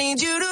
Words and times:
need 0.00 0.22
you 0.22 0.38
to 0.40 0.49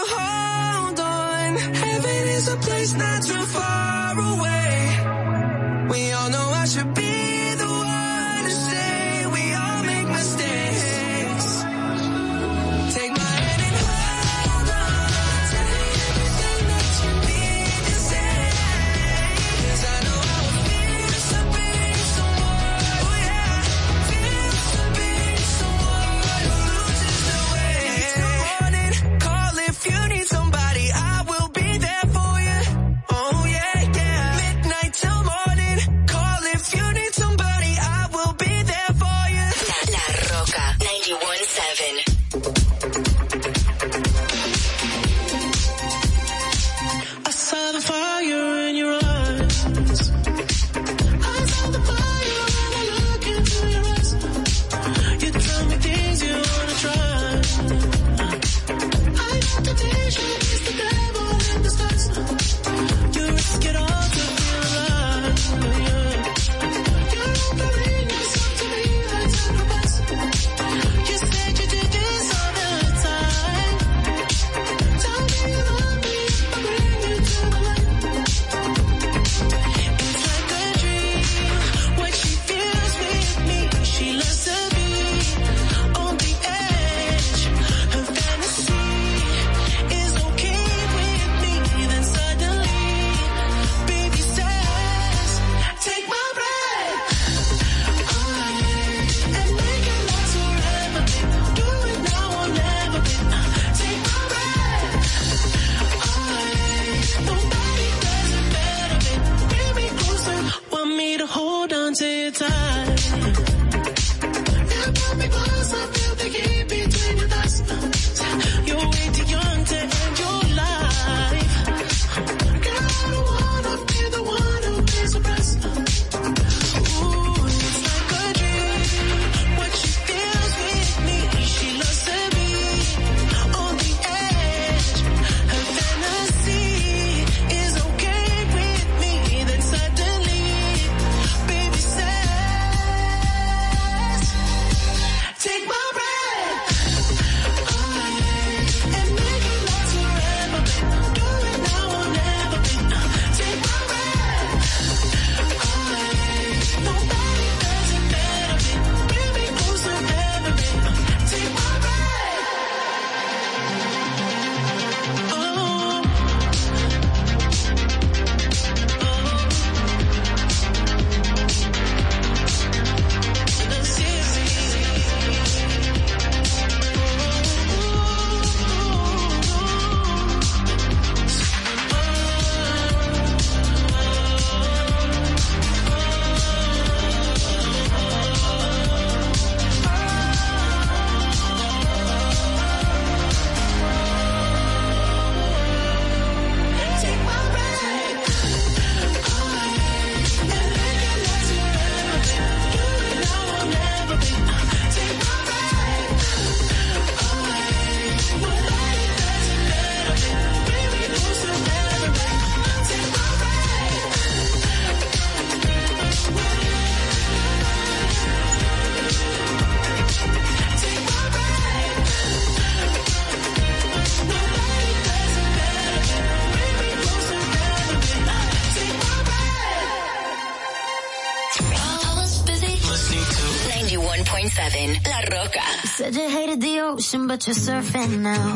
ocean, 236.98 237.28
but 237.28 237.46
you're 237.46 237.54
surfing 237.54 238.12
now. 238.22 238.48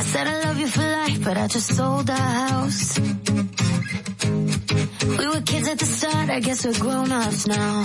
I 0.00 0.02
said 0.12 0.26
I 0.28 0.36
love 0.46 0.58
you 0.60 0.68
for 0.68 0.86
life, 1.00 1.18
but 1.24 1.36
I 1.36 1.46
just 1.48 1.68
sold 1.76 2.08
our 2.08 2.28
house. 2.48 2.98
We 5.20 5.26
were 5.32 5.42
kids 5.50 5.66
at 5.68 5.78
the 5.82 5.88
start, 5.98 6.28
I 6.30 6.38
guess 6.40 6.64
we're 6.64 6.78
grown-ups 6.78 7.46
now. 7.48 7.84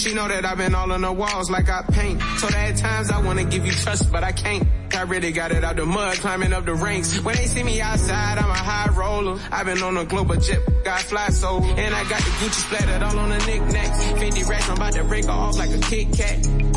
She 0.00 0.14
know 0.14 0.26
that 0.28 0.46
I've 0.46 0.56
been 0.56 0.74
all 0.74 0.90
on 0.92 1.02
the 1.02 1.12
walls 1.12 1.50
like 1.50 1.68
I 1.68 1.82
paint. 1.82 2.22
So 2.38 2.48
at 2.48 2.74
times 2.78 3.10
I 3.10 3.20
wanna 3.20 3.44
give 3.44 3.66
you 3.66 3.72
trust, 3.72 4.10
but 4.10 4.24
I 4.24 4.32
can't. 4.32 4.66
I 4.96 5.02
really 5.02 5.30
got 5.30 5.52
it 5.52 5.62
out 5.62 5.76
the 5.76 5.84
mud, 5.84 6.14
climbing 6.16 6.54
up 6.54 6.64
the 6.64 6.72
ranks. 6.72 7.20
When 7.20 7.36
they 7.36 7.44
see 7.44 7.62
me 7.62 7.82
outside, 7.82 8.38
I'm 8.38 8.48
a 8.50 8.54
high 8.54 8.88
roller. 8.94 9.38
I've 9.52 9.66
been 9.66 9.82
on 9.82 9.98
a 9.98 10.06
global 10.06 10.36
jet, 10.36 10.60
got 10.84 11.00
fly 11.02 11.28
so. 11.28 11.62
And 11.62 11.94
I 11.94 12.02
got 12.08 12.18
the 12.20 12.30
Gucci 12.30 12.66
splattered 12.66 13.02
all 13.02 13.18
on 13.18 13.28
the 13.28 13.38
knickknacks. 13.44 14.04
50 14.18 14.44
racks, 14.44 14.70
I'm 14.70 14.76
about 14.78 14.92
to 14.94 15.04
break 15.04 15.28
off 15.28 15.58
like 15.58 15.70
a 15.70 15.78
Kit 15.80 16.12
Kat 16.16 16.69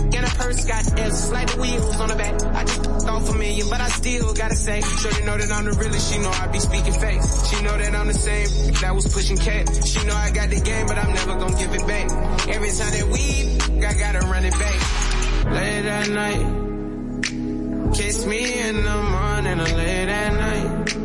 hearse 0.43 0.65
got 0.65 0.99
S, 0.99 1.31
like 1.31 1.51
the 1.53 1.61
wheels 1.61 1.99
on 1.99 2.07
the 2.09 2.15
back. 2.15 2.33
I 2.43 2.63
just 2.65 3.07
off 3.07 3.29
a 3.29 3.33
million, 3.33 3.67
but 3.69 3.81
I 3.81 3.89
still 3.89 4.33
gotta 4.33 4.55
say. 4.55 4.81
Sure 4.81 5.11
you 5.13 5.23
know 5.25 5.37
that 5.37 5.51
I'm 5.51 5.65
the 5.65 5.71
realest, 5.73 6.11
she 6.11 6.19
know 6.19 6.29
I 6.29 6.47
be 6.47 6.59
speaking 6.59 6.93
face. 6.93 7.47
She 7.49 7.63
know 7.63 7.77
that 7.77 7.95
I'm 7.95 8.07
the 8.07 8.13
same 8.13 8.73
that 8.81 8.93
was 8.95 9.07
pushing 9.13 9.37
cat. 9.37 9.63
She 9.87 10.03
know 10.05 10.15
I 10.15 10.31
got 10.31 10.49
the 10.49 10.59
game, 10.61 10.85
but 10.87 10.97
I'm 10.97 11.13
never 11.13 11.35
gonna 11.39 11.57
give 11.57 11.73
it 11.73 11.87
back. 11.87 12.07
Every 12.55 12.71
time 12.77 12.91
that 12.97 13.07
we, 13.13 13.23
I 13.85 13.93
gotta 14.03 14.25
run 14.27 14.45
it 14.45 14.53
back. 14.53 14.79
Late 15.55 15.85
at 15.85 16.09
night, 16.09 16.45
kiss 17.95 18.25
me 18.25 18.59
in 18.67 18.75
the 18.83 18.97
morning 19.15 19.59
or 19.59 19.71
late 19.81 20.09
at 20.09 20.33
night. 20.33 20.95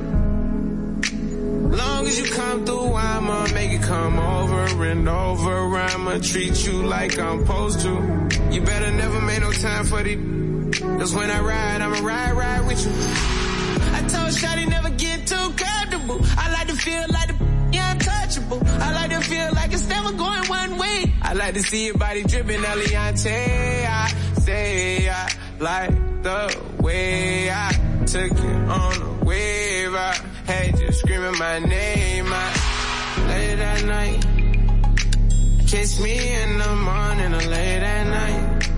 Long 1.78 2.06
as 2.06 2.18
you 2.18 2.24
come 2.34 2.64
through, 2.66 2.92
I'ma 2.94 3.46
make 3.54 3.72
it 3.72 3.82
come 3.82 4.18
over 4.18 4.84
and 4.84 5.08
over. 5.08 5.76
I'ma 5.76 6.18
treat 6.18 6.66
you 6.66 6.82
like 6.86 7.18
I'm 7.18 7.40
supposed 7.44 7.80
to. 7.80 8.37
You 8.52 8.62
better 8.62 8.90
never 8.92 9.20
make 9.20 9.40
no 9.40 9.52
time 9.52 9.84
for 9.84 10.02
the. 10.02 10.16
Cause 10.98 11.14
when 11.14 11.30
I 11.30 11.40
ride, 11.40 11.82
I'ma 11.82 11.98
ride, 12.06 12.32
ride 12.34 12.66
with 12.66 12.82
you. 12.84 12.90
I 12.92 14.00
told 14.08 14.32
Shotty 14.32 14.66
never 14.68 14.88
get 14.90 15.26
too 15.26 15.52
comfortable. 15.54 16.18
I 16.36 16.52
like 16.52 16.68
to 16.68 16.74
feel 16.76 17.06
like 17.12 17.28
the 17.28 17.36
yeah, 17.72 17.92
untouchable. 17.92 18.62
I 18.66 18.94
like 18.94 19.10
to 19.10 19.20
feel 19.20 19.50
like 19.54 19.72
it's 19.74 19.86
never 19.86 20.12
going 20.12 20.48
one 20.48 20.78
way. 20.78 21.12
I 21.20 21.34
like 21.34 21.54
to 21.54 21.62
see 21.62 21.86
your 21.86 21.98
body 21.98 22.22
dripping, 22.22 22.60
Eliante. 22.60 23.86
I 23.86 24.14
say 24.40 25.08
I 25.10 25.30
like 25.60 26.22
the 26.22 26.62
way 26.82 27.50
I 27.50 27.70
took 28.06 28.32
it 28.32 28.38
on 28.40 29.02
a 29.20 29.24
wave. 29.26 29.94
I 29.94 30.14
had 30.46 30.78
you 30.78 30.90
screaming 30.92 31.38
my 31.38 31.58
name. 31.58 32.24
I, 32.28 33.24
late 33.28 33.58
at 33.58 33.84
night. 33.84 34.37
Kiss 35.68 36.00
me 36.00 36.16
in 36.32 36.56
the 36.58 36.76
morning 36.76 37.34
or 37.34 37.42
late 37.50 37.82
at 37.82 38.06
night. 38.06 38.68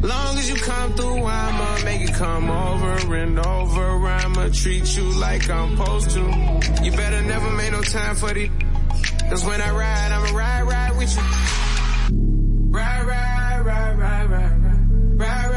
Long 0.00 0.38
as 0.38 0.48
you 0.48 0.56
come 0.56 0.94
through, 0.94 1.24
I'ma 1.26 1.84
make 1.84 2.08
it 2.08 2.14
come 2.14 2.50
over 2.50 3.14
and 3.16 3.38
over. 3.38 4.06
I'ma 4.06 4.48
treat 4.50 4.96
you 4.96 5.04
like 5.20 5.50
I'm 5.50 5.76
supposed 5.76 6.10
to. 6.12 6.20
You 6.84 6.92
better 6.92 7.20
never 7.20 7.50
make 7.50 7.70
no 7.70 7.82
time 7.82 8.16
for 8.16 8.32
the. 8.32 8.48
Cause 9.28 9.44
when 9.44 9.60
I 9.60 9.70
ride, 9.72 10.10
I'ma 10.10 10.38
ride, 10.38 10.62
ride 10.62 10.96
with 10.96 11.14
you. 11.14 12.72
Ride, 12.76 13.06
ride, 13.06 13.60
ride, 13.66 13.98
ride, 13.98 14.30
ride, 14.30 14.62
ride, 14.62 15.18
ride. 15.18 15.49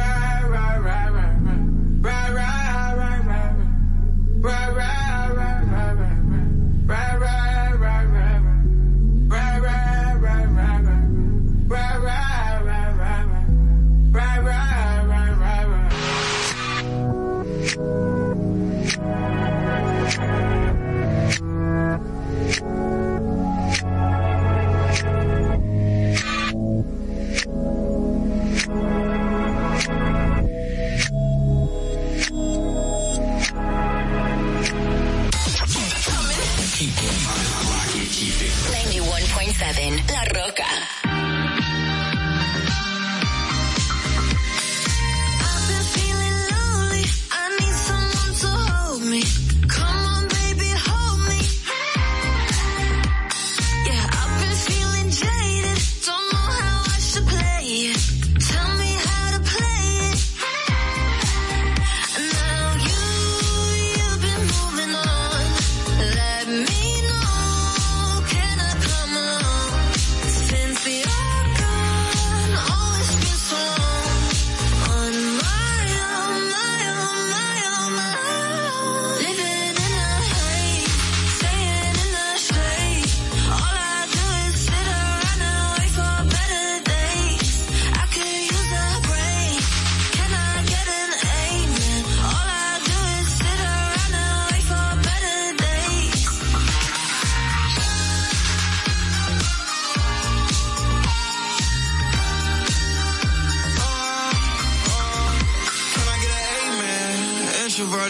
La 39.77 40.23
Roca. 40.25 40.67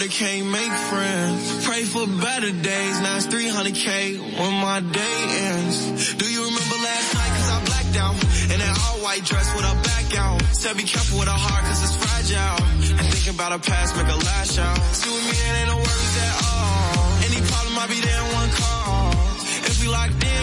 started, 0.03 0.11
can't 0.11 0.47
make 0.51 0.71
friends. 0.89 1.65
Pray 1.65 1.83
for 1.83 2.05
better 2.21 2.51
days, 2.51 2.99
now 3.01 3.15
it's 3.15 3.27
300k 3.27 4.19
when 4.39 4.53
my 4.55 4.79
day 4.81 5.19
ends. 5.49 6.15
Do 6.15 6.25
you 6.29 6.39
remember 6.39 6.75
last 6.83 7.13
night? 7.13 7.33
Cause 7.37 7.51
I 7.51 7.65
blacked 7.65 7.97
out. 7.97 8.15
In 8.53 8.61
an 8.61 8.75
all-white 8.85 9.23
dress 9.23 9.47
with 9.55 9.65
a 9.65 9.73
back 9.87 10.17
out. 10.19 10.41
Said 10.53 10.75
be 10.77 10.83
careful 10.83 11.17
with 11.19 11.27
a 11.27 11.31
heart 11.31 11.63
cause 11.63 11.81
it's 11.81 11.95
fragile. 11.95 12.97
And 12.99 13.05
thinking 13.13 13.33
about 13.35 13.53
a 13.53 13.59
past 13.59 13.95
make 13.95 14.07
a 14.11 14.17
lash 14.17 14.57
out. 14.59 14.77
See 14.93 15.09
with 15.09 15.23
me, 15.25 15.31
it 15.31 15.53
ain't 15.61 15.69
no 15.69 15.77
worries 15.77 16.17
at 16.27 16.35
all. 16.43 16.97
Any 17.31 17.39
problem, 17.47 17.79
I'll 17.79 17.87
be 17.87 17.99
there 18.03 18.19
in 18.19 18.29
one 18.35 18.51
call. 18.59 19.11
If 19.71 19.81
we 19.81 19.87
locked 19.87 20.21
in, 20.23 20.42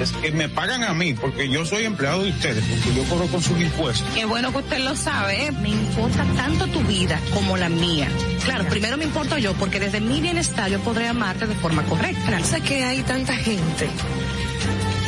que 0.09 0.31
me 0.31 0.49
pagan 0.49 0.83
a 0.83 0.93
mí 0.95 1.13
porque 1.13 1.47
yo 1.49 1.63
soy 1.65 1.85
empleado 1.85 2.23
de 2.23 2.31
ustedes, 2.31 2.63
porque 2.67 2.95
yo 2.95 3.03
cobro 3.03 3.27
con 3.27 3.39
sus 3.41 3.59
impuestos. 3.61 4.03
Qué 4.15 4.25
bueno 4.25 4.51
que 4.51 4.57
usted 4.59 4.79
lo 4.79 4.95
sabe. 4.95 5.51
Me 5.51 5.69
importa 5.69 6.25
tanto 6.35 6.65
tu 6.67 6.79
vida 6.81 7.19
como 7.35 7.55
la 7.57 7.69
mía. 7.69 8.07
Claro, 8.43 8.65
primero 8.67 8.97
me 8.97 9.03
importo 9.03 9.37
yo 9.37 9.53
porque 9.53 9.79
desde 9.79 10.01
mi 10.01 10.19
bienestar 10.21 10.69
yo 10.71 10.79
podré 10.79 11.07
amarte 11.07 11.45
de 11.45 11.53
forma 11.55 11.83
correcta. 11.85 12.39
Sé 12.43 12.61
que 12.61 12.83
hay 12.83 13.01
tanta 13.03 13.35
gente 13.35 13.87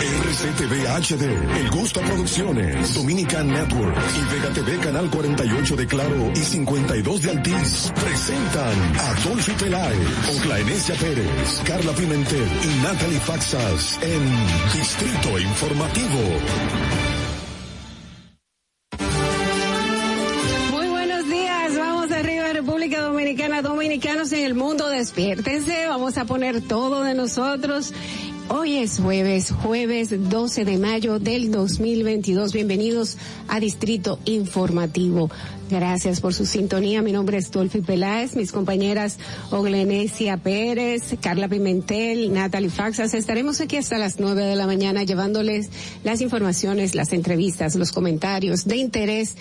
RCTV 0.00 0.86
HD, 0.88 1.56
El 1.60 1.70
Gusto 1.70 2.00
Producciones, 2.00 2.94
Dominican 2.94 3.46
Network 3.52 3.94
y 4.16 4.34
Vega 4.34 4.48
TV 4.54 4.78
Canal 4.78 5.10
48 5.10 5.76
de 5.76 5.86
Claro 5.86 6.30
y 6.34 6.38
52 6.38 7.20
de 7.22 7.30
Altiz 7.30 7.92
presentan 8.02 8.96
a 8.96 9.28
Dolphy 9.28 9.52
Peláez, 9.62 10.38
Oclaenecia 10.38 10.94
Pérez, 10.94 11.60
Carla 11.66 11.92
Pimentel 11.92 12.48
y 12.64 12.82
Natalie 12.82 13.20
Faxas 13.20 13.98
en 14.00 14.72
Distrito 14.72 15.38
Informativo. 15.38 16.18
Muy 20.72 20.88
buenos 20.88 21.28
días, 21.28 21.76
vamos 21.78 22.10
arriba 22.10 22.52
República 22.54 23.02
Dominicana, 23.02 23.60
dominicanos 23.60 24.32
en 24.32 24.46
el 24.46 24.54
mundo, 24.54 24.88
despiértense, 24.88 25.88
vamos 25.88 26.16
a 26.16 26.24
poner 26.24 26.62
todo 26.66 27.02
de 27.04 27.12
nosotros 27.12 27.92
Hoy 28.52 28.78
es 28.78 28.98
jueves, 28.98 29.52
jueves 29.62 30.08
12 30.28 30.64
de 30.64 30.76
mayo 30.76 31.20
del 31.20 31.52
2022. 31.52 32.52
Bienvenidos 32.52 33.16
a 33.46 33.60
Distrito 33.60 34.18
Informativo. 34.24 35.30
Gracias 35.70 36.20
por 36.20 36.34
su 36.34 36.44
sintonía. 36.46 37.00
Mi 37.00 37.12
nombre 37.12 37.38
es 37.38 37.52
Dolphy 37.52 37.80
Peláez, 37.80 38.34
mis 38.34 38.50
compañeras 38.50 39.18
Oglenesia 39.52 40.36
Pérez, 40.36 41.14
Carla 41.20 41.46
Pimentel, 41.46 42.32
Natalie 42.32 42.70
Faxas. 42.70 43.14
Estaremos 43.14 43.60
aquí 43.60 43.76
hasta 43.76 43.98
las 43.98 44.18
nueve 44.18 44.42
de 44.42 44.56
la 44.56 44.66
mañana 44.66 45.04
llevándoles 45.04 45.70
las 46.02 46.20
informaciones, 46.20 46.96
las 46.96 47.12
entrevistas, 47.12 47.76
los 47.76 47.92
comentarios 47.92 48.64
de 48.64 48.76
interés 48.78 49.36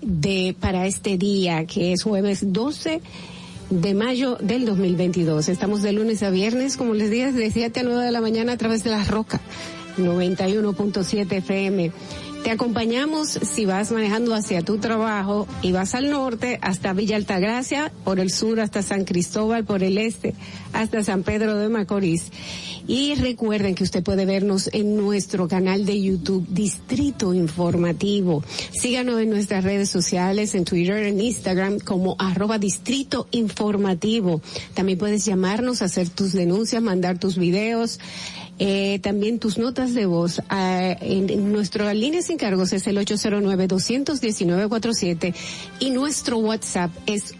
de 0.00 0.54
para 0.60 0.86
este 0.86 1.18
día 1.18 1.64
que 1.66 1.92
es 1.92 2.04
jueves 2.04 2.38
12 2.52 3.00
de 3.70 3.94
mayo 3.94 4.36
del 4.40 4.66
2022. 4.66 5.48
Estamos 5.48 5.82
de 5.82 5.92
lunes 5.92 6.22
a 6.22 6.30
viernes, 6.30 6.76
como 6.76 6.94
les 6.94 7.10
dije, 7.10 7.32
de 7.32 7.50
7 7.50 7.80
a 7.80 7.82
9 7.82 8.04
de 8.04 8.12
la 8.12 8.20
mañana 8.20 8.52
a 8.52 8.56
través 8.56 8.84
de 8.84 8.90
La 8.90 9.04
Roca 9.04 9.40
91.7 9.98 11.32
FM 11.38 11.92
te 12.44 12.50
acompañamos 12.50 13.30
si 13.30 13.64
vas 13.64 13.90
manejando 13.90 14.34
hacia 14.34 14.60
tu 14.60 14.76
trabajo 14.76 15.48
y 15.62 15.72
vas 15.72 15.94
al 15.94 16.10
norte 16.10 16.58
hasta 16.60 16.92
Villa 16.92 17.16
Altagracia, 17.16 17.90
por 18.04 18.20
el 18.20 18.30
sur 18.30 18.60
hasta 18.60 18.82
San 18.82 19.04
Cristóbal, 19.06 19.64
por 19.64 19.82
el 19.82 19.96
este 19.96 20.34
hasta 20.74 21.02
San 21.02 21.22
Pedro 21.22 21.56
de 21.58 21.70
Macorís. 21.70 22.24
Y 22.86 23.14
recuerden 23.14 23.74
que 23.74 23.82
usted 23.82 24.02
puede 24.02 24.26
vernos 24.26 24.68
en 24.74 24.94
nuestro 24.94 25.48
canal 25.48 25.86
de 25.86 26.02
YouTube 26.02 26.46
Distrito 26.50 27.32
Informativo. 27.32 28.44
Síganos 28.78 29.22
en 29.22 29.30
nuestras 29.30 29.64
redes 29.64 29.88
sociales, 29.88 30.54
en 30.54 30.64
Twitter, 30.66 30.98
en 30.98 31.22
Instagram 31.22 31.78
como 31.80 32.14
arroba 32.18 32.58
Distrito 32.58 33.26
Informativo. 33.30 34.42
También 34.74 34.98
puedes 34.98 35.24
llamarnos, 35.24 35.80
hacer 35.80 36.10
tus 36.10 36.34
denuncias, 36.34 36.82
mandar 36.82 37.18
tus 37.18 37.38
videos 37.38 37.98
eh, 38.58 38.98
también 39.00 39.38
tus 39.38 39.58
notas 39.58 39.94
de 39.94 40.06
voz. 40.06 40.40
Ah, 40.48 40.96
en, 41.00 41.52
nuestro 41.52 41.92
línea 41.92 42.22
sin 42.22 42.36
cargos 42.36 42.72
es 42.72 42.86
el 42.86 42.98
809 42.98 43.68
cuatro 44.68 44.92
siete 44.94 45.34
y 45.80 45.90
nuestro 45.90 46.38
WhatsApp 46.38 46.90
es 47.06 47.34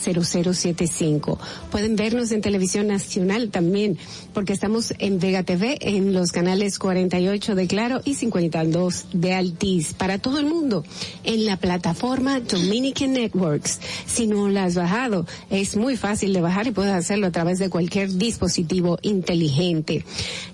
cero 0.00 0.22
cero 0.24 0.54
siete 0.54 0.86
cinco 0.86 1.38
Pueden 1.70 1.96
vernos 1.96 2.30
en 2.32 2.40
televisión 2.40 2.86
nacional 2.86 3.50
también 3.50 3.98
porque 4.34 4.52
estamos 4.52 4.92
en 4.98 5.20
Vega 5.20 5.44
TV, 5.44 5.78
en 5.80 6.12
los 6.12 6.32
canales 6.32 6.78
48 6.78 7.54
de 7.54 7.66
Claro 7.66 8.00
y 8.04 8.14
52 8.14 9.06
de 9.14 9.32
Altiz, 9.32 9.94
para 9.94 10.18
todo 10.18 10.38
el 10.38 10.46
mundo, 10.46 10.84
en 11.22 11.46
la 11.46 11.56
plataforma 11.56 12.40
Dominican 12.40 13.12
Networks. 13.12 13.80
Si 14.06 14.26
no 14.26 14.48
la 14.50 14.64
has 14.64 14.74
bajado, 14.74 15.24
es 15.50 15.76
muy 15.76 15.96
fácil 15.96 16.32
de 16.34 16.40
bajar 16.42 16.66
y 16.66 16.72
puedes 16.72 16.92
hacerlo 16.92 17.28
a 17.28 17.30
través 17.30 17.58
de 17.58 17.70
cualquier 17.70 18.12
dispositivo 18.18 18.98
inteligente. 19.02 20.04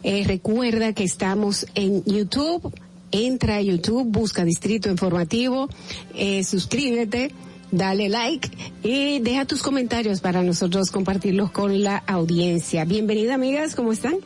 Eh, 0.05 0.23
recuerda 0.27 0.93
que 0.93 1.05
estamos 1.05 1.67
en 1.75 2.05
YouTube, 2.05 2.73
entra 3.11 3.57
a 3.57 3.63
YouTube, 3.63 4.05
busca 4.07 4.45
Distrito 4.45 4.91
Informativo, 4.91 5.69
eh, 6.15 6.45
suscríbete 6.45 7.33
dale 7.73 8.09
like 8.09 8.51
y 8.83 9.19
deja 9.21 9.45
tus 9.45 9.63
comentarios 9.63 10.21
para 10.21 10.43
nosotros 10.43 10.91
compartirlos 10.91 11.51
con 11.51 11.83
la 11.83 11.97
audiencia. 11.99 12.85
Bienvenida 12.85 13.35
amigas, 13.35 13.75
¿cómo 13.75 13.93
están? 13.93 14.17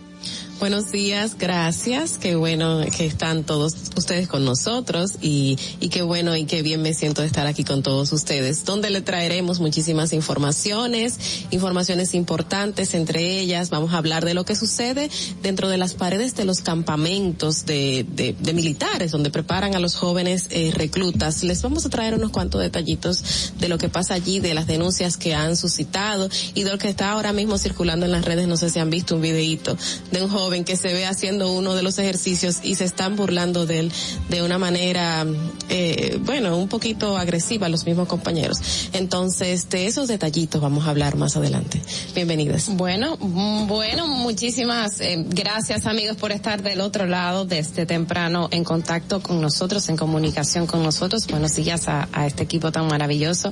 Buenos 0.61 0.93
días, 0.93 1.37
gracias. 1.37 2.17
Qué 2.17 2.37
bueno 2.37 2.81
que 2.97 3.05
están 3.07 3.43
todos 3.43 3.75
ustedes 3.97 4.29
con 4.29 4.45
nosotros 4.45 5.17
y, 5.21 5.59
y 5.81 5.89
qué 5.89 6.03
bueno 6.03 6.37
y 6.37 6.45
qué 6.45 6.63
bien 6.63 6.81
me 6.81 6.95
siento 6.95 7.21
de 7.23 7.27
estar 7.27 7.47
aquí 7.47 7.65
con 7.65 7.83
todos 7.83 8.13
ustedes, 8.13 8.65
donde 8.65 8.89
le 8.91 9.01
traeremos 9.03 9.59
muchísimas 9.59 10.13
informaciones, 10.13 11.45
informaciones 11.51 12.15
importantes, 12.15 12.95
entre 12.95 13.41
ellas 13.41 13.71
vamos 13.71 13.93
a 13.93 13.99
hablar 13.99 14.25
de 14.25 14.33
lo 14.33 14.45
que 14.45 14.55
sucede 14.55 15.11
dentro 15.43 15.69
de 15.69 15.77
las 15.77 15.95
paredes 15.95 16.37
de 16.37 16.45
los 16.45 16.61
campamentos 16.61 17.67
de, 17.67 18.07
de, 18.09 18.35
de 18.39 18.53
militares, 18.55 19.11
donde 19.11 19.31
preparan 19.31 19.75
a 19.75 19.81
los 19.81 19.97
jóvenes 19.97 20.47
eh, 20.51 20.71
reclutas. 20.73 21.43
Les 21.43 21.61
vamos 21.63 21.85
a 21.85 21.91
traer 21.91 22.15
unos 22.15 22.31
cuantos 22.31 22.61
detallitos 22.63 23.53
de 23.59 23.69
lo 23.69 23.77
que 23.77 23.89
pasa 23.89 24.15
allí, 24.15 24.39
de 24.39 24.55
las 24.55 24.67
denuncias 24.69 25.17
que 25.17 25.35
han 25.35 25.57
suscitado 25.57 26.29
y 26.55 26.63
de 26.63 26.71
lo 26.71 26.79
que 26.79 26.89
está 26.89 27.11
ahora 27.11 27.33
mismo 27.33 27.59
circulando 27.59 28.07
en 28.07 28.13
las 28.13 28.25
redes. 28.25 28.47
No 28.47 28.57
sé 28.57 28.71
si 28.71 28.79
han 28.79 28.89
visto 28.89 29.17
un 29.17 29.21
videito 29.21 29.77
de 30.13 30.23
un 30.23 30.31
joven 30.31 30.44
joven 30.45 30.65
que 30.65 30.77
se 30.77 30.89
ve 30.93 31.07
haciendo 31.07 31.51
uno 31.53 31.75
de 31.75 31.83
los 31.83 31.99
ejercicios 31.99 32.59
y 32.63 32.75
se 32.75 32.85
están 32.85 33.17
burlando 33.17 33.65
de 33.67 33.79
él 33.81 33.93
de 34.29 34.43
una 34.43 34.59
manera, 34.59 35.25
eh, 35.71 36.19
bueno, 36.21 36.57
un 36.59 36.69
poquito 36.69 37.17
agresiva 37.17 37.69
los 37.71 37.85
mismos 37.87 38.09
compañeros. 38.09 38.59
Entonces, 38.93 39.69
de 39.71 39.87
esos 39.87 40.07
detallitos 40.09 40.61
vamos 40.61 40.87
a 40.87 40.91
hablar 40.91 41.17
más 41.17 41.37
adelante. 41.37 41.81
Bienvenidas. 42.15 42.69
Bueno, 42.69 43.17
mm, 43.19 43.67
bueno, 43.67 44.07
muchísimas 44.07 45.01
eh, 45.01 45.25
gracias 45.29 45.87
amigos 45.87 46.17
por 46.17 46.31
estar 46.33 46.63
del 46.63 46.81
otro 46.81 47.07
lado 47.07 47.45
desde 47.45 47.65
este 47.65 47.87
temprano 47.87 48.49
en 48.51 48.63
contacto 48.65 49.23
con 49.23 49.41
nosotros, 49.41 49.89
en 49.89 49.97
comunicación 49.97 50.67
con 50.67 50.83
nosotros. 50.83 51.27
Buenos 51.27 51.57
días 51.57 51.89
a, 51.89 52.09
a 52.13 52.27
este 52.27 52.43
equipo 52.43 52.71
tan 52.71 52.87
maravilloso. 52.89 53.51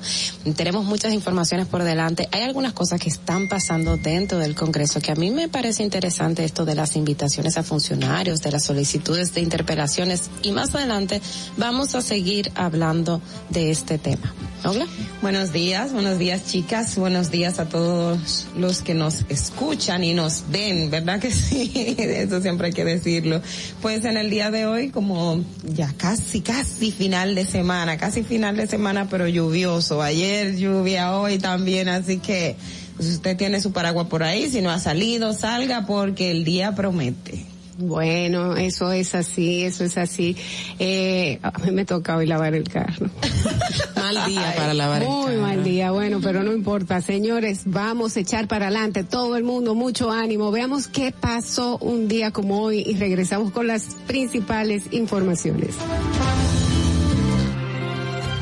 Tenemos 0.57 0.85
muchas 0.85 1.15
informaciones 1.15 1.67
por 1.67 1.83
delante. 1.85 2.29
Hay 2.33 2.43
algunas 2.43 2.75
cosas 2.75 3.01
que 3.01 3.09
están 3.09 3.49
pasando 3.49 3.97
dentro 3.97 4.39
del 4.39 4.55
Congreso 4.55 5.01
que 5.01 5.11
a 5.11 5.15
mí 5.15 5.31
me 5.31 5.49
parece 5.49 5.83
interesante 5.83 6.45
esto 6.45 6.67
de 6.67 6.75
la 6.75 6.82
las 6.83 6.97
invitaciones 6.97 7.57
a 7.59 7.63
funcionarios, 7.63 8.41
de 8.43 8.51
las 8.51 8.65
solicitudes 8.65 9.33
de 9.35 9.41
interpelaciones 9.41 10.23
y 10.43 10.51
más 10.51 10.75
adelante 10.75 11.21
vamos 11.57 11.95
a 11.95 12.03
seguir 12.03 12.51
hablando 12.57 13.21
de 13.51 13.71
este 13.71 13.99
tema. 13.99 14.35
Hola. 14.65 14.87
Buenos 15.23 15.53
días, 15.53 15.93
buenos 15.93 16.19
días 16.19 16.45
chicas, 16.45 16.97
buenos 16.99 17.31
días 17.31 17.61
a 17.61 17.69
todos 17.69 18.49
los 18.57 18.83
que 18.83 18.95
nos 18.95 19.25
escuchan 19.29 20.03
y 20.03 20.13
nos 20.13 20.43
ven, 20.51 20.91
¿verdad 20.91 21.21
que 21.21 21.31
sí? 21.31 21.71
Eso 21.99 22.41
siempre 22.41 22.69
hay 22.69 22.73
que 22.73 22.85
decirlo. 22.85 23.41
Pues 23.81 24.05
en 24.05 24.17
el 24.17 24.29
día 24.29 24.51
de 24.51 24.67
hoy, 24.67 24.91
como 24.91 25.41
ya 25.63 25.93
casi, 25.97 26.41
casi 26.41 26.91
final 26.91 27.37
de 27.37 27.45
semana, 27.47 27.97
casi 27.97 28.25
final 28.25 28.57
de 28.57 28.67
semana, 28.67 29.09
pero 29.09 29.29
lluvioso. 29.29 30.03
Ayer 30.03 30.57
lluvia, 30.57 31.15
hoy 31.17 31.39
también, 31.39 31.89
así 31.89 32.19
que... 32.19 32.57
Pues, 32.97 33.09
usted 33.09 33.37
tiene 33.37 33.61
su 33.61 33.73
paraguas 33.73 34.07
por 34.09 34.23
ahí, 34.23 34.49
si 34.49 34.61
no 34.61 34.71
ha 34.71 34.79
salido, 34.79 35.33
salga 35.33 35.87
porque 35.87 36.31
el 36.31 36.45
día 36.45 36.75
promete. 36.75 37.47
Bueno, 37.79 38.55
eso 38.55 38.93
es 38.93 39.15
así, 39.15 39.63
eso 39.63 39.83
es 39.85 39.97
así. 39.97 40.37
Eh, 40.79 41.39
a 41.43 41.59
mí 41.59 41.71
me 41.73 41.87
toca 41.87 42.17
hoy 42.17 42.27
lavar 42.27 42.55
el 42.55 42.65
carro. 42.69 43.09
mal 43.97 44.29
día 44.29 44.55
para 44.57 44.75
lavar 44.75 45.03
el 45.03 45.09
carro. 45.09 45.23
Muy 45.23 45.37
mal 45.37 45.65
día, 45.65 45.91
bueno, 45.91 46.21
pero 46.23 46.43
no 46.43 46.53
importa. 46.53 47.01
Señores, 47.01 47.63
vamos 47.65 48.17
a 48.19 48.21
echar 48.21 48.47
para 48.47 48.67
adelante 48.69 49.05
todo 49.05 49.37
el 49.37 49.45
mundo, 49.45 49.75
mucho 49.75 50.11
ánimo. 50.11 50.51
Veamos 50.51 50.87
qué 50.87 51.15
pasó 51.19 51.79
un 51.79 52.09
día 52.09 52.31
como 52.31 52.61
hoy 52.61 52.81
y 52.87 52.95
regresamos 52.97 53.53
con 53.53 53.67
las 53.67 53.87
principales 54.07 54.85
informaciones 54.93 55.71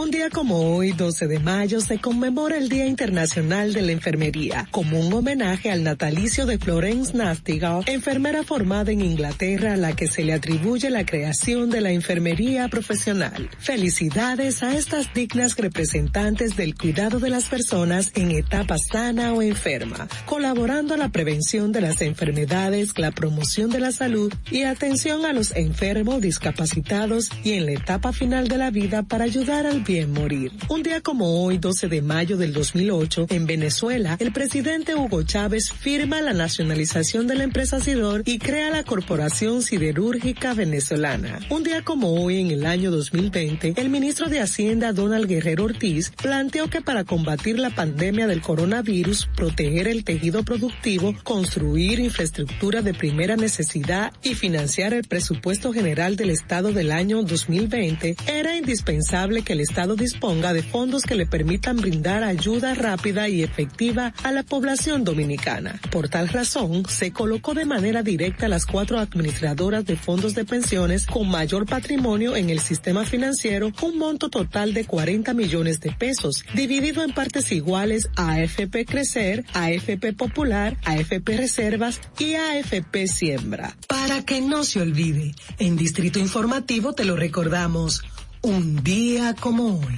Un 0.00 0.12
día 0.12 0.30
como 0.30 0.76
hoy, 0.76 0.92
12 0.92 1.26
de 1.26 1.40
mayo, 1.40 1.80
se 1.80 1.98
conmemora 1.98 2.56
el 2.56 2.68
Día 2.68 2.86
Internacional 2.86 3.72
de 3.72 3.82
la 3.82 3.90
Enfermería, 3.90 4.68
como 4.70 5.00
un 5.00 5.12
homenaje 5.12 5.72
al 5.72 5.82
natalicio 5.82 6.46
de 6.46 6.56
Florence 6.56 7.16
Nightingale, 7.16 7.82
enfermera 7.88 8.44
formada 8.44 8.92
en 8.92 9.00
Inglaterra 9.00 9.72
a 9.72 9.76
la 9.76 9.96
que 9.96 10.06
se 10.06 10.22
le 10.22 10.34
atribuye 10.34 10.88
la 10.90 11.04
creación 11.04 11.68
de 11.68 11.80
la 11.80 11.90
enfermería 11.90 12.68
profesional. 12.68 13.50
Felicidades 13.58 14.62
a 14.62 14.76
estas 14.78 15.12
dignas 15.12 15.56
representantes 15.56 16.54
del 16.56 16.76
cuidado 16.76 17.18
de 17.18 17.30
las 17.30 17.46
personas 17.46 18.12
en 18.14 18.30
etapa 18.30 18.76
sana 18.78 19.32
o 19.32 19.42
enferma, 19.42 20.06
colaborando 20.26 20.94
a 20.94 20.96
la 20.96 21.08
prevención 21.08 21.72
de 21.72 21.80
las 21.80 22.02
enfermedades, 22.02 22.96
la 23.00 23.10
promoción 23.10 23.68
de 23.70 23.80
la 23.80 23.90
salud 23.90 24.32
y 24.52 24.62
atención 24.62 25.24
a 25.24 25.32
los 25.32 25.56
enfermos, 25.56 26.20
discapacitados 26.20 27.30
y 27.42 27.54
en 27.54 27.66
la 27.66 27.72
etapa 27.72 28.12
final 28.12 28.46
de 28.46 28.58
la 28.58 28.70
vida 28.70 29.02
para 29.02 29.24
ayudar 29.24 29.66
al 29.66 29.82
morir. 30.06 30.52
Un 30.68 30.82
día 30.82 31.00
como 31.00 31.42
hoy, 31.44 31.56
12 31.56 31.88
de 31.88 32.02
mayo 32.02 32.36
del 32.36 32.52
2008, 32.52 33.24
en 33.30 33.46
Venezuela, 33.46 34.18
el 34.20 34.34
presidente 34.34 34.94
Hugo 34.94 35.22
Chávez 35.22 35.72
firma 35.72 36.20
la 36.20 36.34
nacionalización 36.34 37.26
de 37.26 37.36
la 37.36 37.44
empresa 37.44 37.80
Sidor 37.80 38.22
y 38.26 38.38
crea 38.38 38.68
la 38.68 38.84
Corporación 38.84 39.62
Siderúrgica 39.62 40.52
Venezolana. 40.52 41.40
Un 41.48 41.64
día 41.64 41.82
como 41.84 42.22
hoy, 42.22 42.38
en 42.38 42.50
el 42.50 42.66
año 42.66 42.90
2020, 42.90 43.74
el 43.80 43.88
ministro 43.88 44.28
de 44.28 44.40
Hacienda 44.40 44.92
Donald 44.92 45.26
Guerrero 45.26 45.64
Ortiz 45.64 46.10
planteó 46.22 46.68
que 46.68 46.82
para 46.82 47.04
combatir 47.04 47.58
la 47.58 47.70
pandemia 47.70 48.26
del 48.26 48.42
coronavirus, 48.42 49.26
proteger 49.34 49.88
el 49.88 50.04
tejido 50.04 50.42
productivo, 50.42 51.14
construir 51.24 51.98
infraestructura 51.98 52.82
de 52.82 52.92
primera 52.92 53.36
necesidad 53.36 54.12
y 54.22 54.34
financiar 54.34 54.92
el 54.92 55.04
presupuesto 55.04 55.72
general 55.72 56.16
del 56.16 56.28
Estado 56.28 56.74
del 56.74 56.92
año 56.92 57.22
2020, 57.22 58.16
era 58.26 58.54
indispensable 58.54 59.40
que 59.40 59.54
el 59.54 59.60
Estado 59.60 59.77
disponga 59.96 60.52
de 60.52 60.62
fondos 60.64 61.04
que 61.04 61.14
le 61.14 61.24
permitan 61.24 61.76
brindar 61.76 62.24
ayuda 62.24 62.74
rápida 62.74 63.28
y 63.28 63.42
efectiva 63.44 64.12
a 64.24 64.32
la 64.32 64.42
población 64.42 65.04
dominicana. 65.04 65.80
Por 65.92 66.08
tal 66.08 66.28
razón, 66.28 66.84
se 66.88 67.12
colocó 67.12 67.54
de 67.54 67.64
manera 67.64 68.02
directa 68.02 68.46
a 68.46 68.48
las 68.48 68.66
cuatro 68.66 68.98
administradoras 68.98 69.84
de 69.86 69.96
fondos 69.96 70.34
de 70.34 70.44
pensiones 70.44 71.06
con 71.06 71.28
mayor 71.28 71.64
patrimonio 71.64 72.34
en 72.34 72.50
el 72.50 72.58
sistema 72.58 73.04
financiero 73.04 73.70
un 73.80 73.98
monto 73.98 74.30
total 74.30 74.74
de 74.74 74.84
40 74.84 75.32
millones 75.32 75.80
de 75.80 75.92
pesos, 75.92 76.44
dividido 76.54 77.04
en 77.04 77.12
partes 77.14 77.50
iguales 77.52 78.10
a 78.16 78.32
AFP 78.32 78.84
Crecer, 78.84 79.44
AFP 79.54 80.12
Popular, 80.16 80.76
AFP 80.84 81.36
Reservas 81.36 82.00
y 82.18 82.34
AFP 82.34 83.06
Siembra. 83.06 83.76
Para 83.86 84.24
que 84.24 84.40
no 84.40 84.64
se 84.64 84.80
olvide, 84.80 85.34
en 85.60 85.76
Distrito 85.76 86.18
Informativo 86.18 86.94
te 86.94 87.04
lo 87.04 87.14
recordamos 87.14 88.02
un 88.48 88.82
día 88.82 89.34
como 89.38 89.78
hoy. 89.78 89.94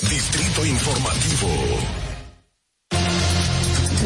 Distrito 0.00 0.64
Informativo. 0.66 1.48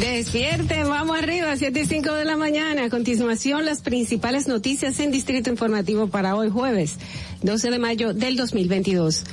Despierte, 0.00 0.84
vamos 0.84 1.18
arriba, 1.18 1.56
7 1.56 1.80
y 1.80 1.86
5 1.86 2.12
de 2.14 2.24
la 2.24 2.36
mañana. 2.36 2.84
A 2.86 2.88
continuación, 2.90 3.66
las 3.66 3.82
principales 3.82 4.48
noticias 4.48 4.98
en 5.00 5.10
Distrito 5.10 5.50
Informativo 5.50 6.08
para 6.08 6.34
hoy 6.34 6.48
jueves, 6.50 6.96
12 7.42 7.70
de 7.70 7.78
mayo 7.78 8.14
del 8.14 8.36
2022. 8.36 9.24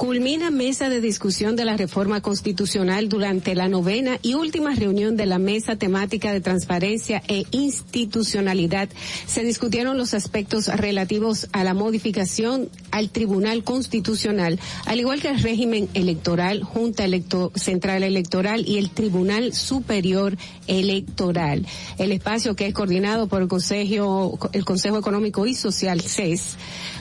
Culmina 0.00 0.50
mesa 0.50 0.88
de 0.88 1.02
discusión 1.02 1.56
de 1.56 1.66
la 1.66 1.76
reforma 1.76 2.22
constitucional 2.22 3.10
durante 3.10 3.54
la 3.54 3.68
novena 3.68 4.18
y 4.22 4.32
última 4.32 4.74
reunión 4.74 5.14
de 5.14 5.26
la 5.26 5.38
mesa 5.38 5.76
temática 5.76 6.32
de 6.32 6.40
transparencia 6.40 7.22
e 7.28 7.44
institucionalidad. 7.50 8.88
Se 9.26 9.44
discutieron 9.44 9.98
los 9.98 10.14
aspectos 10.14 10.68
relativos 10.68 11.48
a 11.52 11.64
la 11.64 11.74
modificación 11.74 12.70
al 12.90 13.10
Tribunal 13.10 13.62
Constitucional, 13.62 14.58
al 14.86 15.00
igual 15.00 15.20
que 15.20 15.28
el 15.28 15.38
régimen 15.42 15.90
electoral, 15.92 16.62
Junta 16.62 17.04
Electo 17.04 17.52
Central 17.54 18.02
Electoral 18.02 18.66
y 18.66 18.78
el 18.78 18.90
Tribunal 18.92 19.52
Superior 19.52 20.34
Electoral. 20.66 21.66
El 21.98 22.12
espacio 22.12 22.56
que 22.56 22.66
es 22.68 22.72
coordinado 22.72 23.26
por 23.28 23.42
el 23.42 23.48
Consejo, 23.48 24.38
el 24.54 24.64
Consejo 24.64 24.96
Económico 24.96 25.46
y 25.46 25.54
Social, 25.54 26.00
CES, 26.00 26.56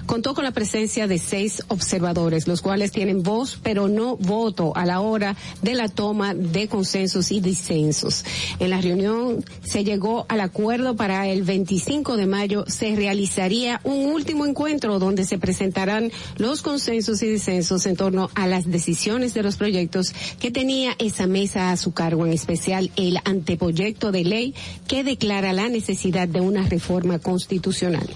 contó 0.09 0.33
con 0.33 0.43
la 0.43 0.51
presencia 0.53 1.05
de 1.05 1.19
seis 1.19 1.61
observadores, 1.67 2.47
los 2.47 2.61
cuales 2.63 2.91
tienen 2.91 3.21
voz 3.21 3.59
pero 3.61 3.87
no 3.87 4.17
voto 4.17 4.75
a 4.75 4.87
la 4.87 5.01
hora 5.01 5.35
de 5.61 5.75
la 5.75 5.87
toma 5.87 6.33
de 6.33 6.67
consensos 6.67 7.31
y 7.31 7.41
disensos. 7.41 8.25
En 8.57 8.71
la 8.71 8.81
reunión 8.81 9.45
se 9.63 9.83
llegó 9.83 10.25
al 10.27 10.41
acuerdo 10.41 10.95
para 10.95 11.27
el 11.27 11.43
25 11.43 12.17
de 12.17 12.25
mayo 12.25 12.65
se 12.65 12.95
realizaría 12.95 13.81
un 13.83 14.07
último 14.07 14.47
encuentro 14.47 14.97
donde 14.97 15.25
se 15.25 15.37
presentarán 15.37 16.11
los 16.37 16.63
consensos 16.63 17.21
y 17.21 17.27
disensos 17.27 17.85
en 17.85 17.95
torno 17.95 18.31
a 18.33 18.47
las 18.47 18.65
decisiones 18.65 19.35
de 19.35 19.43
los 19.43 19.57
proyectos 19.57 20.15
que 20.39 20.49
tenía 20.49 20.95
esa 20.97 21.27
mesa 21.27 21.69
a 21.69 21.77
su 21.77 21.93
cargo, 21.93 22.25
en 22.25 22.33
especial 22.33 22.89
el 22.95 23.19
anteproyecto 23.25 24.11
de 24.11 24.23
ley 24.23 24.55
que 24.87 25.03
declara 25.03 25.53
la 25.53 25.69
necesidad 25.69 26.27
de 26.27 26.41
una 26.41 26.67
reforma 26.67 27.19
constitucional. 27.19 28.09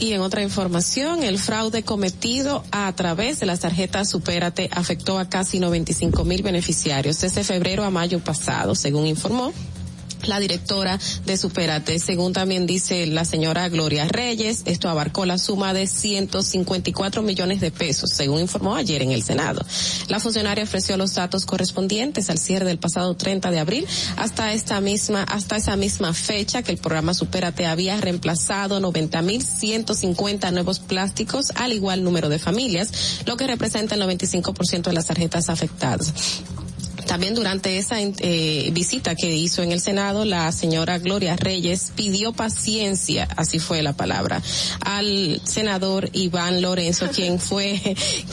Y 0.00 0.12
en 0.12 0.20
otra 0.20 0.42
información, 0.42 1.24
el 1.24 1.38
fraude 1.40 1.82
cometido 1.82 2.62
a 2.70 2.92
través 2.94 3.40
de 3.40 3.46
la 3.46 3.56
tarjeta 3.56 4.04
Supérate 4.04 4.70
afectó 4.72 5.18
a 5.18 5.28
casi 5.28 5.58
95 5.58 6.24
mil 6.24 6.42
beneficiarios 6.42 7.20
desde 7.20 7.42
febrero 7.42 7.84
a 7.84 7.90
mayo 7.90 8.20
pasado, 8.20 8.76
según 8.76 9.06
informó 9.06 9.52
la 10.28 10.38
directora 10.38 10.98
de 11.24 11.36
Superate. 11.36 11.98
Según 11.98 12.32
también 12.32 12.66
dice 12.66 13.06
la 13.06 13.24
señora 13.24 13.68
Gloria 13.68 14.04
Reyes, 14.06 14.62
esto 14.66 14.88
abarcó 14.88 15.24
la 15.24 15.38
suma 15.38 15.72
de 15.72 15.86
154 15.86 17.22
millones 17.22 17.60
de 17.60 17.70
pesos, 17.70 18.10
según 18.12 18.40
informó 18.40 18.76
ayer 18.76 19.02
en 19.02 19.12
el 19.12 19.22
Senado. 19.22 19.62
La 20.08 20.20
funcionaria 20.20 20.64
ofreció 20.64 20.96
los 20.96 21.14
datos 21.14 21.46
correspondientes 21.46 22.30
al 22.30 22.38
cierre 22.38 22.66
del 22.66 22.78
pasado 22.78 23.14
30 23.16 23.50
de 23.50 23.58
abril 23.58 23.86
hasta 24.16 24.52
esta 24.52 24.80
misma 24.80 25.22
hasta 25.22 25.56
esa 25.56 25.76
misma 25.76 26.12
fecha 26.12 26.62
que 26.62 26.72
el 26.72 26.78
programa 26.78 27.14
Superate 27.14 27.64
había 27.66 27.98
reemplazado 28.00 28.80
90.150 28.80 30.52
nuevos 30.52 30.78
plásticos 30.78 31.50
al 31.54 31.72
igual 31.72 32.04
número 32.04 32.28
de 32.28 32.38
familias, 32.38 33.20
lo 33.24 33.36
que 33.36 33.46
representa 33.46 33.94
el 33.94 34.02
95% 34.02 34.82
de 34.82 34.92
las 34.92 35.06
tarjetas 35.06 35.48
afectadas. 35.48 36.12
También 37.08 37.34
durante 37.34 37.78
esa 37.78 37.96
eh, 38.00 38.68
visita 38.74 39.14
que 39.14 39.34
hizo 39.34 39.62
en 39.62 39.72
el 39.72 39.80
Senado, 39.80 40.26
la 40.26 40.52
señora 40.52 40.98
Gloria 40.98 41.36
Reyes 41.36 41.90
pidió 41.96 42.34
paciencia, 42.34 43.26
así 43.34 43.58
fue 43.58 43.82
la 43.82 43.94
palabra, 43.94 44.42
al 44.82 45.40
senador 45.42 46.10
Iván 46.12 46.60
Lorenzo, 46.60 47.06
quien 47.10 47.40
fue 47.40 47.80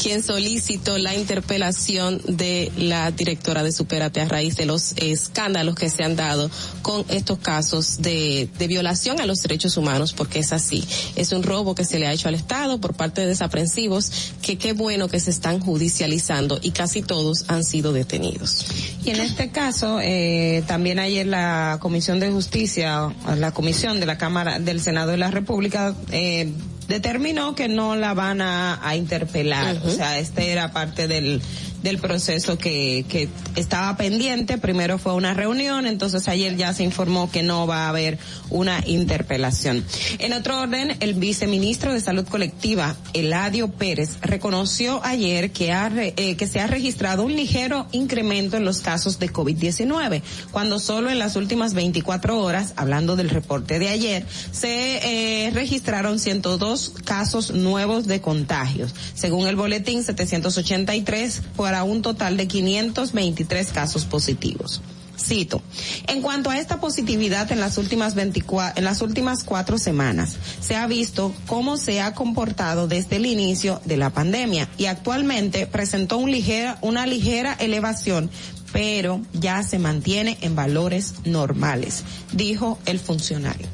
quien 0.04 0.22
solicitó 0.24 0.98
la 0.98 1.16
interpelación 1.16 2.22
de 2.28 2.70
la 2.76 3.12
directora 3.12 3.64
de 3.64 3.72
Superate 3.72 4.20
a 4.20 4.26
raíz 4.28 4.58
de 4.58 4.66
los 4.66 4.92
escándalos 4.98 5.76
que 5.76 5.90
se 5.90 6.04
han 6.04 6.18
dado 6.18 6.52
con 6.82 7.06
estos 7.10 7.40
casos 7.40 8.02
de 8.02 8.50
violación 8.68 9.22
a 9.22 9.26
los 9.26 9.40
derechos 9.42 9.78
humanos, 9.78 10.12
porque 10.12 10.40
es 10.40 10.52
así. 10.52 10.84
Es 11.16 11.32
un 11.32 11.44
robo 11.44 11.76
que 11.76 11.86
se 11.86 11.98
le 11.98 12.08
ha 12.08 12.14
hecho 12.14 12.28
al 12.28 12.36
Estado 12.36 12.82
por 12.82 12.94
parte 12.94 13.22
de 13.22 13.28
desaprensivos 13.28 14.12
que 14.42 14.58
qué 14.58 14.74
bueno 14.74 15.08
que 15.08 15.22
se 15.22 15.30
están 15.32 15.62
judicializando 15.62 16.60
y 16.62 16.72
casi 16.72 17.02
todos 17.02 17.46
han 17.48 17.64
sido 17.64 17.94
detenidos. 17.94 18.65
Y 19.04 19.12
en 19.12 19.20
este 19.20 19.50
caso, 19.50 20.00
eh, 20.02 20.64
también 20.68 21.00
ayer 21.00 21.28
la 21.28 21.78
Comisión 21.80 22.20
de 22.20 22.32
Justicia, 22.32 23.14
la 23.38 23.52
Comisión 23.52 24.00
de 24.00 24.06
la 24.08 24.18
Cámara 24.18 24.60
del 24.60 24.82
Senado 24.82 25.12
de 25.12 25.18
la 25.18 25.30
República, 25.32 25.94
eh, 26.12 26.52
determinó 26.88 27.54
que 27.56 27.68
no 27.68 27.96
la 27.96 28.14
van 28.14 28.42
a, 28.42 28.80
interpelar. 28.96 29.78
O 29.84 29.90
sea, 29.90 30.18
este 30.20 30.52
era 30.52 30.72
parte 30.72 31.08
del, 31.08 31.42
del 31.86 32.00
proceso 32.00 32.58
que, 32.58 33.06
que 33.08 33.30
estaba 33.56 33.96
pendiente. 33.96 34.58
Primero 34.58 34.98
fue 34.98 35.14
una 35.14 35.36
reunión, 35.36 35.86
entonces 35.86 36.28
ayer 36.28 36.58
ya 36.58 36.74
se 36.74 36.84
informó 36.84 37.30
que 37.30 37.44
no 37.44 37.68
va 37.68 37.86
a 37.86 37.90
haber 37.90 38.18
una 38.50 38.84
interpelación. 38.88 39.86
En 40.18 40.34
otro 40.34 40.60
orden, 40.62 40.98
el 41.00 41.14
viceministro 41.14 41.94
de 41.94 42.02
Salud 42.02 42.26
Colectiva, 42.28 42.96
Eladio 43.14 43.70
Pérez, 43.72 44.18
reconoció 44.22 45.00
ayer 45.06 45.52
que, 45.52 45.72
eh, 46.18 46.36
que 46.36 46.48
se 46.48 46.60
ha 46.60 46.66
registrado 46.66 47.22
un 47.24 47.36
ligero 47.36 47.86
incremento 47.92 48.58
en 48.58 48.66
los 48.66 48.80
casos 48.82 49.20
de 49.20 49.32
COVID-19, 49.32 50.24
cuando 50.52 50.80
solo 50.80 51.12
en 51.12 51.20
las 51.20 51.36
últimas 51.36 51.76
24 51.76 52.40
horas, 52.40 52.74
hablando 52.78 53.16
del 53.16 53.30
reporte 53.30 53.78
de 53.78 53.90
ayer, 53.90 54.26
se 54.52 55.46
eh, 55.46 55.52
registraron 55.52 56.18
102 56.18 56.94
casos 57.06 57.52
nuevos 57.52 58.08
de 58.08 58.22
contagios. 58.22 58.96
Según 59.14 59.46
el 59.48 59.56
boletín, 59.56 60.04
783 60.04 61.44
por 61.56 61.75
un 61.84 62.02
total 62.02 62.38
de 62.38 62.48
523 62.48 63.68
casos 63.70 64.06
positivos. 64.06 64.82
Cito. 65.18 65.62
En 66.08 66.22
cuanto 66.22 66.50
a 66.50 66.60
esta 66.60 66.80
positividad 66.82 67.50
en 67.52 67.60
las 67.62 67.78
últimas 67.78 68.16
en 68.18 68.84
las 68.84 69.02
últimas 69.02 69.44
cuatro 69.46 69.78
semanas, 69.78 70.36
se 70.60 70.76
ha 70.76 70.86
visto 70.88 71.34
cómo 71.48 71.78
se 71.78 72.02
ha 72.02 72.14
comportado 72.14 72.88
desde 72.90 73.16
el 73.16 73.26
inicio 73.26 73.82
de 73.86 73.96
la 73.98 74.10
pandemia 74.10 74.68
y 74.78 74.86
actualmente 74.88 75.68
presentó 75.68 76.26
ligera, 76.28 76.78
una 76.82 77.08
ligera 77.08 77.54
elevación, 77.54 78.30
pero 78.74 79.22
ya 79.34 79.64
se 79.64 79.80
mantiene 79.80 80.38
en 80.42 80.56
valores 80.56 81.16
normales, 81.24 82.04
dijo 82.34 82.78
el 82.86 83.00
funcionario. 83.00 83.68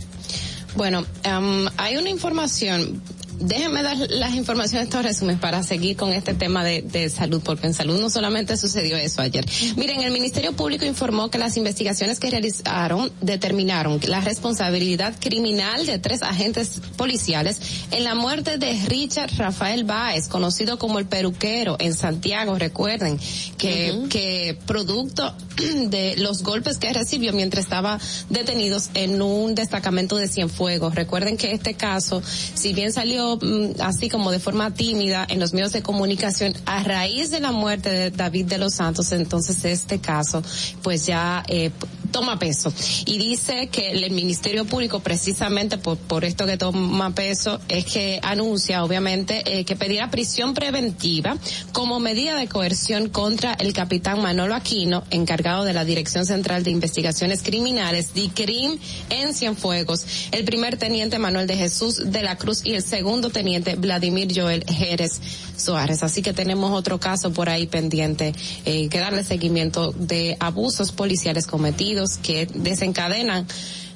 Bueno, 0.76 1.06
em, 1.26 1.68
hay 1.78 1.98
una 1.98 2.10
información 2.10 3.02
déjenme 3.41 3.81
dar 3.84 3.97
las 4.09 4.34
informaciones, 4.35 4.85
estos 4.88 5.03
resúmenes, 5.03 5.39
para 5.41 5.63
seguir 5.63 5.97
con 5.97 6.13
este 6.13 6.34
tema 6.34 6.63
de, 6.63 7.09
salud, 7.09 7.41
porque 7.43 7.68
en 7.68 7.73
salud 7.73 7.99
no 7.99 8.09
solamente 8.09 8.55
sucedió 8.57 8.95
eso 8.97 9.22
ayer. 9.22 9.45
Miren, 9.76 10.01
el 10.01 10.11
Ministerio 10.11 10.53
Público 10.53 10.85
informó 10.85 11.30
que 11.30 11.38
las 11.38 11.57
investigaciones 11.57 12.19
que 12.19 12.30
realizaron 12.30 13.11
determinaron 13.22 13.99
la 14.07 14.22
responsabilidad 14.22 15.13
criminal 15.19 15.85
de 15.85 15.99
tres 15.99 16.22
agentes 16.22 16.81
policiales 16.95 17.59
en 17.91 18.03
la 18.03 18.15
muerte 18.15 18.57
de 18.57 18.73
Richard 18.88 19.31
Rafael 19.38 19.84
Baez, 19.84 20.27
conocido 20.27 20.77
como 20.77 20.99
el 20.99 21.05
peruquero 21.07 21.77
en 21.80 21.93
Santiago, 21.93 22.57
recuerden, 22.57 23.19
que, 23.57 23.97
que 24.09 24.57
producto 24.65 25.35
de 25.89 26.15
los 26.18 26.43
golpes 26.43 26.77
que 26.77 26.93
recibió 26.93 27.34
mientras 27.34 27.65
estaba 27.65 27.99
detenido 28.30 28.80
en 28.93 29.22
un 29.22 29.55
destacamento 29.55 30.15
de 30.18 30.27
Cienfuegos. 30.27 30.95
Recuerden 30.95 31.38
que 31.38 31.51
este 31.51 31.73
caso, 31.73 32.22
si 32.53 32.73
bien 32.73 32.91
salió 32.93 33.31
Mm, 33.38 33.80
así 33.80 34.10
como 34.10 34.32
de 34.32 34.40
forma 34.40 34.72
tímida 34.74 35.26
en 35.30 35.40
los 35.40 35.53
medios 35.53 35.72
de 35.72 35.82
comunicación 35.82 36.53
a 36.66 36.84
raíz 36.84 37.32
de 37.32 37.40
la 37.40 37.52
muerte 37.52 37.90
de 37.90 38.12
David 38.12 38.45
de 38.48 38.58
los 38.58 38.74
Santos. 38.76 39.12
Entonces 39.12 39.64
este 39.66 39.99
caso 39.99 40.41
pues 40.82 41.06
ya 41.06 41.44
eh, 41.48 41.72
toma 42.11 42.38
peso. 42.38 42.71
Y 43.05 43.17
dice 43.17 43.69
que 43.71 43.91
el 43.91 44.11
Ministerio 44.11 44.65
Público, 44.65 44.99
precisamente 44.99 45.77
por, 45.77 46.23
esto 46.25 46.45
que 46.45 46.57
toma 46.57 47.15
peso, 47.15 47.59
es 47.69 47.85
que 47.85 48.19
anuncia, 48.21 48.83
obviamente, 48.83 49.41
eh, 49.45 49.65
que 49.65 49.75
pedirá 49.75 50.11
prisión 50.11 50.53
preventiva 50.53 51.38
como 51.71 51.99
medida 51.99 52.35
de 52.35 52.47
coerción 52.47 53.09
contra 53.09 53.53
el 53.53 53.73
capitán 53.73 54.21
Manolo 54.21 54.53
Aquino, 54.53 55.03
encargado 55.09 55.63
de 55.63 55.73
la 55.73 55.85
Dirección 55.85 56.25
Central 56.25 56.63
de 56.63 56.71
Investigaciones 56.71 57.41
Criminales, 57.41 58.13
DICRIM, 58.13 58.77
en 59.09 59.33
Cienfuegos, 59.33 60.05
el 60.31 60.43
primer 60.45 60.77
teniente 60.77 61.17
Manuel 61.17 61.47
de 61.47 61.55
Jesús 61.55 62.11
de 62.11 62.21
la 62.23 62.38
Cruz 62.38 62.61
y 62.65 62.73
el 62.75 62.83
segundo 62.83 63.29
teniente 63.29 63.75
Vladimir 63.75 64.27
Joel 64.35 64.65
Jerez 64.67 65.21
Suárez. 65.61 66.03
Así 66.03 66.21
que 66.21 66.33
tenemos 66.33 66.73
otro 66.77 66.99
caso 66.99 67.31
por 67.31 67.47
ahí 67.49 67.67
pendiente 67.67 68.33
eh, 68.65 68.89
que 68.89 68.99
darle 68.99 69.23
seguimiento 69.23 69.93
de 69.95 70.35
abusos 70.39 70.91
policiales 70.91 71.47
cometidos 71.47 72.17
que 72.17 72.47
desencadenan 72.53 73.47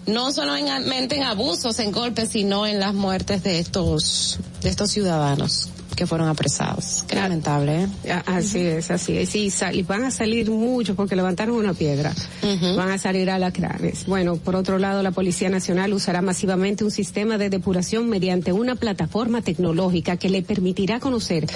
no 0.05 0.31
solo 0.31 0.55
en 0.55 0.67
abusos, 1.23 1.79
en 1.79 1.91
golpes, 1.91 2.29
sino 2.29 2.67
en 2.67 2.79
las 2.79 2.93
muertes 2.93 3.41
de 3.41 3.57
estos, 3.57 4.37
de 4.61 4.69
estos 4.69 4.91
ciudadanos 4.91 5.69
que 5.95 6.05
fueron 6.05 6.27
apresados. 6.27 7.05
Qué 7.07 7.15
lamentable. 7.15 7.87
¿eh? 8.03 8.21
Así 8.25 8.59
es, 8.59 8.91
así 8.91 9.17
es. 9.17 9.33
Y, 9.35 9.81
van 9.83 10.03
a 10.03 10.11
salir 10.11 10.49
muchos 10.51 10.95
porque 10.95 11.15
levantaron 11.15 11.55
una 11.55 11.73
piedra. 11.73 12.13
Van 12.75 12.91
a 12.91 12.97
salir 12.97 13.29
a 13.29 13.39
la 13.39 13.47
alacranes. 13.47 14.05
Bueno, 14.05 14.35
por 14.35 14.55
otro 14.55 14.77
lado, 14.77 15.01
la 15.01 15.11
Policía 15.11 15.49
Nacional 15.49 15.93
usará 15.93 16.21
masivamente 16.21 16.83
un 16.83 16.91
sistema 16.91 17.37
de 17.37 17.49
depuración 17.49 18.09
mediante 18.09 18.51
una 18.51 18.75
plataforma 18.75 19.41
tecnológica 19.41 20.17
que 20.17 20.29
le 20.29 20.41
permitirá 20.41 20.99
conocer 20.99 21.47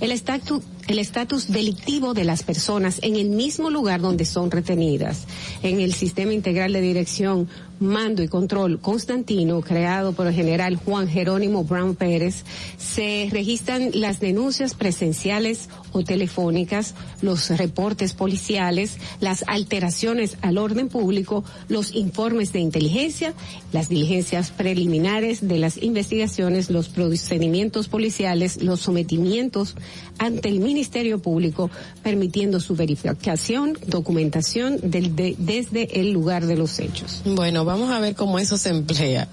el 0.00 0.12
estatus 0.12 1.48
delictivo 1.48 2.14
de 2.14 2.24
las 2.24 2.42
personas 2.42 3.00
en 3.02 3.16
el 3.16 3.30
mismo 3.30 3.70
lugar 3.70 4.00
donde 4.00 4.24
son 4.24 4.50
retenidas. 4.50 5.24
En 5.62 5.80
el 5.80 5.92
sistema 5.92 6.32
integral 6.32 6.72
de 6.72 6.80
dirección 6.80 7.48
mando 7.80 8.22
y 8.22 8.28
control 8.28 8.80
Constantino, 8.80 9.60
creado 9.60 10.12
por 10.12 10.26
el 10.26 10.34
general 10.34 10.76
Juan 10.76 11.08
Jerónimo 11.08 11.64
Brown 11.64 11.94
Pérez, 11.94 12.44
se 12.78 13.28
registran 13.30 13.90
las 13.94 14.20
denuncias 14.20 14.74
presenciales 14.74 15.68
o 15.92 16.02
telefónicas, 16.04 16.94
los 17.22 17.50
reportes 17.50 18.12
policiales, 18.12 18.96
las 19.20 19.44
alteraciones 19.46 20.36
al 20.42 20.58
orden 20.58 20.88
público, 20.88 21.44
los 21.68 21.94
informes 21.94 22.52
de 22.52 22.60
inteligencia, 22.60 23.34
las 23.72 23.88
diligencias 23.88 24.50
preliminares 24.50 25.46
de 25.46 25.58
las 25.58 25.82
investigaciones, 25.82 26.70
los 26.70 26.88
procedimientos 26.88 27.88
policiales, 27.88 28.62
los 28.62 28.80
sometimientos 28.80 29.74
ante 30.18 30.48
el 30.48 30.60
Ministerio 30.60 31.20
Público, 31.20 31.70
permitiendo 32.02 32.60
su 32.60 32.74
verificación, 32.74 33.78
documentación 33.86 34.78
del, 34.82 35.14
desde 35.38 36.00
el 36.00 36.12
lugar 36.12 36.46
de 36.46 36.56
los 36.56 36.78
hechos. 36.80 37.22
Bueno, 37.24 37.64
vamos 37.64 37.90
a 37.90 38.00
ver 38.00 38.14
cómo 38.14 38.38
eso 38.38 38.58
se 38.58 38.70
emplea. 38.70 39.28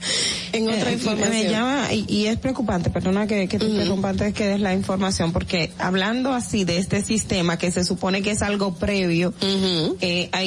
En 0.54 0.70
eh, 0.70 0.74
otra 0.98 1.32
eh, 1.40 1.50
llama, 1.50 1.88
y, 1.92 2.28
es 2.28 2.38
preocupante, 2.38 2.90
perdona 2.90 3.26
que, 3.28 3.48
que 3.48 3.58
te 3.60 3.66
que 4.36 4.46
des 4.46 4.60
la 4.62 4.74
información, 4.74 5.32
porque 5.32 5.72
hablando 5.80 6.34
así 6.46 6.64
de 6.64 6.78
este 6.78 7.02
sistema 7.04 7.58
que 7.58 7.72
se 7.72 7.84
supone 7.84 8.22
que 8.22 8.32
es 8.32 8.42
algo 8.42 8.76
previo, 8.76 9.34
hay 9.42 9.94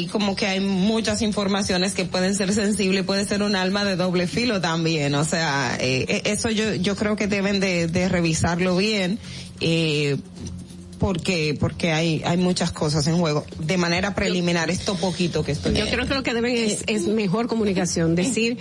eh, 0.04 0.08
como 0.10 0.36
que 0.36 0.46
hay 0.46 0.60
muchas 0.60 1.22
informaciones 1.22 1.94
que 1.94 2.04
pueden 2.04 2.34
ser 2.34 2.52
sensibles, 2.52 3.04
puede 3.04 3.24
ser 3.24 3.42
un 3.42 3.56
alma 3.56 3.84
de 3.84 3.96
doble 3.96 4.26
filo 4.26 4.60
también, 4.60 5.14
o 5.14 5.24
sea, 5.24 5.76
eh, 5.80 6.04
eh, 6.08 6.22
eso 6.24 6.50
yo, 6.50 6.74
yo 6.74 6.94
creo 6.96 7.16
que 7.16 7.26
deben 7.26 7.60
de, 7.60 8.08
revisarlo 8.08 8.76
bien. 8.76 9.18
Eh, 9.60 10.16
porque 11.00 11.56
porque 11.60 11.92
hay 11.92 12.22
hay 12.24 12.36
muchas 12.38 12.72
cosas 12.72 13.06
en 13.06 13.18
juego 13.20 13.44
de 13.60 13.76
manera 13.76 14.16
preliminar 14.16 14.68
esto 14.68 14.96
poquito 14.96 15.44
que 15.44 15.52
estoy 15.52 15.72
yo 15.72 15.86
creo 15.88 16.08
que 16.08 16.14
lo 16.14 16.22
que 16.24 16.34
deben 16.34 16.56
es, 16.56 16.82
es 16.88 17.06
mejor 17.06 17.46
comunicación 17.46 18.16
decir 18.16 18.58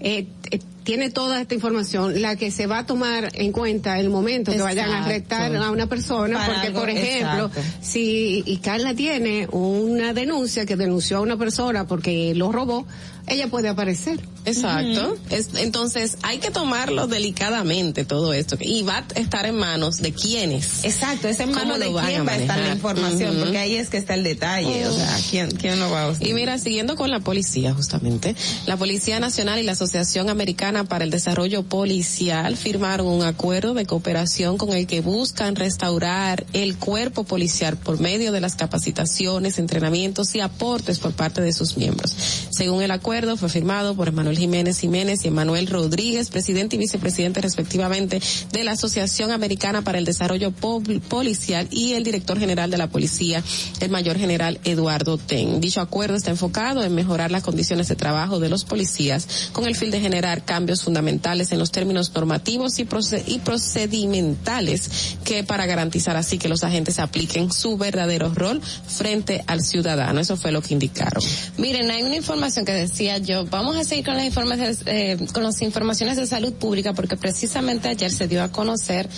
eh, 0.00 0.28
eh, 0.52 0.60
tiene 0.84 1.10
toda 1.10 1.40
esta 1.40 1.54
información, 1.54 2.22
la 2.22 2.36
que 2.36 2.50
se 2.52 2.66
va 2.68 2.78
a 2.78 2.86
tomar 2.86 3.30
en 3.34 3.50
cuenta 3.52 3.98
el 3.98 4.08
momento 4.10 4.52
que 4.52 4.60
vayan 4.62 4.90
a 4.90 5.04
arrestar 5.04 5.54
a 5.56 5.70
una 5.70 5.86
persona, 5.88 6.40
porque 6.46 6.70
por 6.70 6.88
ejemplo, 6.88 7.50
si 7.82 8.58
Carla 8.62 8.94
tiene 8.94 9.48
una 9.50 10.14
denuncia 10.14 10.64
que 10.64 10.76
denunció 10.76 11.18
a 11.18 11.20
una 11.20 11.36
persona 11.36 11.86
porque 11.86 12.32
lo 12.34 12.52
robó, 12.52 12.86
ella 13.26 13.48
puede 13.48 13.68
aparecer. 13.68 14.18
Exacto. 14.48 15.16
es, 15.30 15.50
entonces 15.56 16.18
hay 16.22 16.38
que 16.38 16.50
tomarlo 16.50 17.06
delicadamente 17.06 18.04
todo 18.04 18.32
esto 18.32 18.56
y 18.60 18.82
va 18.82 18.98
a 18.98 19.06
estar 19.20 19.46
en 19.46 19.56
manos 19.56 19.98
de 19.98 20.12
quiénes. 20.12 20.84
Exacto, 20.84 21.28
es 21.28 21.40
en 21.40 21.52
manos 21.52 21.78
de 21.78 21.86
quién 21.86 22.26
va 22.26 22.32
a 22.32 22.36
estar 22.38 22.58
la 22.58 22.72
información, 22.72 23.36
porque 23.38 23.58
ahí 23.58 23.76
es 23.76 23.88
que 23.88 23.96
está 23.98 24.14
el 24.14 24.24
detalle, 24.24 24.86
o 24.86 24.92
sea, 24.92 25.18
quién 25.30 25.50
quién 25.50 25.78
lo 25.78 25.90
va 25.90 26.04
a 26.04 26.08
usar. 26.10 26.26
Y 26.26 26.32
mira, 26.32 26.58
siguiendo 26.58 26.96
con 26.96 27.10
la 27.10 27.20
policía 27.20 27.74
justamente, 27.74 28.34
la 28.66 28.76
Policía 28.76 29.20
Nacional 29.20 29.58
y 29.58 29.62
la 29.64 29.72
Asociación 29.72 30.30
Americana 30.30 30.84
para 30.84 31.04
el 31.04 31.10
Desarrollo 31.10 31.62
Policial 31.62 32.56
firmaron 32.56 33.06
un 33.08 33.22
acuerdo 33.22 33.74
de 33.74 33.86
cooperación 33.86 34.56
con 34.56 34.70
el 34.72 34.86
que 34.86 35.00
buscan 35.00 35.56
restaurar 35.56 36.46
el 36.52 36.76
cuerpo 36.78 37.24
policial 37.24 37.76
por 37.76 38.00
medio 38.00 38.32
de 38.32 38.40
las 38.40 38.54
capacitaciones, 38.54 39.58
entrenamientos 39.58 40.34
y 40.34 40.40
aportes 40.40 40.98
por 41.00 41.12
parte 41.12 41.42
de 41.42 41.52
sus 41.52 41.76
miembros. 41.76 42.14
Según 42.50 42.82
el 42.82 42.90
acuerdo 42.92 43.36
fue 43.36 43.48
firmado 43.48 43.94
por 43.94 44.12
Manuel 44.12 44.37
Jiménez 44.38 44.78
Jiménez 44.80 45.24
y 45.24 45.28
Emanuel 45.28 45.66
Rodríguez, 45.66 46.30
presidente 46.30 46.76
y 46.76 46.78
vicepresidente 46.78 47.40
respectivamente 47.40 48.20
de 48.52 48.64
la 48.64 48.72
Asociación 48.72 49.32
Americana 49.32 49.82
para 49.82 49.98
el 49.98 50.04
Desarrollo 50.04 50.52
Policial 50.52 51.66
y 51.70 51.92
el 51.92 52.04
director 52.04 52.38
general 52.38 52.70
de 52.70 52.78
la 52.78 52.88
Policía, 52.88 53.42
el 53.80 53.90
mayor 53.90 54.16
general 54.16 54.60
Eduardo 54.64 55.18
Ten. 55.18 55.60
Dicho 55.60 55.80
acuerdo 55.80 56.16
está 56.16 56.30
enfocado 56.30 56.82
en 56.84 56.94
mejorar 56.94 57.30
las 57.32 57.42
condiciones 57.42 57.88
de 57.88 57.96
trabajo 57.96 58.38
de 58.38 58.48
los 58.48 58.64
policías 58.64 59.50
con 59.52 59.66
el 59.66 59.74
fin 59.76 59.90
de 59.90 60.00
generar 60.00 60.44
cambios 60.44 60.82
fundamentales 60.82 61.50
en 61.52 61.58
los 61.58 61.72
términos 61.72 62.12
normativos 62.14 62.78
y, 62.78 62.86
y 63.26 63.38
procedimentales 63.38 65.16
que 65.24 65.42
para 65.42 65.66
garantizar 65.66 66.16
así 66.16 66.38
que 66.38 66.48
los 66.48 66.62
agentes 66.64 66.98
apliquen 67.00 67.50
su 67.52 67.76
verdadero 67.76 68.32
rol 68.32 68.62
frente 68.62 69.42
al 69.48 69.62
ciudadano. 69.62 70.20
Eso 70.20 70.36
fue 70.36 70.52
lo 70.52 70.62
que 70.62 70.74
indicaron. 70.74 71.22
Miren, 71.56 71.90
hay 71.90 72.02
una 72.04 72.16
información 72.16 72.64
que 72.64 72.72
decía 72.72 73.18
yo, 73.18 73.44
vamos 73.46 73.76
a 73.76 73.82
seguir 73.84 74.04
con 74.04 74.17
informes 74.24 74.82
eh, 74.86 75.16
con 75.32 75.42
las 75.42 75.60
informaciones 75.62 76.16
de 76.16 76.26
salud 76.26 76.52
pública 76.54 76.92
porque 76.92 77.16
precisamente 77.16 77.88
ayer 77.88 78.10
se 78.10 78.28
dio 78.28 78.42
a 78.42 78.50
conocer 78.50 79.08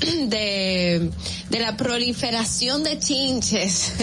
de, 0.00 1.10
de 1.50 1.58
la 1.58 1.76
proliferación 1.76 2.82
de 2.84 2.98
chinches. 2.98 3.92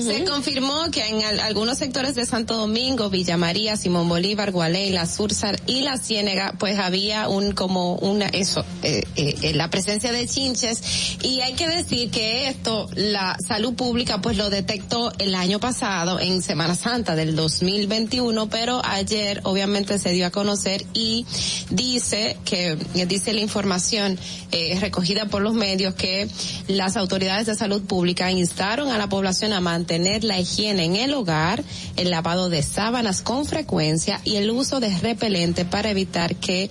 Se 0.00 0.24
confirmó 0.24 0.90
que 0.90 1.06
en 1.06 1.22
algunos 1.40 1.78
sectores 1.78 2.14
de 2.14 2.24
Santo 2.26 2.56
Domingo, 2.56 3.10
Villa 3.10 3.36
María, 3.36 3.76
Simón 3.76 4.08
Bolívar, 4.08 4.50
Gualey, 4.50 4.90
La 4.90 5.06
Sursar 5.06 5.56
y 5.66 5.82
La 5.82 5.98
Ciénega, 5.98 6.54
pues 6.58 6.78
había 6.78 7.28
un 7.28 7.52
como 7.52 7.96
una 7.96 8.26
eso, 8.26 8.64
eh, 8.82 9.02
eh, 9.16 9.34
eh, 9.42 9.52
la 9.54 9.68
presencia 9.70 10.12
de 10.12 10.26
chinches 10.26 10.82
y 11.22 11.40
hay 11.40 11.54
que 11.54 11.68
decir 11.68 12.10
que 12.10 12.48
esto 12.48 12.88
la 12.94 13.36
salud 13.46 13.74
pública 13.74 14.20
pues 14.20 14.36
lo 14.36 14.50
detectó 14.50 15.12
el 15.18 15.34
año 15.34 15.60
pasado 15.60 16.18
en 16.20 16.42
Semana 16.42 16.74
Santa 16.74 17.14
del 17.14 17.36
2021, 17.36 18.48
pero 18.48 18.80
ayer 18.84 19.40
obviamente 19.44 19.98
se 19.98 20.10
dio 20.12 20.26
a 20.26 20.30
conocer 20.30 20.84
y 20.94 21.26
dice 21.70 22.36
que 22.44 22.76
dice 23.06 23.32
la 23.32 23.40
información 23.40 24.18
eh, 24.52 24.76
recogida 24.80 25.26
por 25.26 25.42
los 25.42 25.54
medios 25.54 25.94
que 25.94 26.28
las 26.66 26.96
autoridades 26.96 27.46
de 27.46 27.54
salud 27.54 27.82
pública 27.82 28.32
instaron 28.32 28.88
a 28.90 28.98
la 28.98 29.08
población 29.08 29.52
a 29.52 29.60
mantener 29.60 30.24
la 30.24 30.40
higiene 30.40 30.84
en 30.86 30.96
el 30.96 31.14
hogar, 31.14 31.62
el 31.96 32.10
lavado 32.10 32.48
de 32.48 32.60
sábanas 32.64 33.22
con 33.22 33.44
frecuencia 33.46 34.20
y 34.24 34.36
el 34.36 34.50
uso 34.50 34.80
de 34.80 34.92
repelente 34.98 35.64
para 35.64 35.90
evitar 35.90 36.34
que 36.34 36.68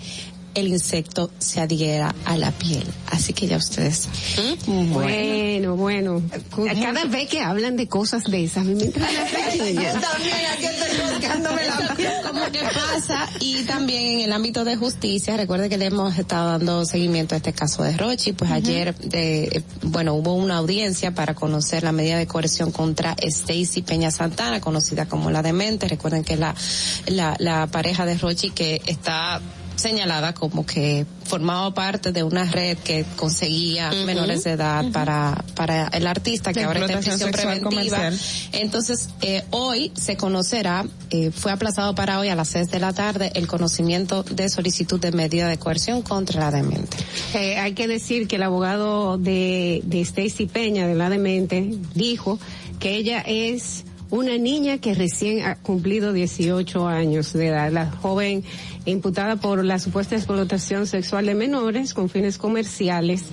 el 0.55 0.67
insecto 0.67 1.29
se 1.39 1.61
adhiera 1.61 2.15
a 2.25 2.37
la 2.37 2.51
piel. 2.51 2.83
Así 3.11 3.33
que 3.33 3.47
ya 3.47 3.57
ustedes. 3.57 4.07
¿Mm? 4.65 4.93
Bueno, 4.93 5.75
bueno. 5.75 6.21
Cada 6.81 7.05
vez 7.05 7.27
que 7.29 7.39
hablan 7.41 7.75
de 7.77 7.87
cosas 7.87 8.23
de 8.25 8.43
esas, 8.45 8.65
me 8.65 8.73
también 8.85 9.03
aquí 9.05 10.65
estoy 10.65 11.29
la 11.31 12.51
que 12.51 12.59
pasa. 12.93 13.27
Y 13.39 13.63
también 13.63 13.99
en 14.03 14.19
el 14.21 14.33
ámbito 14.33 14.63
de 14.65 14.75
justicia, 14.75 15.37
recuerden 15.37 15.69
que 15.69 15.77
le 15.77 15.85
hemos 15.85 16.17
estado 16.17 16.51
dando 16.57 16.85
seguimiento 16.85 17.35
a 17.35 17.37
este 17.37 17.53
caso 17.53 17.83
de 17.83 17.95
Rochi. 17.95 18.33
Pues 18.33 18.49
ayer, 18.51 18.95
de, 18.97 19.43
eh, 19.45 19.63
bueno, 19.83 20.13
hubo 20.15 20.33
una 20.33 20.57
audiencia 20.57 21.13
para 21.13 21.35
conocer 21.35 21.83
la 21.83 21.91
medida 21.91 22.17
de 22.17 22.25
coerción 22.27 22.71
contra 22.71 23.15
Stacy 23.19 23.81
Peña 23.83 24.09
Santana, 24.11 24.59
conocida 24.61 25.05
como 25.07 25.29
la 25.31 25.41
demente. 25.43 25.87
Recuerden 25.87 26.23
que 26.23 26.37
la, 26.37 26.55
la, 27.07 27.35
la 27.39 27.67
pareja 27.67 28.05
de 28.05 28.17
Rochi 28.17 28.49
que 28.49 28.81
está 28.85 29.41
señalada 29.79 30.33
como 30.33 30.65
que 30.65 31.05
formaba 31.23 31.73
parte 31.73 32.11
de 32.11 32.23
una 32.23 32.43
red 32.43 32.77
que 32.77 33.05
conseguía 33.15 33.91
menores 34.05 34.43
de 34.43 34.51
edad 34.51 34.85
para, 34.91 35.43
para 35.55 35.87
el 35.87 36.05
artista 36.05 36.53
que 36.53 36.63
ahora 36.63 36.81
está 36.81 36.93
en 36.93 36.99
prisión 36.99 37.31
preventiva. 37.31 38.11
Entonces, 38.51 39.09
eh, 39.21 39.43
hoy 39.51 39.91
se 39.95 40.17
conocerá, 40.17 40.85
eh, 41.09 41.31
fue 41.33 41.51
aplazado 41.51 41.95
para 41.95 42.19
hoy 42.19 42.29
a 42.29 42.35
las 42.35 42.49
seis 42.49 42.69
de 42.69 42.79
la 42.79 42.93
tarde 42.93 43.31
el 43.35 43.47
conocimiento 43.47 44.23
de 44.23 44.49
solicitud 44.49 44.99
de 44.99 45.11
medida 45.11 45.47
de 45.47 45.57
coerción 45.57 46.01
contra 46.01 46.39
la 46.39 46.51
demente. 46.51 46.97
Eh, 47.33 47.57
hay 47.57 47.73
que 47.73 47.87
decir 47.87 48.27
que 48.27 48.35
el 48.35 48.43
abogado 48.43 49.17
de, 49.17 49.81
de 49.85 50.01
Stacy 50.01 50.45
Peña 50.47 50.87
de 50.87 50.95
la 50.95 51.09
demente 51.09 51.73
dijo 51.95 52.39
que 52.79 52.95
ella 52.95 53.21
es 53.25 53.83
una 54.11 54.37
niña 54.37 54.79
que 54.79 54.93
recién 54.95 55.45
ha 55.45 55.55
cumplido 55.55 56.13
18 56.13 56.87
años 56.87 57.31
de 57.33 57.47
edad, 57.47 57.71
la 57.71 57.91
joven 57.91 58.43
imputada 58.85 59.35
por 59.35 59.63
la 59.63 59.77
supuesta 59.77 60.15
explotación 60.15 60.87
sexual 60.87 61.27
de 61.27 61.35
menores 61.35 61.93
con 61.93 62.09
fines 62.09 62.37
comerciales. 62.39 63.23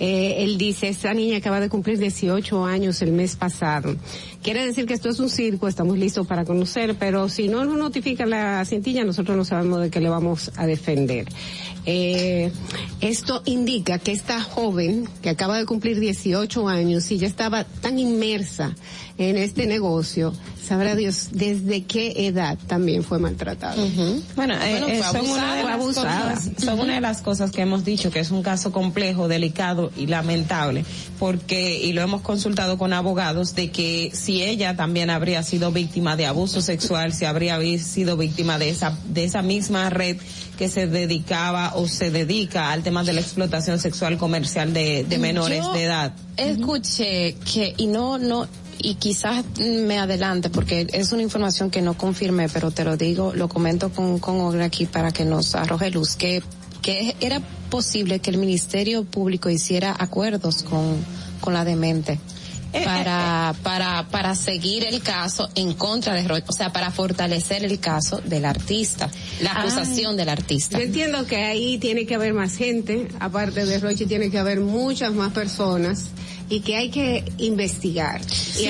Eh, 0.00 0.36
él 0.38 0.58
dice, 0.58 0.88
esa 0.88 1.14
niña 1.14 1.36
acaba 1.38 1.60
de 1.60 1.68
cumplir 1.68 1.98
18 1.98 2.64
años 2.64 3.00
el 3.02 3.12
mes 3.12 3.36
pasado. 3.36 3.94
Quiere 4.42 4.66
decir 4.66 4.86
que 4.86 4.94
esto 4.94 5.08
es 5.08 5.20
un 5.20 5.30
circo, 5.30 5.68
estamos 5.68 5.96
listos 5.98 6.26
para 6.26 6.44
conocer, 6.44 6.96
pero 6.98 7.28
si 7.28 7.46
no 7.48 7.64
nos 7.64 7.78
notifica 7.78 8.26
la 8.26 8.62
cintilla, 8.64 9.04
nosotros 9.04 9.36
no 9.36 9.44
sabemos 9.44 9.80
de 9.80 9.90
qué 9.90 10.00
le 10.00 10.08
vamos 10.08 10.50
a 10.56 10.66
defender. 10.66 11.26
Eh, 11.86 12.50
esto 13.02 13.42
indica 13.44 13.98
que 13.98 14.12
esta 14.12 14.40
joven 14.42 15.06
que 15.20 15.28
acaba 15.28 15.58
de 15.58 15.66
cumplir 15.66 16.00
18 16.00 16.66
años 16.66 17.10
y 17.10 17.18
ya 17.18 17.26
estaba 17.26 17.64
tan 17.64 17.98
inmersa 17.98 18.74
en 19.18 19.36
este 19.36 19.66
negocio, 19.66 20.32
sabrá 20.66 20.96
Dios 20.96 21.28
desde 21.32 21.84
qué 21.84 22.26
edad 22.26 22.58
también 22.66 23.04
fue 23.04 23.18
maltratada. 23.18 23.76
Bueno, 24.34 24.54
eh, 24.54 24.98
eh, 24.98 25.02
son, 25.12 25.26
una 25.28 25.56
de 26.94 27.00
las 27.00 27.22
cosas, 27.22 27.50
que 27.52 27.60
hemos 27.60 27.84
dicho 27.84 28.10
que 28.10 28.18
es 28.20 28.30
un 28.30 28.42
caso 28.42 28.72
complejo, 28.72 29.28
delicado 29.28 29.92
y 29.96 30.06
lamentable, 30.06 30.84
porque, 31.18 31.82
y 31.84 31.92
lo 31.92 32.00
hemos 32.00 32.22
consultado 32.22 32.76
con 32.78 32.92
abogados, 32.92 33.54
de 33.54 33.70
que 33.70 34.10
si 34.14 34.42
ella 34.42 34.74
también 34.74 35.10
habría 35.10 35.42
sido 35.44 35.70
víctima 35.70 36.16
de 36.16 36.26
abuso 36.26 36.60
sexual, 36.60 37.12
si 37.12 37.26
habría 37.26 37.60
sido 37.78 38.16
víctima 38.16 38.58
de 38.58 38.70
esa, 38.70 38.98
de 39.06 39.24
esa 39.24 39.42
misma 39.42 39.90
red, 39.90 40.16
que 40.56 40.68
se 40.68 40.86
dedicaba 40.86 41.72
o 41.76 41.86
se 41.86 42.10
dedica 42.10 42.70
al 42.72 42.82
tema 42.82 43.04
de 43.04 43.12
la 43.12 43.20
explotación 43.20 43.78
sexual 43.78 44.16
comercial 44.16 44.72
de, 44.72 45.06
menores 45.18 45.64
de 45.74 45.84
edad. 45.84 46.12
Escuché 46.36 47.34
que, 47.52 47.74
y 47.76 47.86
no, 47.86 48.18
no, 48.18 48.46
y 48.78 48.94
quizás 48.94 49.44
me 49.58 49.98
adelante 49.98 50.50
porque 50.50 50.86
es 50.92 51.12
una 51.12 51.22
información 51.22 51.70
que 51.70 51.82
no 51.82 51.96
confirmé, 51.96 52.48
pero 52.48 52.70
te 52.70 52.84
lo 52.84 52.96
digo, 52.96 53.32
lo 53.34 53.48
comento 53.48 53.90
con, 53.90 54.18
con 54.18 54.40
Olga 54.40 54.64
aquí 54.64 54.86
para 54.86 55.10
que 55.10 55.24
nos 55.24 55.54
arroje 55.54 55.90
luz, 55.90 56.16
que, 56.16 56.42
que 56.82 57.16
era 57.20 57.40
posible 57.70 58.20
que 58.20 58.30
el 58.30 58.38
Ministerio 58.38 59.04
Público 59.04 59.50
hiciera 59.50 59.94
acuerdos 59.98 60.62
con, 60.62 60.96
con 61.40 61.54
la 61.54 61.64
demente 61.64 62.18
para, 62.82 63.54
para, 63.62 64.06
para 64.10 64.34
seguir 64.34 64.84
el 64.86 65.02
caso 65.02 65.48
en 65.54 65.72
contra 65.74 66.14
de 66.14 66.26
Roy, 66.26 66.42
o 66.46 66.52
sea, 66.52 66.72
para 66.72 66.90
fortalecer 66.90 67.64
el 67.64 67.78
caso 67.78 68.20
del 68.24 68.44
artista, 68.44 69.10
la 69.40 69.52
acusación 69.52 70.16
del 70.16 70.28
artista. 70.30 70.78
Yo 70.78 70.84
entiendo 70.84 71.26
que 71.26 71.36
ahí 71.36 71.78
tiene 71.78 72.06
que 72.06 72.14
haber 72.14 72.34
más 72.34 72.56
gente, 72.56 73.08
aparte 73.20 73.66
de 73.66 73.78
Roche 73.78 74.06
tiene 74.06 74.30
que 74.30 74.38
haber 74.38 74.60
muchas 74.60 75.12
más 75.12 75.32
personas 75.32 76.08
y 76.48 76.60
que 76.60 76.76
hay 76.76 76.90
que 76.90 77.24
investigar. 77.38 78.20
si, 78.28 78.68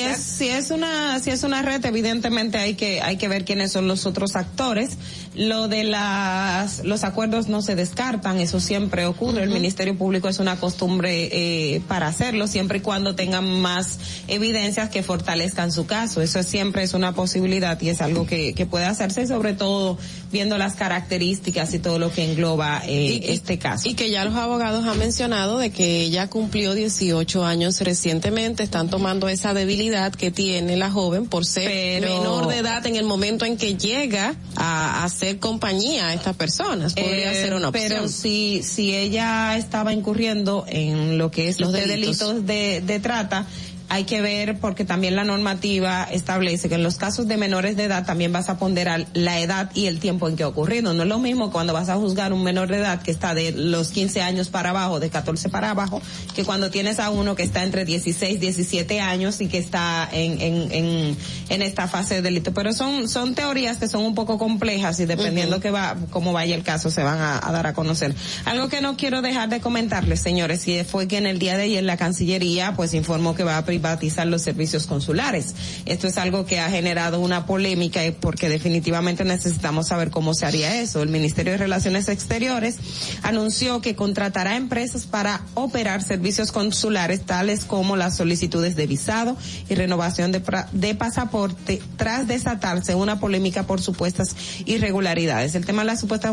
es, 0.00 0.16
si 0.16 0.48
es 0.48 0.70
una 0.72 1.20
si 1.20 1.30
es 1.30 1.44
una 1.44 1.62
red, 1.62 1.84
evidentemente 1.86 2.58
hay 2.58 2.74
que 2.74 3.00
hay 3.02 3.16
que 3.18 3.28
ver 3.28 3.44
quiénes 3.44 3.70
son 3.70 3.86
los 3.86 4.04
otros 4.06 4.34
actores 4.34 4.96
lo 5.34 5.66
de 5.66 5.82
las, 5.82 6.84
los 6.84 7.02
acuerdos 7.02 7.48
no 7.48 7.60
se 7.60 7.74
descartan, 7.74 8.38
eso 8.38 8.60
siempre 8.60 9.04
ocurre. 9.04 9.42
El 9.42 9.50
Ministerio 9.50 9.96
Público 9.98 10.28
es 10.28 10.38
una 10.38 10.56
costumbre 10.60 11.74
eh, 11.76 11.80
para 11.88 12.06
hacerlo, 12.06 12.46
siempre 12.46 12.78
y 12.78 12.80
cuando 12.82 13.16
tengan 13.16 13.44
más 13.60 13.98
evidencias 14.28 14.90
que 14.90 15.02
fortalezcan 15.02 15.72
su 15.72 15.86
caso. 15.86 16.22
Eso 16.22 16.42
siempre 16.44 16.84
es 16.84 16.94
una 16.94 17.14
posibilidad 17.14 17.80
y 17.80 17.88
es 17.88 18.00
algo 18.00 18.26
que, 18.26 18.52
que 18.54 18.64
puede 18.64 18.84
hacerse, 18.84 19.26
sobre 19.26 19.54
todo 19.54 19.98
viendo 20.30 20.56
las 20.56 20.74
características 20.74 21.74
y 21.74 21.78
todo 21.80 21.98
lo 21.98 22.12
que 22.12 22.30
engloba 22.30 22.82
eh, 22.86 23.20
este 23.32 23.58
caso. 23.58 23.88
Y 23.88 23.94
que 23.94 24.10
ya 24.10 24.24
los 24.24 24.34
abogados 24.36 24.84
han 24.84 24.98
mencionado 24.98 25.58
de 25.58 25.70
que 25.70 26.00
ella 26.02 26.28
cumplió 26.30 26.74
18 26.74 27.44
años 27.44 27.80
recientemente, 27.80 28.62
están 28.62 28.88
tomando 28.88 29.28
esa 29.28 29.52
debilidad 29.52 30.12
que 30.12 30.30
tiene 30.30 30.76
la 30.76 30.92
joven 30.92 31.26
por 31.26 31.44
ser 31.44 32.00
menor 32.02 32.48
de 32.48 32.58
edad 32.58 32.86
en 32.86 32.94
el 32.94 33.04
momento 33.04 33.44
en 33.44 33.56
que 33.56 33.76
llega 33.76 34.34
a, 34.56 35.02
a 35.04 35.08
ser 35.08 35.23
compañía 35.40 36.08
a 36.08 36.14
estas 36.14 36.36
personas. 36.36 36.94
Podría 36.94 37.32
ser 37.32 37.54
una 37.54 37.66
eh, 37.66 37.68
opción. 37.68 37.88
Pero 37.88 38.08
si, 38.08 38.62
si 38.62 38.94
ella 38.94 39.56
estaba 39.56 39.92
incurriendo 39.92 40.64
en 40.68 41.18
lo 41.18 41.30
que 41.30 41.48
es 41.48 41.60
los 41.60 41.74
este 41.74 41.88
delitos, 41.88 42.46
de, 42.46 42.82
de 42.84 43.00
trata, 43.00 43.46
hay 43.94 44.02
que 44.04 44.20
ver 44.20 44.58
porque 44.58 44.84
también 44.84 45.14
la 45.14 45.22
normativa 45.22 46.02
establece 46.10 46.68
que 46.68 46.74
en 46.74 46.82
los 46.82 46.96
casos 46.96 47.28
de 47.28 47.36
menores 47.36 47.76
de 47.76 47.84
edad 47.84 48.04
también 48.04 48.32
vas 48.32 48.48
a 48.48 48.56
ponderar 48.58 49.06
la 49.14 49.38
edad 49.38 49.70
y 49.72 49.86
el 49.86 50.00
tiempo 50.00 50.28
en 50.28 50.34
que 50.34 50.42
ha 50.42 50.48
ocurrido. 50.48 50.94
No 50.94 51.04
es 51.04 51.08
lo 51.08 51.20
mismo 51.20 51.52
cuando 51.52 51.72
vas 51.72 51.88
a 51.90 51.94
juzgar 51.94 52.32
un 52.32 52.42
menor 52.42 52.66
de 52.70 52.78
edad 52.78 53.00
que 53.02 53.12
está 53.12 53.34
de 53.34 53.52
los 53.52 53.90
15 53.90 54.20
años 54.20 54.48
para 54.48 54.70
abajo, 54.70 54.98
de 54.98 55.10
14 55.10 55.48
para 55.48 55.70
abajo, 55.70 56.02
que 56.34 56.42
cuando 56.42 56.70
tienes 56.72 56.98
a 56.98 57.10
uno 57.10 57.36
que 57.36 57.44
está 57.44 57.62
entre 57.62 57.84
16, 57.84 58.40
17 58.40 59.00
años 59.00 59.40
y 59.40 59.46
que 59.46 59.58
está 59.58 60.08
en, 60.10 60.40
en, 60.40 61.16
en, 61.50 61.62
esta 61.62 61.86
fase 61.86 62.14
de 62.16 62.22
delito. 62.22 62.52
Pero 62.52 62.72
son, 62.72 63.08
son 63.08 63.36
teorías 63.36 63.78
que 63.78 63.86
son 63.86 64.04
un 64.04 64.16
poco 64.16 64.38
complejas 64.38 64.98
y 64.98 65.06
dependiendo 65.06 65.60
que 65.60 65.70
va, 65.70 65.94
cómo 66.10 66.32
vaya 66.32 66.56
el 66.56 66.64
caso 66.64 66.90
se 66.90 67.04
van 67.04 67.20
a, 67.20 67.52
dar 67.52 67.68
a 67.68 67.74
conocer. 67.74 68.12
Algo 68.44 68.68
que 68.68 68.80
no 68.80 68.96
quiero 68.96 69.22
dejar 69.22 69.50
de 69.50 69.60
comentarles, 69.60 70.18
señores, 70.20 70.66
y 70.66 70.82
fue 70.82 71.06
que 71.06 71.16
en 71.16 71.26
el 71.26 71.38
día 71.38 71.56
de 71.56 71.62
ayer 71.64 71.84
la 71.84 71.96
Cancillería 71.96 72.74
pues 72.74 72.92
informó 72.92 73.36
que 73.36 73.44
va 73.44 73.58
a 73.58 73.64
batizar 73.84 74.26
los 74.26 74.42
servicios 74.42 74.86
consulares. 74.86 75.54
Esto 75.86 76.08
es 76.08 76.18
algo 76.18 76.44
que 76.44 76.58
ha 76.58 76.68
generado 76.70 77.20
una 77.20 77.46
polémica 77.46 78.00
porque 78.20 78.48
definitivamente 78.48 79.24
necesitamos 79.24 79.86
saber 79.88 80.10
cómo 80.10 80.34
se 80.34 80.46
haría 80.46 80.80
eso. 80.80 81.02
El 81.02 81.10
Ministerio 81.10 81.52
de 81.52 81.58
Relaciones 81.58 82.08
Exteriores 82.08 82.76
anunció 83.22 83.80
que 83.80 83.94
contratará 83.94 84.56
empresas 84.56 85.04
para 85.04 85.42
operar 85.54 86.02
servicios 86.02 86.50
consulares 86.50 87.24
tales 87.26 87.64
como 87.64 87.94
las 87.96 88.16
solicitudes 88.16 88.74
de 88.74 88.86
visado 88.86 89.36
y 89.68 89.74
renovación 89.74 90.32
de, 90.32 90.42
de 90.72 90.94
pasaporte 90.94 91.80
tras 91.96 92.26
desatarse 92.26 92.94
una 92.94 93.20
polémica 93.20 93.64
por 93.64 93.80
supuestas 93.82 94.34
irregularidades. 94.64 95.54
El 95.54 95.66
tema 95.66 95.82
de 95.82 95.86
las 95.86 96.00
supuestas 96.00 96.32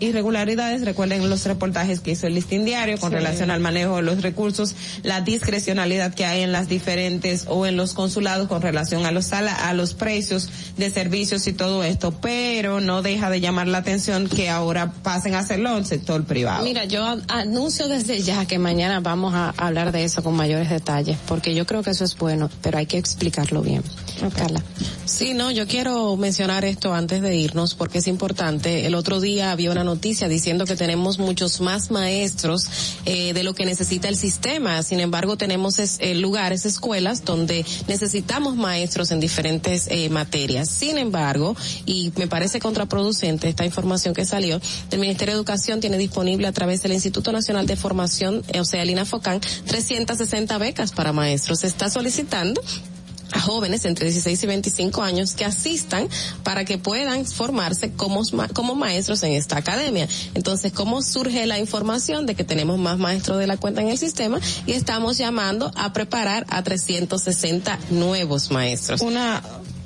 irregularidades, 0.00 0.84
recuerden 0.84 1.28
los 1.30 1.46
reportajes 1.46 2.00
que 2.00 2.10
hizo 2.10 2.26
el 2.26 2.34
Listín 2.34 2.66
Diario 2.66 2.98
con 2.98 3.12
relación 3.12 3.50
al 3.50 3.60
manejo 3.60 3.96
de 3.96 4.02
los 4.02 4.20
recursos, 4.22 4.74
la 5.02 5.22
discrecionalidad 5.22 6.12
que 6.14 6.26
hay 6.26 6.42
en 6.42 6.52
las 6.52 6.68
diferentes 6.72 7.44
o 7.48 7.66
en 7.66 7.76
los 7.76 7.92
consulados 7.92 8.48
con 8.48 8.62
relación 8.62 9.06
a 9.06 9.10
los 9.12 9.32
a 9.32 9.72
los 9.74 9.94
precios 9.94 10.48
de 10.76 10.90
servicios 10.90 11.46
y 11.46 11.52
todo 11.52 11.84
esto, 11.84 12.10
pero 12.20 12.80
no 12.80 13.00
deja 13.02 13.30
de 13.30 13.40
llamar 13.40 13.66
la 13.66 13.78
atención 13.78 14.28
que 14.28 14.50
ahora 14.50 14.92
pasen 15.02 15.34
a 15.34 15.38
hacerlo 15.40 15.70
en 15.72 15.78
el 15.78 15.86
sector 15.86 16.24
privado. 16.24 16.64
Mira, 16.64 16.84
yo 16.84 17.02
anuncio 17.28 17.88
desde 17.88 18.20
ya 18.22 18.44
que 18.46 18.58
mañana 18.58 19.00
vamos 19.00 19.32
a 19.34 19.52
hablar 19.56 19.90
de 19.92 20.04
eso 20.04 20.22
con 20.22 20.34
mayores 20.34 20.68
detalles, 20.70 21.16
porque 21.26 21.54
yo 21.54 21.64
creo 21.66 21.82
que 21.82 21.90
eso 21.90 22.04
es 22.04 22.16
bueno, 22.16 22.50
pero 22.62 22.78
hay 22.78 22.86
que 22.86 22.98
explicarlo 22.98 23.62
bien. 23.62 23.82
Carla. 24.36 24.62
Sí, 25.04 25.34
no, 25.34 25.50
yo 25.50 25.66
quiero 25.66 26.16
mencionar 26.16 26.64
esto 26.64 26.94
antes 26.94 27.22
de 27.22 27.34
irnos 27.36 27.74
porque 27.74 27.98
es 27.98 28.06
importante. 28.06 28.86
El 28.86 28.94
otro 28.94 29.18
día 29.20 29.50
había 29.50 29.72
una 29.72 29.82
noticia 29.82 30.28
diciendo 30.28 30.64
que 30.64 30.76
tenemos 30.76 31.18
muchos 31.18 31.60
más 31.60 31.90
maestros 31.90 32.68
eh, 33.04 33.32
de 33.32 33.42
lo 33.42 33.54
que 33.54 33.66
necesita 33.66 34.08
el 34.08 34.16
sistema. 34.16 34.80
Sin 34.84 35.00
embargo, 35.00 35.36
tenemos 35.36 35.80
es, 35.80 35.96
eh, 35.98 36.14
lugares 36.14 36.61
escuelas 36.66 37.24
donde 37.24 37.64
necesitamos 37.88 38.56
maestros 38.56 39.10
en 39.10 39.20
diferentes 39.20 39.86
eh, 39.88 40.08
materias. 40.10 40.68
Sin 40.68 40.98
embargo, 40.98 41.56
y 41.86 42.12
me 42.16 42.26
parece 42.28 42.60
contraproducente 42.60 43.48
esta 43.48 43.64
información 43.64 44.14
que 44.14 44.24
salió, 44.24 44.60
el 44.90 44.98
Ministerio 44.98 45.34
de 45.34 45.38
Educación 45.38 45.80
tiene 45.80 45.96
disponible 45.98 46.46
a 46.46 46.52
través 46.52 46.82
del 46.82 46.92
Instituto 46.92 47.32
Nacional 47.32 47.66
de 47.66 47.76
Formación, 47.76 48.42
o 48.58 48.64
sea, 48.64 48.82
el 48.82 48.90
INAFOCAN, 48.90 49.40
360 49.66 50.58
becas 50.58 50.92
para 50.92 51.12
maestros. 51.12 51.60
Se 51.60 51.66
está 51.66 51.88
solicitando 51.90 52.60
jóvenes 53.40 53.84
entre 53.84 54.06
16 54.10 54.42
y 54.42 54.46
25 54.46 55.02
años 55.02 55.34
que 55.34 55.44
asistan 55.44 56.08
para 56.42 56.64
que 56.64 56.78
puedan 56.78 57.24
formarse 57.26 57.92
como, 57.92 58.22
como 58.52 58.74
maestros 58.74 59.22
en 59.22 59.32
esta 59.32 59.56
academia. 59.58 60.08
Entonces, 60.34 60.72
¿cómo 60.72 61.02
surge 61.02 61.46
la 61.46 61.58
información 61.58 62.26
de 62.26 62.34
que 62.34 62.44
tenemos 62.44 62.78
más 62.78 62.98
maestros 62.98 63.38
de 63.38 63.46
la 63.46 63.56
cuenta 63.56 63.80
en 63.80 63.88
el 63.88 63.98
sistema 63.98 64.40
y 64.66 64.72
estamos 64.72 65.18
llamando 65.18 65.72
a 65.76 65.92
preparar 65.92 66.46
a 66.48 66.62
360 66.62 67.78
nuevos 67.90 68.50
maestros? 68.50 69.00
Una, 69.00 69.42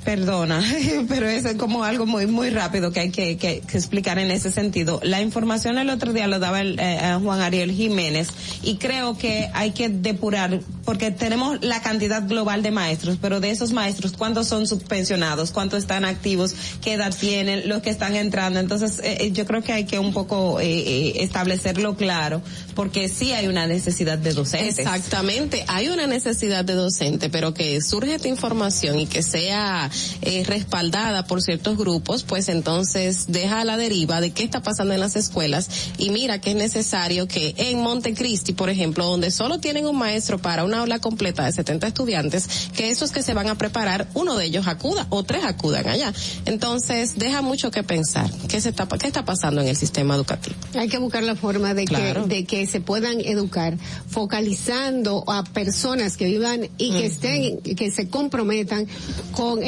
Perdona, 0.07 0.63
pero 1.09 1.27
es 1.27 1.43
como 1.55 1.83
algo 1.83 2.05
muy 2.05 2.27
muy 2.27 2.49
rápido 2.49 2.93
que 2.93 3.01
hay 3.01 3.11
que, 3.11 3.35
que, 3.37 3.57
explicar 3.77 4.17
en 4.19 4.31
ese 4.31 4.53
sentido. 4.53 5.01
La 5.03 5.19
información 5.21 5.77
el 5.79 5.89
otro 5.89 6.13
día 6.13 6.27
lo 6.27 6.39
daba 6.39 6.61
el, 6.61 6.79
eh, 6.79 6.97
eh, 7.01 7.17
Juan 7.21 7.41
Ariel 7.41 7.71
Jiménez 7.73 8.29
y 8.63 8.77
creo 8.77 9.17
que 9.17 9.49
hay 9.53 9.71
que 9.71 9.89
depurar 9.89 10.61
porque 10.85 11.11
tenemos 11.11 11.57
la 11.61 11.81
cantidad 11.81 12.25
global 12.25 12.63
de 12.63 12.71
maestros, 12.71 13.17
pero 13.21 13.41
de 13.41 13.49
esos 13.51 13.73
maestros, 13.73 14.13
¿cuántos 14.17 14.47
son 14.47 14.65
subpensionados? 14.65 15.51
¿Cuántos 15.51 15.79
están 15.79 16.05
activos? 16.05 16.55
¿Qué 16.81 16.93
edad 16.93 17.13
tienen? 17.13 17.67
¿Los 17.67 17.81
que 17.81 17.89
están 17.89 18.15
entrando? 18.15 18.61
Entonces, 18.61 19.01
eh, 19.03 19.31
yo 19.33 19.45
creo 19.45 19.61
que 19.61 19.73
hay 19.73 19.83
que 19.83 19.99
un 19.99 20.13
poco 20.13 20.61
establecerlo 20.61 21.97
claro 21.97 22.41
porque 22.75 23.09
sí 23.09 23.33
hay 23.33 23.47
una 23.47 23.67
necesidad 23.67 24.17
de 24.17 24.31
docentes. 24.31 24.79
Exactamente, 24.79 25.65
hay 25.67 25.89
una 25.89 26.07
necesidad 26.07 26.63
de 26.63 26.75
docente, 26.75 27.29
pero 27.29 27.53
que 27.53 27.81
surge 27.81 28.15
esta 28.15 28.29
información 28.29 28.99
y 28.99 29.05
que 29.05 29.21
sea 29.21 29.91
eh, 30.21 30.43
respaldada 30.45 31.25
por 31.25 31.41
ciertos 31.41 31.77
grupos, 31.77 32.23
pues 32.23 32.49
entonces 32.49 33.25
deja 33.27 33.61
a 33.61 33.65
la 33.65 33.77
deriva 33.77 34.19
de 34.21 34.31
qué 34.31 34.43
está 34.43 34.61
pasando 34.61 34.93
en 34.93 34.99
las 34.99 35.15
escuelas 35.15 35.69
y 35.97 36.09
mira 36.09 36.39
que 36.41 36.51
es 36.51 36.55
necesario 36.55 37.27
que 37.27 37.53
en 37.57 37.79
Montecristi, 37.81 38.53
por 38.53 38.69
ejemplo, 38.69 39.05
donde 39.05 39.31
solo 39.31 39.59
tienen 39.59 39.85
un 39.85 39.97
maestro 39.97 40.39
para 40.39 40.63
una 40.65 40.79
aula 40.79 40.99
completa 40.99 41.45
de 41.45 41.51
70 41.51 41.87
estudiantes, 41.87 42.69
que 42.75 42.89
esos 42.89 43.11
que 43.11 43.21
se 43.23 43.33
van 43.33 43.47
a 43.49 43.57
preparar, 43.57 44.07
uno 44.15 44.35
de 44.35 44.45
ellos 44.45 44.67
acuda 44.67 45.05
o 45.09 45.23
tres 45.23 45.43
acudan 45.45 45.87
allá. 45.87 46.13
Entonces, 46.45 47.17
deja 47.17 47.41
mucho 47.41 47.71
que 47.71 47.83
pensar. 47.83 48.29
¿Qué 48.49 48.59
se 48.61 48.69
está 48.69 48.87
qué 48.87 49.07
está 49.07 49.23
pasando 49.25 49.61
en 49.61 49.67
el 49.67 49.75
sistema 49.77 50.15
educativo? 50.15 50.55
Hay 50.75 50.87
que 50.87 50.97
buscar 50.97 51.23
la 51.23 51.35
forma 51.35 51.73
de 51.73 51.85
que 51.85 51.97
de 52.27 52.45
que 52.45 52.65
se 52.67 52.81
puedan 52.81 53.21
educar 53.21 53.77
focalizando 54.09 55.23
a 55.27 55.43
personas 55.43 56.17
que 56.17 56.25
vivan 56.25 56.69
y 56.77 56.91
que 56.91 57.05
estén 57.05 57.59
que 57.61 57.91
se 57.91 58.09
comprometan 58.09 58.87
con 59.31 59.63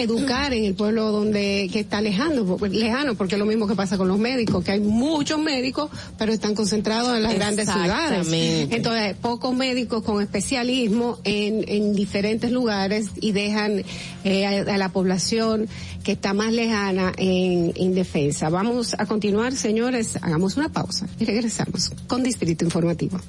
en 0.52 0.66
el 0.66 0.74
pueblo 0.76 1.12
donde 1.12 1.70
que 1.72 1.80
está 1.80 2.02
lejano, 2.02 2.58
lejano, 2.70 3.16
porque 3.16 3.36
es 3.36 3.40
lo 3.40 3.46
mismo 3.46 3.68
que 3.68 3.76
pasa 3.76 3.98
con 3.98 4.08
los 4.08 4.18
médicos, 4.18 4.64
que 4.64 4.72
hay 4.72 4.80
muchos 4.80 5.40
médicos, 5.40 5.90
pero 6.18 6.32
están 6.34 6.56
concentrados 6.56 7.16
en 7.16 7.24
las 7.24 7.34
grandes 7.36 7.70
ciudades. 7.70 8.28
Entonces, 8.72 9.16
pocos 9.20 9.56
médicos 9.56 10.04
con 10.04 10.22
especialismo 10.22 11.20
en, 11.24 11.90
diferentes 11.94 12.52
lugares 12.52 13.08
y 13.20 13.32
dejan 13.32 13.84
eh, 14.24 14.46
a, 14.46 14.78
la 14.78 14.90
población 14.90 15.68
que 16.04 16.14
está 16.14 16.34
más 16.34 16.52
lejana 16.54 17.12
en 17.18 17.72
indefensa. 17.76 18.50
Vamos 18.50 18.96
a 18.98 19.06
continuar, 19.06 19.54
señores, 19.56 20.18
hagamos 20.22 20.56
una 20.58 20.70
pausa 20.70 21.08
y 21.20 21.26
regresamos 21.26 21.92
con 22.08 22.22
Distrito 22.24 22.64
Informativo. 22.66 23.20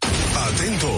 Atento 0.00 0.97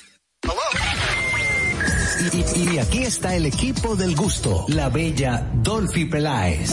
Y, 2.55 2.77
aquí 2.77 3.01
está 3.03 3.35
el 3.35 3.47
equipo 3.47 3.95
del 3.95 4.15
gusto, 4.15 4.65
la 4.67 4.89
bella 4.89 5.47
Dolphy 5.55 6.05
Peláez 6.05 6.69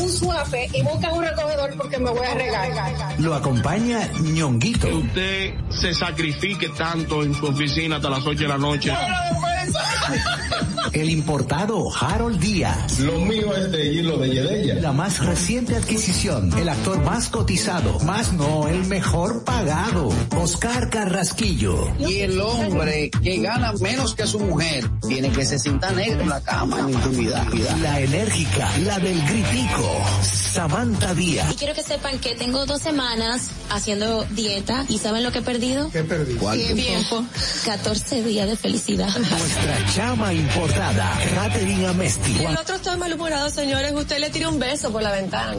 un 0.00 0.10
suave 0.10 0.68
y 0.74 0.82
busca 0.82 1.12
un 1.12 1.24
recogedor 1.24 1.70
porque 1.76 1.98
me 1.98 2.10
voy 2.10 2.26
a 2.26 2.34
regar. 2.34 2.70
Lo 3.20 3.34
acompaña 3.34 4.08
ñonguito. 4.20 4.86
Que 4.88 4.94
usted 4.94 5.54
se 5.70 5.94
sacrifique 5.94 6.68
tanto 6.70 7.22
en 7.22 7.34
su 7.34 7.46
oficina 7.46 7.96
hasta 7.96 8.10
las 8.10 8.24
8 8.26 8.38
de 8.38 8.48
la 8.48 8.58
noche. 8.58 8.92
El 10.92 11.10
importado 11.10 11.84
Harold 11.94 12.40
Díaz. 12.40 12.98
Lo 13.00 13.18
mío 13.20 13.54
es 13.56 13.70
de 13.70 13.92
hilo 13.92 14.18
de 14.18 14.28
Yedella. 14.30 14.74
La 14.80 14.92
más 14.92 15.24
reciente 15.24 15.76
adquisición. 15.76 16.50
El 16.58 16.68
actor 16.68 17.00
más 17.04 17.28
cotizado. 17.28 18.00
Más 18.00 18.32
no, 18.32 18.66
el 18.66 18.86
mejor 18.86 19.44
pagado. 19.44 20.08
Oscar 20.36 20.90
Carrasquillo. 20.90 21.92
Y 21.98 22.20
el 22.20 22.40
hombre 22.40 23.10
que 23.22 23.40
gana 23.40 23.72
menos 23.80 24.14
que 24.14 24.26
su 24.26 24.40
mujer. 24.40 24.84
Tiene 25.06 25.30
que 25.30 25.44
se 25.44 25.58
sienta 25.58 25.92
negro 25.92 26.22
en 26.22 26.28
la 26.28 26.40
cama 26.40 26.80
en 26.80 26.90
intimidad. 26.90 27.44
La 27.82 28.00
enérgica, 28.00 28.68
la 28.78 28.98
del 28.98 29.20
gritico. 29.26 29.89
Samantha 30.52 31.14
Díaz. 31.14 31.52
Y 31.52 31.54
quiero 31.54 31.74
que 31.74 31.82
sepan 31.82 32.18
que 32.18 32.34
tengo 32.34 32.66
dos 32.66 32.82
semanas 32.82 33.50
haciendo 33.70 34.24
dieta 34.30 34.84
y 34.88 34.98
¿saben 34.98 35.22
lo 35.22 35.30
que 35.30 35.38
he 35.38 35.42
perdido? 35.42 35.90
¿Qué 35.92 36.02
Tiempo. 36.04 37.24
14 37.64 38.22
días 38.24 38.48
de 38.48 38.56
felicidad. 38.56 39.08
Nuestra 39.16 39.94
chama 39.94 40.32
importada, 40.34 41.12
Raterina 41.36 41.92
Mesti. 41.92 42.44
el 42.44 42.56
otro 42.56 42.76
está 42.76 42.90
señores. 43.50 43.92
Usted 43.92 44.18
le 44.18 44.30
tira 44.30 44.48
un 44.48 44.58
beso 44.58 44.90
por 44.90 45.02
la 45.02 45.12
ventana. 45.12 45.54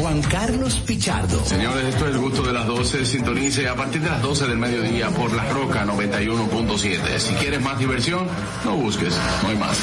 Juan 0.00 0.20
Carlos 0.22 0.74
Pichardo. 0.86 1.42
Señores, 1.46 1.86
esto 1.86 2.06
es 2.06 2.12
el 2.12 2.18
gusto 2.18 2.42
de 2.42 2.52
las 2.52 2.66
12. 2.66 3.06
Sintonice 3.06 3.66
a 3.68 3.74
partir 3.76 4.02
de 4.02 4.10
las 4.10 4.20
12 4.22 4.46
del 4.46 4.58
mediodía 4.58 5.08
por 5.10 5.32
La 5.32 5.48
Roca 5.48 5.84
91.7. 5.86 7.18
Si 7.18 7.32
quieres 7.34 7.60
más 7.62 7.78
diversión, 7.78 8.26
no 8.64 8.76
busques. 8.76 9.14
No 9.42 9.48
hay 9.48 9.56
más. 9.56 9.78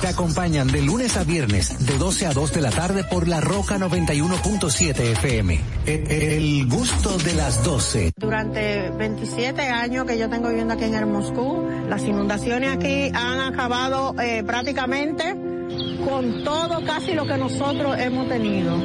Te 0.00 0.08
acompañan 0.08 0.68
de 0.68 0.80
lunes 0.80 1.16
a 1.16 1.24
viernes, 1.24 1.84
de 1.86 1.98
12 1.98 2.26
a 2.26 2.32
2 2.32 2.52
de 2.52 2.60
la 2.60 2.70
tarde 2.70 3.04
por 3.04 3.19
la 3.26 3.40
Roca 3.40 3.76
91.7 3.76 4.98
FM. 5.12 5.54
E, 5.54 5.60
e, 6.08 6.36
el 6.38 6.66
gusto 6.68 7.16
de 7.18 7.34
las 7.34 7.62
12. 7.62 8.12
Durante 8.16 8.88
27 8.90 9.60
años 9.62 10.04
que 10.06 10.18
yo 10.18 10.28
tengo 10.30 10.48
viviendo 10.48 10.72
aquí 10.74 10.84
en 10.84 10.94
el 10.94 11.06
Moscú, 11.06 11.64
las 11.88 12.02
inundaciones 12.04 12.74
aquí 12.76 13.10
han 13.14 13.40
acabado 13.52 14.14
eh, 14.20 14.42
prácticamente 14.44 15.34
con 16.08 16.42
todo 16.44 16.82
casi 16.84 17.12
lo 17.12 17.26
que 17.26 17.36
nosotros 17.36 17.96
hemos 18.00 18.28
tenido. 18.28 18.76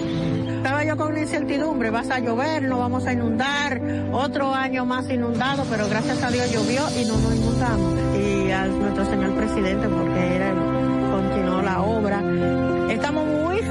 Estaba 0.58 0.84
yo 0.84 0.98
con 0.98 1.10
una 1.12 1.22
incertidumbre, 1.22 1.90
vas 1.90 2.10
a 2.10 2.20
llover, 2.20 2.64
no 2.64 2.80
vamos 2.80 3.06
a 3.06 3.14
inundar, 3.14 3.80
otro 4.12 4.54
año 4.54 4.86
más 4.86 5.10
inundado, 5.10 5.64
pero 5.72 5.88
gracias 5.88 6.22
a 6.24 6.30
Dios 6.32 6.52
llovió 6.52 6.82
y 7.00 7.06
no 7.06 7.18
nos 7.18 7.36
inundamos. 7.36 7.94
Y 8.20 8.52
a 8.52 8.66
nuestro 8.66 9.06
señor 9.10 9.34
presidente, 9.36 9.88
porque 9.88 10.36
era 10.36 10.52
continuó 10.54 11.62
la 11.62 11.82
obra. 11.82 12.22
Estamos 12.92 13.26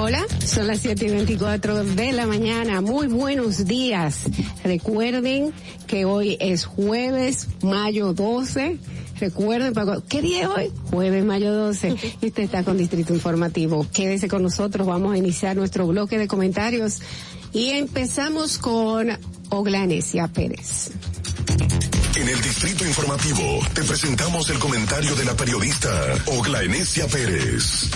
Hola, 0.00 0.24
son 0.46 0.68
las 0.68 0.78
7 0.78 1.06
y 1.06 1.10
24 1.10 1.82
de 1.84 2.12
la 2.12 2.24
mañana. 2.24 2.80
Muy 2.80 3.08
buenos 3.08 3.64
días. 3.66 4.20
Recuerden 4.62 5.52
que 5.88 6.04
hoy 6.04 6.36
es 6.38 6.64
jueves, 6.66 7.48
mayo 7.62 8.12
12. 8.14 8.78
Recuerden, 9.18 9.72
¿qué 10.08 10.22
día 10.22 10.42
es 10.42 10.46
hoy? 10.46 10.72
Jueves, 10.92 11.24
mayo 11.24 11.52
12. 11.52 11.96
Y 12.22 12.26
usted 12.26 12.44
está 12.44 12.62
con 12.62 12.78
Distrito 12.78 13.12
Informativo. 13.12 13.84
Quédese 13.92 14.28
con 14.28 14.44
nosotros. 14.44 14.86
Vamos 14.86 15.14
a 15.14 15.18
iniciar 15.18 15.56
nuestro 15.56 15.88
bloque 15.88 16.16
de 16.16 16.28
comentarios. 16.28 17.00
Y 17.52 17.70
empezamos 17.70 18.58
con 18.58 19.08
Oglanesia 19.48 20.28
Pérez. 20.28 20.92
En 22.16 22.28
el 22.28 22.40
Distrito 22.40 22.84
Informativo 22.86 23.58
te 23.74 23.82
presentamos 23.82 24.48
el 24.48 24.60
comentario 24.60 25.16
de 25.16 25.24
la 25.24 25.34
periodista 25.36 25.88
Oglanesia 26.26 27.08
Pérez. 27.08 27.90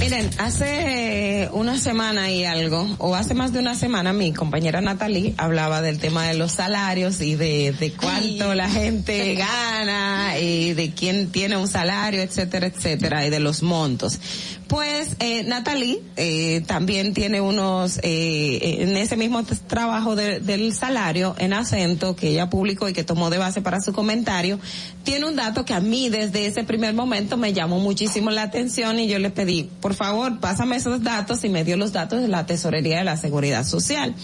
Miren, 0.00 0.30
hace 0.38 1.42
eh, 1.42 1.48
una 1.52 1.76
semana 1.76 2.30
y 2.30 2.44
algo, 2.44 2.88
o 2.98 3.16
hace 3.16 3.34
más 3.34 3.52
de 3.52 3.58
una 3.58 3.74
semana, 3.74 4.12
mi 4.12 4.32
compañera 4.32 4.80
Natalie 4.80 5.34
hablaba 5.36 5.82
del 5.82 5.98
tema 5.98 6.24
de 6.28 6.34
los 6.34 6.52
salarios 6.52 7.20
y 7.20 7.34
de, 7.34 7.92
cuánto 8.00 8.54
la 8.54 8.70
gente 8.70 9.34
gana 9.34 10.38
y 10.38 10.72
de 10.74 10.92
quién 10.92 11.32
tiene 11.32 11.56
un 11.56 11.66
salario, 11.66 12.22
etcétera, 12.22 12.68
etcétera, 12.68 13.26
y 13.26 13.30
de 13.30 13.40
los 13.40 13.62
montos. 13.64 14.20
Pues 14.68 15.16
eh, 15.20 15.44
Natalie 15.44 16.02
eh, 16.18 16.62
también 16.66 17.14
tiene 17.14 17.40
unos, 17.40 17.96
eh, 18.02 18.02
eh 18.02 18.76
en 18.82 18.98
ese 18.98 19.16
mismo 19.16 19.42
trabajo 19.66 20.14
del 20.14 20.74
salario 20.74 21.34
en 21.38 21.54
acento 21.54 22.14
que 22.14 22.28
ella 22.28 22.50
publicó 22.50 22.86
y 22.86 22.92
que 22.92 23.02
tomó 23.02 23.30
de 23.30 23.38
base 23.38 23.62
para 23.62 23.80
su 23.80 23.94
comentario, 23.94 24.60
tiene 25.04 25.24
un 25.24 25.36
dato 25.36 25.64
que 25.64 25.72
a 25.72 25.80
mí 25.80 26.10
desde 26.10 26.46
ese 26.46 26.64
primer 26.64 26.92
momento 26.92 27.38
me 27.38 27.54
llamó 27.54 27.78
muchísimo 27.80 28.30
la 28.30 28.42
atención 28.42 28.98
y 28.98 29.08
yo 29.08 29.18
le 29.18 29.30
pedí, 29.30 29.70
por 29.80 29.94
favor, 29.94 30.38
pásame 30.38 30.76
esos 30.76 31.02
datos 31.02 31.42
y 31.44 31.48
me 31.48 31.64
dio 31.64 31.78
los 31.78 31.92
datos 31.92 32.20
de 32.20 32.28
la 32.28 32.44
Tesorería 32.44 32.98
de 32.98 33.04
la 33.04 33.16
Seguridad 33.16 33.64
Social. 33.64 34.14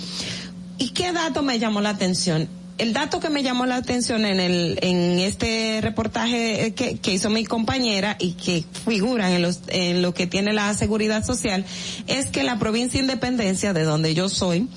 ¿Y 0.77 0.91
qué 0.91 1.11
dato 1.13 1.43
me 1.43 1.59
llamó 1.59 1.81
la 1.81 1.91
atención? 1.91 2.49
el 2.79 2.93
dato 2.93 3.21
que 3.21 3.31
me 3.31 3.43
llamó 3.43 3.67
la 3.67 3.77
atención 3.77 4.25
en 4.25 4.41
el 4.41 4.79
en 4.83 5.21
este 5.21 5.81
reportaje 5.81 6.67
eh, 6.67 6.75
que, 6.75 7.13
hizo 7.13 7.31
mi 7.31 7.45
compañera 7.45 8.17
y 8.19 8.33
que 8.33 8.65
figuran 8.85 9.33
en 9.33 9.43
los 9.43 9.61
en 9.69 10.03
lo 10.03 10.13
que 10.13 10.27
tiene 10.27 10.53
la 10.53 10.75
seguridad 10.75 11.25
social 11.25 11.65
es 12.09 12.29
que 12.31 12.43
la 12.43 12.59
provincia 12.59 13.01
Independencia 13.01 13.73
de 13.73 13.85
donde 13.85 14.15
yo 14.15 14.29
soy 14.29 14.69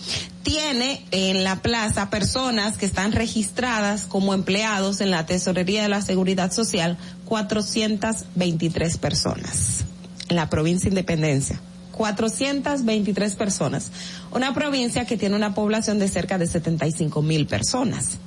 tiene 0.44 1.04
en 1.12 1.44
la 1.44 1.62
plaza 1.62 2.10
personas 2.10 2.78
que 2.78 2.86
están 2.86 3.12
registradas 3.12 4.06
como 4.06 4.34
empleados 4.34 5.02
en 5.02 5.10
la 5.12 5.26
tesorería 5.26 5.82
de 5.82 5.90
la 5.90 6.02
seguridad 6.02 6.52
social 6.52 6.98
423 7.26 8.98
personas 8.98 9.86
en 10.30 10.36
la 10.36 10.50
provincia 10.50 10.88
Independencia 10.88 11.60
423 11.94 13.36
personas 13.36 13.92
una 14.38 14.54
provincia 14.54 15.04
que 15.06 15.18
tiene 15.18 15.36
una 15.36 15.56
población 15.56 15.98
de 15.98 16.08
cerca 16.08 16.38
de 16.38 16.46
75 16.46 17.22
mil 17.24 17.48
personas. 17.48 18.20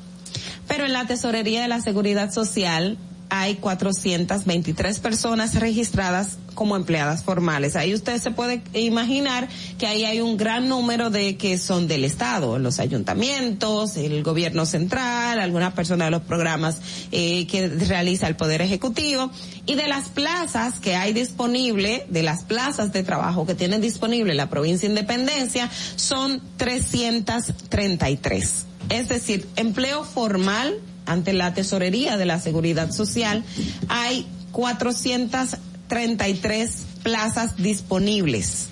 Pero 0.68 0.84
en 0.84 0.92
la 0.92 1.06
tesorería 1.06 1.62
de 1.62 1.68
la 1.68 1.80
seguridad 1.80 2.32
social 2.32 2.98
hay 3.31 3.55
423 3.55 4.98
personas 4.98 5.55
registradas 5.55 6.36
como 6.55 6.74
empleadas 6.77 7.23
formales. 7.23 7.77
Ahí 7.77 7.94
usted 7.94 8.20
se 8.20 8.32
puede 8.32 8.61
imaginar 8.74 9.47
que 9.78 9.86
ahí 9.86 10.05
hay 10.05 10.20
un 10.20 10.36
gran 10.36 10.69
número 10.69 11.11
de 11.11 11.36
que 11.36 11.57
son 11.57 11.86
del 11.86 12.02
Estado, 12.05 12.59
los 12.59 12.81
ayuntamientos, 12.81 13.97
el 13.97 14.24
gobierno 14.24 14.66
central, 14.66 15.39
algunas 15.40 15.73
personas 15.74 16.09
de 16.09 16.11
los 16.11 16.23
programas 16.23 16.78
eh, 17.12 17.47
que 17.47 17.69
realiza 17.69 18.27
el 18.27 18.35
Poder 18.35 18.61
Ejecutivo 18.62 19.31
y 19.65 19.77
de 19.77 19.86
las 19.86 20.09
plazas 20.09 20.81
que 20.81 20.97
hay 20.97 21.12
disponible, 21.12 22.05
de 22.11 22.24
las 22.24 22.43
plazas 22.43 22.93
de 22.93 23.05
trabajo 23.05 23.47
que 23.47 23.55
tiene 23.55 23.78
disponible 23.78 24.35
la 24.35 24.51
provincia 24.51 24.89
Independencia, 24.89 25.70
son 25.94 26.43
333. 26.57 28.66
Es 28.89 29.09
decir, 29.09 29.47
empleo 29.55 30.02
formal 30.02 30.74
ante 31.10 31.32
la 31.32 31.54
Tesorería 31.54 32.16
de 32.16 32.24
la 32.24 32.38
Seguridad 32.40 32.92
Social, 32.92 33.42
hay 33.88 34.26
433 34.52 36.86
plazas 37.02 37.56
disponibles 37.56 38.68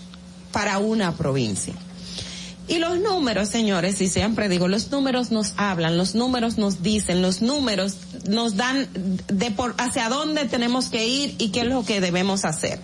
para 0.52 0.78
una 0.78 1.16
provincia. 1.16 1.74
Y 2.68 2.78
los 2.78 2.98
números, 3.00 3.48
señores, 3.48 3.98
y 4.02 4.06
siempre 4.08 4.48
digo, 4.50 4.68
los 4.68 4.90
números 4.92 5.30
nos 5.32 5.54
hablan, 5.56 5.96
los 5.98 6.14
números 6.14 6.58
nos 6.58 6.80
dicen, 6.82 7.22
los 7.22 7.40
números 7.42 7.94
nos 8.28 8.54
dan 8.56 8.86
de 9.26 9.50
por 9.50 9.74
hacia 9.78 10.08
dónde 10.10 10.44
tenemos 10.44 10.90
que 10.90 11.08
ir 11.08 11.34
y 11.38 11.48
qué 11.48 11.60
es 11.62 11.66
lo 11.66 11.82
que 11.84 12.00
debemos 12.02 12.44
hacer. 12.44 12.78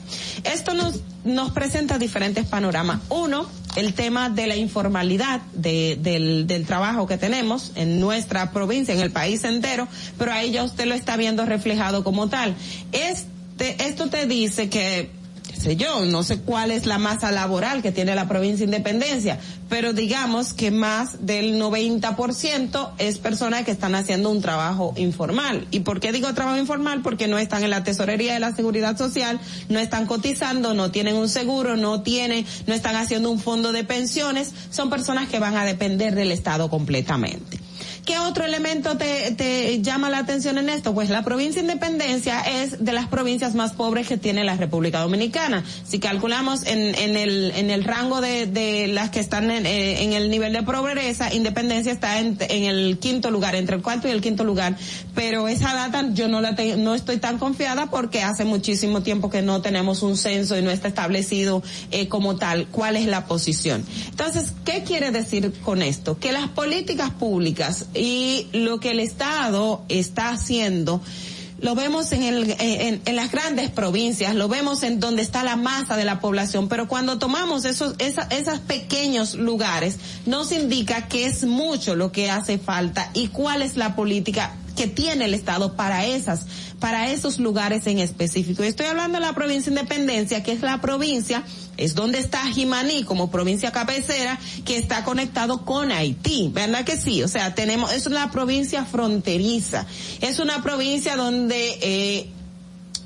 Esto 0.45 0.73
nos, 0.75 0.97
nos 1.25 1.53
presenta 1.53 1.97
diferentes 1.99 2.45
panoramas. 2.47 3.01
Uno, 3.11 3.47
el 3.77 3.95
tema 3.95 4.31
de 4.31 4.47
la 4.47 4.57
informalidad 4.57 5.41
de, 5.53 5.99
del, 6.01 6.65
trabajo 6.67 7.07
que 7.07 7.19
tenemos 7.19 7.73
en 7.75 8.01
nuestra 8.01 8.51
provincia, 8.53 8.95
en 8.95 9.01
el 9.01 9.11
país 9.11 9.45
entero, 9.45 9.89
pero 10.19 10.33
ahí 10.33 10.51
ya 10.53 10.63
usted 10.65 10.87
lo 10.87 10.95
está 10.95 11.17
viendo 11.17 11.45
reflejado 11.45 12.05
como 12.05 12.29
tal. 12.29 12.55
Este, 12.93 13.85
esto 13.85 14.09
te 14.09 14.27
dice 14.27 14.69
que 14.69 15.11
sé 15.55 15.77
yo, 15.77 16.05
no 16.05 16.23
sé 16.23 16.39
cuál 16.39 16.71
es 16.71 16.87
la 16.87 16.99
masa 16.99 17.31
laboral 17.33 17.83
que 17.83 17.93
tiene 17.93 18.15
la 18.15 18.29
provincia 18.29 18.67
de 18.67 18.75
Independencia, 18.77 19.39
pero 19.69 19.93
digamos 19.93 20.53
que 20.53 20.71
más 20.71 21.25
del 21.27 21.61
90% 21.61 22.93
es 22.99 23.19
personas 23.19 23.65
que 23.65 23.71
están 23.71 23.95
haciendo 23.95 24.31
un 24.31 24.41
trabajo 24.41 24.95
informal. 24.97 25.67
¿Y 25.71 25.81
por 25.81 26.01
qué 26.01 26.13
digo 26.13 26.33
trabajo 26.35 26.59
informal? 26.59 27.03
Porque 27.03 27.29
no 27.29 27.39
están 27.39 27.65
en 27.65 27.71
la 27.71 27.85
tesorería 27.85 28.35
de 28.35 28.41
la 28.41 28.55
seguridad 28.55 28.97
social, 28.97 29.41
no 29.69 29.79
están 29.79 30.07
cotizando, 30.07 30.75
no 30.75 30.91
tienen 30.91 31.17
un 31.17 31.29
seguro, 31.29 31.77
no 31.77 32.03
tienen, 32.03 32.45
no 32.67 32.75
están 32.75 32.97
haciendo 32.97 33.31
un 33.31 33.39
fondo 33.41 33.73
de 33.73 33.85
pensiones, 33.85 34.53
son 34.71 34.91
personas 34.91 35.29
que 35.29 35.39
van 35.39 35.57
a 35.57 35.65
depender 35.65 36.15
del 36.15 36.33
Estado 36.33 36.69
completamente. 36.69 37.61
¿Qué 38.05 38.19
otro 38.19 38.45
elemento 38.45 38.99
te, 38.99 39.81
llama 39.81 40.11
la 40.11 40.19
atención 40.19 40.59
en 40.59 40.69
esto? 40.69 40.93
Pues 40.93 41.09
la 41.09 41.23
provincia 41.25 41.63
Independencia 41.63 42.41
es 42.63 42.85
de 42.85 42.93
las 42.93 43.09
provincias 43.09 43.55
más 43.55 43.73
pobres 43.73 44.07
que 44.07 44.19
tiene 44.19 44.45
la 44.45 44.57
República 44.57 45.01
Dominicana. 45.01 45.65
Si 45.87 46.01
calculamos 46.01 46.67
en, 46.67 46.95
en, 46.97 47.17
el, 47.17 47.53
en 47.57 47.71
el 47.71 47.83
rango 47.83 48.21
de, 48.21 48.89
las 48.93 49.09
que 49.09 49.21
están 49.21 49.51
eh, 49.51 50.03
en, 50.03 50.13
el 50.13 50.29
nivel 50.29 50.53
de 50.53 50.63
pobreza, 50.63 51.33
Independencia 51.33 51.93
está 51.93 52.19
en, 52.21 52.37
el 52.41 52.99
quinto 53.01 53.31
lugar, 53.31 53.55
entre 53.55 53.77
el 53.77 53.83
cuarto 53.83 54.07
y 54.07 54.11
el 54.11 54.21
quinto 54.21 54.45
lugar. 54.45 54.77
Pero 55.15 55.49
esa 55.49 55.73
data 55.73 56.07
yo 56.13 56.29
no 56.29 56.43
la 56.43 56.53
no 56.79 56.95
estoy 56.95 57.17
tan 57.17 57.39
confiada 57.39 57.87
porque 57.91 58.21
hace 58.23 58.45
muchísimo 58.45 59.03
tiempo 59.03 59.31
que 59.31 59.41
no 59.41 59.63
tenemos 59.63 60.03
un 60.03 60.19
censo 60.19 60.59
y 60.59 60.63
no 60.63 60.71
está 60.71 60.89
establecido 60.89 61.63
eh, 61.91 62.07
como 62.09 62.37
tal 62.37 62.67
cuál 62.71 62.97
es 62.97 63.07
la 63.07 63.25
posición. 63.25 63.83
Entonces, 64.11 64.53
¿qué 64.67 64.83
quiere 64.83 65.11
decir 65.11 65.53
con 65.65 65.81
esto? 65.81 66.19
Que 66.19 66.33
las 66.33 66.49
políticas 66.49 67.11
públicas 67.11 67.87
y 67.95 68.47
lo 68.53 68.81
que 68.81 68.91
el 68.91 69.01
Estado 69.01 69.83
está 69.89 70.31
haciendo 70.31 71.01
lo 71.61 71.75
vemos 71.75 72.13
en, 72.13 73.01
las 73.07 73.33
grandes 73.33 73.71
provincias, 73.71 74.35
lo 74.35 74.49
vemos 74.49 74.83
en 74.83 75.01
donde 75.01 75.23
está 75.23 75.43
la 75.45 75.57
masa 75.57 75.97
de 75.97 76.05
la 76.05 76.21
población, 76.21 76.69
pero 76.69 76.89
cuando 76.89 77.19
tomamos 77.19 77.65
esos 77.65 77.95
esa, 78.01 78.29
pequeños 78.67 79.35
lugares, 79.35 79.97
nos 80.27 80.53
indica 80.53 81.09
que 81.09 81.25
es 81.25 81.45
mucho 81.47 81.95
lo 81.95 82.13
que 82.13 82.29
hace 82.31 82.59
falta 82.59 83.09
y 83.15 83.29
cuál 83.29 83.63
es 83.63 83.79
la 83.79 83.97
política 83.97 84.55
que 84.77 84.89
tiene 84.89 85.25
el 85.25 85.33
Estado 85.33 85.75
para 85.75 86.05
esas, 86.05 86.45
para 86.81 87.11
esos 87.11 87.39
lugares 87.39 87.87
en 87.87 87.99
específico. 88.01 88.63
Estoy 88.65 88.87
hablando 88.87 89.19
de 89.19 89.25
la 89.25 89.33
provincia 89.35 89.73
de 89.73 89.79
Independencia, 89.81 90.43
que 90.43 90.53
es 90.53 90.61
la 90.61 90.83
provincia 90.83 91.45
es 91.77 91.95
donde 91.95 92.19
está 92.19 92.45
Jimaní 92.47 93.05
como 93.05 93.31
provincia 93.31 93.73
cabecera 93.73 94.39
que 94.65 94.77
está 94.77 95.05
conectado 95.05 95.65
con 95.65 95.91
Haití, 95.93 96.51
¿verdad 96.53 96.85
que 96.85 96.97
sí? 96.97 97.23
O 97.23 97.29
sea, 97.29 97.55
tenemos, 97.55 97.93
es 97.93 98.07
una 98.07 98.31
provincia 98.31 98.85
fronteriza, 98.85 99.87
es 100.21 100.39
una 100.39 100.63
provincia 100.63 101.17
donde 101.17 101.49
eh, 101.81 102.31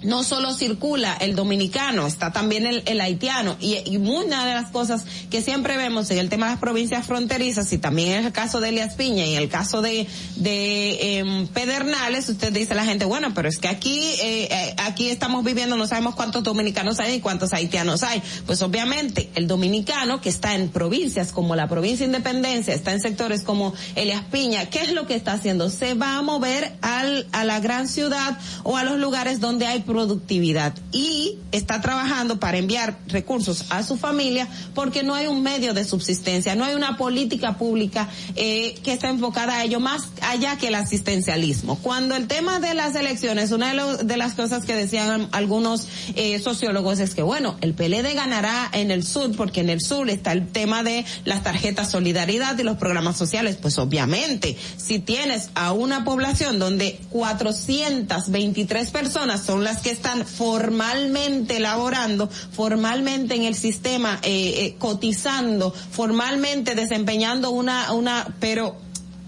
no 0.02 0.22
solo 0.22 0.54
circula 0.54 1.14
el 1.20 1.34
dominicano, 1.34 2.06
está 2.06 2.32
también 2.32 2.66
el, 2.66 3.00
haitiano. 3.00 3.56
Y, 3.60 3.96
una 3.96 4.46
de 4.46 4.54
las 4.54 4.70
cosas 4.70 5.04
que 5.30 5.42
siempre 5.42 5.76
vemos 5.76 6.10
en 6.10 6.18
el 6.18 6.28
tema 6.28 6.46
de 6.46 6.52
las 6.52 6.60
provincias 6.60 7.06
fronterizas, 7.06 7.72
y 7.72 7.78
también 7.78 8.10
en 8.12 8.24
el 8.26 8.32
caso 8.32 8.60
de 8.60 8.68
Elias 8.68 8.94
Piña 8.94 9.24
y 9.26 9.34
en 9.34 9.42
el 9.42 9.48
caso 9.48 9.82
de, 9.82 10.06
de 10.36 11.18
em, 11.18 11.46
Pedernales, 11.48 12.28
usted 12.28 12.52
dice 12.52 12.72
a 12.72 12.76
la 12.76 12.84
gente, 12.84 13.04
bueno, 13.04 13.32
pero 13.34 13.48
es 13.48 13.58
que 13.58 13.68
aquí, 13.68 14.00
eh, 14.20 14.48
eh, 14.50 14.74
aquí 14.78 15.08
estamos 15.08 15.44
viviendo, 15.44 15.76
no 15.76 15.86
sabemos 15.86 16.14
cuántos 16.14 16.42
dominicanos 16.42 16.98
hay 17.00 17.14
y 17.14 17.20
cuántos 17.20 17.52
haitianos 17.52 18.02
hay. 18.02 18.22
Pues 18.46 18.62
obviamente 18.62 19.30
el 19.34 19.46
dominicano 19.46 20.20
que 20.20 20.28
está 20.28 20.54
en 20.54 20.68
provincias 20.68 21.32
como 21.32 21.56
la 21.56 21.68
provincia 21.68 22.06
Independencia, 22.06 22.74
está 22.74 22.92
en 22.92 23.00
sectores 23.00 23.42
como 23.42 23.74
Elias 23.96 24.22
Piña, 24.30 24.66
¿qué 24.70 24.80
es 24.80 24.92
lo 24.92 25.06
que 25.06 25.14
está 25.14 25.32
haciendo? 25.32 25.70
Se 25.70 25.94
va 25.94 26.16
a 26.18 26.22
mover 26.22 26.74
al, 26.82 27.26
a 27.32 27.44
la 27.44 27.60
gran 27.60 27.88
ciudad 27.88 28.38
o 28.62 28.76
a 28.76 28.84
los 28.84 28.98
lugares 28.98 29.40
donde 29.40 29.66
hay 29.66 29.80
productividad 29.88 30.74
y 30.92 31.38
está 31.50 31.80
trabajando 31.80 32.38
para 32.38 32.58
enviar 32.58 32.98
recursos 33.06 33.64
a 33.70 33.82
su 33.82 33.96
familia 33.96 34.46
porque 34.74 35.02
no 35.02 35.14
hay 35.14 35.26
un 35.28 35.42
medio 35.42 35.72
de 35.72 35.82
subsistencia, 35.82 36.54
no 36.54 36.64
hay 36.66 36.74
una 36.74 36.98
política 36.98 37.56
pública 37.56 38.06
eh, 38.36 38.74
que 38.84 38.92
está 38.92 39.08
enfocada 39.08 39.54
a 39.60 39.64
ello 39.64 39.80
más 39.80 40.02
allá 40.20 40.58
que 40.58 40.68
el 40.68 40.74
asistencialismo. 40.74 41.78
Cuando 41.78 42.14
el 42.16 42.26
tema 42.26 42.60
de 42.60 42.74
las 42.74 42.94
elecciones, 42.96 43.50
una 43.50 43.72
de, 43.96 44.16
las 44.18 44.34
cosas 44.34 44.66
que 44.66 44.74
decían 44.74 45.26
algunos 45.32 45.88
eh, 46.16 46.38
sociólogos 46.38 46.98
es 46.98 47.14
que, 47.14 47.22
bueno, 47.22 47.56
el 47.62 47.72
PLD 47.72 48.12
ganará 48.14 48.68
en 48.74 48.90
el 48.90 49.02
sur 49.04 49.34
porque 49.38 49.62
en 49.62 49.70
el 49.70 49.80
sur 49.80 50.10
está 50.10 50.32
el 50.32 50.48
tema 50.48 50.82
de 50.82 51.06
las 51.24 51.42
tarjetas 51.42 51.90
solidaridad 51.90 52.58
y 52.58 52.62
los 52.62 52.76
programas 52.76 53.16
sociales. 53.16 53.56
Pues 53.56 53.78
obviamente, 53.78 54.54
si 54.76 54.98
tienes 54.98 55.48
a 55.54 55.72
una 55.72 56.04
población 56.04 56.58
donde 56.58 57.00
423 57.08 58.90
personas 58.90 59.42
son 59.44 59.64
las 59.64 59.77
que 59.80 59.90
están 59.90 60.26
formalmente 60.26 61.60
laborando, 61.60 62.28
formalmente 62.52 63.34
en 63.34 63.42
el 63.44 63.54
sistema, 63.54 64.18
eh, 64.22 64.54
eh, 64.66 64.76
cotizando, 64.78 65.72
formalmente 65.90 66.74
desempeñando 66.74 67.50
una, 67.50 67.92
una, 67.92 68.34
pero 68.40 68.76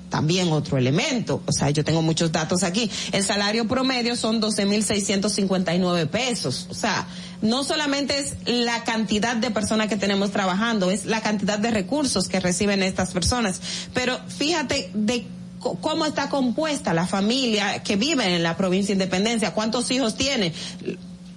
también 0.08 0.50
otro 0.52 0.76
elemento. 0.76 1.40
O 1.46 1.52
sea, 1.52 1.70
yo 1.70 1.84
tengo 1.84 2.02
muchos 2.02 2.32
datos 2.32 2.64
aquí. 2.64 2.90
El 3.12 3.22
salario 3.24 3.68
promedio 3.68 4.16
son 4.16 4.40
12.659 4.42 6.08
pesos. 6.08 6.66
O 6.68 6.74
sea, 6.74 7.06
no 7.42 7.62
solamente 7.62 8.18
es 8.18 8.34
la 8.46 8.82
cantidad 8.82 9.36
de 9.36 9.50
personas 9.52 9.86
que 9.86 9.96
tenemos 9.96 10.32
trabajando, 10.32 10.90
es 10.90 11.06
la 11.06 11.20
cantidad 11.20 11.58
de 11.60 11.70
recursos 11.70 12.28
que 12.28 12.40
reciben 12.40 12.82
estas 12.82 13.12
personas. 13.12 13.60
Pero 13.94 14.18
fíjate 14.28 14.90
de 14.94 15.26
cómo 15.60 16.06
está 16.06 16.28
compuesta 16.28 16.94
la 16.94 17.06
familia 17.06 17.82
que 17.82 17.96
vive 17.96 18.34
en 18.34 18.42
la 18.42 18.56
provincia 18.56 18.88
de 18.94 19.00
Independencia, 19.04 19.52
cuántos 19.52 19.90
hijos 19.90 20.16
tiene. 20.16 20.52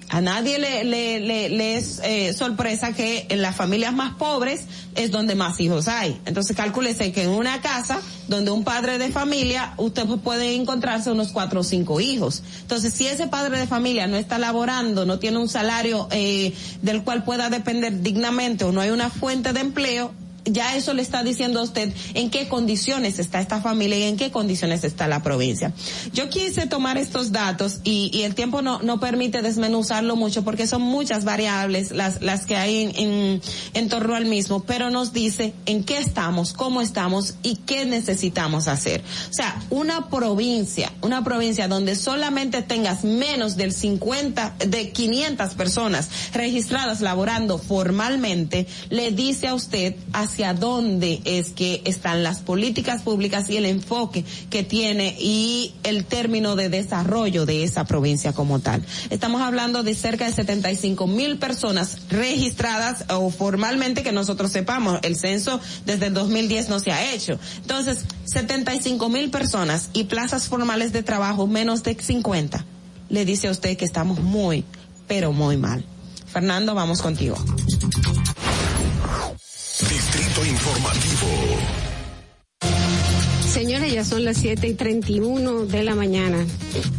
A 0.10 0.22
nadie 0.22 0.60
le, 0.60 0.84
le, 0.84 1.22
le, 1.50 1.76
es 1.76 2.00
eh, 2.04 2.34
sorpresa 2.34 2.94
que 2.94 3.26
en 3.30 3.42
las 3.42 3.56
familias 3.56 3.94
más 3.94 4.14
pobres 4.16 4.66
es 4.96 5.10
donde 5.10 5.34
más 5.34 5.60
hijos 5.60 5.88
hay. 5.88 6.20
Entonces 6.26 6.56
cálculese 6.56 7.12
que 7.12 7.24
en 7.24 7.30
una 7.32 7.62
casa 7.62 8.00
donde 8.28 8.52
un 8.52 8.64
padre 8.64 9.00
de 9.00 9.10
familia, 9.10 9.74
usted 9.78 10.06
puede 10.06 10.54
encontrarse 10.54 11.12
unos 11.12 11.30
cuatro 11.32 11.62
o 11.62 11.64
cinco 11.64 12.00
hijos. 12.00 12.44
Entonces 12.62 12.94
si 12.94 13.08
ese 13.08 13.28
padre 13.28 13.58
de 13.58 13.66
familia 13.66 14.06
no 14.06 14.18
está 14.18 14.38
laborando, 14.38 15.06
no 15.08 15.18
tiene 15.18 15.40
un 15.40 15.50
salario 15.50 16.08
eh, 16.12 16.54
del 16.84 17.04
cual 17.04 17.24
pueda 17.24 17.50
depender 17.50 18.02
dignamente 18.04 18.66
o 18.66 18.72
no 18.72 18.82
hay 18.82 18.92
una 18.92 19.10
fuente 19.10 19.52
de 19.52 19.62
empleo, 19.62 20.12
ya 20.46 20.76
eso 20.76 20.94
le 20.94 21.02
está 21.02 21.24
diciendo 21.24 21.60
a 21.60 21.64
usted 21.64 21.94
en 22.14 22.30
qué 22.30 22.48
condiciones 22.48 23.20
está 23.20 23.40
esta 23.40 23.62
familia 23.62 23.98
y 24.00 24.04
en 24.04 24.18
qué 24.18 24.32
condiciones 24.32 24.84
está 24.84 25.08
la 25.08 25.24
provincia. 25.24 25.74
Yo 26.14 26.30
quise 26.30 26.68
tomar 26.68 26.98
estos 26.98 27.32
datos 27.32 27.80
y, 27.84 28.10
y 28.14 28.24
el 28.24 28.36
tiempo 28.36 28.62
no, 28.62 28.80
no 28.82 29.00
permite 29.00 29.42
desmenuzarlo 29.42 30.16
mucho 30.16 30.44
porque 30.44 30.68
son 30.68 30.82
muchas 30.82 31.24
variables 31.24 31.92
las, 31.92 32.22
las 32.22 32.46
que 32.46 32.58
hay 32.58 33.42
en, 33.74 33.90
torno 33.90 34.16
al 34.16 34.26
mismo, 34.26 34.64
pero 34.64 34.90
nos 34.90 35.14
dice 35.14 35.54
en 35.66 35.84
qué 35.84 35.98
estamos, 35.98 36.54
cómo 36.54 36.82
estamos 36.82 37.36
y 37.44 37.58
qué 37.58 37.86
necesitamos 37.86 38.68
hacer. 38.68 39.02
O 39.30 39.34
sea, 39.34 39.62
una 39.70 40.10
provincia, 40.10 40.92
una 41.02 41.24
provincia 41.24 41.68
donde 41.68 41.96
solamente 41.96 42.62
tengas 42.62 43.04
menos 43.04 43.56
del 43.56 43.74
50, 43.74 44.56
de 44.68 44.90
500 44.92 45.54
personas 45.54 46.10
registradas 46.34 47.02
laborando 47.02 47.58
formalmente, 47.58 48.68
le 48.90 49.12
dice 49.12 49.48
a 49.48 49.54
usted 49.54 49.96
hacia 50.34 50.54
dónde 50.56 51.22
es 51.26 51.52
que 51.52 51.82
están 51.86 52.24
las 52.24 52.40
políticas 52.40 53.04
públicas 53.04 53.48
y 53.52 53.58
el 53.58 53.66
enfoque 53.68 54.26
que 54.50 54.64
tiene 54.64 55.16
y 55.20 55.76
el 55.84 56.06
término 56.06 56.56
de 56.56 56.70
desarrollo 56.70 57.46
de 57.46 57.64
esa 57.64 57.86
provincia 57.86 58.34
como 58.34 58.60
tal. 58.60 58.84
Estamos 59.12 59.42
hablando 59.44 59.84
de 59.84 59.94
cerca 59.94 60.26
de 60.26 60.32
75 60.34 61.06
mil 61.06 61.38
personas 61.38 61.98
registradas 62.10 63.06
o 63.10 63.30
formalmente 63.30 64.02
que 64.02 64.12
nosotros 64.12 64.52
sepamos. 64.52 65.00
El 65.04 65.16
censo 65.18 65.60
desde 65.86 66.08
el 66.08 66.16
2010 66.16 66.70
no 66.70 66.80
se 66.80 66.92
ha 66.92 67.14
hecho. 67.14 67.38
Entonces, 67.62 68.00
75 68.26 69.10
mil 69.10 69.30
personas 69.30 69.90
y 69.94 70.06
plazas 70.06 70.48
formales 70.48 70.92
de 70.94 71.04
trabajo 71.04 71.46
menos 71.46 71.84
de 71.84 71.94
50. 71.94 72.66
Le 73.10 73.24
dice 73.26 73.50
a 73.50 73.52
usted 73.52 73.78
que 73.78 73.86
estamos 73.86 74.20
muy, 74.20 74.64
pero 75.08 75.32
muy 75.32 75.58
mal. 75.58 75.86
Fernando, 76.32 76.74
vamos 76.74 77.04
contigo. 77.04 77.38
Distrito 79.82 80.46
Informativo. 80.46 81.83
Señores, 83.54 83.94
ya 83.94 84.04
son 84.04 84.26
las 84.26 84.38
7 84.38 84.68
y 84.68 84.74
31 84.74 85.66
de 85.68 85.84
la 85.84 85.94
mañana. 85.94 86.44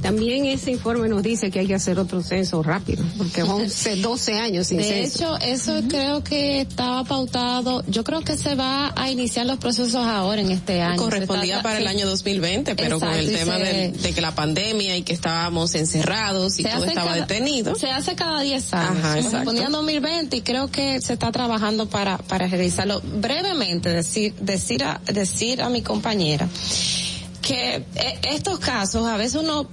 También 0.03 0.45
ese 0.47 0.71
informe 0.71 1.09
nos 1.09 1.25
dice 1.25 1.51
que 1.51 1.59
hay 1.59 1.67
que 1.67 1.75
hacer 1.75 1.99
otro 1.99 2.23
censo 2.23 2.63
rápido, 2.63 3.03
porque 3.19 3.43
11, 3.43 3.97
12 3.97 4.33
años 4.39 4.69
sin 4.69 4.81
censo. 4.85 4.93
De 4.93 5.05
hecho, 5.05 5.39
eso 5.45 5.83
creo 5.89 6.23
que 6.23 6.61
estaba 6.61 7.03
pautado. 7.03 7.83
Yo 7.89 8.05
creo 8.05 8.21
que 8.21 8.37
se 8.37 8.55
va 8.55 8.93
a 8.95 9.11
iniciar 9.11 9.47
los 9.47 9.59
procesos 9.59 9.97
ahora 10.07 10.43
en 10.43 10.53
este 10.53 10.81
año. 10.81 10.97
Correspondía 10.97 11.61
para 11.61 11.79
el 11.79 11.89
año 11.89 12.07
2020, 12.07 12.77
pero 12.77 13.01
con 13.01 13.11
el 13.11 13.33
tema 13.35 13.59
de, 13.59 13.93
que 14.15 14.21
la 14.21 14.37
pandemia 14.37 14.97
y 14.97 15.03
que 15.03 15.13
estábamos 15.13 15.75
encerrados 15.75 16.61
y 16.61 16.63
todo 16.63 16.85
estaba 16.85 17.17
detenido. 17.17 17.75
Se 17.75 17.89
hace 17.91 18.15
cada 18.15 18.43
10 18.43 18.75
años. 18.75 19.05
Ajá, 19.05 19.21
Correspondía 19.23 19.67
a 19.67 19.71
2020 19.71 20.37
y 20.37 20.43
creo 20.43 20.69
que 20.71 21.01
se 21.01 21.15
está 21.15 21.33
trabajando 21.33 21.89
para, 21.89 22.19
para 22.19 22.47
realizarlo. 22.47 23.03
Brevemente, 23.03 23.89
decir, 23.89 24.35
decir 24.39 24.85
a, 24.85 25.01
decir 25.07 25.61
a 25.61 25.69
mi 25.69 25.83
compañera 25.83 26.44
Oaxaca. 26.45 27.04
que 27.45 27.77
eh, 27.97 28.19
estos 28.31 28.59
casos 28.59 29.07
a 29.07 29.19
veces 29.19 29.35
uno 29.35 29.69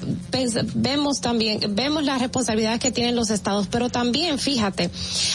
vemos 0.76 1.22
también 1.22 1.60
vemos 1.74 2.04
las 2.04 2.20
responsabilidades 2.20 2.82
que 2.82 2.92
tienen 2.92 3.16
los 3.16 3.30
estados 3.30 3.68
pero 3.72 3.90
también 3.90 4.40
fíjate 4.40 4.90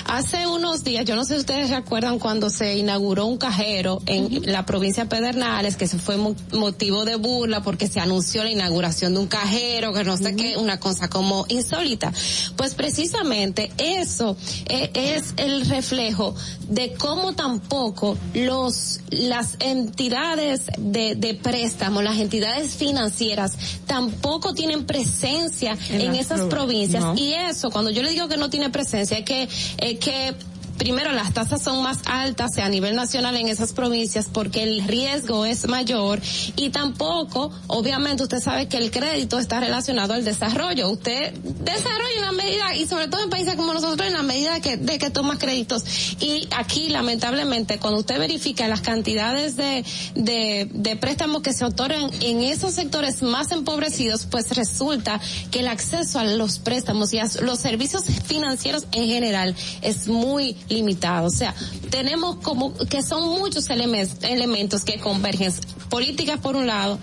hace 0.05 0.47
unos 0.47 0.85
días 0.85 1.07
yo 1.07 1.17
no 1.17 1.25
sé 1.25 1.35
si 1.35 1.41
ustedes 1.41 1.71
recuerdan 1.71 2.19
cuando 2.19 2.51
se 2.51 2.77
inauguró 2.77 3.25
un 3.25 3.39
cajero 3.39 4.01
en 4.05 4.53
la 4.53 4.67
provincia 4.67 5.05
de 5.05 5.09
Pedernales 5.17 5.77
que 5.77 5.89
se 5.89 5.99
fue 5.99 6.17
motivo 6.19 7.07
de 7.07 7.17
burla 7.17 7.63
porque 7.63 7.89
se 7.89 8.01
anunció 8.01 8.45
la 8.45 8.51
inauguración 8.51 9.15
de 9.15 9.21
un 9.21 9.29
cajero 9.29 9.95
que 9.95 10.05
no 10.05 10.17
sé 10.19 10.37
qué 10.37 10.59
una 10.59 10.79
cosa 10.79 11.09
como 11.09 11.47
insólita 11.49 12.13
pues 12.57 12.75
precisamente 12.75 13.73
eso 13.79 14.37
eh, 14.69 14.91
es 14.93 15.33
el 15.39 15.65
reflejo 15.65 16.35
de 16.69 16.93
cómo 16.95 17.33
tampoco 17.35 18.19
los 18.35 19.01
las 19.11 19.57
entidades 19.61 20.67
de, 20.77 21.15
de 21.15 21.33
préstamo 21.33 22.03
las 22.03 22.17
entidades 22.27 22.73
financieras 22.75 23.53
tampoco 23.87 24.53
tienen 24.53 24.85
presencia 24.85 25.77
en, 25.91 26.15
esas 26.17 26.43
provincias. 26.43 27.05
Y 27.17 27.33
eso, 27.33 27.71
cuando 27.71 27.91
yo 27.91 28.03
le 28.03 28.11
digo 28.11 28.29
que 28.29 28.37
no 28.37 28.51
tiene 28.51 28.69
presencia, 28.71 29.19
es 29.19 29.25
que, 29.25 29.49
es 29.79 29.99
que 30.01 30.35
primero 30.77 31.13
las 31.13 31.33
tasas 31.33 31.63
son 31.63 31.83
más 31.83 31.99
altas 32.07 32.59
a 32.59 32.69
nivel 32.69 32.95
nacional 32.95 33.37
en 33.37 33.49
esas 33.49 33.73
provincias 33.73 34.27
porque 34.33 34.63
el 34.63 34.83
riesgo 34.85 35.45
es 35.45 35.67
mayor 35.67 36.21
y 36.57 36.71
tampoco, 36.71 37.51
obviamente 37.67 38.23
usted 38.23 38.41
sabe 38.41 38.69
que 38.69 38.77
el 38.77 38.91
crédito 38.91 39.39
está 39.39 39.61
relacionado 39.61 40.13
al 40.15 40.25
desarrollo. 40.25 40.91
Usted 40.91 41.33
desarrolla 41.35 42.15
en 42.17 42.23
la 42.25 42.33
medida 42.33 42.75
y 42.77 42.87
sobre 42.87 43.09
todo 43.09 43.23
en 43.23 43.31
países 43.31 43.57
como 43.57 43.73
nosotros 43.75 44.07
en 44.07 44.15
la 44.15 44.23
medida 44.23 44.61
que, 44.61 44.77
de 44.77 44.99
que 44.99 45.11
toma 45.11 45.39
créditos. 45.39 45.85
Y 46.21 46.49
aquí 46.57 46.89
lamentablemente 46.89 47.79
cuando 47.79 48.01
usted 48.01 48.19
verifica 48.19 48.69
las 48.69 48.81
cantidades 48.83 49.57
de, 49.57 49.85
de, 50.15 50.69
de 50.73 50.97
préstamos 50.97 51.43
que 51.43 51.53
se 51.53 51.65
otorgan 51.65 52.11
en 52.21 52.43
esos 52.43 52.75
sectores 52.75 53.23
más 53.23 53.51
empobrecidos, 53.53 54.27
pues 54.27 54.55
resulta 54.57 55.21
que 55.51 55.61
el 55.61 55.69
acceso 55.69 56.19
a 56.19 56.25
los 56.25 56.59
préstamos 56.59 57.13
y 57.13 57.19
a 57.19 57.27
los 57.43 57.59
servicios 57.59 58.05
financieros 58.27 58.85
en 58.93 59.07
general 59.07 59.55
es 59.83 60.09
muy 60.09 60.57
limitado. 60.69 61.27
O 61.29 61.31
sea, 61.31 61.55
tenemos 61.91 62.37
como 62.37 62.73
que 62.75 63.03
son 63.03 63.29
muchos 63.29 63.69
elementos, 63.71 64.85
que 64.85 64.99
convergen. 64.99 65.53
Políticas 65.91 66.39
por 66.41 66.55
un 66.57 66.67
lado 66.67 66.99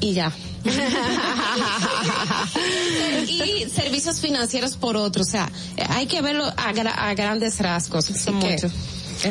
y 0.00 0.14
ya. 0.14 0.32
y 3.28 3.40
servicios 3.68 4.20
financieros 4.20 4.76
por 4.78 4.96
otro. 4.96 5.20
O 5.22 5.26
sea, 5.26 5.50
hay 5.90 6.06
que 6.06 6.22
verlo 6.22 6.44
a, 6.56 6.72
grandes 7.14 7.58
rasgos. 7.58 8.06
Son 8.06 8.36
muchos. 8.36 8.72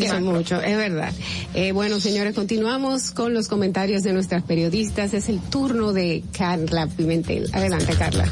Son 0.07 0.21
mucho, 0.23 0.61
es 0.61 0.77
verdad. 0.77 1.11
Eh, 1.55 1.71
bueno, 1.71 1.99
señores, 1.99 2.35
continuamos 2.35 3.09
con 3.09 3.33
los 3.33 3.47
comentarios 3.47 4.03
de 4.03 4.13
nuestras 4.13 4.43
periodistas. 4.43 5.15
Es 5.15 5.27
el 5.29 5.39
turno 5.41 5.91
de 5.93 6.23
Carla 6.31 6.85
Pimentel. 6.85 7.49
Adelante, 7.53 7.95
Carla. 7.97 8.31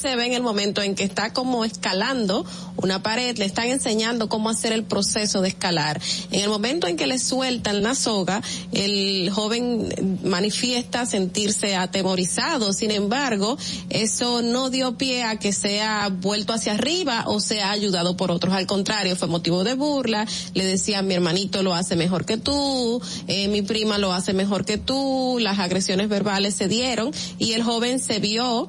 se 0.00 0.16
ve 0.16 0.24
en 0.26 0.32
el 0.32 0.42
momento 0.42 0.80
en 0.80 0.94
que 0.94 1.04
está 1.04 1.32
como 1.34 1.64
escalando 1.64 2.46
una 2.78 3.02
pared, 3.02 3.36
le 3.36 3.44
están 3.44 3.66
enseñando 3.68 4.30
cómo 4.30 4.48
hacer 4.48 4.72
el 4.72 4.82
proceso 4.84 5.42
de 5.42 5.48
escalar. 5.48 6.00
En 6.30 6.40
el 6.40 6.48
momento 6.48 6.86
en 6.86 6.96
que 6.96 7.06
le 7.06 7.18
sueltan 7.18 7.82
la 7.82 7.94
soga, 7.94 8.40
el 8.72 9.28
joven 9.32 10.18
manifiesta 10.24 11.04
sentirse 11.04 11.76
atemorizado. 11.76 12.72
Sin 12.72 12.90
embargo, 12.92 13.58
eso 13.90 14.40
no 14.40 14.70
dio 14.70 14.96
pie 14.96 15.24
a 15.24 15.38
que 15.38 15.52
sea 15.52 16.08
vuelto 16.08 16.52
hacia 16.54 16.72
arriba 16.74 17.24
o 17.26 17.38
sea 17.40 17.70
ayudado 17.70 18.16
por 18.16 18.30
otros. 18.30 18.54
Al 18.54 18.66
contrario, 18.66 19.16
fue 19.16 19.28
motivo 19.28 19.64
de 19.64 19.74
burla. 19.74 20.26
Le 20.54 20.64
decían, 20.64 21.06
mi 21.06 21.14
hermanito 21.14 21.62
lo 21.62 21.74
hace 21.74 21.96
mejor 21.96 22.24
que 22.24 22.38
tú, 22.38 23.02
eh, 23.28 23.48
mi 23.48 23.60
prima 23.60 23.98
lo 23.98 24.14
hace 24.14 24.32
mejor 24.32 24.64
que 24.64 24.78
tú. 24.78 25.36
Las 25.40 25.58
agresiones 25.58 26.08
verbales 26.08 26.54
se 26.54 26.68
dieron 26.68 27.10
y 27.38 27.52
el 27.52 27.62
joven 27.62 27.98
se 28.00 28.18
vio 28.20 28.68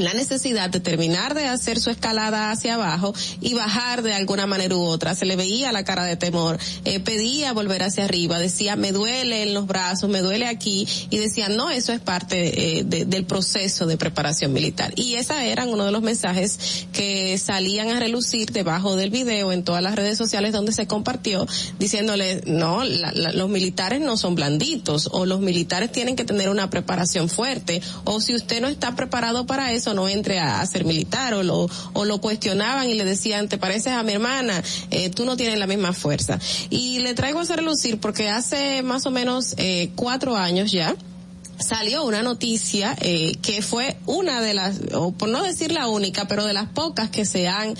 la 0.00 0.14
necesidad 0.14 0.70
de 0.70 0.80
terminar 0.80 1.34
de 1.34 1.46
hacer 1.46 1.78
su 1.80 1.90
escalada 1.90 2.50
hacia 2.50 2.74
abajo 2.74 3.12
y 3.40 3.54
bajar 3.54 4.02
de 4.02 4.14
alguna 4.14 4.46
manera 4.46 4.76
u 4.76 4.80
otra. 4.82 5.14
Se 5.14 5.26
le 5.26 5.36
veía 5.36 5.72
la 5.72 5.84
cara 5.84 6.04
de 6.04 6.16
temor. 6.16 6.58
Eh, 6.84 7.00
pedía 7.00 7.52
volver 7.52 7.82
hacia 7.82 8.04
arriba, 8.04 8.38
decía, 8.38 8.76
me 8.76 8.92
duele 8.92 9.42
en 9.42 9.54
los 9.54 9.66
brazos, 9.66 10.08
me 10.08 10.20
duele 10.20 10.46
aquí. 10.46 10.86
Y 11.10 11.18
decía, 11.18 11.48
no, 11.48 11.70
eso 11.70 11.92
es 11.92 12.00
parte 12.00 12.78
eh, 12.78 12.84
del 12.84 13.24
proceso 13.24 13.86
de 13.86 13.96
preparación 13.96 14.52
militar. 14.52 14.92
Y 14.96 15.14
esa 15.14 15.44
eran 15.44 15.68
uno 15.68 15.84
de 15.84 15.92
los 15.92 16.02
mensajes 16.02 16.86
que 16.92 17.36
salían 17.38 17.90
a 17.90 17.98
relucir 18.00 18.50
debajo 18.50 18.96
del 18.96 19.10
video 19.10 19.52
en 19.52 19.64
todas 19.64 19.82
las 19.82 19.94
redes 19.94 20.16
sociales 20.18 20.52
donde 20.52 20.72
se 20.72 20.86
compartió, 20.86 21.46
diciéndole, 21.78 22.42
no, 22.46 22.84
los 22.84 23.48
militares 23.48 24.00
no 24.00 24.16
son 24.16 24.34
blanditos 24.34 25.08
o 25.12 25.26
los 25.26 25.40
militares 25.40 25.90
tienen 25.92 26.16
que 26.16 26.24
tener 26.24 26.48
una 26.48 26.70
preparación 26.70 27.28
fuerte 27.28 27.82
o 28.04 28.20
si 28.20 28.34
usted 28.34 28.60
no 28.60 28.68
está 28.68 28.94
preparado 28.94 29.46
para 29.46 29.72
eso, 29.72 29.87
no 29.94 30.08
entre 30.08 30.38
a, 30.38 30.64
ser 30.66 30.84
militar 30.84 31.34
o 31.34 31.42
lo, 31.42 32.20
cuestionaban 32.20 32.88
y 32.88 32.94
le 32.94 33.04
decían, 33.04 33.48
te 33.48 33.58
pareces 33.58 33.88
a 33.92 34.02
mi 34.02 34.12
hermana, 34.12 34.62
eh, 34.90 35.10
tú 35.10 35.24
no 35.24 35.36
tienes 35.36 35.58
la 35.58 35.66
misma 35.66 35.92
fuerza. 35.92 36.38
Y 36.70 36.98
le 37.00 37.14
traigo 37.14 37.38
a 37.38 37.42
hacer 37.42 37.62
lucir 37.62 37.98
porque 38.00 38.28
hace 38.28 38.82
más 38.82 39.06
o 39.06 39.10
menos 39.10 39.54
eh, 39.56 39.90
cuatro 39.94 40.36
años 40.36 40.72
ya, 40.72 40.96
salió 41.58 42.04
una 42.04 42.22
noticia 42.22 42.96
eh, 43.00 43.32
que 43.42 43.62
fue 43.62 43.96
una 44.06 44.40
de 44.40 44.54
las, 44.54 44.80
o 44.94 45.10
por 45.12 45.28
no 45.28 45.42
decir 45.42 45.72
la 45.72 45.88
única, 45.88 46.28
pero 46.28 46.44
de 46.44 46.52
las 46.52 46.68
pocas 46.68 47.10
que 47.10 47.24
se 47.26 47.48
han 47.48 47.74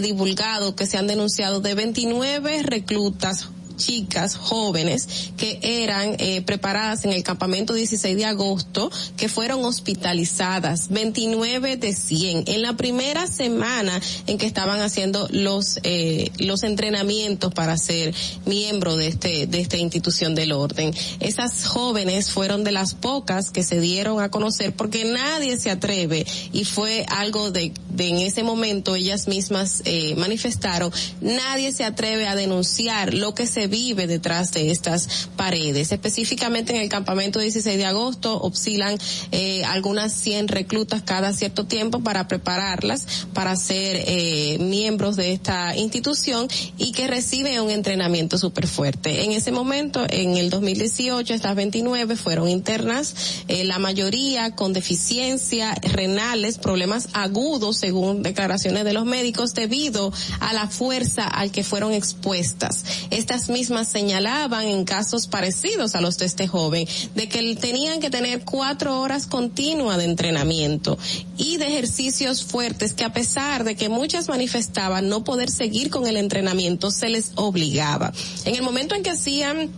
divulgado, 0.00 0.76
que 0.76 0.86
se 0.86 0.96
han 0.98 1.06
denunciado 1.08 1.60
de 1.60 1.74
29 1.74 2.62
reclutas 2.62 3.48
chicas 3.76 4.36
jóvenes 4.36 5.30
que 5.36 5.58
eran 5.62 6.16
eh, 6.18 6.42
preparadas 6.42 7.04
en 7.04 7.12
el 7.12 7.22
campamento 7.22 7.72
16 7.74 8.16
de 8.16 8.24
agosto 8.24 8.90
que 9.16 9.28
fueron 9.28 9.64
hospitalizadas, 9.64 10.88
29 10.90 11.76
de 11.76 11.92
100 11.92 12.44
en 12.46 12.62
la 12.62 12.76
primera 12.76 13.26
semana 13.26 14.00
en 14.26 14.38
que 14.38 14.46
estaban 14.46 14.80
haciendo 14.80 15.28
los 15.30 15.78
eh, 15.82 16.30
los 16.38 16.62
entrenamientos 16.62 17.52
para 17.52 17.76
ser 17.76 18.14
miembro 18.46 18.96
de 18.96 19.08
este 19.08 19.46
de 19.46 19.60
esta 19.60 19.76
institución 19.76 20.34
del 20.34 20.52
orden. 20.52 20.94
Esas 21.20 21.66
jóvenes 21.66 22.30
fueron 22.30 22.64
de 22.64 22.72
las 22.72 22.94
pocas 22.94 23.50
que 23.50 23.62
se 23.62 23.80
dieron 23.80 24.20
a 24.20 24.30
conocer 24.30 24.74
porque 24.74 25.04
nadie 25.04 25.58
se 25.58 25.70
atreve 25.70 26.26
y 26.52 26.64
fue 26.64 27.04
algo 27.08 27.50
de, 27.50 27.72
de 27.90 28.08
en 28.08 28.16
ese 28.18 28.42
momento 28.42 28.94
ellas 28.94 29.26
mismas 29.28 29.82
eh, 29.84 30.14
manifestaron, 30.16 30.92
nadie 31.20 31.72
se 31.72 31.84
atreve 31.84 32.26
a 32.26 32.34
denunciar 32.36 33.14
lo 33.14 33.34
que 33.34 33.46
se 33.46 33.63
vive 33.68 34.06
detrás 34.06 34.52
de 34.52 34.70
estas 34.70 35.28
paredes. 35.36 35.92
Específicamente 35.92 36.74
en 36.74 36.80
el 36.82 36.88
campamento 36.88 37.38
16 37.38 37.76
de 37.76 37.86
agosto 37.86 38.38
oscilan 38.40 38.96
eh, 39.32 39.62
algunas 39.64 40.12
100 40.12 40.48
reclutas 40.48 41.02
cada 41.02 41.32
cierto 41.32 41.64
tiempo 41.66 42.00
para 42.02 42.28
prepararlas 42.28 43.24
para 43.32 43.54
ser 43.56 44.04
eh, 44.06 44.58
miembros 44.60 45.16
de 45.16 45.32
esta 45.32 45.76
institución 45.76 46.48
y 46.78 46.92
que 46.92 47.06
recibe 47.06 47.60
un 47.60 47.70
entrenamiento 47.70 48.38
súper 48.38 48.66
fuerte. 48.66 49.24
En 49.24 49.32
ese 49.32 49.52
momento, 49.52 50.04
en 50.08 50.36
el 50.36 50.50
2018, 50.50 51.34
estas 51.34 51.54
29 51.56 52.16
fueron 52.16 52.48
internas, 52.48 53.14
eh, 53.48 53.64
la 53.64 53.78
mayoría 53.78 54.54
con 54.54 54.72
deficiencia 54.72 55.74
renales, 55.74 56.58
problemas 56.58 57.08
agudos 57.12 57.76
según 57.76 58.22
declaraciones 58.22 58.84
de 58.84 58.92
los 58.92 59.04
médicos 59.04 59.54
debido 59.54 60.12
a 60.40 60.52
la 60.52 60.68
fuerza 60.68 61.26
al 61.26 61.50
que 61.50 61.64
fueron 61.64 61.92
expuestas. 61.92 62.84
Estas 63.10 63.48
mismas 63.54 63.88
señalaban 63.88 64.66
en 64.66 64.84
casos 64.84 65.28
parecidos 65.28 65.94
a 65.94 66.00
los 66.02 66.18
de 66.18 66.26
este 66.26 66.48
joven, 66.48 66.86
de 67.14 67.28
que 67.28 67.54
tenían 67.56 68.00
que 68.00 68.10
tener 68.10 68.44
cuatro 68.44 69.00
horas 69.00 69.26
continuas 69.26 69.96
de 69.98 70.04
entrenamiento 70.06 70.98
y 71.38 71.56
de 71.58 71.68
ejercicios 71.68 72.42
fuertes 72.44 72.92
que 72.94 73.04
a 73.04 73.12
pesar 73.12 73.62
de 73.64 73.76
que 73.76 73.88
muchas 73.88 74.28
manifestaban 74.28 75.08
no 75.08 75.22
poder 75.24 75.50
seguir 75.50 75.88
con 75.88 76.06
el 76.08 76.16
entrenamiento, 76.16 76.90
se 76.90 77.08
les 77.08 77.30
obligaba. 77.36 78.12
En 78.44 78.56
el 78.56 78.62
momento 78.62 78.96
en 78.96 79.04
que 79.04 79.10
hacían 79.10 79.70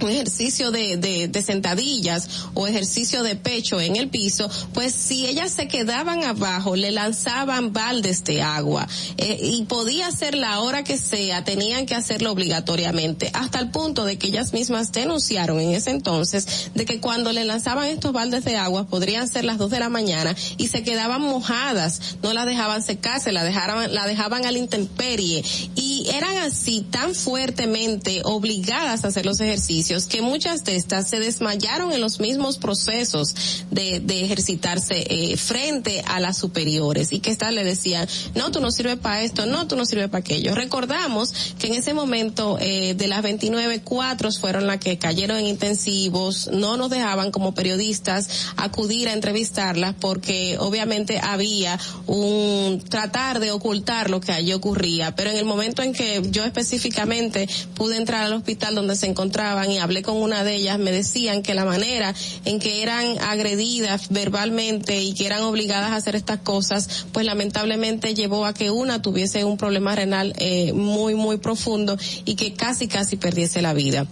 un 0.00 0.08
ejercicio 0.10 0.70
de, 0.70 0.96
de, 1.30 1.42
sentadillas 1.42 2.28
o 2.54 2.66
ejercicio 2.66 3.22
de 3.22 3.36
pecho 3.36 3.80
en 3.80 3.96
el 3.96 4.08
piso, 4.08 4.48
pues 4.72 4.94
si 4.94 5.26
ellas 5.26 5.52
se 5.52 5.68
quedaban 5.68 6.24
abajo, 6.24 6.76
le 6.76 6.90
lanzaban 6.90 7.72
baldes 7.72 8.24
de 8.24 8.42
agua 8.42 8.88
eh, 9.16 9.38
y 9.40 9.62
podía 9.64 10.10
ser 10.10 10.34
la 10.34 10.60
hora 10.60 10.84
que 10.84 10.98
sea, 10.98 11.44
tenían 11.44 11.86
que 11.86 11.94
hacerlo 11.94 12.32
obligatoriamente, 12.32 13.30
hasta 13.34 13.58
el 13.60 13.70
punto 13.70 14.04
de 14.04 14.18
que 14.18 14.28
ellas 14.28 14.52
mismas 14.52 14.92
denunciaron 14.92 15.60
en 15.60 15.70
ese 15.74 15.90
entonces 15.90 16.70
de 16.74 16.84
que 16.84 17.00
cuando 17.00 17.32
le 17.32 17.44
lanzaban 17.44 17.86
estos 17.88 18.12
baldes 18.12 18.44
de 18.44 18.56
agua 18.56 18.86
podrían 18.86 19.28
ser 19.28 19.44
las 19.44 19.58
dos 19.58 19.70
de 19.70 19.80
la 19.80 19.88
mañana 19.88 20.34
y 20.56 20.68
se 20.68 20.82
quedaban 20.82 21.20
mojadas, 21.22 22.16
no 22.22 22.32
las 22.32 22.46
dejaban 22.46 22.82
secarse, 22.82 23.32
la 23.32 23.44
dejaban, 23.44 23.94
la 23.94 24.06
dejaban 24.06 24.44
al 24.46 24.56
intemperie 24.56 25.44
y 25.76 26.06
eran 26.14 26.36
así 26.38 26.86
tan 26.90 27.14
fuertemente 27.14 28.20
obligadas 28.24 29.04
a 29.04 29.08
hacer 29.08 29.24
los 29.26 29.40
ejercicios 29.40 29.83
que 30.08 30.22
muchas 30.22 30.64
de 30.64 30.76
estas 30.76 31.08
se 31.10 31.20
desmayaron 31.20 31.92
en 31.92 32.00
los 32.00 32.18
mismos 32.18 32.56
procesos 32.56 33.34
de, 33.70 34.00
de 34.00 34.24
ejercitarse 34.24 34.94
eh, 35.08 35.36
frente 35.36 36.02
a 36.06 36.20
las 36.20 36.38
superiores 36.38 37.12
y 37.12 37.20
que 37.20 37.30
estas 37.30 37.52
le 37.52 37.64
decían, 37.64 38.08
no, 38.34 38.50
tú 38.50 38.60
no 38.60 38.70
sirves 38.70 38.96
para 38.96 39.22
esto, 39.22 39.44
no, 39.46 39.66
tú 39.68 39.76
no 39.76 39.84
sirves 39.84 40.08
para 40.08 40.20
aquello. 40.20 40.54
Recordamos 40.54 41.34
que 41.58 41.66
en 41.66 41.74
ese 41.74 41.92
momento 41.92 42.56
eh, 42.60 42.94
de 42.94 43.06
las 43.08 43.22
29, 43.22 43.82
cuatro 43.84 44.30
fueron 44.32 44.66
las 44.66 44.78
que 44.78 44.96
cayeron 44.98 45.36
en 45.38 45.46
intensivos, 45.46 46.48
no 46.52 46.76
nos 46.76 46.88
dejaban 46.90 47.30
como 47.30 47.52
periodistas 47.54 48.46
acudir 48.56 49.08
a 49.08 49.12
entrevistarlas 49.12 49.94
porque 50.00 50.56
obviamente 50.58 51.20
había 51.22 51.78
un 52.06 52.82
tratar 52.88 53.38
de 53.40 53.50
ocultar 53.50 54.08
lo 54.10 54.20
que 54.20 54.32
allí 54.32 54.52
ocurría, 54.52 55.14
pero 55.14 55.30
en 55.30 55.36
el 55.36 55.44
momento 55.44 55.82
en 55.82 55.92
que 55.92 56.22
yo 56.30 56.44
específicamente 56.44 57.48
pude 57.74 57.96
entrar 57.96 58.22
al 58.24 58.32
hospital 58.32 58.74
donde 58.74 58.96
se 58.96 59.06
encontraban 59.06 59.70
y 59.74 59.78
hablé 59.78 60.02
con 60.02 60.16
una 60.16 60.44
de 60.44 60.54
ellas, 60.56 60.78
me 60.78 60.92
decían 60.92 61.42
que 61.42 61.54
la 61.54 61.64
manera 61.64 62.14
en 62.44 62.58
que 62.58 62.82
eran 62.82 63.18
agredidas 63.20 64.08
verbalmente 64.10 65.02
y 65.02 65.14
que 65.14 65.26
eran 65.26 65.42
obligadas 65.42 65.90
a 65.90 65.96
hacer 65.96 66.16
estas 66.16 66.38
cosas, 66.40 67.06
pues 67.12 67.26
lamentablemente 67.26 68.14
llevó 68.14 68.46
a 68.46 68.54
que 68.54 68.70
una 68.70 69.02
tuviese 69.02 69.44
un 69.44 69.56
problema 69.56 69.94
renal 69.94 70.34
eh, 70.38 70.72
muy, 70.72 71.14
muy 71.14 71.36
profundo 71.38 71.96
y 72.24 72.34
que 72.36 72.54
casi, 72.54 72.86
casi 72.88 73.16
perdiese 73.16 73.60
la 73.62 73.74
vida 73.74 74.06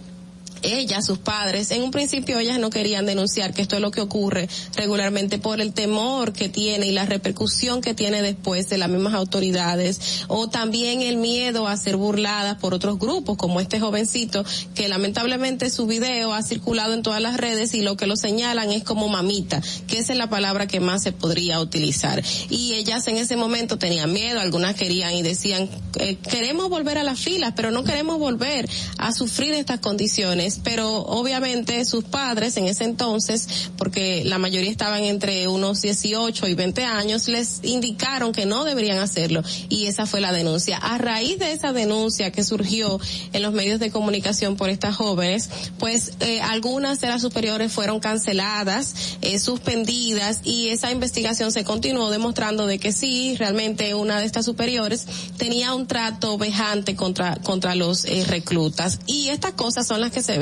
ellas, 0.63 1.05
sus 1.05 1.19
padres, 1.19 1.71
en 1.71 1.83
un 1.83 1.91
principio 1.91 2.39
ellas 2.39 2.59
no 2.59 2.69
querían 2.69 3.05
denunciar 3.05 3.53
que 3.53 3.61
esto 3.61 3.75
es 3.75 3.81
lo 3.81 3.91
que 3.91 4.01
ocurre 4.01 4.49
regularmente 4.75 5.37
por 5.37 5.61
el 5.61 5.73
temor 5.73 6.33
que 6.33 6.49
tiene 6.49 6.87
y 6.87 6.91
la 6.91 7.05
repercusión 7.05 7.81
que 7.81 7.93
tiene 7.93 8.21
después 8.21 8.69
de 8.69 8.77
las 8.77 8.89
mismas 8.89 9.13
autoridades 9.13 10.23
o 10.27 10.49
también 10.49 11.01
el 11.01 11.17
miedo 11.17 11.67
a 11.67 11.75
ser 11.77 11.97
burladas 11.97 12.57
por 12.57 12.73
otros 12.73 12.97
grupos 12.97 13.37
como 13.37 13.59
este 13.59 13.79
jovencito 13.79 14.43
que 14.73 14.87
lamentablemente 14.87 15.69
su 15.69 15.85
video 15.85 16.33
ha 16.33 16.41
circulado 16.41 16.93
en 16.93 17.03
todas 17.03 17.21
las 17.21 17.37
redes 17.37 17.73
y 17.73 17.81
lo 17.81 17.97
que 17.97 18.07
lo 18.07 18.15
señalan 18.15 18.71
es 18.71 18.83
como 18.83 19.09
mamita, 19.09 19.61
que 19.87 19.99
esa 19.99 20.13
es 20.13 20.17
la 20.19 20.29
palabra 20.29 20.67
que 20.67 20.79
más 20.79 21.03
se 21.03 21.11
podría 21.11 21.59
utilizar. 21.59 22.23
Y 22.49 22.73
ellas 22.73 23.07
en 23.07 23.17
ese 23.17 23.35
momento 23.35 23.77
tenían 23.77 24.13
miedo, 24.13 24.39
algunas 24.39 24.75
querían 24.75 25.13
y 25.13 25.21
decían, 25.21 25.69
eh, 25.99 26.15
queremos 26.15 26.69
volver 26.69 26.97
a 26.97 27.03
las 27.03 27.19
filas, 27.19 27.53
pero 27.55 27.71
no 27.71 27.83
queremos 27.83 28.17
volver 28.19 28.69
a 28.97 29.11
sufrir 29.11 29.53
estas 29.53 29.79
condiciones 29.79 30.52
pero 30.63 30.99
obviamente 31.05 31.85
sus 31.85 32.03
padres 32.03 32.57
en 32.57 32.65
ese 32.67 32.83
entonces, 32.83 33.71
porque 33.77 34.23
la 34.25 34.37
mayoría 34.37 34.69
estaban 34.71 35.03
entre 35.03 35.47
unos 35.47 35.81
18 35.81 36.47
y 36.47 36.53
20 36.53 36.83
años, 36.83 37.27
les 37.27 37.59
indicaron 37.63 38.31
que 38.31 38.45
no 38.45 38.63
deberían 38.65 38.99
hacerlo 38.99 39.41
y 39.69 39.85
esa 39.85 40.05
fue 40.05 40.21
la 40.21 40.31
denuncia. 40.33 40.77
A 40.77 40.97
raíz 40.97 41.39
de 41.39 41.51
esa 41.53 41.73
denuncia 41.73 42.31
que 42.31 42.43
surgió 42.43 42.99
en 43.31 43.41
los 43.41 43.53
medios 43.53 43.79
de 43.79 43.91
comunicación 43.91 44.55
por 44.57 44.69
estas 44.69 44.95
jóvenes, 44.95 45.49
pues 45.79 46.13
eh, 46.19 46.41
algunas 46.41 46.99
de 47.01 47.07
las 47.07 47.21
superiores 47.21 47.71
fueron 47.71 47.99
canceladas, 47.99 49.17
eh, 49.21 49.39
suspendidas 49.39 50.41
y 50.43 50.69
esa 50.69 50.91
investigación 50.91 51.51
se 51.51 51.63
continuó 51.63 52.09
demostrando 52.11 52.67
de 52.67 52.79
que 52.79 52.91
sí, 52.91 53.35
realmente 53.37 53.95
una 53.95 54.19
de 54.19 54.25
estas 54.25 54.45
superiores 54.45 55.05
tenía 55.37 55.73
un 55.73 55.87
trato 55.87 56.37
vejante 56.37 56.95
contra 56.95 57.37
contra 57.37 57.75
los 57.75 58.05
eh, 58.05 58.25
reclutas 58.27 58.99
y 59.05 59.29
estas 59.29 59.53
cosas 59.53 59.87
son 59.87 60.01
las 60.01 60.11
que 60.11 60.21
se 60.21 60.37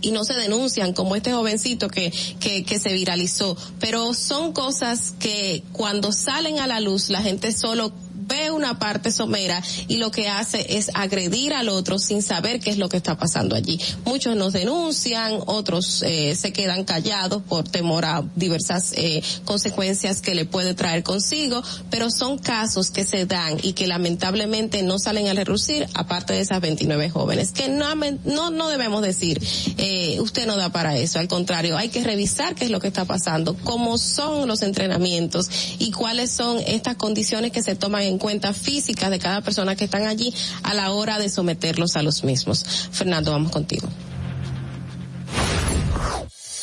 y 0.00 0.10
no 0.12 0.24
se 0.24 0.34
denuncian 0.34 0.92
como 0.92 1.16
este 1.16 1.32
jovencito 1.32 1.88
que, 1.88 2.12
que, 2.40 2.64
que, 2.64 2.78
se 2.78 2.92
viralizó. 2.92 3.56
Pero 3.78 4.14
son 4.14 4.52
cosas 4.52 5.14
que 5.18 5.62
cuando 5.72 6.12
salen 6.12 6.58
a 6.58 6.66
la 6.66 6.80
luz 6.80 7.08
la 7.10 7.22
gente 7.22 7.52
solo 7.52 7.92
ve 8.26 8.50
una 8.50 8.78
parte 8.78 9.10
somera 9.12 9.62
y 9.88 9.96
lo 9.96 10.10
que 10.10 10.28
hace 10.28 10.76
es 10.76 10.90
agredir 10.94 11.54
al 11.54 11.68
otro 11.68 11.98
sin 11.98 12.22
saber 12.22 12.60
qué 12.60 12.70
es 12.70 12.78
lo 12.78 12.88
que 12.88 12.96
está 12.96 13.16
pasando 13.16 13.54
allí. 13.54 13.80
Muchos 14.04 14.36
nos 14.36 14.52
denuncian, 14.52 15.40
otros 15.46 16.02
eh, 16.02 16.34
se 16.36 16.52
quedan 16.52 16.84
callados 16.84 17.42
por 17.42 17.68
temor 17.68 18.04
a 18.04 18.24
diversas 18.34 18.92
eh, 18.94 19.22
consecuencias 19.44 20.20
que 20.20 20.34
le 20.34 20.44
puede 20.44 20.74
traer 20.74 21.02
consigo, 21.02 21.62
pero 21.90 22.10
son 22.10 22.38
casos 22.38 22.90
que 22.90 23.04
se 23.04 23.26
dan 23.26 23.58
y 23.62 23.74
que 23.74 23.86
lamentablemente 23.86 24.82
no 24.82 24.98
salen 24.98 25.28
a 25.28 25.34
relucir, 25.34 25.86
aparte 25.94 26.32
de 26.32 26.40
esas 26.40 26.60
29 26.60 27.10
jóvenes, 27.10 27.52
que 27.52 27.68
no, 27.68 27.86
no, 27.94 28.50
no 28.50 28.68
debemos 28.68 29.02
decir, 29.02 29.40
eh, 29.78 30.18
usted 30.20 30.46
no 30.46 30.56
da 30.56 30.70
para 30.70 30.96
eso, 30.98 31.18
al 31.20 31.28
contrario, 31.28 31.76
hay 31.78 31.88
que 31.90 32.02
revisar 32.02 32.54
qué 32.56 32.64
es 32.64 32.70
lo 32.70 32.80
que 32.80 32.88
está 32.88 33.04
pasando, 33.04 33.54
cómo 33.62 33.98
son 33.98 34.48
los 34.48 34.62
entrenamientos 34.62 35.48
y 35.78 35.92
cuáles 35.92 36.30
son 36.32 36.58
estas 36.66 36.96
condiciones 36.96 37.52
que 37.52 37.62
se 37.62 37.74
toman 37.76 38.02
en 38.02 38.15
cuentas 38.18 38.26
cuenta 38.26 38.52
físicas 38.52 39.10
de 39.10 39.18
cada 39.18 39.40
persona 39.40 39.76
que 39.76 39.84
están 39.84 40.06
allí 40.06 40.32
a 40.62 40.74
la 40.74 40.90
hora 40.90 41.18
de 41.18 41.28
someterlos 41.30 41.96
a 41.96 42.02
los 42.02 42.22
mismos. 42.24 42.88
Fernando, 42.92 43.30
vamos 43.30 43.50
contigo. 43.52 43.88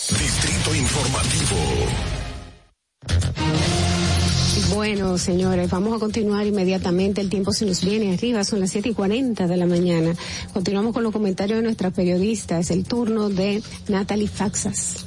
Distrito 0.09 0.75
Informativo. 0.75 1.57
Bueno, 4.75 5.17
señores, 5.17 5.69
vamos 5.71 5.95
a 5.95 5.99
continuar 5.99 6.45
inmediatamente. 6.45 7.21
El 7.21 7.30
tiempo 7.30 7.53
se 7.53 7.65
nos 7.65 7.84
viene 7.84 8.13
arriba, 8.13 8.43
son 8.43 8.59
las 8.59 8.69
siete 8.71 8.89
y 8.89 8.93
cuarenta 8.93 9.47
de 9.47 9.55
la 9.57 9.65
mañana. 9.65 10.13
Continuamos 10.53 10.93
con 10.93 11.01
los 11.03 11.13
comentarios 11.13 11.57
de 11.59 11.63
nuestra 11.63 11.89
periodista. 11.91 12.59
Es 12.59 12.69
El 12.71 12.84
turno 12.84 13.30
de 13.30 13.63
Natalie 13.88 14.27
Faxas. 14.27 15.05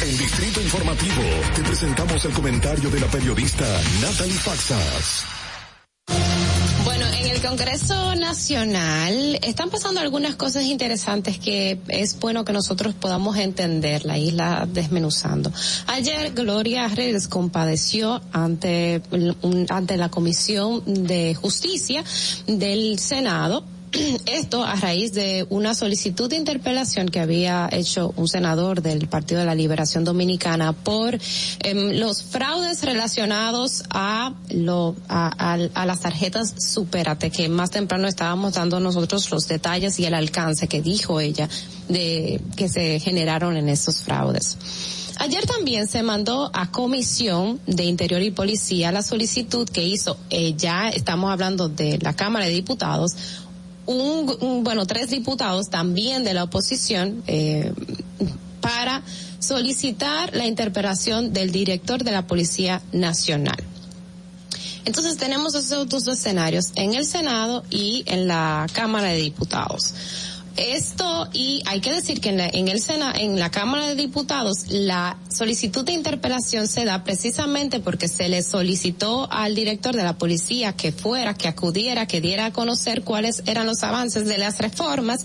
En 0.00 0.16
Distrito 0.16 0.60
Informativo 0.60 1.22
te 1.56 1.60
presentamos 1.64 2.24
el 2.24 2.30
comentario 2.30 2.88
de 2.88 3.00
la 3.00 3.08
periodista 3.08 3.64
Natalie 4.00 4.32
Faxas. 4.34 5.24
Bueno, 6.84 7.04
en 7.20 7.26
el 7.32 7.40
Congreso 7.42 8.14
Nacional 8.14 9.40
están 9.42 9.70
pasando 9.70 10.00
algunas 10.00 10.36
cosas 10.36 10.62
interesantes 10.64 11.40
que 11.40 11.80
es 11.88 12.16
bueno 12.20 12.44
que 12.44 12.52
nosotros 12.52 12.94
podamos 12.94 13.36
entender 13.38 14.04
la 14.04 14.18
isla 14.18 14.68
desmenuzando. 14.72 15.50
Ayer 15.88 16.32
Gloria 16.32 16.86
Reyes 16.86 17.26
compadeció 17.26 18.20
ante, 18.32 19.02
ante 19.68 19.96
la 19.96 20.10
Comisión 20.10 20.82
de 21.08 21.34
Justicia 21.34 22.04
del 22.46 23.00
Senado 23.00 23.64
esto 24.26 24.64
a 24.64 24.74
raíz 24.74 25.12
de 25.12 25.46
una 25.50 25.74
solicitud 25.74 26.28
de 26.30 26.36
interpelación 26.36 27.08
que 27.08 27.20
había 27.20 27.68
hecho 27.72 28.12
un 28.16 28.28
senador 28.28 28.82
del 28.82 29.08
Partido 29.08 29.40
de 29.40 29.46
la 29.46 29.54
Liberación 29.54 30.04
Dominicana 30.04 30.72
por 30.72 31.14
em, 31.14 31.98
los 31.98 32.22
fraudes 32.22 32.82
relacionados 32.82 33.82
a, 33.90 34.32
lo, 34.50 34.94
a, 35.08 35.56
las 35.86 36.00
tarjetas 36.00 36.54
Superate, 36.58 37.30
que 37.30 37.48
más 37.48 37.70
temprano 37.70 38.08
estábamos 38.08 38.54
dando 38.54 38.80
nosotros 38.80 39.30
los 39.30 39.48
detalles 39.48 39.98
y 39.98 40.04
el 40.06 40.14
alcance 40.14 40.68
que 40.68 40.82
dijo 40.82 41.20
ella 41.20 41.48
de 41.88 42.40
que 42.56 42.68
se 42.68 43.00
generaron 43.00 43.56
en 43.56 43.68
esos 43.68 44.02
fraudes. 44.02 44.56
Ayer 45.16 45.46
también 45.46 45.88
se 45.88 46.02
mandó 46.04 46.48
a 46.52 46.70
Comisión 46.70 47.58
de 47.66 47.84
Interior 47.84 48.22
y 48.22 48.30
Policía 48.30 48.92
la 48.92 49.02
solicitud 49.02 49.68
que 49.68 49.82
hizo, 49.86 50.16
ella 50.30 50.90
estamos 50.90 51.32
hablando 51.32 51.68
de 51.68 51.98
la 52.00 52.14
Cámara 52.14 52.46
de 52.46 52.52
Diputados, 52.52 53.12
un, 53.88 54.62
bueno, 54.64 54.86
tres 54.86 55.08
diputados 55.10 55.70
también 55.70 56.22
de 56.22 56.34
la 56.34 56.44
oposición 56.44 57.22
eh, 57.26 57.72
para 58.60 59.02
solicitar 59.38 60.36
la 60.36 60.46
interpelación 60.46 61.32
del 61.32 61.50
director 61.50 62.04
de 62.04 62.12
la 62.12 62.26
Policía 62.26 62.82
Nacional. 62.92 63.56
Entonces 64.84 65.16
tenemos 65.16 65.54
esos 65.54 65.88
dos 65.88 66.06
escenarios 66.06 66.66
en 66.74 66.94
el 66.94 67.06
Senado 67.06 67.62
y 67.70 68.04
en 68.06 68.26
la 68.28 68.66
Cámara 68.72 69.08
de 69.08 69.18
Diputados. 69.22 69.94
Esto, 70.58 71.28
y 71.32 71.62
hay 71.66 71.78
que 71.80 71.92
decir 71.92 72.20
que 72.20 72.30
en, 72.30 72.36
la, 72.38 72.46
el 72.48 72.80
Sena, 72.82 73.12
en 73.16 73.38
la 73.38 73.48
Cámara 73.48 73.86
de 73.86 73.94
Diputados, 73.94 74.64
la 74.70 75.16
solicitud 75.30 75.84
de 75.84 75.92
interpelación 75.92 76.66
se 76.66 76.84
da 76.84 77.04
precisamente 77.04 77.78
porque 77.78 78.08
se 78.08 78.28
le 78.28 78.42
solicitó 78.42 79.28
al 79.30 79.54
director 79.54 79.94
de 79.94 80.02
la 80.02 80.18
policía 80.18 80.72
que 80.72 80.90
fuera, 80.90 81.34
que 81.34 81.46
acudiera, 81.46 82.08
que 82.08 82.20
diera 82.20 82.46
a 82.46 82.52
conocer 82.52 83.02
cuáles 83.04 83.44
eran 83.46 83.66
los 83.68 83.84
avances 83.84 84.26
de 84.26 84.36
las 84.36 84.58
reformas, 84.58 85.24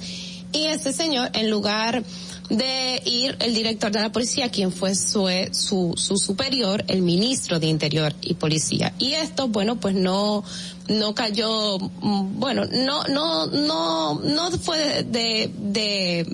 y 0.52 0.66
este 0.68 0.94
señor, 0.94 1.32
en 1.34 1.50
lugar 1.50 2.04
de 2.52 3.02
ir 3.06 3.36
el 3.40 3.56
director 3.56 3.92
de 3.92 4.02
la 4.02 4.12
policía, 4.12 4.52
quien 4.52 4.72
fue 4.72 4.94
su, 4.94 5.26
su, 5.52 6.18
superior, 6.18 6.86
el 6.88 7.02
ministro 7.02 7.58
de 7.60 7.66
Interior 7.66 8.14
y 8.22 8.36
Policía. 8.36 8.94
Y 9.00 9.14
esto, 9.14 9.48
bueno, 9.48 9.80
pues 9.80 9.96
no, 9.96 10.44
no 10.88 11.16
cayó, 11.16 11.78
mm, 11.80 12.40
bueno, 12.40 12.64
no, 12.66 13.04
no, 13.08 13.48
no, 13.48 14.16
no 14.20 14.52
fue 14.52 15.04
de, 15.04 15.52
de, 15.58 16.28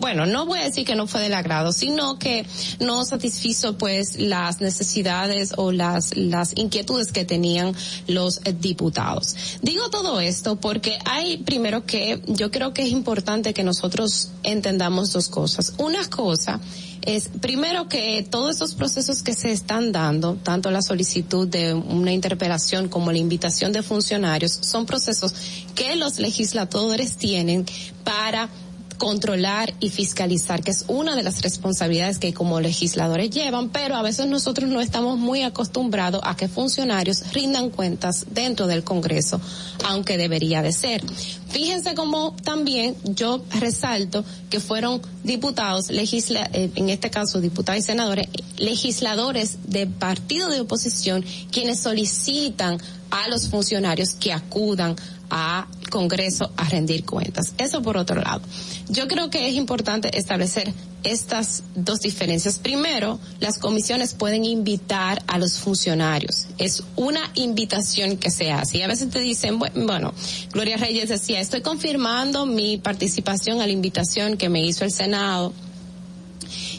bueno, 0.00 0.26
no 0.26 0.46
voy 0.46 0.60
a 0.60 0.64
decir 0.64 0.84
que 0.84 0.94
no 0.94 1.06
fue 1.06 1.20
del 1.22 1.34
agrado, 1.34 1.72
sino 1.72 2.18
que 2.18 2.46
no 2.80 3.04
satisfizo 3.04 3.76
pues 3.78 4.18
las 4.18 4.60
necesidades 4.60 5.52
o 5.56 5.72
las, 5.72 6.16
las 6.16 6.56
inquietudes 6.56 7.12
que 7.12 7.24
tenían 7.24 7.74
los 8.06 8.40
diputados. 8.60 9.58
Digo 9.62 9.88
todo 9.90 10.20
esto 10.20 10.56
porque 10.56 10.98
hay 11.04 11.38
primero 11.38 11.84
que 11.84 12.22
yo 12.26 12.50
creo 12.50 12.72
que 12.72 12.82
es 12.82 12.90
importante 12.90 13.52
que 13.52 13.64
nosotros 13.64 14.30
entendamos 14.42 15.12
dos 15.12 15.28
cosas. 15.28 15.74
Una 15.78 16.08
cosa 16.08 16.60
es 17.04 17.28
primero 17.40 17.88
que 17.88 18.26
todos 18.28 18.56
esos 18.56 18.74
procesos 18.74 19.22
que 19.22 19.34
se 19.34 19.50
están 19.52 19.92
dando, 19.92 20.34
tanto 20.42 20.70
la 20.70 20.82
solicitud 20.82 21.48
de 21.48 21.74
una 21.74 22.12
interpelación 22.12 22.88
como 22.88 23.10
la 23.12 23.18
invitación 23.18 23.72
de 23.72 23.82
funcionarios, 23.82 24.52
son 24.52 24.86
procesos 24.86 25.34
que 25.74 25.96
los 25.96 26.18
legisladores 26.18 27.16
tienen 27.16 27.66
para 28.04 28.48
controlar 28.94 29.74
y 29.80 29.90
fiscalizar, 29.90 30.62
que 30.62 30.70
es 30.70 30.84
una 30.88 31.16
de 31.16 31.22
las 31.22 31.42
responsabilidades 31.42 32.18
que 32.18 32.32
como 32.34 32.60
legisladores 32.60 33.30
llevan, 33.30 33.70
pero 33.70 33.96
a 33.96 34.02
veces 34.02 34.26
nosotros 34.26 34.68
no 34.70 34.80
estamos 34.80 35.18
muy 35.18 35.42
acostumbrados 35.42 36.20
a 36.24 36.36
que 36.36 36.48
funcionarios 36.48 37.32
rindan 37.32 37.70
cuentas 37.70 38.26
dentro 38.30 38.66
del 38.66 38.84
Congreso, 38.84 39.40
aunque 39.84 40.16
debería 40.16 40.62
de 40.62 40.72
ser. 40.72 41.02
Fíjense 41.48 41.94
cómo 41.94 42.34
también 42.44 42.96
yo 43.04 43.42
resalto 43.58 44.24
que 44.50 44.60
fueron 44.60 45.02
diputados, 45.22 45.88
legisla 45.90 46.48
eh, 46.52 46.70
en 46.74 46.88
este 46.88 47.10
caso 47.10 47.40
diputados 47.40 47.80
y 47.80 47.82
senadores, 47.86 48.28
legisladores 48.56 49.58
de 49.66 49.86
partido 49.86 50.48
de 50.48 50.60
oposición 50.60 51.24
quienes 51.50 51.80
solicitan 51.80 52.80
a 53.10 53.28
los 53.28 53.48
funcionarios 53.48 54.14
que 54.14 54.32
acudan 54.32 54.96
a 55.32 55.66
Congreso 55.90 56.50
a 56.56 56.64
rendir 56.64 57.04
cuentas. 57.04 57.52
Eso 57.58 57.80
por 57.82 57.96
otro 57.98 58.16
lado. 58.20 58.40
Yo 58.88 59.08
creo 59.08 59.28
que 59.30 59.48
es 59.48 59.54
importante 59.56 60.18
establecer 60.18 60.72
estas 61.04 61.62
dos 61.74 62.00
diferencias. 62.00 62.58
Primero, 62.58 63.18
las 63.40 63.58
comisiones 63.58 64.12
pueden 64.14 64.44
invitar 64.44 65.22
a 65.26 65.38
los 65.38 65.58
funcionarios. 65.58 66.46
Es 66.58 66.82
una 66.96 67.30
invitación 67.34 68.16
que 68.18 68.30
se 68.30 68.52
hace. 68.52 68.78
Y 68.78 68.82
a 68.82 68.88
veces 68.88 69.08
te 69.10 69.20
dicen, 69.20 69.58
bueno, 69.58 70.12
Gloria 70.52 70.76
Reyes 70.78 71.08
decía, 71.10 71.40
estoy 71.40 71.60
confirmando 71.62 72.44
mi 72.46 72.76
participación 72.78 73.60
a 73.62 73.66
la 73.66 73.72
invitación 73.72 74.36
que 74.38 74.48
me 74.50 74.64
hizo 74.64 74.84
el 74.84 74.92
Senado 74.92 75.52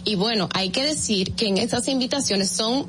y 0.06 0.16
bueno, 0.16 0.50
hay 0.54 0.70
que 0.70 0.84
decir 0.84 1.34
que 1.34 1.48
en 1.48 1.58
estas 1.58 1.88
invitaciones 1.88 2.50
son, 2.50 2.88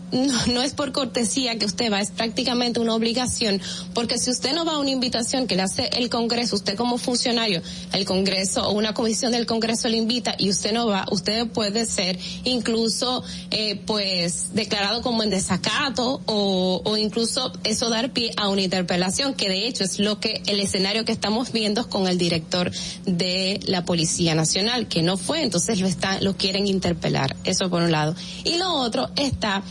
no, 0.51 0.62
es 0.62 0.74
por 0.74 0.91
cortesía 0.91 1.57
que 1.59 1.66
usted 1.66 1.93
va, 1.93 2.01
es 2.01 2.11
prácticamente 2.11 2.81
una 2.81 2.95
obligación, 2.95 3.61
porque 3.95 4.19
si 4.19 4.31
usted 4.31 4.53
no 4.53 4.65
va 4.65 4.73
a 4.73 4.78
una 4.78 4.91
invitación 4.91 5.47
que 5.47 5.55
le 5.55 5.62
hace 5.62 5.89
el 5.97 6.11
Congreso, 6.11 6.57
usted 6.57 6.77
como 6.77 6.99
funcionario, 6.99 7.62
el 7.93 8.05
Congreso 8.05 8.69
o 8.69 8.73
una 8.73 8.95
comisión 8.95 9.31
del 9.31 9.47
Congreso 9.47 9.89
le 9.89 9.97
invita 9.97 10.35
y 10.39 10.51
usted 10.51 10.73
no 10.73 10.89
va, 10.89 11.07
usted 11.12 11.47
puede 11.47 11.86
ser 11.86 12.19
incluso 12.45 13.23
eh, 13.53 13.81
pues 13.86 14.53
declarado 14.55 15.01
como 15.01 15.23
en 15.23 15.31
desacato 15.31 16.20
o, 16.27 16.82
o 16.85 16.97
incluso 16.97 17.53
eso 17.62 17.91
dar 17.91 18.12
pie 18.12 18.32
a 18.36 18.49
una 18.49 18.62
interpelación, 18.62 19.35
que 19.35 19.49
de 19.49 19.69
hecho 19.69 19.85
es 19.85 20.01
lo 20.01 20.19
que 20.19 20.43
el 20.47 20.59
escenario 20.59 21.05
que 21.05 21.12
estamos 21.12 21.53
viendo 21.53 21.89
con 21.89 22.09
el 22.09 22.19
director 22.19 22.73
de 23.07 23.61
la 23.66 23.85
Policía 23.85 24.35
Nacional, 24.35 24.89
que 24.89 25.03
no 25.03 25.16
fue, 25.16 25.43
entonces 25.45 25.78
lo 25.81 25.86
están, 25.86 26.24
lo 26.24 26.36
quieren 26.36 26.66
interpelar 26.66 27.04
eso 27.45 27.69
por 27.71 27.83
un 27.83 27.93
lado. 27.93 28.15
Y 28.45 28.57
lo 28.59 28.73
otro 28.75 29.11
está 29.17 29.63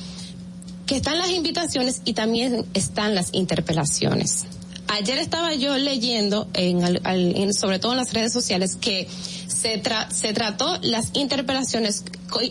que 0.85 0.97
están 0.97 1.17
las 1.17 1.29
invitaciones 1.31 2.01
y 2.05 2.13
también 2.13 2.65
están 2.73 3.15
las 3.15 3.29
interpelaciones. 3.33 4.45
Ayer 4.89 5.17
estaba 5.17 5.55
yo 5.55 5.77
leyendo, 5.77 6.47
en, 6.53 7.53
sobre 7.53 7.79
todo 7.79 7.93
en 7.93 7.97
las 7.99 8.13
redes 8.13 8.33
sociales, 8.33 8.75
que 8.75 9.07
se, 9.47 9.81
se 10.13 10.33
trató 10.33 10.77
las 10.81 11.09
interpelaciones 11.13 12.03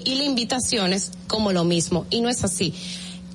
y 0.05 0.15
las 0.15 0.27
invitaciones 0.27 1.13
como 1.29 1.53
lo 1.53 1.65
mismo, 1.65 2.07
y 2.11 2.23
no 2.23 2.31
es 2.31 2.43
así. 2.43 2.73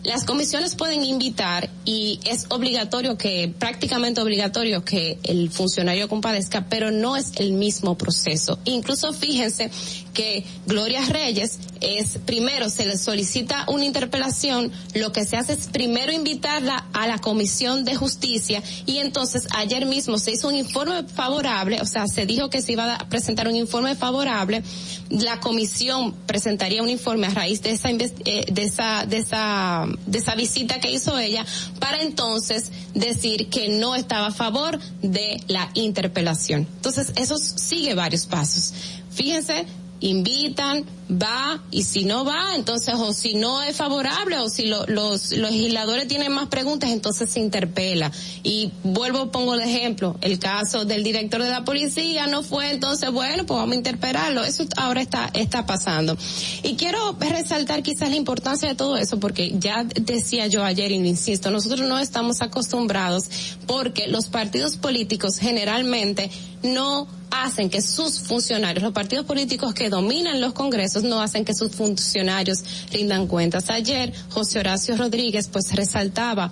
Las 0.04 0.24
comisiones 0.26 0.76
pueden 0.76 1.04
invitar 1.04 1.70
y 1.86 2.20
es 2.24 2.48
obligatorio 2.50 3.18
que, 3.18 3.54
prácticamente 3.60 4.22
obligatorio 4.22 4.84
que 4.84 5.20
el 5.24 5.50
funcionario 5.52 6.10
compadezca, 6.10 6.66
pero 6.70 6.90
no 6.92 7.18
es 7.18 7.34
el 7.36 7.54
mismo 7.54 7.98
proceso. 7.98 8.58
Incluso 8.66 9.14
fíjense 9.14 9.70
que 10.18 10.44
Gloria 10.66 11.02
Reyes 11.06 11.60
es 11.80 12.18
primero 12.26 12.70
se 12.72 12.88
le 12.88 12.98
solicita 12.98 13.66
una 13.70 13.86
interpelación, 13.86 14.72
lo 14.96 15.12
que 15.12 15.24
se 15.26 15.38
hace 15.38 15.54
es 15.54 15.68
primero 15.68 16.12
invitarla 16.12 16.88
a 16.92 17.06
la 17.06 17.20
Comisión 17.20 17.86
de 17.86 17.96
Justicia 17.96 18.64
y 18.88 18.98
entonces 18.98 19.48
ayer 19.56 19.86
mismo 19.86 20.18
se 20.18 20.32
hizo 20.32 20.48
un 20.48 20.56
informe 20.56 21.04
favorable, 21.04 21.80
o 21.82 21.86
sea, 21.86 22.08
se 22.08 22.26
dijo 22.26 22.50
que 22.50 22.64
se 22.64 22.72
iba 22.72 22.96
a 22.96 23.10
presentar 23.10 23.48
un 23.48 23.56
informe 23.56 23.94
favorable, 23.94 24.64
la 25.12 25.40
comisión 25.40 26.14
presentaría 26.26 26.82
un 26.82 26.90
informe 26.90 27.28
a 27.28 27.34
raíz 27.36 27.62
de 27.62 27.70
esa 27.74 27.92
eh, 27.92 28.46
de 28.52 28.64
esa 28.64 29.06
de 29.06 29.18
esa 29.18 29.86
de 30.08 30.18
esa 30.18 30.34
visita 30.34 30.80
que 30.80 30.90
hizo 30.92 31.16
ella 31.20 31.46
para 31.80 32.02
entonces 32.02 32.72
decir 32.96 33.50
que 33.50 33.70
no 33.70 33.94
estaba 33.94 34.30
a 34.30 34.32
favor 34.32 34.80
de 35.04 35.44
la 35.48 35.70
interpelación. 35.76 36.66
Entonces, 36.78 37.14
eso 37.18 37.38
sigue 37.38 37.94
varios 37.94 38.26
pasos. 38.26 38.74
Fíjense 39.12 39.66
invitan, 40.00 40.86
va 41.12 41.62
y 41.72 41.84
si 41.84 42.04
no 42.06 42.24
va, 42.26 42.56
entonces 42.56 42.94
o 42.96 43.14
si 43.14 43.36
no 43.36 43.64
es 43.64 43.76
favorable 43.76 44.38
o 44.40 44.50
si 44.50 44.66
los, 44.68 44.88
los 44.90 45.32
legisladores 45.32 46.08
tienen 46.08 46.32
más 46.34 46.48
preguntas, 46.50 46.92
entonces 46.92 47.30
se 47.30 47.40
interpela. 47.40 48.12
Y 48.44 48.72
vuelvo, 48.84 49.32
pongo 49.32 49.54
el 49.56 49.62
ejemplo, 49.62 50.16
el 50.22 50.38
caso 50.40 50.86
del 50.86 51.04
director 51.04 51.42
de 51.42 51.50
la 51.50 51.64
policía 51.64 52.28
no 52.28 52.44
fue, 52.44 52.72
entonces 52.72 53.12
bueno, 53.12 53.46
pues 53.46 53.58
vamos 53.58 53.74
a 53.74 53.78
interpelarlo. 53.78 54.44
Eso 54.44 54.66
ahora 54.76 55.02
está, 55.02 55.30
está 55.34 55.66
pasando. 55.66 56.18
Y 56.64 56.76
quiero 56.76 57.16
resaltar 57.20 57.82
quizás 57.84 58.10
la 58.10 58.18
importancia 58.18 58.70
de 58.70 58.76
todo 58.76 58.98
eso 58.98 59.20
porque 59.20 59.54
ya 59.58 59.84
decía 59.84 60.48
yo 60.48 60.64
ayer 60.64 60.92
y 60.92 60.96
insisto, 60.96 61.50
nosotros 61.52 61.82
no 61.88 62.00
estamos 62.00 62.42
acostumbrados 62.42 63.24
porque 63.66 64.08
los 64.08 64.28
partidos 64.28 64.76
políticos 64.78 65.38
generalmente 65.38 66.30
no 66.64 67.08
hacen 67.32 67.70
que 67.70 67.82
sus 67.82 68.20
funcionarios, 68.20 68.84
los 68.84 68.94
partidos 68.94 69.26
políticos 69.26 69.74
que 69.74 69.90
dominan 69.90 70.40
los 70.42 70.54
congresos, 70.54 71.04
no 71.04 71.22
hacen 71.22 71.46
que 71.46 71.54
sus 71.54 71.72
funcionarios 71.72 72.60
rindan 72.92 73.28
cuentas. 73.28 73.70
Ayer 73.70 74.14
José 74.30 74.60
Horacio 74.60 74.96
Rodríguez 74.98 75.50
pues 75.52 75.76
resaltaba 75.76 76.52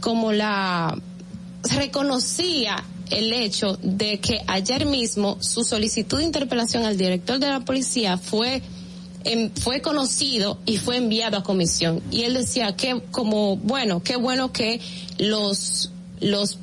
como 0.00 0.32
la 0.32 0.96
reconocía 1.76 2.84
el 3.10 3.32
hecho 3.32 3.78
de 3.82 4.18
que 4.18 4.38
ayer 4.46 4.86
mismo 4.86 5.36
su 5.40 5.62
solicitud 5.64 6.18
de 6.18 6.24
interpelación 6.24 6.84
al 6.84 6.96
director 6.96 7.38
de 7.38 7.48
la 7.48 7.60
policía 7.60 8.16
fue 8.16 8.62
fue 9.62 9.80
conocido 9.80 10.58
y 10.66 10.76
fue 10.76 10.98
enviado 10.98 11.38
a 11.38 11.42
comisión 11.42 12.02
y 12.10 12.22
él 12.24 12.34
decía 12.34 12.76
que 12.76 13.02
como 13.10 13.56
bueno 13.56 14.02
qué 14.02 14.16
bueno 14.16 14.52
que 14.52 14.80
los 15.18 15.90
los 16.20 16.58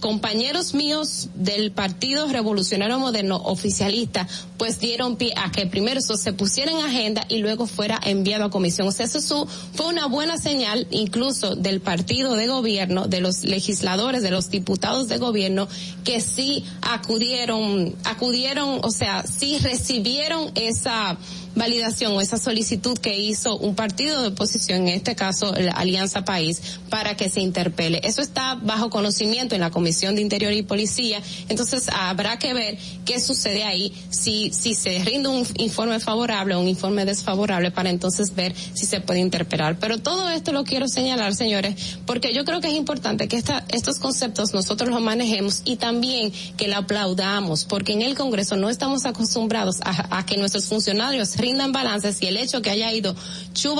compañeros 0.00 0.74
míos 0.74 1.28
del 1.34 1.72
Partido 1.72 2.28
Revolucionario 2.28 2.98
Moderno 2.98 3.36
oficialista, 3.36 4.28
pues 4.58 4.78
dieron 4.78 5.16
pie 5.16 5.32
a 5.36 5.50
que 5.50 5.66
primero 5.66 6.00
eso 6.00 6.16
se 6.16 6.32
pusiera 6.32 6.70
en 6.70 6.78
agenda 6.78 7.24
y 7.28 7.38
luego 7.38 7.66
fuera 7.66 7.98
enviado 8.04 8.44
a 8.44 8.50
comisión. 8.50 8.88
O 8.88 8.92
sea, 8.92 9.06
eso 9.06 9.46
fue 9.74 9.86
una 9.86 10.06
buena 10.06 10.38
señal 10.38 10.86
incluso 10.90 11.56
del 11.56 11.80
partido 11.80 12.34
de 12.36 12.46
gobierno, 12.46 13.06
de 13.08 13.20
los 13.20 13.44
legisladores, 13.44 14.22
de 14.22 14.30
los 14.30 14.50
diputados 14.50 15.08
de 15.08 15.18
gobierno, 15.18 15.66
que 16.04 16.20
sí 16.20 16.64
acudieron, 16.82 17.94
acudieron, 18.04 18.80
o 18.82 18.90
sea, 18.90 19.24
sí 19.24 19.58
recibieron 19.58 20.50
esa 20.54 21.18
validación 21.56 22.12
o 22.12 22.20
esa 22.20 22.36
solicitud 22.36 22.96
que 22.98 23.18
hizo 23.18 23.56
un 23.56 23.74
partido 23.74 24.22
de 24.22 24.28
oposición, 24.28 24.82
en 24.82 24.88
este 24.94 25.16
caso 25.16 25.52
la 25.56 25.72
Alianza 25.72 26.24
País, 26.24 26.78
para 26.90 27.16
que 27.16 27.28
se 27.30 27.40
interpele. 27.40 28.00
Eso 28.04 28.20
está 28.20 28.54
bajo 28.54 28.90
conocimiento 28.90 29.54
en 29.54 29.62
la 29.62 29.70
Comisión 29.70 30.14
de 30.14 30.22
Interior 30.22 30.52
y 30.52 30.62
Policía, 30.62 31.20
entonces 31.48 31.88
habrá 31.88 32.38
que 32.38 32.52
ver 32.54 32.78
qué 33.04 33.18
sucede 33.20 33.64
ahí, 33.64 33.92
si, 34.10 34.52
si 34.52 34.74
se 34.74 34.98
rinde 35.02 35.28
un 35.30 35.44
informe 35.56 35.98
favorable 35.98 36.54
o 36.54 36.60
un 36.60 36.68
informe 36.68 37.04
desfavorable 37.06 37.70
para 37.70 37.88
entonces 37.90 38.34
ver 38.34 38.54
si 38.74 38.84
se 38.86 39.00
puede 39.00 39.20
interpelar. 39.20 39.78
Pero 39.78 39.98
todo 39.98 40.28
esto 40.28 40.52
lo 40.52 40.62
quiero 40.64 40.86
señalar, 40.88 41.34
señores, 41.34 41.96
porque 42.04 42.34
yo 42.34 42.44
creo 42.44 42.60
que 42.60 42.68
es 42.68 42.74
importante 42.74 43.28
que 43.28 43.36
esta, 43.36 43.64
estos 43.68 43.98
conceptos 43.98 44.52
nosotros 44.52 44.90
los 44.90 45.00
manejemos 45.00 45.62
y 45.64 45.76
también 45.76 46.32
que 46.58 46.68
la 46.68 46.78
aplaudamos, 46.78 47.64
porque 47.64 47.94
en 47.94 48.02
el 48.02 48.14
Congreso 48.14 48.56
no 48.56 48.68
estamos 48.68 49.06
acostumbrados 49.06 49.76
a, 49.80 50.18
a 50.18 50.26
que 50.26 50.36
nuestros 50.36 50.66
funcionarios 50.66 51.36
rindan 51.46 51.70
balances 51.72 52.16
y 52.22 52.26
el 52.26 52.36
hecho 52.36 52.60
que 52.60 52.70
haya 52.70 52.92
ido 52.92 53.14
Chu 53.54 53.76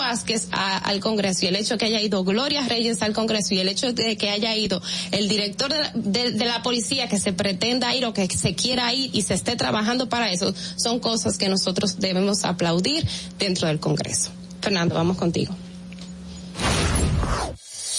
al 0.51 1.01
Congreso 1.01 1.44
y 1.47 1.48
el 1.48 1.56
hecho 1.56 1.76
que 1.76 1.86
haya 1.86 2.01
ido 2.01 2.22
Gloria 2.24 2.62
Reyes 2.68 3.02
al 3.02 3.12
Congreso 3.12 3.55
y 3.55 3.59
el 3.59 3.68
hecho 3.68 3.93
de 3.93 4.16
que 4.16 4.30
haya 4.30 4.55
ido 4.56 4.80
el 5.10 5.28
director 5.28 5.72
de 5.94 6.32
la, 6.36 6.44
la 6.47 6.62
policía 6.62 7.09
que 7.09 7.18
se 7.18 7.32
pretenda 7.32 7.94
ir 7.94 8.05
o 8.05 8.12
que 8.14 8.28
se 8.28 8.55
quiera 8.55 8.93
ir 8.94 9.10
y 9.12 9.22
se 9.22 9.34
esté 9.34 9.56
trabajando 9.56 10.09
para 10.09 10.30
eso, 10.32 10.55
son 10.76 11.01
cosas 11.01 11.38
que 11.38 11.48
nosotros 11.48 11.98
debemos 11.98 12.44
aplaudir 12.44 13.05
dentro 13.38 13.66
del 13.66 13.80
Congreso. 13.80 14.30
Fernando, 14.60 14.94
vamos 14.94 15.16
contigo. 15.16 15.55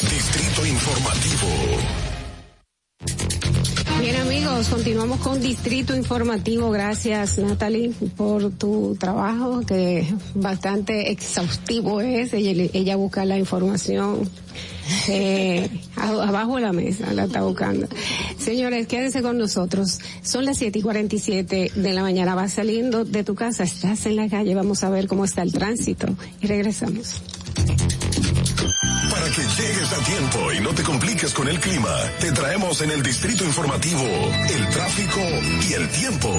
Distrito 0.02 0.66
Informativo. 0.66 2.07
Bien 4.10 4.22
amigos, 4.22 4.70
continuamos 4.70 5.20
con 5.20 5.42
Distrito 5.42 5.94
Informativo. 5.94 6.72
Gracias 6.72 7.38
Natalie 7.40 7.92
por 8.16 8.52
tu 8.52 8.96
trabajo 8.98 9.60
que 9.68 10.06
bastante 10.34 11.12
exhaustivo 11.12 12.00
es. 12.00 12.32
Ella, 12.34 12.96
busca 12.96 13.26
la 13.26 13.38
información 13.38 14.20
eh, 15.10 15.68
abajo 15.98 16.56
de 16.56 16.62
la 16.62 16.72
mesa, 16.72 17.12
la 17.12 17.26
está 17.26 17.42
buscando. 17.42 17.86
Señores, 18.40 18.88
quédense 18.88 19.22
con 19.22 19.38
nosotros. 19.38 20.00
Son 20.24 20.46
las 20.46 20.58
7 20.60 20.80
y 20.80 20.82
47 20.82 21.72
de 21.76 21.94
la 21.94 22.02
mañana. 22.02 22.34
Vas 22.34 22.54
saliendo 22.54 23.04
de 23.04 23.26
tu 23.26 23.36
casa, 23.36 23.64
estás 23.66 24.06
en 24.06 24.16
la 24.16 24.30
calle. 24.30 24.56
Vamos 24.56 24.86
a 24.86 24.90
ver 24.90 25.08
cómo 25.08 25.26
está 25.26 25.42
el 25.42 25.52
tránsito 25.52 26.08
y 26.42 26.48
regresamos 26.48 27.22
que 29.32 29.42
llegues 29.42 29.92
a 29.92 30.00
tiempo 30.04 30.54
y 30.54 30.60
no 30.62 30.74
te 30.74 30.84
compliques 30.84 31.34
con 31.34 31.50
el 31.50 31.60
clima, 31.60 31.94
te 32.22 32.32
traemos 32.32 32.80
en 32.82 32.92
el 32.92 33.04
distrito 33.04 33.44
informativo 33.44 34.02
el 34.04 34.70
tráfico 34.70 35.20
y 35.70 35.74
el 35.74 35.88
tiempo. 35.90 36.34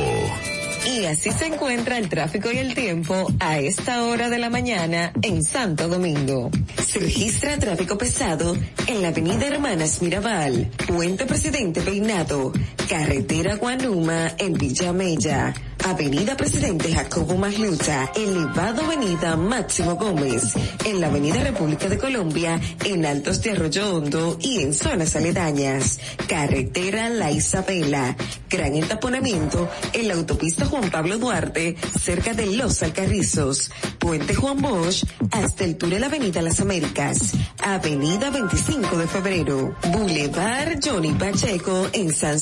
Y 0.86 1.04
así 1.04 1.30
se 1.32 1.46
encuentra 1.46 1.98
el 1.98 2.08
tráfico 2.08 2.50
y 2.50 2.56
el 2.56 2.72
tiempo 2.74 3.30
a 3.40 3.58
esta 3.58 4.04
hora 4.04 4.30
de 4.30 4.38
la 4.38 4.48
mañana 4.48 5.12
en 5.20 5.44
Santo 5.44 5.86
Domingo. 5.86 6.50
Se 6.86 7.00
registra 7.00 7.58
tráfico 7.58 7.98
pesado 7.98 8.56
en 8.86 9.02
la 9.02 9.08
avenida 9.08 9.46
Hermanas 9.48 10.00
Mirabal, 10.00 10.70
Puente 10.86 11.26
Presidente 11.26 11.82
Peinado, 11.82 12.52
Carretera 12.88 13.56
Guanuma 13.56 14.28
en 14.38 14.54
Villa 14.54 14.94
Mella 14.94 15.52
Avenida 15.84 16.36
Presidente 16.36 16.90
Jacobo 16.92 17.36
Magluta, 17.36 18.10
Elevado 18.14 18.82
Avenida 18.82 19.36
Máximo 19.36 19.94
Gómez, 19.96 20.52
en 20.84 21.00
la 21.00 21.06
Avenida 21.06 21.42
República 21.42 21.88
de 21.88 21.96
Colombia, 21.98 22.60
en 22.84 23.06
Altos 23.06 23.40
de 23.42 23.52
Arroyo 23.52 23.96
Hondo 23.96 24.36
y 24.40 24.60
en 24.62 24.74
zonas 24.74 25.14
aledañas, 25.16 25.98
Carretera 26.26 27.08
La 27.08 27.30
Isabela, 27.30 28.16
gran 28.50 28.74
entaponamiento 28.74 29.68
en 29.92 30.08
la 30.08 30.14
autopista 30.14 30.66
Juan 30.66 30.90
Pablo 30.90 31.16
Duarte, 31.18 31.76
cerca 32.00 32.34
de 32.34 32.46
Los 32.46 32.82
Alcarrizos, 32.82 33.70
Puente 33.98 34.34
Juan 34.34 34.60
Bosch, 34.60 35.04
hasta 35.30 35.64
el 35.64 35.76
la 35.98 36.06
Avenida 36.06 36.42
Las 36.42 36.60
Américas, 36.60 37.32
Avenida 37.62 38.30
25 38.30 38.96
de 38.98 39.06
Febrero, 39.06 39.76
Boulevard 39.92 40.80
Johnny 40.84 41.12
Pacheco 41.12 41.88
en 41.92 42.12
San 42.12 42.38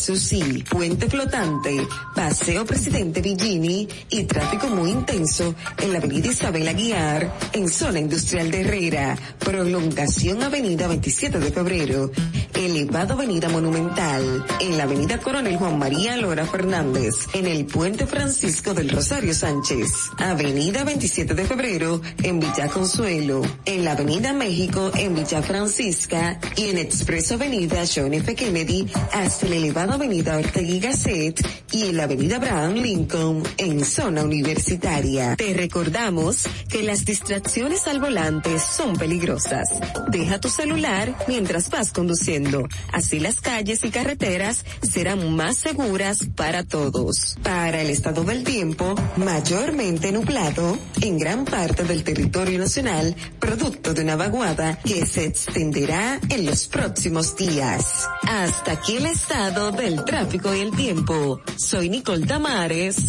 Puente 0.69 1.09
Flotante, 1.09 1.87
Paseo 2.15 2.65
Presidente 2.67 3.21
Perigini 3.27 3.89
y 4.09 4.23
tráfico 4.23 4.69
muy 4.69 4.91
intenso 4.93 5.53
en 5.79 5.93
la 5.93 5.99
avenida 5.99 6.29
Isabel 6.29 6.69
Aguiar, 6.69 7.35
en 7.55 7.69
zona 7.69 7.99
industrial 7.99 8.53
de 8.53 8.61
Herrera, 8.61 9.19
prolongación 9.41 10.45
avenida 10.45 10.87
27 10.87 11.41
de 11.41 11.51
febrero, 11.51 12.13
elevado 12.55 13.15
avenida 13.15 13.49
monumental, 13.49 14.45
en 14.61 14.79
la 14.79 14.85
avenida 14.85 15.19
Coronel 15.19 15.57
Juan 15.57 15.77
María 15.77 16.17
Lora 16.17 16.47
Fernández, 16.47 17.15
en 17.33 17.47
el 17.49 17.67
puente 17.67 18.07
Francisco 18.07 18.75
del 18.75 18.91
Rosario 18.91 19.35
Sánchez, 19.35 19.91
avenida 20.19 20.85
27 20.85 21.35
de 21.35 21.45
febrero, 21.47 22.01
en 22.23 22.39
Villa 22.39 22.69
Consuelo, 22.69 23.43
en 23.65 23.85
la 23.85 23.93
avenida 23.93 24.33
México, 24.35 24.93
en 24.95 25.17
Villa 25.17 25.43
Francisca, 25.43 26.39
y 26.55 26.69
en 26.69 26.79
Expreso 26.79 27.35
Avenida 27.35 27.83
John 27.93 28.15
F. 28.15 28.37
Kennedy, 28.37 28.87
hasta 29.13 29.49
la 29.49 29.57
elevada 29.57 29.95
avenida 29.95 30.37
Ortega 30.39 30.61
y 30.71 30.79
Gasset, 30.79 31.45
y 31.73 31.89
en 31.89 31.97
la 31.97 32.05
avenida 32.05 32.37
Abraham 32.37 32.75
Lincoln, 32.75 33.16
en 33.57 33.85
zona 33.85 34.23
universitaria. 34.23 35.37
Te 35.37 35.55
recordamos 35.55 36.45
que 36.69 36.83
las 36.83 37.05
distracciones 37.05 37.87
al 37.87 37.99
volante 37.99 38.59
son 38.59 38.97
peligrosas. 38.97 39.71
Deja 40.09 40.39
tu 40.39 40.49
celular 40.51 41.17
mientras 41.27 41.71
vas 41.71 41.93
conduciendo. 41.93 42.69
Así 42.93 43.19
las 43.19 43.41
calles 43.41 43.85
y 43.85 43.91
carreteras 43.91 44.65
serán 44.83 45.35
más 45.35 45.57
seguras 45.57 46.27
para 46.35 46.65
todos. 46.65 47.37
Para 47.43 47.81
el 47.81 47.91
estado 47.91 48.23
del 48.25 48.45
tiempo, 48.45 48.95
mayormente 49.17 50.13
nublado 50.13 50.79
en 51.01 51.19
gran 51.19 51.45
parte 51.45 51.85
del 51.85 52.05
territorio 52.05 52.59
nacional, 52.59 53.17
producto 53.39 53.95
de 53.95 54.03
una 54.03 54.17
vaguada 54.17 54.79
que 54.81 55.07
se 55.07 55.25
extenderá 55.25 56.21
en 56.29 56.45
los 56.47 56.67
próximos 56.67 57.35
días. 57.37 58.07
Hasta 58.23 58.73
aquí 58.73 58.97
el 58.97 59.07
estado 59.07 59.71
del 59.73 60.05
tráfico 60.05 60.55
y 60.55 60.61
el 60.61 60.71
tiempo. 60.73 61.41
Soy 61.57 61.89
Nicole 61.89 62.27
Tamares 62.27 63.06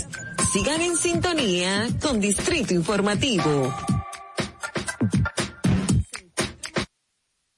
Sigan 0.52 0.82
en 0.82 0.96
sintonía 0.96 1.88
con 2.02 2.22
Distrito 2.22 2.74
Informativo. 2.74 3.74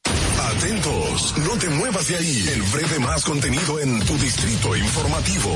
Atentos, 0.06 1.36
no 1.38 1.58
te 1.60 1.70
muevas 1.70 2.08
de 2.08 2.16
ahí. 2.16 2.46
El 2.52 2.62
breve 2.64 2.98
más 3.00 3.24
contenido 3.26 3.80
en 3.80 4.00
tu 4.08 4.18
Distrito 4.18 4.76
Informativo. 4.76 5.56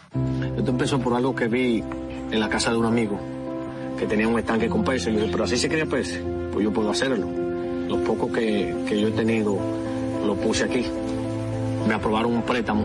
Esto 0.57 0.71
empezó 0.71 0.99
por 0.99 1.13
algo 1.15 1.35
que 1.35 1.47
vi 1.49 1.85
en 2.31 2.41
la 2.41 2.49
casa 2.49 2.71
de 2.71 2.79
un 2.79 2.87
amigo 2.87 3.21
que 3.99 4.07
tenía 4.07 4.27
un 4.27 4.39
estanque 4.39 4.69
con 4.71 4.83
peces. 4.85 5.09
Yo 5.09 5.19
dije, 5.21 5.29
pero 5.31 5.45
así 5.45 5.59
se 5.59 5.69
quería 5.69 5.85
peces. 5.85 6.19
Pues 6.51 6.65
yo 6.65 6.73
puedo 6.73 6.89
hacerlo. 6.91 7.29
Los 7.89 7.99
pocos 8.07 8.33
que, 8.33 8.75
que 8.89 8.99
yo 8.99 9.09
he 9.09 9.13
tenido 9.13 9.59
lo 10.25 10.35
puse 10.37 10.65
aquí. 10.65 10.87
Me 11.87 11.93
aprobaron 11.95 12.33
un 12.35 12.41
préstamo 12.43 12.85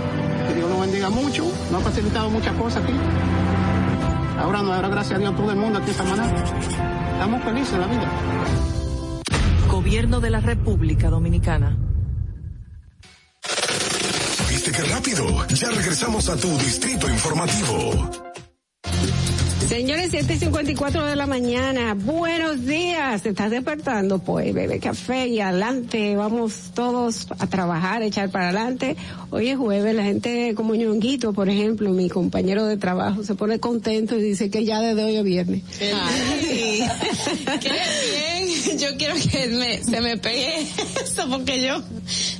Dios 0.53 0.69
lo 0.69 0.79
bendiga 0.79 1.09
mucho, 1.09 1.45
nos 1.71 1.81
ha 1.81 1.85
facilitado 1.85 2.29
muchas 2.29 2.53
cosas 2.55 2.83
aquí. 2.83 2.93
Ahora 4.37 4.59
nos 4.61 4.71
dará 4.75 4.89
gracias 4.89 5.15
a 5.19 5.19
Dios 5.19 5.35
todo 5.35 5.51
el 5.51 5.57
mundo 5.57 5.79
aquí 5.79 5.91
esta 5.91 6.03
mañana. 6.03 6.33
Estamos 7.13 7.43
felices 7.43 7.73
en 7.73 7.79
la 7.81 7.87
vida. 7.87 8.09
Gobierno 9.69 10.19
de 10.19 10.29
la 10.29 10.39
República 10.41 11.09
Dominicana. 11.09 11.77
¿Viste 14.49 14.71
qué 14.71 14.81
rápido? 14.83 15.25
Ya 15.49 15.69
regresamos 15.69 16.27
a 16.29 16.35
tu 16.37 16.49
distrito 16.57 17.07
informativo. 17.09 18.30
Señores, 19.67 20.11
7.54 20.11 21.05
de 21.05 21.15
la 21.15 21.27
mañana. 21.27 21.93
Buenos 21.93 22.65
días. 22.65 23.21
¿Te 23.21 23.29
estás 23.29 23.51
despertando? 23.51 24.19
Pues 24.19 24.53
bebe 24.53 24.79
café 24.79 25.27
y 25.27 25.39
adelante. 25.39 26.15
Vamos 26.17 26.71
todos 26.73 27.27
a 27.37 27.47
trabajar, 27.47 28.01
echar 28.03 28.29
para 28.31 28.45
adelante. 28.49 28.97
Hoy 29.29 29.49
es 29.49 29.57
jueves. 29.57 29.95
La 29.95 30.03
gente 30.03 30.53
como 30.55 30.75
ñonguito, 30.75 31.31
por 31.31 31.47
ejemplo, 31.47 31.89
mi 31.91 32.09
compañero 32.09 32.65
de 32.65 32.75
trabajo, 32.75 33.23
se 33.23 33.35
pone 33.35 33.59
contento 33.59 34.17
y 34.17 34.21
dice 34.23 34.49
que 34.49 34.65
ya 34.65 34.81
desde 34.81 35.03
hoy 35.05 35.15
es 35.17 35.23
viernes. 35.23 35.63
qué 37.61 37.69
bien. 37.69 38.77
Yo 38.79 38.95
quiero 38.97 39.15
que 39.15 39.47
me, 39.47 39.83
se 39.83 40.01
me 40.01 40.17
pegue 40.17 40.61
eso 40.61 41.27
porque 41.29 41.61
yo 41.65 41.81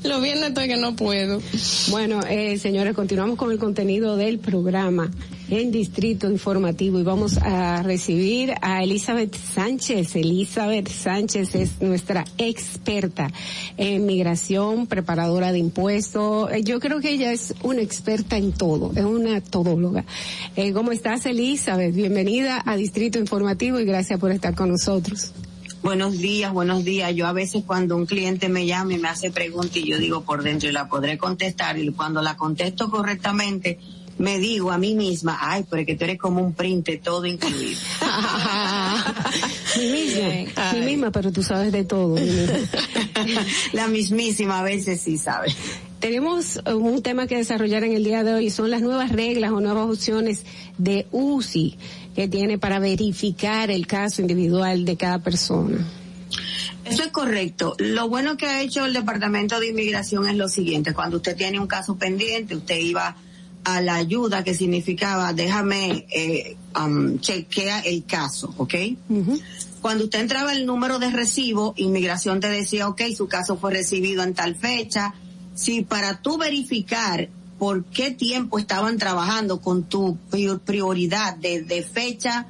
lo 0.08 0.20
viernes 0.22 0.50
estoy 0.50 0.68
que 0.68 0.78
no 0.78 0.96
puedo. 0.96 1.40
Bueno, 1.90 2.20
eh, 2.30 2.58
señores, 2.58 2.94
continuamos 2.94 3.38
con 3.38 3.52
el 3.52 3.58
contenido 3.60 4.18
del 4.18 4.38
programa 4.40 5.10
en 5.60 5.70
Distrito 5.72 6.32
Informativo 6.32 6.98
y 7.00 7.04
vamos 7.04 7.38
a 7.38 7.84
recibir 7.84 8.54
a 8.62 8.84
Elizabeth 8.84 9.36
Sánchez. 9.36 10.16
Elizabeth 10.16 10.88
Sánchez 10.88 11.56
es 11.56 11.82
nuestra 11.82 12.24
experta 12.38 13.30
en 13.76 14.06
migración, 14.06 14.88
preparadora 14.88 15.52
de 15.52 15.60
impuestos. 15.60 16.50
Eh, 16.54 16.64
yo 16.64 16.80
creo 16.80 17.02
que 17.02 17.10
ella 17.12 17.34
es 17.34 17.54
una 17.64 17.82
experta 17.82 18.38
en 18.38 18.54
todo, 18.54 18.94
es 18.96 19.04
una 19.04 19.42
todóloga. 19.42 20.06
Eh, 20.56 20.72
¿Cómo 20.72 20.94
estás, 20.94 21.26
Elizabeth? 21.26 21.94
Bienvenida 21.94 22.64
a 22.66 22.78
Distrito 22.78 23.20
Informativo 23.20 23.78
y 23.82 23.84
gracias 23.84 24.18
por 24.22 24.32
estar 24.32 24.56
con 24.56 24.70
nosotros. 24.70 25.34
Buenos 25.84 26.18
días, 26.18 26.54
buenos 26.54 26.86
días. 26.86 27.14
Yo 27.14 27.28
a 27.28 27.34
veces 27.34 27.64
cuando 27.68 27.98
un 27.98 28.06
cliente 28.06 28.48
me 28.48 28.66
llama 28.68 28.94
y 28.94 29.00
me 29.00 29.10
hace 29.10 29.32
preguntas 29.32 29.76
y 29.78 29.84
yo 29.84 29.98
digo 29.98 30.22
por 30.22 30.44
dentro 30.44 30.70
y 30.70 30.72
la 30.72 30.88
podré 30.88 31.18
contestar 31.18 31.78
y 31.78 31.90
cuando 31.92 32.22
la 32.22 32.38
contesto 32.38 32.90
correctamente, 32.90 33.80
me 34.22 34.40
digo 34.40 34.72
a 34.72 34.78
mí 34.78 34.94
misma, 34.94 35.38
ay, 35.42 35.66
porque 35.68 35.96
tú 35.96 36.04
eres 36.06 36.18
como 36.20 36.42
un 36.42 36.54
print 36.54 36.90
todo 37.04 37.26
incluido. 37.26 37.80
mi 39.78 39.92
misma, 39.92 40.74
misma, 40.84 41.12
pero 41.12 41.32
tú 41.32 41.42
sabes 41.44 41.72
de 41.72 41.84
todo. 41.84 42.16
La 43.74 43.88
mismísima 43.88 44.60
a 44.60 44.64
veces 44.64 45.02
sí 45.02 45.18
sabe. 45.18 45.48
Tenemos 46.00 46.58
eh, 46.66 46.74
un 46.74 47.02
tema 47.04 47.26
que 47.28 47.38
desarrollar 47.38 47.84
en 47.84 47.94
el 47.94 48.04
día 48.04 48.24
de 48.24 48.34
hoy, 48.34 48.50
son 48.52 48.70
las 48.70 48.82
nuevas 48.82 49.12
reglas 49.12 49.52
o 49.52 49.60
nuevas 49.60 49.88
opciones 49.90 50.44
de 50.78 51.08
UCI 51.12 51.76
que 52.16 52.28
tiene 52.28 52.58
para 52.58 52.80
verificar 52.80 53.70
el 53.72 53.88
caso 53.88 54.22
individual 54.22 54.86
de 54.86 54.98
cada 54.98 55.20
persona. 55.20 55.78
Eso 56.86 57.04
es 57.04 57.10
correcto. 57.12 57.76
Lo 57.80 58.08
bueno 58.10 58.36
que 58.38 58.46
ha 58.48 58.62
hecho 58.62 58.86
el 58.86 58.94
Departamento 58.94 59.60
de 59.60 59.68
Inmigración 59.70 60.28
es 60.28 60.36
lo 60.36 60.48
siguiente. 60.50 60.94
Cuando 60.94 61.18
usted 61.18 61.36
tiene 61.38 61.60
un 61.60 61.68
caso 61.68 61.96
pendiente, 61.96 62.56
usted 62.56 62.78
iba 62.78 63.16
a 63.64 63.82
la 63.82 63.96
ayuda 63.96 64.44
que 64.44 64.54
significaba 64.54 65.34
déjame 65.34 66.06
eh, 66.12 66.56
um, 66.78 67.18
el 67.86 68.06
caso, 68.06 68.54
¿ok? 68.58 68.74
Cuando 69.82 70.06
usted 70.06 70.20
entraba 70.22 70.54
el 70.54 70.66
número 70.66 71.00
de 71.00 71.10
recibo, 71.10 71.74
inmigración 71.78 72.40
te 72.40 72.50
decía, 72.50 72.88
ok, 72.88 73.02
su 73.16 73.28
caso 73.28 73.58
fue 73.58 73.72
recibido 73.72 74.22
en 74.24 74.34
tal 74.36 74.56
fecha. 74.56 75.14
Si 75.56 75.82
para 75.82 76.22
tú 76.22 76.38
verificar 76.38 77.30
por 77.58 77.84
qué 77.86 78.12
tiempo 78.12 78.60
estaban 78.60 78.98
trabajando 78.98 79.60
con 79.60 79.84
tu 79.84 80.18
prioridad 80.66 81.36
de, 81.36 81.84
fecha 81.84 82.48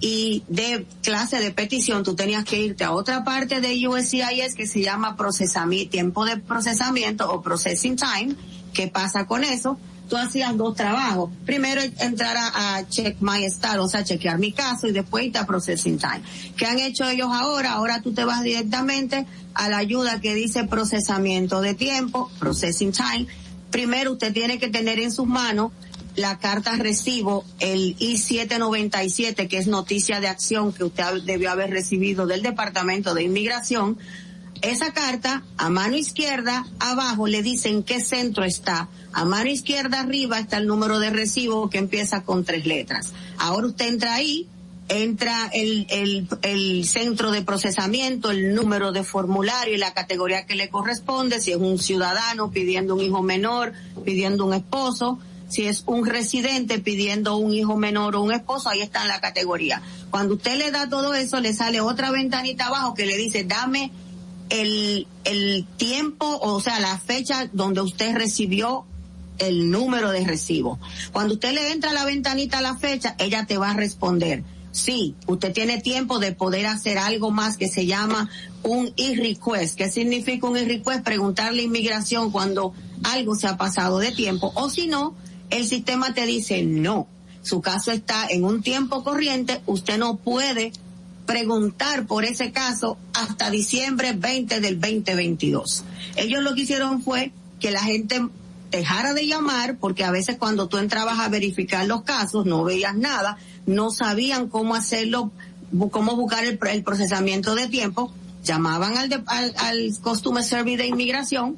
y 0.00 0.42
de 0.48 0.86
clase 1.02 1.40
de 1.40 1.50
petición, 1.52 2.02
tú 2.04 2.14
tenías 2.14 2.44
que 2.44 2.60
irte 2.62 2.84
a 2.84 2.92
otra 2.92 3.24
parte 3.24 3.62
de 3.62 3.86
USCIS 3.88 4.54
que 4.54 4.66
se 4.66 4.82
llama 4.82 5.16
procesamiento, 5.16 5.90
tiempo 5.90 6.24
de 6.26 6.36
procesamiento 6.36 7.30
o 7.30 7.42
processing 7.42 7.96
time. 7.96 8.34
¿Qué 8.74 8.88
pasa 8.88 9.26
con 9.26 9.42
eso? 9.44 9.78
tú 10.08 10.16
hacías 10.16 10.56
dos 10.56 10.74
trabajos. 10.74 11.30
Primero 11.46 11.80
entrar 11.98 12.36
a, 12.54 12.86
check 12.88 13.16
my 13.20 13.44
star, 13.46 13.78
o 13.78 13.88
sea, 13.88 14.04
chequear 14.04 14.38
mi 14.38 14.52
caso 14.52 14.86
y 14.86 14.92
después 14.92 15.24
irte 15.24 15.38
a 15.38 15.46
processing 15.46 15.98
time. 15.98 16.22
¿Qué 16.56 16.66
han 16.66 16.78
hecho 16.78 17.08
ellos 17.08 17.28
ahora? 17.32 17.72
Ahora 17.72 18.02
tú 18.02 18.12
te 18.12 18.24
vas 18.24 18.42
directamente 18.42 19.26
a 19.54 19.68
la 19.68 19.78
ayuda 19.78 20.20
que 20.20 20.34
dice 20.34 20.64
procesamiento 20.64 21.60
de 21.60 21.74
tiempo, 21.74 22.30
processing 22.38 22.92
time. 22.92 23.26
Primero 23.70 24.12
usted 24.12 24.32
tiene 24.32 24.58
que 24.58 24.68
tener 24.68 25.00
en 25.00 25.10
sus 25.12 25.26
manos 25.26 25.72
la 26.16 26.38
carta 26.38 26.76
recibo, 26.76 27.44
el 27.58 27.96
I-797, 27.98 29.48
que 29.48 29.58
es 29.58 29.66
noticia 29.66 30.20
de 30.20 30.28
acción 30.28 30.72
que 30.72 30.84
usted 30.84 31.22
debió 31.24 31.50
haber 31.50 31.70
recibido 31.70 32.24
del 32.28 32.40
Departamento 32.40 33.14
de 33.14 33.24
Inmigración, 33.24 33.98
esa 34.62 34.92
carta, 34.92 35.42
a 35.56 35.68
mano 35.70 35.96
izquierda, 35.96 36.66
abajo 36.78 37.26
le 37.26 37.42
dicen 37.42 37.82
qué 37.82 38.00
centro 38.00 38.44
está. 38.44 38.88
A 39.12 39.24
mano 39.24 39.48
izquierda 39.50 40.00
arriba 40.00 40.38
está 40.38 40.58
el 40.58 40.66
número 40.66 40.98
de 40.98 41.10
recibo 41.10 41.70
que 41.70 41.78
empieza 41.78 42.22
con 42.24 42.44
tres 42.44 42.66
letras. 42.66 43.12
Ahora 43.38 43.68
usted 43.68 43.88
entra 43.88 44.14
ahí, 44.14 44.48
entra 44.88 45.50
el, 45.52 46.26
el, 46.42 46.84
centro 46.86 47.30
de 47.30 47.42
procesamiento, 47.42 48.30
el 48.30 48.54
número 48.54 48.92
de 48.92 49.02
formulario 49.04 49.74
y 49.74 49.78
la 49.78 49.94
categoría 49.94 50.46
que 50.46 50.54
le 50.54 50.68
corresponde, 50.68 51.40
si 51.40 51.52
es 51.52 51.56
un 51.58 51.78
ciudadano 51.78 52.50
pidiendo 52.50 52.94
un 52.94 53.00
hijo 53.00 53.22
menor, 53.22 53.72
pidiendo 54.04 54.44
un 54.46 54.54
esposo, 54.54 55.18
si 55.48 55.66
es 55.66 55.84
un 55.86 56.04
residente 56.06 56.78
pidiendo 56.78 57.36
un 57.36 57.52
hijo 57.52 57.76
menor 57.76 58.16
o 58.16 58.22
un 58.22 58.32
esposo, 58.32 58.68
ahí 58.70 58.80
está 58.82 59.02
en 59.02 59.08
la 59.08 59.20
categoría. 59.20 59.80
Cuando 60.10 60.34
usted 60.34 60.56
le 60.56 60.70
da 60.70 60.88
todo 60.88 61.14
eso, 61.14 61.38
le 61.40 61.52
sale 61.54 61.80
otra 61.80 62.10
ventanita 62.10 62.66
abajo 62.66 62.94
que 62.94 63.06
le 63.06 63.16
dice, 63.16 63.44
dame 63.44 63.90
el, 64.50 65.06
el 65.24 65.66
tiempo, 65.76 66.38
o 66.40 66.60
sea, 66.60 66.80
la 66.80 66.98
fecha 66.98 67.48
donde 67.52 67.80
usted 67.80 68.14
recibió 68.14 68.84
el 69.38 69.70
número 69.70 70.10
de 70.10 70.24
recibo. 70.24 70.78
Cuando 71.12 71.34
usted 71.34 71.52
le 71.54 71.72
entra 71.72 71.90
a 71.90 71.94
la 71.94 72.04
ventanita 72.04 72.60
la 72.62 72.76
fecha, 72.76 73.14
ella 73.18 73.46
te 73.46 73.58
va 73.58 73.70
a 73.70 73.74
responder. 73.74 74.44
Sí, 74.70 75.14
usted 75.26 75.52
tiene 75.52 75.80
tiempo 75.80 76.18
de 76.18 76.32
poder 76.32 76.66
hacer 76.66 76.98
algo 76.98 77.30
más 77.30 77.56
que 77.56 77.68
se 77.68 77.86
llama 77.86 78.28
un 78.62 78.92
e-request. 78.96 79.76
¿Qué 79.76 79.88
significa 79.90 80.48
un 80.48 80.56
e-request? 80.56 81.04
Preguntarle 81.04 81.62
inmigración 81.62 82.32
cuando 82.32 82.72
algo 83.04 83.36
se 83.36 83.46
ha 83.46 83.56
pasado 83.56 83.98
de 83.98 84.10
tiempo. 84.10 84.52
O 84.56 84.68
si 84.70 84.88
no, 84.88 85.14
el 85.50 85.66
sistema 85.66 86.12
te 86.12 86.26
dice 86.26 86.62
no. 86.64 87.06
Su 87.42 87.60
caso 87.60 87.92
está 87.92 88.26
en 88.28 88.44
un 88.44 88.62
tiempo 88.62 89.04
corriente, 89.04 89.62
usted 89.66 89.98
no 89.98 90.16
puede 90.16 90.72
preguntar 91.24 92.06
por 92.06 92.24
ese 92.24 92.52
caso 92.52 92.98
hasta 93.12 93.50
diciembre 93.50 94.12
20 94.12 94.60
del 94.60 94.80
2022. 94.80 95.84
Ellos 96.16 96.42
lo 96.42 96.54
que 96.54 96.62
hicieron 96.62 97.02
fue 97.02 97.32
que 97.60 97.70
la 97.70 97.80
gente 97.82 98.20
dejara 98.70 99.14
de 99.14 99.26
llamar 99.26 99.76
porque 99.78 100.04
a 100.04 100.10
veces 100.10 100.36
cuando 100.36 100.68
tú 100.68 100.78
entrabas 100.78 101.18
a 101.20 101.28
verificar 101.28 101.86
los 101.86 102.02
casos 102.02 102.44
no 102.46 102.64
veías 102.64 102.94
nada, 102.96 103.38
no 103.66 103.90
sabían 103.90 104.48
cómo 104.48 104.74
hacerlo, 104.74 105.30
cómo 105.90 106.16
buscar 106.16 106.44
el, 106.44 106.58
procesamiento 106.84 107.54
de 107.54 107.68
tiempo, 107.68 108.12
llamaban 108.42 108.96
al, 108.98 109.22
al, 109.26 109.54
al 109.58 109.92
Customer 110.02 110.44
Service 110.44 110.82
de 110.82 110.88
Inmigración, 110.88 111.56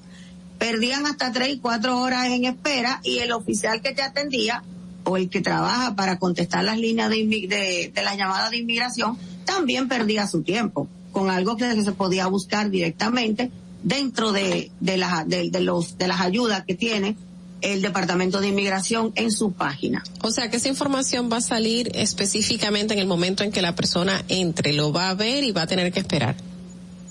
perdían 0.58 1.06
hasta 1.06 1.32
tres 1.32 1.56
y 1.56 1.58
cuatro 1.58 1.98
horas 1.98 2.26
en 2.28 2.44
espera 2.44 3.00
y 3.02 3.18
el 3.18 3.32
oficial 3.32 3.82
que 3.82 3.92
te 3.92 4.02
atendía 4.02 4.62
o 5.04 5.16
el 5.16 5.28
que 5.28 5.40
trabaja 5.40 5.94
para 5.96 6.18
contestar 6.18 6.64
las 6.64 6.78
líneas 6.78 7.10
de, 7.10 7.16
de, 7.26 7.92
de 7.94 8.02
las 8.02 8.16
llamadas 8.16 8.50
de 8.50 8.58
inmigración 8.58 9.16
también 9.46 9.88
perdía 9.88 10.26
su 10.26 10.42
tiempo 10.42 10.86
con 11.12 11.30
algo 11.30 11.56
que 11.56 11.82
se 11.82 11.92
podía 11.92 12.26
buscar 12.26 12.68
directamente 12.68 13.50
dentro 13.82 14.32
de, 14.32 14.70
de, 14.80 15.10
de, 15.50 15.60
los, 15.60 15.96
de 15.96 16.08
las 16.08 16.20
ayudas 16.20 16.64
que 16.66 16.74
tiene 16.74 17.16
el 17.62 17.80
Departamento 17.80 18.40
de 18.42 18.48
Inmigración 18.48 19.12
en 19.14 19.32
su 19.32 19.52
página. 19.52 20.02
O 20.22 20.30
sea 20.30 20.50
que 20.50 20.58
esa 20.58 20.68
información 20.68 21.30
va 21.32 21.38
a 21.38 21.40
salir 21.40 21.90
específicamente 21.94 22.92
en 22.92 23.00
el 23.00 23.06
momento 23.06 23.44
en 23.44 23.52
que 23.52 23.62
la 23.62 23.74
persona 23.74 24.22
entre, 24.28 24.74
lo 24.74 24.92
va 24.92 25.08
a 25.08 25.14
ver 25.14 25.42
y 25.42 25.52
va 25.52 25.62
a 25.62 25.66
tener 25.66 25.90
que 25.90 26.00
esperar. 26.00 26.36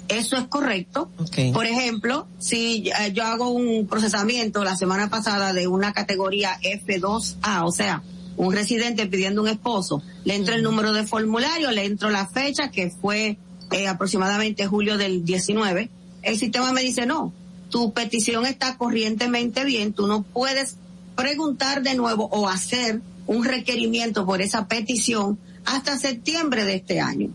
Eso 0.07 0.37
es 0.37 0.43
correcto. 0.45 1.09
Por 1.51 1.65
ejemplo, 1.65 2.27
si 2.37 2.91
eh, 3.01 3.11
yo 3.11 3.23
hago 3.25 3.49
un 3.49 3.87
procesamiento 3.87 4.63
la 4.63 4.77
semana 4.77 5.09
pasada 5.09 5.51
de 5.51 5.65
una 5.65 5.93
categoría 5.93 6.59
F2A, 6.61 7.65
o 7.65 7.71
sea, 7.71 8.03
un 8.37 8.53
residente 8.53 9.05
pidiendo 9.05 9.41
un 9.41 9.47
esposo, 9.47 10.01
le 10.23 10.35
entro 10.35 10.55
el 10.55 10.63
número 10.63 10.93
de 10.93 11.05
formulario, 11.05 11.71
le 11.71 11.85
entro 11.85 12.09
la 12.09 12.27
fecha 12.27 12.69
que 12.71 12.89
fue 12.89 13.37
eh, 13.71 13.87
aproximadamente 13.87 14.67
julio 14.67 14.97
del 14.97 15.23
19, 15.23 15.89
el 16.21 16.37
sistema 16.39 16.71
me 16.73 16.81
dice 16.81 17.05
no, 17.05 17.33
tu 17.69 17.93
petición 17.93 18.45
está 18.45 18.77
corrientemente 18.77 19.63
bien, 19.63 19.93
tú 19.93 20.07
no 20.07 20.23
puedes 20.23 20.77
preguntar 21.15 21.81
de 21.81 21.95
nuevo 21.95 22.25
o 22.31 22.47
hacer 22.47 23.01
un 23.27 23.43
requerimiento 23.45 24.25
por 24.25 24.41
esa 24.41 24.67
petición 24.67 25.39
hasta 25.65 25.97
septiembre 25.97 26.63
de 26.65 26.75
este 26.75 26.99
año. 26.99 27.29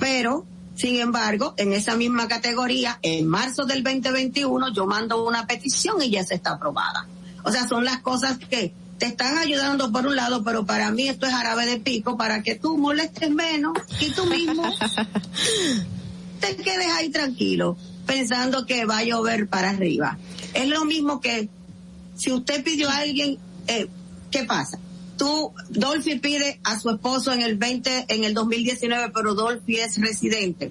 Pero, 0.00 0.44
sin 0.74 0.96
embargo, 0.98 1.54
en 1.56 1.72
esa 1.72 1.96
misma 1.96 2.28
categoría, 2.28 2.98
en 3.02 3.26
marzo 3.28 3.64
del 3.64 3.84
2021, 3.84 4.72
yo 4.72 4.86
mando 4.86 5.24
una 5.26 5.46
petición 5.46 6.02
y 6.02 6.10
ya 6.10 6.24
se 6.24 6.34
está 6.34 6.54
aprobada. 6.54 7.06
O 7.44 7.52
sea, 7.52 7.68
son 7.68 7.84
las 7.84 8.00
cosas 8.00 8.38
que 8.38 8.74
te 8.98 9.06
están 9.06 9.38
ayudando 9.38 9.92
por 9.92 10.06
un 10.06 10.16
lado, 10.16 10.42
pero 10.42 10.64
para 10.64 10.90
mí 10.90 11.08
esto 11.08 11.26
es 11.26 11.32
árabe 11.34 11.66
de 11.66 11.78
pico 11.78 12.16
para 12.16 12.42
que 12.42 12.54
tú 12.54 12.78
molestes 12.78 13.30
menos 13.30 13.72
y 14.00 14.06
tú 14.12 14.26
mismo 14.26 14.62
te 16.40 16.56
quedes 16.56 16.86
ahí 16.92 17.10
tranquilo 17.10 17.76
pensando 18.06 18.64
que 18.64 18.84
va 18.84 18.98
a 18.98 19.04
llover 19.04 19.48
para 19.48 19.70
arriba. 19.70 20.16
Es 20.54 20.68
lo 20.68 20.84
mismo 20.84 21.20
que 21.20 21.48
si 22.16 22.30
usted 22.32 22.62
pidió 22.64 22.88
a 22.88 22.98
alguien, 22.98 23.38
eh, 23.66 23.88
¿qué 24.30 24.44
pasa? 24.44 24.78
Tú, 25.18 25.52
Dolphy 25.70 26.18
pide 26.18 26.60
a 26.64 26.78
su 26.78 26.90
esposo 26.90 27.32
en 27.32 27.42
el 27.42 27.56
20, 27.56 28.06
en 28.08 28.24
el 28.24 28.32
2019, 28.32 29.10
pero 29.14 29.34
Dolphy 29.34 29.78
es 29.78 29.98
residente. 30.00 30.70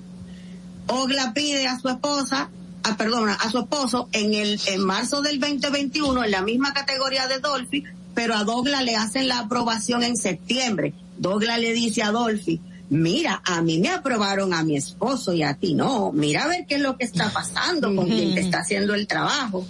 Ogla 0.87 1.33
pide 1.33 1.67
a 1.67 1.77
su 1.79 1.89
esposa, 1.89 2.49
a, 2.83 2.89
ah, 2.89 2.97
perdona, 2.97 3.33
a 3.33 3.49
su 3.51 3.59
esposo 3.59 4.07
en 4.13 4.33
el 4.35 4.59
en 4.67 4.83
marzo 4.83 5.21
del 5.21 5.39
2021 5.39 6.23
en 6.23 6.31
la 6.31 6.41
misma 6.43 6.73
categoría 6.73 7.27
de 7.27 7.39
Dolphy, 7.39 7.83
pero 8.15 8.33
a 8.35 8.43
Douglas 8.45 8.83
le 8.83 8.95
hacen 8.95 9.27
la 9.27 9.39
aprobación 9.39 10.01
en 10.03 10.15
septiembre. 10.17 10.93
Douglas 11.19 11.59
le 11.59 11.73
dice 11.73 12.01
a 12.01 12.11
Dolphy, 12.11 12.59
mira, 12.89 13.41
a 13.45 13.61
mí 13.61 13.77
me 13.79 13.89
aprobaron 13.89 14.53
a 14.53 14.63
mi 14.63 14.75
esposo 14.77 15.33
y 15.33 15.43
a 15.43 15.53
ti 15.55 15.73
no, 15.75 16.11
mira 16.13 16.45
a 16.45 16.47
ver 16.47 16.65
qué 16.65 16.75
es 16.75 16.81
lo 16.81 16.97
que 16.97 17.03
está 17.05 17.31
pasando 17.31 17.93
con 17.93 18.07
quien 18.07 18.33
te 18.33 18.39
está 18.41 18.59
haciendo 18.61 18.95
el 18.95 19.05
trabajo. 19.05 19.65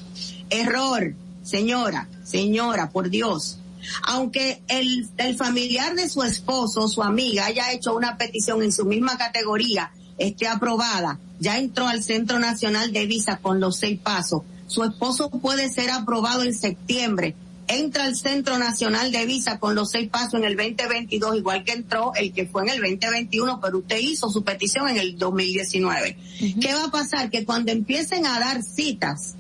Error, 0.50 1.16
señora, 1.44 2.08
señora, 2.24 2.92
por 2.92 3.10
Dios. 3.10 3.60
Aunque 4.08 4.64
el, 4.68 5.10
familiar 5.38 5.96
de 5.96 6.08
su 6.10 6.24
esposo, 6.24 6.88
su 6.88 7.04
amiga, 7.04 7.46
haya 7.46 7.72
hecho 7.74 7.96
una 7.96 8.18
petición 8.18 8.64
en 8.64 8.72
su 8.72 8.86
misma 8.86 9.18
categoría, 9.18 9.92
esté 10.18 10.48
aprobada, 10.48 11.20
ya 11.40 11.58
entró 11.58 11.88
al 11.88 12.04
Centro 12.04 12.40
Nacional 12.40 12.92
de 12.94 13.06
Visa 13.06 13.38
con 13.38 13.60
los 13.60 13.78
seis 13.78 14.00
pasos. 14.00 14.42
Su 14.68 14.84
esposo 14.84 15.30
puede 15.30 15.70
ser 15.70 15.92
aprobado 15.92 16.42
en 16.42 16.56
septiembre 16.56 17.36
entra 17.68 18.06
al 18.06 18.16
Centro 18.16 18.58
Nacional 18.58 19.12
de 19.12 19.26
Visa 19.26 19.60
con 19.60 19.76
los 19.76 19.92
seis 19.92 20.10
pasos 20.10 20.36
en 20.36 20.44
el 20.46 20.56
2022, 20.56 21.38
igual 21.38 21.64
que 21.64 21.74
entró 21.74 22.12
el 22.16 22.32
que 22.34 22.46
fue 22.46 22.64
en 22.64 22.70
el 22.70 22.82
2021, 22.82 23.60
pero 23.62 23.80
usted 23.80 24.00
hizo 24.00 24.30
su 24.30 24.44
petición 24.44 24.90
en 24.90 24.98
el 24.98 25.18
2019. 25.18 26.18
¿Qué 26.62 26.74
va 26.74 26.86
a 26.86 26.92
pasar? 26.92 27.30
Que 27.30 27.46
cuando 27.46 27.72
empiecen 27.72 28.26
a 28.26 28.40
dar 28.40 28.62
citas 28.64 29.36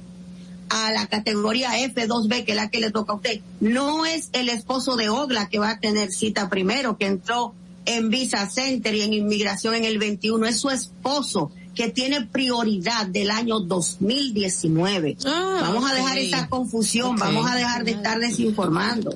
a 0.70 0.92
la 0.92 1.08
categoría 1.08 1.72
F2B, 1.80 2.44
que 2.46 2.54
es 2.54 2.58
la 2.58 2.70
que 2.70 2.80
le 2.80 2.92
toca 2.92 3.14
a 3.14 3.16
usted, 3.16 3.42
no 3.60 4.06
es 4.06 4.30
el 4.34 4.50
esposo 4.50 4.96
de 4.96 5.10
Ogla 5.10 5.48
que 5.48 5.60
va 5.60 5.72
a 5.72 5.80
tener 5.80 6.12
cita 6.12 6.50
primero, 6.50 6.98
que 6.98 7.06
entró 7.08 7.54
en 7.86 8.10
Visa 8.10 8.50
Center 8.50 8.96
y 8.96 9.02
en 9.04 9.14
inmigración 9.14 9.76
en 9.76 9.86
el 9.86 10.00
21, 10.00 10.48
es 10.48 10.58
su 10.60 10.72
esposo 10.72 11.52
que 11.76 11.90
tiene 11.90 12.22
prioridad 12.26 13.06
del 13.06 13.30
año 13.30 13.60
2019. 13.60 15.18
Ah, 15.26 15.60
vamos 15.74 15.92
a 15.92 15.94
dejar 15.94 16.18
esta 16.18 16.48
confusión, 16.48 17.18
vamos 17.18 17.46
a 17.52 17.56
dejar 17.56 17.84
de 17.84 17.92
estar 17.92 18.18
desinformando. 18.18 19.16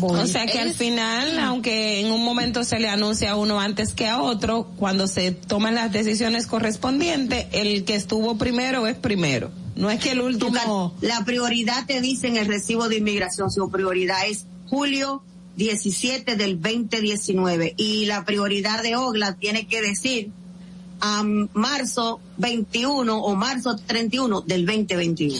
O 0.00 0.26
sea 0.26 0.46
que 0.46 0.58
al 0.58 0.72
final, 0.72 1.38
aunque 1.40 2.00
en 2.00 2.12
un 2.12 2.22
momento 2.24 2.64
se 2.64 2.78
le 2.78 2.88
anuncia 2.88 3.32
a 3.32 3.36
uno 3.36 3.60
antes 3.60 3.92
que 3.92 4.06
a 4.06 4.22
otro, 4.22 4.70
cuando 4.76 5.06
se 5.06 5.32
toman 5.32 5.74
las 5.74 5.92
decisiones 5.92 6.46
correspondientes, 6.46 7.46
el 7.52 7.84
que 7.84 7.96
estuvo 7.96 8.38
primero 8.38 8.86
es 8.86 8.96
primero. 8.96 9.50
No 9.74 9.90
es 9.90 9.98
que 10.00 10.12
el 10.12 10.20
último. 10.20 10.94
La 11.00 11.24
prioridad 11.24 11.86
te 11.86 12.00
dice 12.00 12.28
en 12.28 12.36
el 12.36 12.46
recibo 12.46 12.88
de 12.88 12.98
inmigración, 12.98 13.50
su 13.50 13.70
prioridad 13.70 14.26
es 14.28 14.46
julio 14.68 15.22
17 15.56 16.36
del 16.36 16.60
2019 16.60 17.74
y 17.76 18.06
la 18.06 18.24
prioridad 18.24 18.82
de 18.82 18.96
OGLA 18.96 19.36
tiene 19.36 19.66
que 19.66 19.82
decir 19.82 20.30
a 21.04 21.24
marzo 21.54 22.20
21 22.38 23.18
o 23.24 23.34
marzo 23.34 23.74
31 23.76 24.42
del 24.42 24.64
2021. 24.64 25.34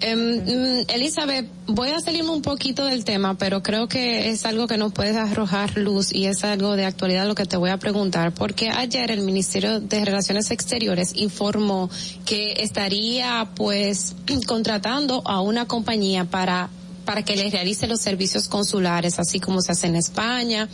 Em, 0.00 0.16
mm, 0.16 0.84
Elizabeth, 0.90 1.48
voy 1.66 1.90
a 1.90 1.98
salirme 1.98 2.30
un 2.30 2.40
poquito 2.40 2.84
del 2.84 3.04
tema, 3.04 3.34
pero 3.36 3.60
creo 3.60 3.88
que 3.88 4.28
es 4.30 4.44
algo 4.46 4.68
que 4.68 4.76
nos 4.78 4.92
puedes 4.92 5.16
arrojar 5.16 5.76
luz 5.76 6.12
y 6.14 6.26
es 6.26 6.44
algo 6.44 6.76
de 6.76 6.84
actualidad 6.84 7.26
lo 7.26 7.34
que 7.34 7.46
te 7.46 7.56
voy 7.56 7.70
a 7.70 7.78
preguntar, 7.78 8.32
porque 8.32 8.70
ayer 8.70 9.10
el 9.10 9.22
Ministerio 9.22 9.80
de 9.80 10.04
Relaciones 10.04 10.52
Exteriores 10.52 11.12
informó 11.16 11.90
que 12.24 12.54
estaría 12.62 13.48
pues 13.56 14.14
contratando 14.46 15.22
a 15.24 15.40
una 15.40 15.66
compañía 15.66 16.26
para 16.26 16.70
para 17.04 17.22
que 17.24 17.34
les 17.36 17.50
realice 17.52 17.86
los 17.86 18.00
servicios 18.02 18.48
consulares, 18.48 19.18
así 19.18 19.40
como 19.40 19.62
se 19.62 19.72
hace 19.72 19.86
en 19.86 19.96
España, 19.96 20.68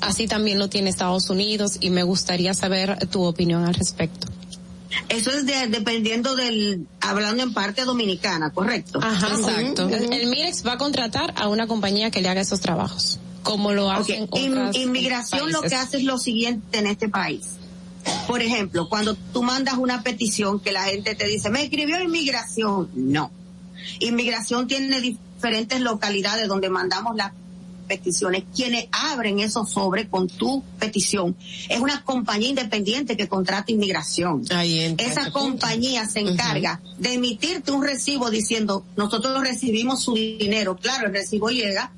Así 0.00 0.26
también 0.26 0.58
lo 0.58 0.68
tiene 0.68 0.90
Estados 0.90 1.28
Unidos 1.30 1.78
y 1.80 1.90
me 1.90 2.02
gustaría 2.02 2.54
saber 2.54 3.06
tu 3.08 3.22
opinión 3.24 3.64
al 3.64 3.74
respecto. 3.74 4.28
Eso 5.08 5.30
es 5.30 5.44
dependiendo 5.70 6.34
del, 6.34 6.86
hablando 7.00 7.42
en 7.42 7.52
parte 7.52 7.84
dominicana, 7.84 8.50
¿correcto? 8.50 9.00
Ajá, 9.02 9.28
exacto. 9.34 9.88
El 9.88 10.28
MIREX 10.28 10.66
va 10.66 10.74
a 10.74 10.78
contratar 10.78 11.34
a 11.36 11.48
una 11.48 11.66
compañía 11.66 12.10
que 12.10 12.22
le 12.22 12.28
haga 12.28 12.40
esos 12.40 12.60
trabajos, 12.60 13.18
como 13.42 13.72
lo 13.72 13.90
hacen 13.90 14.28
eh, 14.34 14.70
Inmigración 14.74 15.52
lo 15.52 15.60
que 15.62 15.74
hace 15.74 15.98
es 15.98 16.04
lo 16.04 16.18
siguiente 16.18 16.78
en 16.78 16.86
este 16.86 17.08
país. 17.08 17.56
Por 18.26 18.40
ejemplo, 18.40 18.88
cuando 18.88 19.14
tú 19.14 19.42
mandas 19.42 19.74
una 19.76 20.02
petición 20.02 20.60
que 20.60 20.72
la 20.72 20.84
gente 20.84 21.14
te 21.14 21.26
dice, 21.26 21.50
me 21.50 21.62
escribió 21.62 22.00
inmigración. 22.00 22.88
No. 22.94 23.30
Inmigración 24.00 24.66
tiene 24.68 25.00
diferentes 25.00 25.80
localidades 25.80 26.48
donde 26.48 26.70
mandamos 26.70 27.14
las 27.16 27.32
peticiones, 27.88 28.44
quienes 28.54 28.86
abren 28.92 29.40
esos 29.40 29.70
sobres 29.70 30.06
con 30.08 30.28
tu 30.28 30.62
petición, 30.78 31.34
es 31.68 31.80
una 31.80 32.04
compañía 32.04 32.50
independiente 32.50 33.16
que 33.16 33.26
contrata 33.26 33.72
inmigración. 33.72 34.42
Esa 34.98 35.32
compañía 35.32 36.06
se 36.06 36.20
encarga 36.20 36.80
de 36.98 37.14
emitirte 37.14 37.72
un 37.72 37.82
recibo 37.82 38.30
diciendo, 38.30 38.84
nosotros 38.96 39.40
recibimos 39.42 40.02
su 40.04 40.14
dinero. 40.14 40.76
Claro, 40.76 41.06
el 41.06 41.12
recibo 41.12 41.48
llega 41.48 41.90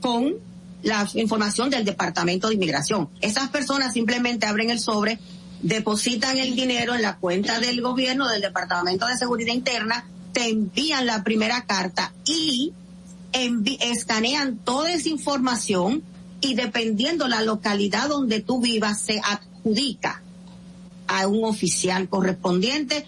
con 0.00 0.34
la 0.82 1.08
información 1.14 1.70
del 1.70 1.84
Departamento 1.84 2.48
de 2.48 2.54
Inmigración. 2.54 3.08
Esas 3.20 3.48
personas 3.50 3.92
simplemente 3.92 4.46
abren 4.46 4.70
el 4.70 4.80
sobre, 4.80 5.18
depositan 5.62 6.36
el 6.36 6.56
dinero 6.56 6.94
en 6.94 7.02
la 7.02 7.16
cuenta 7.16 7.60
del 7.60 7.80
gobierno, 7.80 8.28
del 8.28 8.40
Departamento 8.40 9.06
de 9.06 9.16
Seguridad 9.16 9.54
Interna, 9.54 10.06
te 10.32 10.48
envían 10.48 11.06
la 11.06 11.22
primera 11.22 11.64
carta 11.64 12.12
y 12.26 12.72
escanean 13.80 14.58
toda 14.58 14.92
esa 14.92 15.08
información 15.08 16.02
y 16.40 16.54
dependiendo 16.54 17.26
la 17.26 17.42
localidad 17.42 18.08
donde 18.08 18.40
tú 18.40 18.60
vivas 18.60 19.00
se 19.00 19.20
adjudica 19.24 20.22
a 21.08 21.26
un 21.26 21.44
oficial 21.44 22.08
correspondiente 22.08 23.06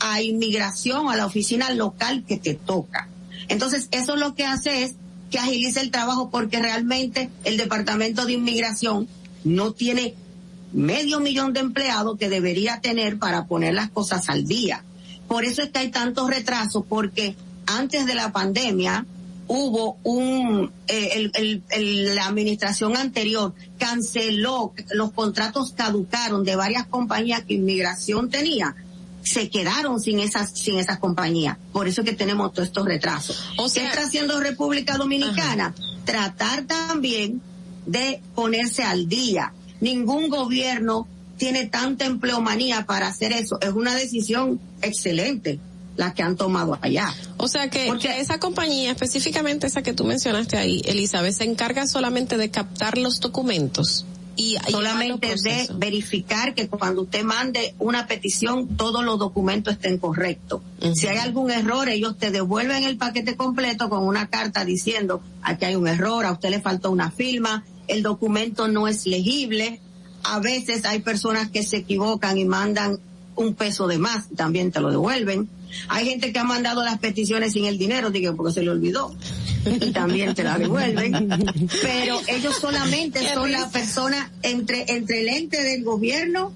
a 0.00 0.20
inmigración, 0.22 1.08
a 1.10 1.16
la 1.16 1.26
oficina 1.26 1.70
local 1.72 2.24
que 2.26 2.36
te 2.36 2.54
toca. 2.54 3.08
Entonces, 3.48 3.88
eso 3.90 4.14
lo 4.16 4.34
que 4.34 4.44
hace 4.44 4.84
es 4.84 4.94
que 5.30 5.38
agilice 5.40 5.80
el 5.80 5.90
trabajo 5.90 6.30
porque 6.30 6.60
realmente 6.60 7.30
el 7.44 7.56
Departamento 7.56 8.24
de 8.24 8.34
Inmigración 8.34 9.08
no 9.44 9.72
tiene 9.72 10.14
medio 10.72 11.18
millón 11.20 11.52
de 11.52 11.60
empleados 11.60 12.16
que 12.16 12.28
debería 12.28 12.80
tener 12.80 13.18
para 13.18 13.46
poner 13.46 13.74
las 13.74 13.90
cosas 13.90 14.28
al 14.28 14.46
día. 14.46 14.84
Por 15.26 15.44
eso 15.44 15.62
es 15.62 15.70
que 15.70 15.80
hay 15.80 15.90
tantos 15.90 16.30
retrasos 16.30 16.84
porque 16.88 17.34
antes 17.66 18.06
de 18.06 18.14
la 18.14 18.30
pandemia 18.32 19.04
hubo 19.48 19.98
un, 20.04 20.70
eh, 20.86 21.30
el, 21.66 22.14
la 22.14 22.26
administración 22.26 22.96
anterior 22.96 23.54
canceló, 23.78 24.72
los 24.92 25.12
contratos 25.12 25.72
caducaron 25.72 26.44
de 26.44 26.54
varias 26.54 26.86
compañías 26.86 27.42
que 27.44 27.54
inmigración 27.54 28.30
tenía 28.30 28.76
se 29.22 29.50
quedaron 29.50 30.00
sin 30.00 30.20
esas 30.20 30.58
sin 30.58 30.78
esas 30.78 30.98
compañías. 31.00 31.58
Por 31.72 31.86
eso 31.86 32.00
es 32.00 32.08
que 32.08 32.16
tenemos 32.16 32.50
todos 32.54 32.68
estos 32.68 32.86
retrasos. 32.86 33.38
¿Qué 33.74 33.84
está 33.84 34.04
haciendo 34.04 34.40
República 34.40 34.96
Dominicana? 34.96 35.74
Tratar 36.06 36.64
también 36.66 37.42
de 37.84 38.22
ponerse 38.34 38.84
al 38.84 39.06
día. 39.06 39.52
Ningún 39.80 40.30
gobierno 40.30 41.06
tiene 41.36 41.66
tanta 41.66 42.06
empleomanía 42.06 42.86
para 42.86 43.08
hacer 43.08 43.32
eso. 43.32 43.58
Es 43.60 43.70
una 43.74 43.94
decisión 43.94 44.60
excelente 44.80 45.58
las 45.98 46.14
que 46.14 46.22
han 46.22 46.36
tomado 46.36 46.78
allá. 46.80 47.12
O 47.36 47.48
sea 47.48 47.68
que, 47.68 47.88
Porque, 47.88 48.20
esa 48.20 48.38
compañía, 48.38 48.92
específicamente 48.92 49.66
esa 49.66 49.82
que 49.82 49.92
tú 49.92 50.04
mencionaste 50.04 50.56
ahí, 50.56 50.80
Elizabeth, 50.86 51.34
se 51.34 51.44
encarga 51.44 51.86
solamente 51.86 52.38
de 52.38 52.50
captar 52.50 52.96
los 52.96 53.20
documentos. 53.20 54.06
Y 54.36 54.56
solamente 54.70 55.34
de 55.34 55.68
verificar 55.78 56.54
que 56.54 56.68
cuando 56.68 57.02
usted 57.02 57.24
mande 57.24 57.74
una 57.80 58.06
petición 58.06 58.68
todos 58.76 59.04
los 59.04 59.18
documentos 59.18 59.74
estén 59.74 59.98
correctos. 59.98 60.60
Si 60.94 61.08
hay 61.08 61.16
algún 61.16 61.50
error, 61.50 61.88
ellos 61.88 62.16
te 62.16 62.30
devuelven 62.30 62.84
el 62.84 62.96
paquete 62.98 63.34
completo 63.36 63.88
con 63.90 64.06
una 64.06 64.28
carta 64.30 64.64
diciendo, 64.64 65.20
aquí 65.42 65.64
hay 65.64 65.74
un 65.74 65.88
error, 65.88 66.24
a 66.24 66.30
usted 66.30 66.50
le 66.50 66.60
faltó 66.60 66.92
una 66.92 67.10
firma, 67.10 67.64
el 67.88 68.04
documento 68.04 68.68
no 68.68 68.86
es 68.86 69.06
legible. 69.06 69.80
A 70.22 70.38
veces 70.38 70.84
hay 70.84 71.00
personas 71.00 71.50
que 71.50 71.64
se 71.64 71.78
equivocan 71.78 72.38
y 72.38 72.44
mandan 72.44 73.00
un 73.34 73.54
peso 73.54 73.88
de 73.88 73.98
más, 73.98 74.26
también 74.36 74.70
te 74.70 74.78
lo 74.78 74.90
devuelven. 74.92 75.48
Hay 75.88 76.06
gente 76.06 76.32
que 76.32 76.38
ha 76.38 76.44
mandado 76.44 76.82
las 76.84 76.98
peticiones 76.98 77.52
sin 77.52 77.64
el 77.64 77.78
dinero, 77.78 78.10
digo, 78.10 78.34
porque 78.36 78.52
se 78.52 78.62
le 78.62 78.70
olvidó. 78.70 79.14
Y 79.66 79.90
también 79.90 80.34
te 80.34 80.44
la 80.44 80.58
devuelven. 80.58 81.28
Pero 81.82 82.20
ellos 82.28 82.56
solamente 82.58 83.20
son 83.34 83.52
la 83.52 83.68
persona 83.70 84.30
entre, 84.42 84.84
entre 84.92 85.20
el 85.22 85.28
ente 85.28 85.62
del 85.62 85.84
gobierno 85.84 86.52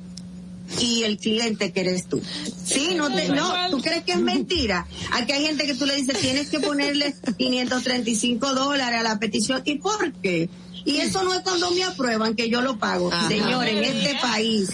y 0.80 1.02
el 1.02 1.18
cliente 1.18 1.72
que 1.72 1.80
eres 1.80 2.06
tú. 2.09 2.22
Sí, 2.64 2.94
no, 2.97 3.10
te, 3.12 3.28
no, 3.28 3.52
tú 3.70 3.82
crees 3.82 4.05
que 4.05 4.12
es 4.12 4.20
mentira. 4.20 4.86
Aquí 5.12 5.32
hay 5.32 5.44
gente 5.44 5.66
que 5.66 5.74
tú 5.74 5.84
le 5.84 5.97
dices, 5.97 6.16
tienes 6.18 6.48
que 6.48 6.60
ponerle 6.60 7.14
535 7.36 8.55
dólares 8.55 9.01
a 9.01 9.02
la 9.02 9.18
petición. 9.18 9.60
¿Y 9.64 9.74
por 9.76 10.12
qué? 10.14 10.48
Y 10.84 10.97
eso 10.97 11.22
no 11.22 11.34
es 11.34 11.40
cuando 11.40 11.70
me 11.72 11.84
aprueban 11.84 12.34
que 12.34 12.48
yo 12.48 12.60
lo 12.62 12.78
pago. 12.78 13.10
Señor, 13.28 13.68
en 13.68 13.84
este 13.84 14.14
país, 14.22 14.70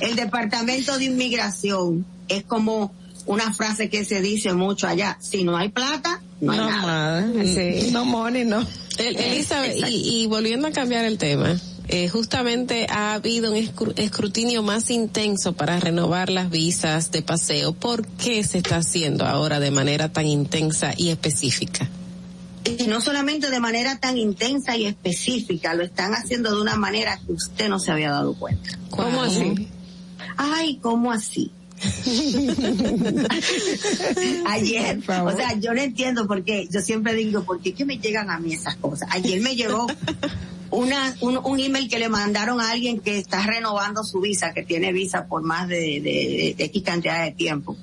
el 0.00 0.14
Departamento 0.14 0.98
de 0.98 1.04
Inmigración 1.06 2.04
es 2.28 2.44
como 2.44 2.92
una 3.28 3.52
frase 3.52 3.88
que 3.88 4.04
se 4.04 4.20
dice 4.22 4.52
mucho 4.54 4.88
allá, 4.88 5.18
si 5.20 5.44
no 5.44 5.56
hay 5.56 5.68
plata, 5.68 6.20
no, 6.40 6.50
hay 6.52 6.58
nada. 6.58 7.20
Mm. 7.20 7.92
No 7.92 8.04
money, 8.06 8.44
no. 8.44 8.62
Eh, 8.98 9.14
Elizabeth, 9.18 9.76
y, 9.88 10.26
volviendo 10.26 10.66
a 10.66 10.72
cambiar 10.72 11.04
el 11.04 11.18
tema. 11.18 11.54
Eh, 11.90 12.08
justamente 12.10 12.86
ha 12.90 13.14
habido 13.14 13.50
un 13.50 13.56
escrutinio 13.56 14.62
más 14.62 14.90
intenso 14.90 15.54
para 15.54 15.78
renovar 15.80 16.28
las 16.30 16.50
visas 16.50 17.10
de 17.12 17.22
paseo. 17.22 17.72
¿Por 17.72 18.06
qué 18.06 18.44
se 18.44 18.58
está 18.58 18.76
haciendo 18.76 19.24
ahora 19.26 19.58
de 19.58 19.70
manera 19.70 20.10
tan 20.12 20.26
intensa 20.26 20.92
y 20.96 21.08
específica? 21.08 21.88
Y 22.78 22.86
no 22.88 23.00
solamente 23.00 23.48
de 23.50 23.58
manera 23.60 23.98
tan 24.00 24.18
intensa 24.18 24.76
y 24.76 24.84
específica, 24.84 25.72
lo 25.74 25.82
están 25.82 26.12
haciendo 26.14 26.54
de 26.54 26.60
una 26.60 26.76
manera 26.76 27.18
que 27.24 27.32
usted 27.32 27.68
no 27.70 27.78
se 27.78 27.90
había 27.90 28.10
dado 28.10 28.34
cuenta. 28.34 28.68
¿Cómo 28.90 29.22
así? 29.22 29.68
Ay, 30.36 30.76
¿cómo 30.82 31.10
así? 31.10 31.50
Ayer, 34.46 34.98
o 35.22 35.36
sea, 35.36 35.54
yo 35.58 35.74
no 35.74 35.80
entiendo 35.80 36.26
por 36.26 36.42
qué, 36.44 36.66
yo 36.70 36.80
siempre 36.80 37.12
digo, 37.14 37.42
¿por 37.44 37.60
qué 37.60 37.72
que 37.74 37.84
me 37.84 37.98
llegan 37.98 38.30
a 38.30 38.38
mí 38.40 38.54
esas 38.54 38.76
cosas? 38.76 39.08
Ayer 39.12 39.40
me 39.40 39.54
llegó 39.54 39.86
una, 40.70 41.14
un, 41.20 41.60
email 41.60 41.88
que 41.88 41.98
le 41.98 42.08
mandaron 42.08 42.60
a 42.60 42.70
alguien 42.70 43.00
que 43.00 43.18
está 43.18 43.44
renovando 43.46 44.02
su 44.04 44.20
visa, 44.20 44.52
que 44.52 44.62
tiene 44.64 44.92
visa 44.92 45.26
por 45.26 45.42
más 45.42 45.68
de, 45.68 46.54
X 46.58 46.82
cantidad 46.82 47.24
de 47.24 47.30
tiempo. 47.32 47.76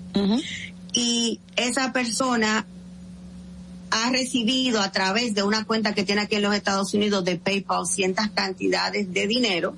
Y 0.94 1.40
esa 1.56 1.94
persona 1.94 2.66
ha 3.92 4.10
recibido 4.12 4.82
a 4.82 4.92
través 4.92 5.36
de 5.36 5.44
una 5.44 5.64
cuenta 5.66 5.94
que 5.94 6.04
tiene 6.04 6.22
aquí 6.22 6.36
en 6.36 6.42
los 6.42 6.54
Estados 6.56 6.94
Unidos 6.94 7.24
de 7.24 7.38
PayPal 7.38 7.86
cientas 7.88 8.30
cantidades 8.32 9.14
de 9.14 9.26
dinero 9.28 9.74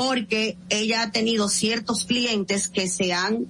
porque 0.00 0.56
ella 0.70 1.02
ha 1.02 1.12
tenido 1.12 1.50
ciertos 1.50 2.06
clientes 2.06 2.68
que 2.70 2.88
se 2.88 3.12
han 3.12 3.44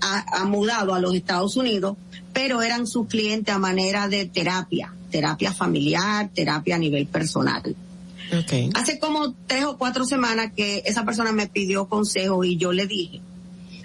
ha, 0.00 0.44
mudado 0.44 0.94
a 0.96 1.00
los 1.00 1.14
Estados 1.14 1.56
Unidos, 1.56 1.96
pero 2.32 2.60
eran 2.60 2.88
sus 2.88 3.06
clientes 3.06 3.54
a 3.54 3.58
manera 3.60 4.08
de 4.08 4.26
terapia, 4.26 4.92
terapia 5.12 5.52
familiar, 5.52 6.28
terapia 6.34 6.74
a 6.74 6.78
nivel 6.78 7.06
personal. 7.06 7.74
Hace 8.74 8.98
como 8.98 9.32
tres 9.46 9.64
o 9.64 9.78
cuatro 9.78 10.04
semanas 10.04 10.50
que 10.56 10.82
esa 10.86 11.04
persona 11.04 11.30
me 11.30 11.46
pidió 11.46 11.86
consejo 11.88 12.42
y 12.42 12.56
yo 12.56 12.72
le 12.72 12.88
dije, 12.88 13.20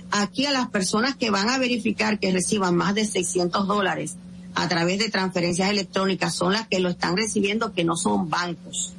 aquí 0.09 0.47
a 0.47 0.51
las 0.51 0.69
personas 0.71 1.15
que 1.15 1.29
van 1.29 1.49
a 1.49 1.59
verificar 1.59 2.17
que 2.19 2.31
reciban 2.31 2.75
más 2.75 2.95
de 2.95 3.05
600 3.05 3.67
dólares 3.67 4.15
a 4.55 4.67
través 4.67 4.97
de 4.97 5.09
transferencias 5.11 5.69
electrónicas 5.69 6.33
son 6.33 6.53
las 6.53 6.67
que 6.67 6.79
lo 6.79 6.89
están 6.89 7.15
recibiendo 7.15 7.73
que 7.73 7.83
no 7.83 7.95
son 7.95 8.27
bancos 8.27 8.93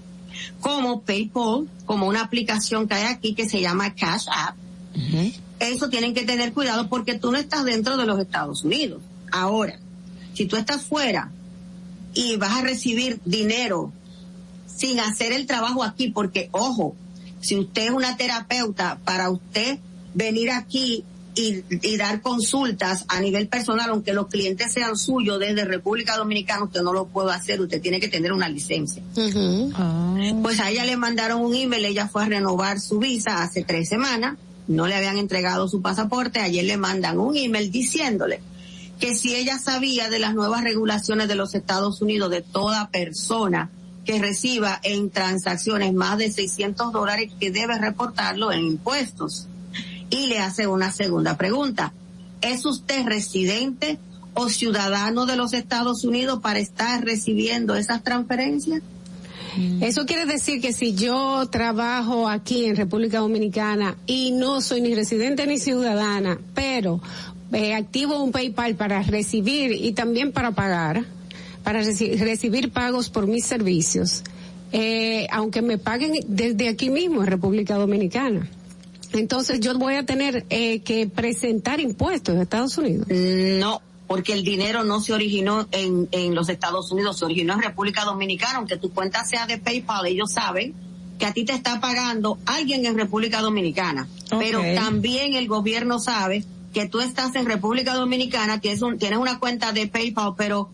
como 0.60 1.02
PayPal, 1.02 1.68
como 1.86 2.06
una 2.06 2.22
aplicación 2.22 2.88
que 2.88 2.94
hay 2.94 3.04
aquí 3.12 3.34
que 3.34 3.48
se 3.48 3.60
llama 3.60 3.94
Cash 3.94 4.26
App. 4.34 4.56
Eso 5.58 5.88
tienen 5.88 6.14
que 6.14 6.24
tener 6.24 6.52
cuidado 6.52 6.88
porque 6.88 7.14
tú 7.14 7.32
no 7.32 7.38
estás 7.38 7.64
dentro 7.64 7.96
de 7.96 8.04
los 8.06 8.18
Estados 8.18 8.64
Unidos. 8.64 9.00
Ahora, 9.30 9.78
si 10.34 10.46
tú 10.46 10.56
estás 10.56 10.82
fuera 10.82 11.30
y 12.14 12.36
vas 12.36 12.52
a 12.56 12.62
recibir 12.62 13.20
dinero 13.24 13.92
sin 14.66 15.00
hacer 15.00 15.32
el 15.32 15.46
trabajo 15.46 15.84
aquí, 15.84 16.08
porque 16.08 16.48
ojo, 16.52 16.96
si 17.40 17.56
usted 17.56 17.84
es 17.86 17.90
una 17.90 18.16
terapeuta, 18.16 18.98
para 19.04 19.30
usted 19.30 19.78
venir 20.14 20.50
aquí 20.50 21.04
y, 21.34 21.96
dar 21.96 22.20
consultas 22.20 23.04
a 23.08 23.20
nivel 23.20 23.48
personal, 23.48 23.90
aunque 23.90 24.12
los 24.12 24.26
clientes 24.26 24.72
sean 24.72 24.96
suyos 24.96 25.38
desde 25.40 25.64
República 25.64 26.16
Dominicana, 26.16 26.64
usted 26.64 26.82
no 26.82 26.92
lo 26.92 27.06
puede 27.06 27.32
hacer, 27.32 27.60
usted 27.60 27.80
tiene 27.80 28.00
que 28.00 28.08
tener 28.08 28.32
una 28.32 28.48
licencia. 28.48 29.02
Ah. 29.74 30.14
Pues 30.42 30.60
a 30.60 30.70
ella 30.70 30.84
le 30.84 30.96
mandaron 30.96 31.40
un 31.40 31.54
email, 31.54 31.84
ella 31.86 32.08
fue 32.08 32.24
a 32.24 32.26
renovar 32.28 32.80
su 32.80 32.98
visa 32.98 33.42
hace 33.42 33.64
tres 33.64 33.88
semanas, 33.88 34.36
no 34.68 34.86
le 34.86 34.94
habían 34.94 35.18
entregado 35.18 35.68
su 35.68 35.80
pasaporte, 35.80 36.40
ayer 36.40 36.64
le 36.64 36.76
mandan 36.76 37.18
un 37.18 37.36
email 37.36 37.70
diciéndole 37.70 38.40
que 39.00 39.16
si 39.16 39.34
ella 39.34 39.58
sabía 39.58 40.08
de 40.10 40.20
las 40.20 40.34
nuevas 40.34 40.62
regulaciones 40.62 41.26
de 41.26 41.34
los 41.34 41.54
Estados 41.54 42.00
Unidos 42.02 42.30
de 42.30 42.42
toda 42.42 42.88
persona 42.90 43.70
que 44.04 44.20
reciba 44.20 44.78
en 44.84 45.10
transacciones 45.10 45.92
más 45.92 46.18
de 46.18 46.30
600 46.30 46.92
dólares 46.92 47.32
que 47.40 47.50
debe 47.50 47.78
reportarlo 47.78 48.52
en 48.52 48.64
impuestos 48.64 49.48
y 50.12 50.26
le 50.26 50.38
hace 50.40 50.66
una 50.66 50.92
segunda 50.92 51.36
pregunta. 51.38 51.92
¿Es 52.42 52.66
usted 52.66 53.04
residente 53.06 53.98
o 54.34 54.48
ciudadano 54.48 55.26
de 55.26 55.36
los 55.36 55.54
Estados 55.54 56.04
Unidos 56.04 56.40
para 56.40 56.58
estar 56.58 57.02
recibiendo 57.02 57.74
esas 57.76 58.04
transferencias? 58.04 58.82
Mm. 59.56 59.82
Eso 59.82 60.04
quiere 60.04 60.26
decir 60.26 60.60
que 60.60 60.72
si 60.74 60.94
yo 60.94 61.46
trabajo 61.50 62.28
aquí 62.28 62.66
en 62.66 62.76
República 62.76 63.20
Dominicana 63.20 63.96
y 64.06 64.32
no 64.32 64.60
soy 64.60 64.82
ni 64.82 64.94
residente 64.94 65.46
ni 65.46 65.58
ciudadana, 65.58 66.38
pero 66.54 67.00
eh, 67.52 67.74
activo 67.74 68.22
un 68.22 68.32
PayPal 68.32 68.74
para 68.74 69.02
recibir 69.02 69.72
y 69.72 69.92
también 69.92 70.30
para 70.32 70.50
pagar, 70.52 71.04
para 71.64 71.80
recibir 71.82 72.70
pagos 72.70 73.08
por 73.08 73.26
mis 73.26 73.46
servicios, 73.46 74.24
eh, 74.72 75.26
aunque 75.30 75.62
me 75.62 75.78
paguen 75.78 76.12
desde 76.28 76.68
aquí 76.68 76.90
mismo 76.90 77.22
en 77.22 77.28
República 77.28 77.76
Dominicana. 77.76 78.46
Entonces 79.12 79.60
yo 79.60 79.76
voy 79.78 79.94
a 79.94 80.04
tener 80.06 80.46
eh, 80.50 80.80
que 80.80 81.06
presentar 81.06 81.80
impuestos 81.80 82.34
en 82.34 82.42
Estados 82.42 82.76
Unidos. 82.78 83.06
No, 83.08 83.82
porque 84.06 84.32
el 84.32 84.42
dinero 84.42 84.84
no 84.84 85.00
se 85.00 85.12
originó 85.12 85.68
en, 85.70 86.08
en 86.12 86.34
los 86.34 86.48
Estados 86.48 86.90
Unidos, 86.92 87.18
se 87.18 87.24
originó 87.26 87.54
en 87.54 87.62
República 87.62 88.04
Dominicana, 88.04 88.58
aunque 88.58 88.76
tu 88.78 88.90
cuenta 88.92 89.24
sea 89.24 89.46
de 89.46 89.58
PayPal, 89.58 90.06
ellos 90.06 90.32
saben 90.32 90.74
que 91.18 91.26
a 91.26 91.32
ti 91.32 91.44
te 91.44 91.52
está 91.52 91.80
pagando 91.80 92.38
alguien 92.46 92.84
en 92.86 92.96
República 92.98 93.40
Dominicana, 93.40 94.08
pero 94.40 94.60
también 94.74 95.34
el 95.34 95.46
gobierno 95.46 95.98
sabe 96.00 96.44
que 96.72 96.86
tú 96.88 97.00
estás 97.00 97.34
en 97.36 97.44
República 97.46 97.94
Dominicana, 97.94 98.60
tienes, 98.60 98.80
un, 98.82 98.98
tienes 98.98 99.18
una 99.18 99.38
cuenta 99.38 99.72
de 99.72 99.86
PayPal, 99.86 100.32
pero 100.38 100.70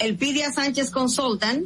el 0.00 0.16
Pidia 0.16 0.52
Sánchez 0.52 0.90
Consultant 0.90 1.64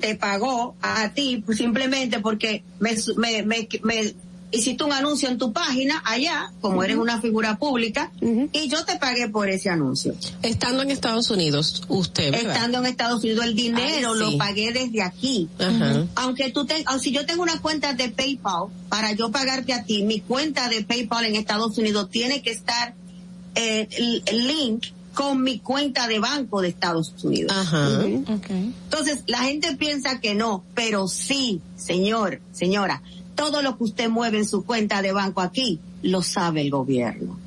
te 0.00 0.14
pagó 0.14 0.74
a 0.80 1.10
ti 1.10 1.44
simplemente 1.50 2.18
porque 2.18 2.64
me, 2.80 2.96
me, 3.44 3.68
me 3.82 4.14
hiciste 4.52 4.84
un 4.84 4.92
anuncio 4.92 5.28
en 5.28 5.38
tu 5.38 5.52
página 5.52 6.02
allá, 6.04 6.50
como 6.60 6.82
eres 6.82 6.96
una 6.96 7.20
figura 7.20 7.56
pública, 7.58 8.10
y 8.52 8.68
yo 8.68 8.84
te 8.84 8.96
pagué 8.98 9.28
por 9.28 9.48
ese 9.48 9.70
anuncio. 9.70 10.14
Estando 10.42 10.82
en 10.82 10.90
Estados 10.90 11.30
Unidos, 11.30 11.82
usted. 11.88 12.34
Estando 12.34 12.78
en 12.78 12.86
Estados 12.86 13.22
Unidos, 13.22 13.44
el 13.44 13.54
dinero 13.54 14.14
lo 14.14 14.36
pagué 14.38 14.72
desde 14.72 15.02
aquí. 15.02 15.48
Aunque 16.16 16.50
tú 16.50 16.64
te, 16.66 16.82
ah, 16.86 16.98
si 16.98 17.12
yo 17.12 17.26
tengo 17.26 17.42
una 17.42 17.60
cuenta 17.60 17.94
de 17.94 18.08
PayPal, 18.10 18.66
para 18.88 19.12
yo 19.12 19.30
pagarte 19.30 19.72
a 19.72 19.84
ti, 19.84 20.02
mi 20.02 20.20
cuenta 20.20 20.68
de 20.68 20.82
PayPal 20.82 21.26
en 21.26 21.36
Estados 21.36 21.78
Unidos 21.78 22.10
tiene 22.10 22.42
que 22.42 22.50
estar 22.50 22.94
eh, 23.54 23.88
link 24.32 24.86
con 25.14 25.42
mi 25.42 25.58
cuenta 25.58 26.06
de 26.08 26.18
banco 26.18 26.60
de 26.62 26.68
Estados 26.68 27.12
Unidos. 27.22 27.52
Ajá. 27.56 28.04
Entonces, 28.04 29.20
la 29.26 29.38
gente 29.38 29.76
piensa 29.76 30.20
que 30.20 30.34
no, 30.34 30.62
pero 30.74 31.08
sí, 31.08 31.60
señor, 31.76 32.40
señora 32.52 33.02
todo 33.40 33.62
lo 33.62 33.78
que 33.78 33.84
usted 33.84 34.10
mueve 34.10 34.36
en 34.36 34.44
su 34.44 34.66
cuenta 34.66 35.00
de 35.00 35.12
banco 35.12 35.40
aquí 35.40 35.80
lo 36.02 36.22
sabe 36.22 36.60
el 36.60 36.70
gobierno. 36.70 37.38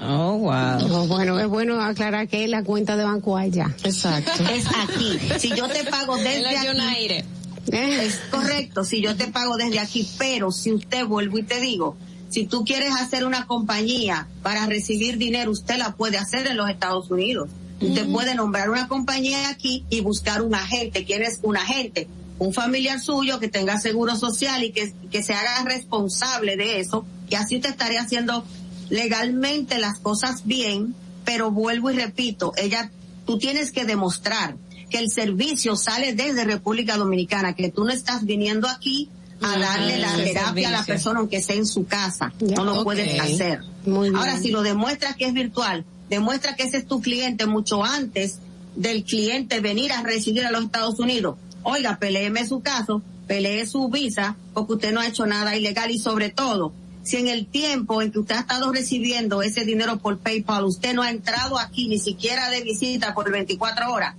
Oh, 0.00 0.38
wow. 0.38 1.06
bueno, 1.08 1.38
es 1.40 1.48
bueno 1.48 1.80
aclarar 1.80 2.28
que 2.28 2.46
la 2.46 2.62
cuenta 2.62 2.96
de 2.96 3.02
banco 3.02 3.36
allá. 3.36 3.74
Exacto. 3.82 4.30
Es 4.52 4.66
aquí. 4.68 5.18
Si 5.40 5.48
yo 5.52 5.66
te 5.66 5.82
pago 5.82 6.16
desde 6.16 6.56
aquí. 6.56 7.06
Eh. 7.10 7.24
Es 7.70 8.20
correcto, 8.30 8.84
si 8.84 9.00
yo 9.02 9.16
te 9.16 9.26
pago 9.26 9.56
desde 9.56 9.80
aquí, 9.80 10.08
pero 10.16 10.52
si 10.52 10.72
usted 10.72 11.04
vuelvo 11.04 11.38
y 11.38 11.42
te 11.42 11.58
digo, 11.58 11.96
si 12.30 12.46
tú 12.46 12.64
quieres 12.64 12.94
hacer 12.94 13.24
una 13.24 13.46
compañía 13.48 14.28
para 14.44 14.66
recibir 14.66 15.18
dinero, 15.18 15.50
usted 15.50 15.76
la 15.76 15.96
puede 15.96 16.18
hacer 16.18 16.46
en 16.46 16.56
los 16.56 16.70
Estados 16.70 17.10
Unidos. 17.10 17.48
Usted 17.80 18.06
puede 18.12 18.36
nombrar 18.36 18.70
una 18.70 18.86
compañía 18.86 19.48
aquí 19.48 19.84
y 19.90 20.02
buscar 20.02 20.40
un 20.42 20.54
agente. 20.54 21.04
¿Quién 21.04 21.22
es 21.22 21.40
un 21.42 21.56
agente? 21.56 22.06
un 22.38 22.52
familiar 22.52 23.00
suyo 23.00 23.38
que 23.38 23.48
tenga 23.48 23.78
seguro 23.78 24.16
social 24.16 24.64
y 24.64 24.72
que, 24.72 24.92
que 25.10 25.22
se 25.22 25.34
haga 25.34 25.62
responsable 25.64 26.56
de 26.56 26.80
eso, 26.80 27.04
y 27.28 27.34
así 27.34 27.60
te 27.60 27.68
estaría 27.68 28.02
haciendo 28.02 28.44
legalmente 28.90 29.78
las 29.78 29.98
cosas 30.00 30.46
bien, 30.46 30.94
pero 31.24 31.50
vuelvo 31.50 31.90
y 31.90 31.94
repito, 31.96 32.52
ella, 32.56 32.90
tú 33.26 33.38
tienes 33.38 33.72
que 33.72 33.84
demostrar 33.84 34.56
que 34.90 34.98
el 34.98 35.10
servicio 35.10 35.76
sale 35.76 36.14
desde 36.14 36.44
República 36.44 36.96
Dominicana, 36.96 37.54
que 37.54 37.70
tú 37.70 37.84
no 37.84 37.90
estás 37.92 38.24
viniendo 38.24 38.68
aquí 38.68 39.08
a 39.40 39.58
darle 39.58 39.96
la 39.98 40.12
terapia 40.16 40.68
a 40.68 40.70
la 40.70 40.84
persona 40.84 41.18
aunque 41.20 41.40
sea 41.42 41.56
en 41.56 41.66
su 41.66 41.86
casa. 41.86 42.32
no 42.40 42.64
lo 42.64 42.84
puedes 42.84 43.18
hacer. 43.18 43.60
Ahora, 43.86 44.38
si 44.38 44.50
lo 44.50 44.62
demuestras 44.62 45.16
que 45.16 45.26
es 45.26 45.32
virtual, 45.32 45.84
demuestra 46.10 46.54
que 46.56 46.64
ese 46.64 46.76
es 46.78 46.86
tu 46.86 47.00
cliente 47.00 47.46
mucho 47.46 47.84
antes 47.84 48.36
del 48.76 49.02
cliente 49.04 49.60
venir 49.60 49.92
a 49.92 50.02
residir 50.02 50.44
a 50.44 50.50
los 50.52 50.64
Estados 50.64 51.00
Unidos 51.00 51.36
oiga, 51.62 51.98
peleeme 51.98 52.46
su 52.46 52.60
caso, 52.60 53.02
pelee 53.26 53.66
su 53.66 53.88
visa, 53.88 54.36
porque 54.54 54.74
usted 54.74 54.92
no 54.92 55.00
ha 55.00 55.06
hecho 55.06 55.26
nada 55.26 55.56
ilegal 55.56 55.90
y 55.90 55.98
sobre 55.98 56.28
todo, 56.30 56.72
si 57.02 57.16
en 57.16 57.28
el 57.28 57.46
tiempo 57.46 58.00
en 58.02 58.12
que 58.12 58.20
usted 58.20 58.36
ha 58.36 58.40
estado 58.40 58.72
recibiendo 58.72 59.42
ese 59.42 59.64
dinero 59.64 59.98
por 59.98 60.18
PayPal, 60.18 60.64
usted 60.64 60.94
no 60.94 61.02
ha 61.02 61.10
entrado 61.10 61.58
aquí 61.58 61.88
ni 61.88 61.98
siquiera 61.98 62.48
de 62.50 62.62
visita 62.62 63.14
por 63.14 63.30
24 63.30 63.92
horas, 63.92 64.14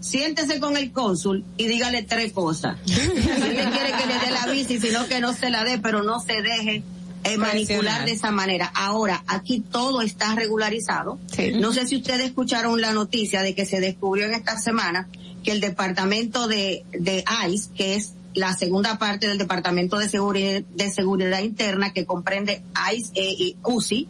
siéntese 0.00 0.60
con 0.60 0.76
el 0.76 0.92
cónsul 0.92 1.44
y 1.56 1.66
dígale 1.66 2.02
tres 2.02 2.32
cosas. 2.32 2.78
si 2.84 2.92
usted 2.94 3.30
quiere 3.70 3.92
que 3.98 4.06
le 4.06 4.18
dé 4.18 4.30
la 4.30 4.46
visa 4.52 4.72
y 4.74 4.80
si 4.80 4.90
no 4.90 5.06
que 5.06 5.20
no 5.20 5.32
se 5.34 5.50
la 5.50 5.64
dé, 5.64 5.78
pero 5.78 6.02
no 6.02 6.20
se 6.20 6.40
deje 6.40 6.82
eh, 7.24 7.38
manipular 7.38 8.04
de 8.06 8.12
esa 8.12 8.30
manera. 8.30 8.70
Ahora, 8.74 9.22
aquí 9.26 9.60
todo 9.60 10.00
está 10.02 10.34
regularizado. 10.34 11.18
No 11.58 11.72
sé 11.72 11.86
si 11.86 11.96
ustedes 11.96 12.20
escucharon 12.26 12.80
la 12.80 12.92
noticia 12.92 13.42
de 13.42 13.54
que 13.54 13.64
se 13.66 13.80
descubrió 13.80 14.26
en 14.26 14.34
esta 14.34 14.58
semana 14.58 15.08
que 15.44 15.52
el 15.52 15.60
departamento 15.60 16.48
de, 16.48 16.84
de 16.90 17.24
ICE, 17.48 17.68
que 17.76 17.94
es 17.94 18.14
la 18.34 18.56
segunda 18.56 18.98
parte 18.98 19.28
del 19.28 19.38
departamento 19.38 19.96
de 19.98 20.08
seguridad, 20.08 20.62
de 20.74 20.90
seguridad 20.90 21.40
interna 21.40 21.92
que 21.92 22.04
comprende 22.04 22.62
ICE 22.92 23.12
e 23.14 23.30
y 23.34 23.56
UCI, 23.62 24.08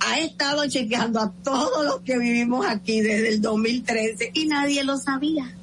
ha 0.00 0.20
estado 0.20 0.66
chequeando 0.66 1.20
a 1.20 1.30
todos 1.44 1.84
los 1.84 2.00
que 2.00 2.16
vivimos 2.18 2.64
aquí 2.64 3.02
desde 3.02 3.28
el 3.28 3.42
2013 3.42 4.30
y 4.32 4.46
nadie 4.46 4.82
lo 4.84 4.96
sabía. 4.96 5.54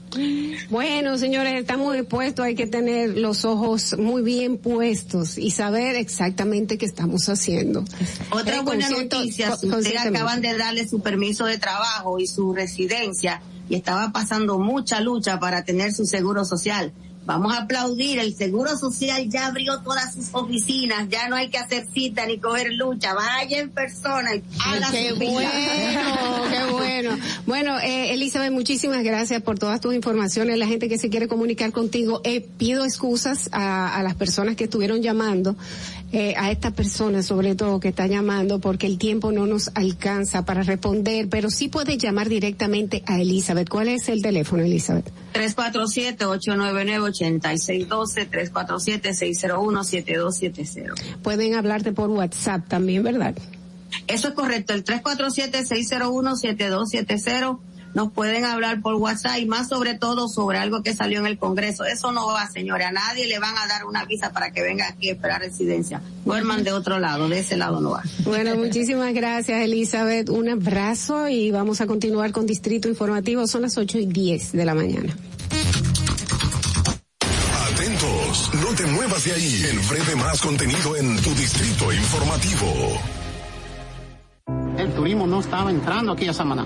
Bueno, 0.70 1.18
señores, 1.18 1.56
estamos 1.60 1.94
expuestos, 1.96 2.46
hay 2.46 2.56
que 2.56 2.68
tener 2.68 3.18
los 3.18 3.44
ojos 3.44 3.98
muy 3.98 4.22
bien 4.22 4.60
puestos 4.60 5.38
y 5.40 5.50
saber 5.50 5.96
exactamente 5.96 6.78
qué 6.78 6.86
estamos 6.86 7.28
haciendo. 7.28 7.84
Otra 8.30 8.62
buena 8.62 8.90
noticia, 8.90 9.56
ustedes 9.56 9.98
acaban 9.98 10.42
de 10.42 10.56
darle 10.56 10.88
su 10.88 11.02
permiso 11.02 11.46
de 11.46 11.58
trabajo 11.58 12.20
y 12.20 12.28
su 12.28 12.54
residencia, 12.54 13.42
y 13.70 13.76
estaba 13.76 14.12
pasando 14.12 14.60
mucha 14.60 15.02
lucha 15.02 15.40
para 15.40 15.64
tener 15.64 15.94
su 15.94 16.06
seguro 16.06 16.46
social. 16.46 16.92
Vamos 17.26 17.56
a 17.56 17.62
aplaudir, 17.64 18.20
el 18.20 18.36
Seguro 18.36 18.78
Social 18.78 19.28
ya 19.32 19.48
abrió 19.48 19.80
todas 19.80 20.14
sus 20.14 20.28
oficinas, 20.34 21.10
ya 21.10 21.28
no 21.28 21.36
hay 21.36 21.50
que 21.50 21.58
hacer 21.58 21.88
cita 21.92 22.24
ni 22.28 22.38
coger 22.38 22.74
lucha, 22.74 23.16
vaya 23.16 23.62
en 23.62 23.72
persona. 23.72 24.30
qué 24.92 25.12
bueno, 25.14 25.48
qué 26.52 26.72
bueno. 26.72 27.18
Bueno, 27.48 27.80
eh, 27.80 28.14
Elizabeth, 28.14 28.52
muchísimas 28.52 29.04
gracias 29.04 29.42
por 29.42 29.58
todas 29.58 29.82
tus 29.82 29.96
informaciones. 29.96 30.60
La 30.60 30.68
gente 30.68 30.88
que 30.88 31.00
se 31.00 31.10
quiere 31.10 31.28
comunicar 31.28 31.72
contigo, 31.72 32.22
eh, 32.24 32.42
pido 32.42 32.86
excusas 32.86 33.50
a, 33.52 33.96
a 33.96 34.04
las 34.04 34.14
personas 34.14 34.56
que 34.56 34.66
estuvieron 34.66 35.02
llamando. 35.02 35.56
Eh, 36.18 36.34
a 36.38 36.50
esta 36.50 36.72
persona, 36.72 37.22
sobre 37.22 37.56
todo, 37.56 37.82
que 37.82 37.90
está 37.90 38.08
llamando, 38.08 38.60
porque 38.62 38.88
el 38.88 38.98
tiempo 38.98 39.34
no 39.34 39.46
nos 39.48 39.70
alcanza 39.76 40.46
para 40.46 40.64
responder, 40.64 41.28
pero 41.28 41.50
sí 41.50 41.68
puede 41.68 41.98
llamar 41.98 42.30
directamente 42.30 43.04
a 43.06 43.20
Elizabeth. 43.20 43.68
¿Cuál 43.68 43.90
es 43.90 44.08
el 44.08 44.22
teléfono, 44.22 44.64
Elizabeth? 44.64 45.12
347-899-8612, 45.34 48.30
347-601-7270. 48.32 50.94
Pueden 51.22 51.54
hablarte 51.56 51.92
por 51.92 52.10
WhatsApp 52.10 52.66
también, 52.70 53.04
¿verdad? 53.04 53.36
Eso 54.08 54.30
es 54.30 54.34
correcto, 54.36 54.74
el 54.74 54.86
347-601-7270 54.86 57.60
nos 57.96 58.12
pueden 58.12 58.44
hablar 58.46 58.82
por 58.82 58.96
WhatsApp 58.96 59.40
y 59.40 59.46
más 59.46 59.70
sobre 59.70 59.98
todo 59.98 60.28
sobre 60.28 60.58
algo 60.60 60.84
que 60.84 60.94
salió 60.94 61.20
en 61.22 61.28
el 61.28 61.40
Congreso. 61.40 61.86
Eso 61.86 62.12
no 62.12 62.28
va, 62.28 62.48
señora, 62.52 62.90
A 62.90 62.92
nadie 62.92 63.26
le 63.26 63.40
van 63.40 63.58
a 63.58 63.66
dar 63.68 63.86
una 63.86 64.06
visa 64.06 64.32
para 64.34 64.52
que 64.52 64.62
venga 64.62 64.88
aquí 64.90 65.10
a 65.10 65.14
esperar 65.14 65.40
residencia. 65.42 66.02
Duerman 66.26 66.64
de 66.66 66.74
otro 66.74 67.00
lado, 67.00 67.28
de 67.30 67.40
ese 67.40 67.56
lado 67.56 67.80
no 67.80 67.92
va. 67.92 68.04
Bueno, 68.26 68.56
muchísimas 68.58 69.14
gracias, 69.14 69.62
Elizabeth. 69.62 70.30
Un 70.30 70.50
abrazo 70.50 71.30
y 71.30 71.52
vamos 71.52 71.80
a 71.80 71.88
continuar 71.88 72.34
con 72.34 72.46
Distrito 72.46 72.90
Informativo. 72.90 73.48
Son 73.48 73.62
las 73.62 73.78
8 73.78 73.98
y 74.00 74.06
10 74.08 74.52
de 74.52 74.66
la 74.66 74.76
mañana. 74.76 75.16
Atentos, 77.74 78.52
no 78.56 78.76
te 78.76 78.86
muevas 78.88 79.24
de 79.24 79.32
ahí. 79.32 79.64
En 79.70 79.88
breve 79.88 80.16
más 80.18 80.42
contenido 80.42 80.98
en 80.98 81.16
tu 81.22 81.30
Distrito 81.34 81.94
Informativo. 81.94 83.00
El 84.78 84.94
turismo 84.94 85.26
no 85.26 85.40
estaba 85.40 85.72
entrando 85.72 86.12
aquí 86.12 86.28
a 86.28 86.34
Samaná 86.34 86.66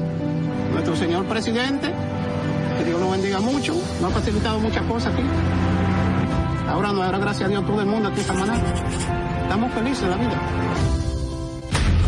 nuestro 0.71 0.95
señor 0.95 1.25
presidente, 1.25 1.91
que 2.77 2.85
Dios 2.85 2.99
lo 2.99 3.11
bendiga 3.11 3.39
mucho, 3.39 3.75
nos 4.01 4.11
ha 4.11 4.15
facilitado 4.19 4.59
muchas 4.59 4.83
cosas 4.85 5.13
aquí. 5.13 5.23
Ahora 6.67 6.89
nos 6.91 7.01
dará 7.05 7.17
gracias 7.17 7.47
a 7.47 7.49
Dios 7.49 7.65
todo 7.65 7.81
el 7.81 7.87
mundo 7.87 8.09
aquí 8.09 8.21
esta 8.21 8.33
mañana. 8.33 8.59
Estamos 9.43 9.73
felices 9.73 10.03
en 10.03 10.09
la 10.09 10.17
vida. 10.17 10.41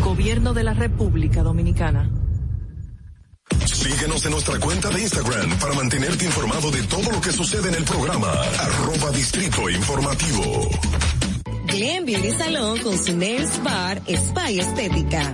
Gobierno 0.03 0.53
de 0.53 0.63
la 0.63 0.73
República 0.73 1.43
Dominicana. 1.43 2.09
Síguenos 3.65 4.25
en 4.25 4.31
nuestra 4.31 4.59
cuenta 4.59 4.89
de 4.89 5.01
Instagram 5.01 5.49
para 5.59 5.73
mantenerte 5.73 6.25
informado 6.25 6.71
de 6.71 6.81
todo 6.83 7.11
lo 7.11 7.19
que 7.21 7.31
sucede 7.31 7.69
en 7.69 7.75
el 7.75 7.83
programa. 7.83 8.29
Arroba 8.31 9.11
Distrito 9.11 9.69
Informativo. 9.69 10.69
Salón 12.37 12.79
con 12.79 12.97
su 12.97 13.15
Nails 13.17 13.63
Bar 13.63 14.01
Spy 14.07 14.59
Estética 14.59 15.33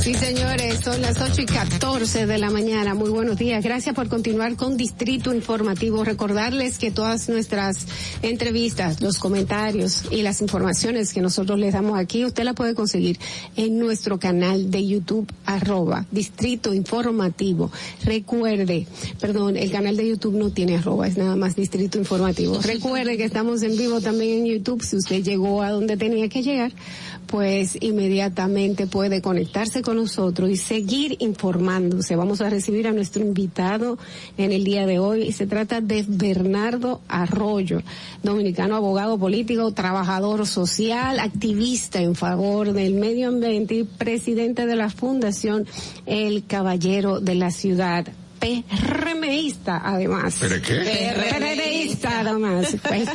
Sí, 0.00 0.14
señores, 0.14 0.78
son 0.84 1.00
las 1.02 1.20
8 1.20 1.42
y 1.42 1.46
catorce 1.46 2.26
de 2.26 2.38
la 2.38 2.50
mañana. 2.50 2.94
Muy 2.94 3.10
buenos 3.10 3.36
días. 3.38 3.64
Gracias 3.64 3.94
por 3.94 4.08
continuar 4.08 4.54
con 4.54 4.76
Distrito 4.76 5.34
Informativo. 5.34 6.04
Recordarles 6.04 6.78
que 6.78 6.92
todas 6.92 7.28
nuestras 7.28 7.86
entrevistas, 8.22 9.00
los 9.00 9.18
comentarios 9.18 10.02
y 10.12 10.22
las 10.22 10.42
informaciones 10.42 11.12
que 11.12 11.20
nosotros 11.20 11.58
les 11.58 11.72
damos 11.72 11.98
aquí, 11.98 12.24
usted 12.24 12.44
la 12.44 12.52
puede 12.52 12.74
conseguir 12.74 13.18
en 13.56 13.80
nuestro 13.80 14.18
canal 14.20 14.70
de 14.70 14.86
YouTube, 14.86 15.28
arroba 15.44 16.06
Distrito 16.12 16.72
Informativo. 16.72 17.72
Recuerde, 18.04 18.86
perdón, 19.18 19.56
el 19.56 19.72
canal 19.72 19.96
de 19.96 20.08
YouTube 20.08 20.36
no 20.36 20.50
tiene 20.50 20.76
arroba, 20.76 21.08
es 21.08 21.16
nada 21.16 21.34
más 21.34 21.56
Distrito 21.56 21.98
Informativo. 21.98 22.60
Recuerde 22.62 23.16
que 23.16 23.24
estamos 23.24 23.62
en 23.62 23.76
vivo 23.76 24.00
también 24.00 24.44
en 24.44 24.46
YouTube. 24.56 24.84
Si 24.84 24.96
usted 24.96 25.22
llegó 25.24 25.62
a 25.62 25.70
donde 25.70 25.96
tenía 25.96 26.28
que 26.28 26.42
llegar, 26.42 26.70
pues 27.26 27.78
inmediatamente 27.82 28.86
puede 28.86 29.20
conectarse 29.20 29.82
con 29.86 29.96
nosotros 29.96 30.50
y 30.50 30.56
seguir 30.56 31.14
informándose. 31.20 32.16
Vamos 32.16 32.40
a 32.40 32.50
recibir 32.50 32.88
a 32.88 32.92
nuestro 32.92 33.22
invitado 33.22 33.98
en 34.36 34.50
el 34.52 34.64
día 34.64 34.84
de 34.84 34.98
hoy. 34.98 35.22
y 35.22 35.32
Se 35.32 35.46
trata 35.46 35.80
de 35.80 36.04
Bernardo 36.08 37.00
Arroyo, 37.08 37.82
dominicano 38.24 38.74
abogado 38.76 39.16
político, 39.16 39.70
trabajador 39.72 40.44
social, 40.48 41.20
activista 41.20 42.00
en 42.02 42.16
favor 42.16 42.72
del 42.72 42.94
medio 42.94 43.28
ambiente 43.28 43.76
y 43.76 43.84
presidente 43.84 44.66
de 44.66 44.74
la 44.76 44.90
Fundación 44.90 45.66
El 46.04 46.44
Caballero 46.46 47.20
de 47.20 47.34
la 47.36 47.50
Ciudad. 47.52 48.06
PRMista 48.38 49.80
además. 49.84 50.36
¿Pero 50.40 50.56
qué? 50.62 51.12
PRMista 51.38 52.20
además. 52.20 52.76
Pues, 52.86 53.08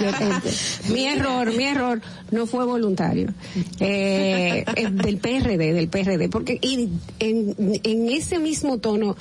mi 0.91 1.05
error, 1.05 1.53
mi 1.55 1.63
error 1.65 2.01
no 2.31 2.45
fue 2.47 2.65
voluntario. 2.65 3.33
Eh, 3.79 4.63
eh, 4.75 4.89
del 4.91 5.17
PRD, 5.17 5.73
del 5.73 5.87
PRD. 5.89 6.29
Porque 6.29 6.57
y, 6.61 6.89
en, 7.19 8.09
ese 8.09 8.39
mismo 8.39 8.79
tono 8.79 9.15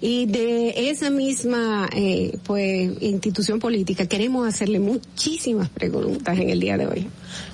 y 0.00 0.26
de 0.26 0.90
esa 0.90 1.10
misma 1.10 1.88
eh, 1.92 2.38
pues 2.44 2.90
institución 3.00 3.58
política 3.58 4.06
queremos 4.06 4.46
hacerle 4.46 4.78
muchísimas 4.78 5.68
preguntas 5.70 6.38
en 6.38 6.50
el 6.50 6.60
día 6.60 6.76
de 6.78 6.86
hoy. 6.86 7.06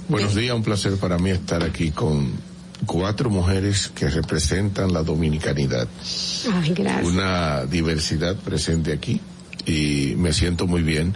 Buenos 0.09 0.35
días, 0.35 0.55
un 0.55 0.63
placer 0.63 0.95
para 0.97 1.17
mí 1.17 1.31
estar 1.31 1.63
aquí 1.65 1.91
con 1.91 2.33
cuatro 2.87 3.31
mujeres 3.31 3.91
que 3.95 4.09
representan 4.11 4.93
la 4.93 5.03
dominicanidad. 5.03 5.89
Una 7.05 7.65
diversidad 7.65 8.37
presente 8.37 8.93
aquí 8.93 9.21
y 9.67 10.15
me 10.17 10.33
siento 10.33 10.67
muy 10.67 10.83
bien 10.83 11.15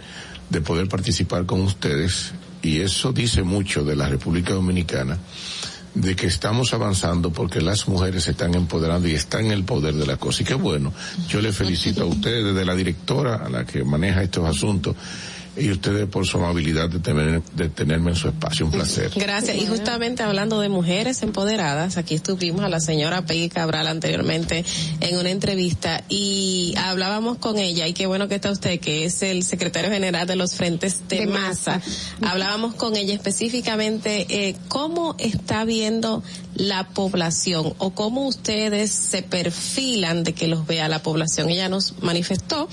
de 0.49 0.61
poder 0.61 0.87
participar 0.87 1.45
con 1.45 1.61
ustedes 1.61 2.31
y 2.61 2.79
eso 2.79 3.11
dice 3.11 3.43
mucho 3.43 3.83
de 3.83 3.95
la 3.95 4.07
República 4.09 4.53
Dominicana 4.53 5.17
de 5.93 6.15
que 6.15 6.27
estamos 6.27 6.73
avanzando 6.73 7.31
porque 7.31 7.61
las 7.61 7.87
mujeres 7.87 8.23
se 8.23 8.31
están 8.31 8.53
empoderando 8.53 9.07
y 9.07 9.15
están 9.15 9.45
en 9.47 9.51
el 9.51 9.63
poder 9.65 9.95
de 9.95 10.05
la 10.05 10.17
cosa. 10.17 10.43
Y 10.43 10.45
qué 10.45 10.53
bueno, 10.53 10.93
yo 11.27 11.41
le 11.41 11.51
felicito 11.51 12.03
a 12.03 12.05
ustedes, 12.05 12.45
desde 12.45 12.63
la 12.65 12.75
directora 12.75 13.35
a 13.35 13.49
la 13.49 13.65
que 13.65 13.83
maneja 13.83 14.21
estos 14.21 14.45
asuntos, 14.47 14.95
y 15.57 15.71
ustedes 15.71 16.07
por 16.07 16.25
su 16.25 16.37
amabilidad 16.37 16.89
de, 16.89 17.41
de 17.53 17.69
tenerme 17.69 18.11
en 18.11 18.15
su 18.15 18.27
espacio. 18.27 18.65
Un 18.65 18.71
placer. 18.71 19.11
Gracias. 19.15 19.57
Y 19.57 19.65
justamente 19.65 20.23
hablando 20.23 20.59
de 20.61 20.69
mujeres 20.69 21.21
empoderadas, 21.23 21.97
aquí 21.97 22.15
estuvimos 22.15 22.61
a 22.63 22.69
la 22.69 22.79
señora 22.79 23.25
Peggy 23.25 23.49
Cabral 23.49 23.87
anteriormente 23.87 24.63
en 24.99 25.17
una 25.17 25.29
entrevista 25.31 26.03
y 26.07 26.73
hablábamos 26.77 27.37
con 27.37 27.57
ella 27.57 27.87
y 27.87 27.93
qué 27.93 28.05
bueno 28.05 28.27
que 28.27 28.35
está 28.35 28.51
usted, 28.51 28.79
que 28.79 29.05
es 29.05 29.21
el 29.23 29.43
secretario 29.43 29.89
general 29.89 30.27
de 30.27 30.35
los 30.35 30.55
frentes 30.55 31.07
de, 31.07 31.29
Hablábamos 32.21 32.75
con 32.75 32.95
ella 32.95 33.13
específicamente 33.13 34.25
eh, 34.49 34.55
cómo 34.67 35.15
está 35.17 35.63
viendo 35.65 36.23
la 36.59 36.89
población 36.89 37.73
o 37.77 37.91
cómo 37.91 38.27
ustedes 38.27 38.91
se 38.91 39.23
perfilan 39.23 40.23
de 40.23 40.33
que 40.33 40.47
los 40.47 40.67
vea 40.67 40.87
la 40.89 40.99
población. 41.01 41.49
Ella 41.49 41.69
nos 41.69 41.95
manifestó 42.01 42.67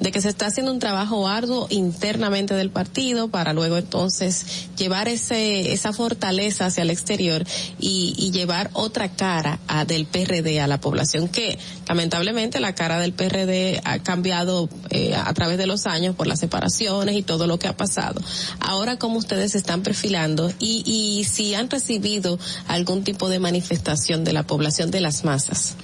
de 0.00 0.10
que 0.10 0.20
se 0.20 0.28
está 0.28 0.46
haciendo 0.46 0.72
un 0.72 0.78
trabajo 0.78 1.28
arduo 1.28 1.66
internamente 1.70 2.54
del 2.54 2.70
partido 2.70 3.28
para 3.28 3.52
luego 3.52 3.76
entonces 3.76 4.66
llevar 4.76 5.06
ese, 5.08 5.72
esa 5.72 5.92
fortaleza 5.92 6.66
hacia 6.66 6.82
el 6.82 6.90
exterior 6.90 7.44
y, 7.78 8.14
y 8.16 8.30
llevar 8.32 8.70
otra 8.72 9.10
cara 9.14 9.58
a, 9.68 9.84
del 9.84 10.06
PRD 10.06 10.60
a 10.60 10.66
la 10.66 10.80
población 10.80 11.28
que 11.28 11.56
lamentablemente 11.88 12.58
la 12.58 12.74
cara 12.74 12.98
del 12.98 13.12
PRD 13.12 13.80
ha 13.84 14.00
cambiado 14.02 14.68
eh, 14.90 15.14
a 15.14 15.32
través 15.34 15.56
de 15.58 15.66
los 15.68 15.86
años 15.86 16.16
por 16.16 16.26
las 16.26 16.40
separaciones 16.40 17.14
y 17.16 17.22
todo 17.22 17.46
lo 17.46 17.58
que 17.58 17.68
ha 17.68 17.76
pasado. 17.76 18.20
Ahora 18.60 18.98
como 18.98 19.18
ustedes 19.18 19.52
se 19.52 19.58
están 19.58 19.82
perfilando 19.82 20.52
y, 20.58 20.82
y 20.84 21.24
si 21.24 21.54
han 21.54 21.70
recibido 21.70 22.38
algún 22.66 23.04
tipo 23.04 23.28
de 23.28 23.31
de 23.32 23.40
manifestación 23.40 24.22
de 24.24 24.32
la 24.34 24.44
población 24.46 24.90
de 24.92 25.00
las 25.00 25.24
masas. 25.24 25.74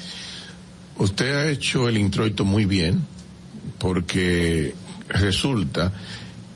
Usted 0.96 1.34
ha 1.34 1.50
hecho 1.50 1.88
el 1.88 1.96
introito 1.98 2.44
muy 2.44 2.64
bien 2.66 3.04
porque 3.78 4.74
resulta 5.08 5.92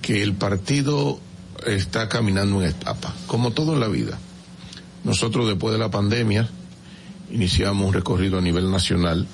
que 0.03 0.23
el 0.23 0.35
partido 0.35 1.19
está 1.67 2.09
caminando 2.09 2.63
en 2.63 2.69
etapa, 2.69 3.15
como 3.27 3.53
todo 3.53 3.73
en 3.75 3.81
la 3.81 3.89
vida. 3.89 4.19
Nosotros 5.05 5.49
después 5.49 5.73
de 5.73 5.79
la 5.79 5.91
pandemia 5.91 6.49
iniciamos 7.33 7.89
un 7.89 7.95
recorrido 7.95 8.39
a 8.39 8.43
nivel 8.43 8.71
nacional, 8.71 9.27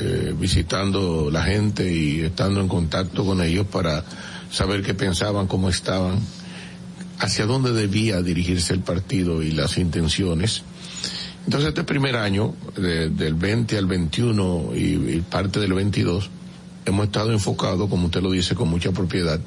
eh, 0.00 0.34
visitando 0.38 1.30
la 1.30 1.42
gente 1.42 1.92
y 1.92 2.20
estando 2.22 2.60
en 2.60 2.68
contacto 2.68 3.24
con 3.24 3.40
ellos 3.42 3.66
para 3.66 4.02
saber 4.50 4.82
qué 4.82 4.94
pensaban, 4.94 5.46
cómo 5.46 5.68
estaban 5.68 6.18
hacia 7.24 7.46
dónde 7.46 7.72
debía 7.72 8.20
dirigirse 8.22 8.72
el 8.74 8.80
partido 8.80 9.42
y 9.42 9.50
las 9.52 9.78
intenciones. 9.78 10.62
Entonces 11.44 11.68
este 11.68 11.84
primer 11.84 12.16
año, 12.16 12.54
del 12.76 13.34
20 13.34 13.76
al 13.78 13.86
21 13.86 14.72
y, 14.76 15.22
parte 15.30 15.58
del 15.60 15.72
22, 15.72 16.30
hemos 16.84 17.06
estado 17.06 17.32
enfocados, 17.32 17.88
como 17.90 18.06
usted 18.06 18.22
lo 18.22 18.30
dice 18.30 18.54
con 18.54 18.68
mucha 18.68 18.92
propiedad, 18.92 19.40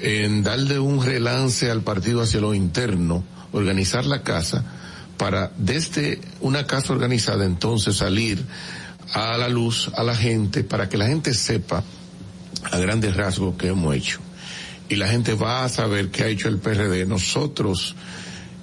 en 0.00 0.42
darle 0.42 0.78
un 0.78 1.02
relance 1.04 1.70
al 1.70 1.80
partido 1.82 2.20
hacia 2.22 2.40
lo 2.40 2.54
interno, 2.54 3.24
organizar 3.52 4.04
la 4.06 4.22
casa, 4.22 4.64
para 5.16 5.50
desde 5.56 6.20
una 6.40 6.66
casa 6.66 6.92
organizada 6.92 7.44
entonces 7.44 7.96
salir 7.96 8.42
a 9.14 9.36
la 9.38 9.48
luz, 9.48 9.90
a 9.96 10.02
la 10.04 10.14
gente, 10.14 10.62
para 10.64 10.88
que 10.90 10.96
la 10.98 11.06
gente 11.08 11.32
sepa 11.34 11.82
a 12.70 12.78
grandes 12.78 13.16
rasgos 13.16 13.56
que 13.56 13.68
hemos 13.68 13.94
hecho 13.94 14.20
y 14.88 14.96
la 14.96 15.08
gente 15.08 15.34
va 15.34 15.64
a 15.64 15.68
saber 15.68 16.10
qué 16.10 16.24
ha 16.24 16.28
hecho 16.28 16.48
el 16.48 16.58
PRD. 16.58 17.06
Nosotros 17.06 17.94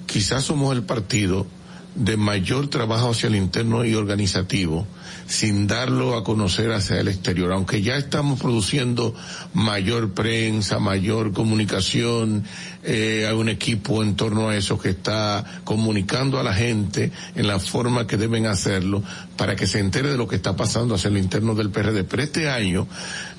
quizás 0.06 0.44
somos 0.44 0.74
el 0.76 0.82
partido 0.82 1.46
de 1.94 2.16
mayor 2.16 2.68
trabajo 2.68 3.10
hacia 3.10 3.28
el 3.28 3.36
interno 3.36 3.84
y 3.84 3.94
organizativo 3.94 4.86
sin 5.26 5.66
darlo 5.66 6.14
a 6.14 6.22
conocer 6.22 6.70
hacia 6.72 7.00
el 7.00 7.08
exterior, 7.08 7.52
aunque 7.52 7.80
ya 7.82 7.96
estamos 7.96 8.38
produciendo 8.38 9.12
mayor 9.54 10.12
prensa, 10.12 10.78
mayor 10.78 11.32
comunicación, 11.32 12.44
eh, 12.86 13.26
hay 13.28 13.34
un 13.34 13.48
equipo 13.48 14.02
en 14.02 14.14
torno 14.14 14.48
a 14.48 14.56
eso 14.56 14.78
que 14.78 14.90
está 14.90 15.44
comunicando 15.64 16.38
a 16.38 16.44
la 16.44 16.54
gente 16.54 17.10
en 17.34 17.48
la 17.48 17.58
forma 17.58 18.06
que 18.06 18.16
deben 18.16 18.46
hacerlo 18.46 19.02
para 19.36 19.56
que 19.56 19.66
se 19.66 19.80
entere 19.80 20.10
de 20.12 20.16
lo 20.16 20.28
que 20.28 20.36
está 20.36 20.54
pasando 20.54 20.94
hacia 20.94 21.08
el 21.08 21.18
interno 21.18 21.56
del 21.56 21.70
PRD. 21.70 22.04
Pero 22.04 22.22
este 22.22 22.48
año 22.48 22.86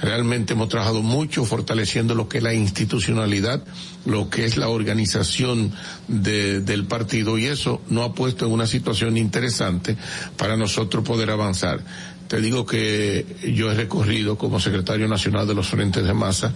realmente 0.02 0.52
hemos 0.52 0.68
trabajado 0.68 1.02
mucho 1.02 1.46
fortaleciendo 1.46 2.14
lo 2.14 2.28
que 2.28 2.38
es 2.40 2.44
la 2.44 2.54
institucionalidad, 2.54 3.64
lo 4.06 4.30
que 4.30 4.44
es 4.44 4.58
la 4.58 4.68
organización 4.68 5.72
del 6.10 6.86
partido 6.88 7.38
y 7.38 7.46
eso 7.46 7.82
nos 7.88 8.10
ha 8.10 8.14
puesto 8.14 8.46
en 8.46 8.52
una 8.52 8.68
situación 8.68 9.16
interesante 9.16 9.96
para 10.36 10.58
nosotros 10.58 11.06
poder 11.06 11.30
avanzar. 11.32 11.84
Te 12.28 12.42
digo 12.42 12.66
que 12.66 13.26
yo 13.56 13.72
he 13.72 13.76
recorrido 13.76 14.38
como 14.38 14.60
secretario 14.60 15.08
nacional 15.08 15.48
de 15.48 15.56
los 15.56 15.68
frentes 15.68 16.04
de 16.04 16.14
masa 16.14 16.52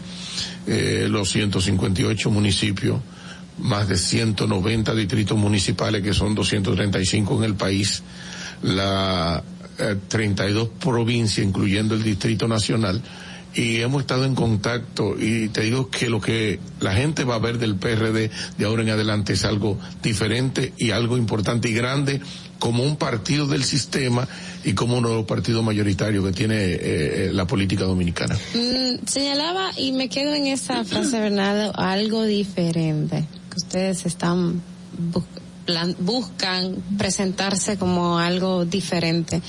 eh, 0.67 1.07
los 1.09 1.29
158 1.29 2.29
municipios, 2.29 2.99
más 3.57 3.87
de 3.87 3.95
190 3.97 4.93
distritos 4.93 5.37
municipales 5.37 6.01
que 6.03 6.13
son 6.13 6.35
235 6.35 7.37
en 7.37 7.43
el 7.45 7.55
país, 7.55 8.03
la 8.63 9.41
32 10.09 10.65
eh, 10.67 10.71
provincias 10.79 11.45
incluyendo 11.47 11.95
el 11.95 12.03
Distrito 12.03 12.47
Nacional 12.49 13.01
y 13.53 13.77
hemos 13.81 14.01
estado 14.01 14.23
en 14.25 14.35
contacto 14.35 15.15
y 15.19 15.49
te 15.49 15.61
digo 15.61 15.89
que 15.89 16.09
lo 16.09 16.19
que 16.21 16.59
la 16.81 16.93
gente 16.95 17.23
va 17.23 17.35
a 17.35 17.39
ver 17.39 17.57
del 17.59 17.75
PRD 17.75 18.29
de 18.57 18.65
ahora 18.65 18.81
en 18.83 18.89
adelante 18.89 19.33
es 19.33 19.43
algo 19.45 19.79
diferente 20.03 20.73
y 20.77 20.91
algo 20.91 21.17
importante 21.17 21.69
y 21.69 21.73
grande 21.73 22.21
como 22.61 22.83
un 22.83 22.95
partido 22.95 23.47
del 23.47 23.63
sistema 23.63 24.25
y 24.63 24.73
como 24.73 24.95
uno 24.97 25.09
de 25.09 25.15
los 25.15 25.25
partidos 25.25 25.63
mayoritarios 25.65 26.23
que 26.27 26.31
tiene 26.31 26.55
eh, 26.63 26.79
eh, 26.83 27.29
la 27.33 27.45
política 27.47 27.83
dominicana. 27.85 28.37
Mm, 28.53 29.05
señalaba, 29.07 29.71
y 29.75 29.91
me 29.93 30.07
quedo 30.09 30.31
en 30.35 30.45
esa 30.45 30.85
frase, 30.85 31.19
Bernardo, 31.19 31.73
algo 31.75 32.23
diferente, 32.23 33.25
que 33.49 33.57
ustedes 33.57 34.05
están 34.05 34.61
buscan 35.99 36.75
presentarse 36.99 37.77
como 37.79 38.19
algo 38.19 38.63
diferente. 38.65 39.41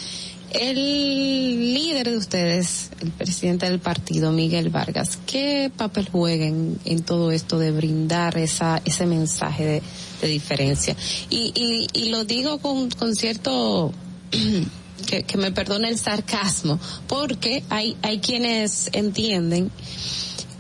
El 0.55 1.73
líder 1.73 2.11
de 2.11 2.17
ustedes, 2.19 2.91
el 3.01 3.11
presidente 3.13 3.65
del 3.71 3.79
partido, 3.81 4.33
Miguel 4.33 4.69
Vargas, 4.69 5.19
¿qué 5.27 5.73
papel 5.75 6.11
juega 6.13 6.45
en, 6.45 7.03
todo 7.07 7.33
esto 7.33 7.59
de 7.59 7.71
brindar 7.73 8.37
esa, 8.37 8.83
ese 8.85 9.07
mensaje 9.07 9.81
de, 10.21 10.29
diferencia? 10.29 10.95
Y, 11.31 11.89
lo 12.11 12.25
digo 12.25 12.59
con, 12.59 12.91
con 12.91 13.17
cierto... 13.17 13.93
Que, 15.07 15.27
me 15.37 15.51
perdone 15.51 15.89
el 15.91 15.99
sarcasmo, 15.99 16.79
porque 17.09 17.65
hay, 17.71 17.97
hay 18.03 18.19
quienes 18.21 18.89
entienden 18.93 19.71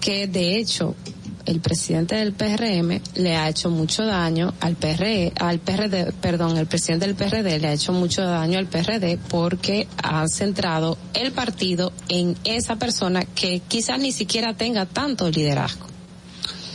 que 0.00 0.26
de 0.26 0.56
hecho 0.56 0.94
el 1.46 1.60
presidente 1.60 2.16
del 2.16 2.32
PRM 2.32 3.00
le 3.16 3.36
ha 3.36 3.48
hecho 3.48 3.70
mucho 3.70 4.04
daño 4.04 4.54
al 4.60 4.76
PR, 4.76 5.32
al 5.38 5.58
PRD, 5.58 6.12
perdón, 6.20 6.56
el 6.56 6.66
presidente 6.66 7.06
del 7.06 7.14
PRD 7.14 7.58
le 7.58 7.68
ha 7.68 7.72
hecho 7.72 7.92
mucho 7.92 8.22
daño 8.22 8.58
al 8.58 8.66
PRD 8.66 9.18
porque 9.28 9.86
ha 10.02 10.26
centrado 10.28 10.96
el 11.14 11.32
partido 11.32 11.92
en 12.08 12.36
esa 12.44 12.76
persona 12.76 13.24
que 13.24 13.60
quizás 13.66 13.98
ni 13.98 14.12
siquiera 14.12 14.54
tenga 14.54 14.86
tanto 14.86 15.30
liderazgo. 15.30 15.86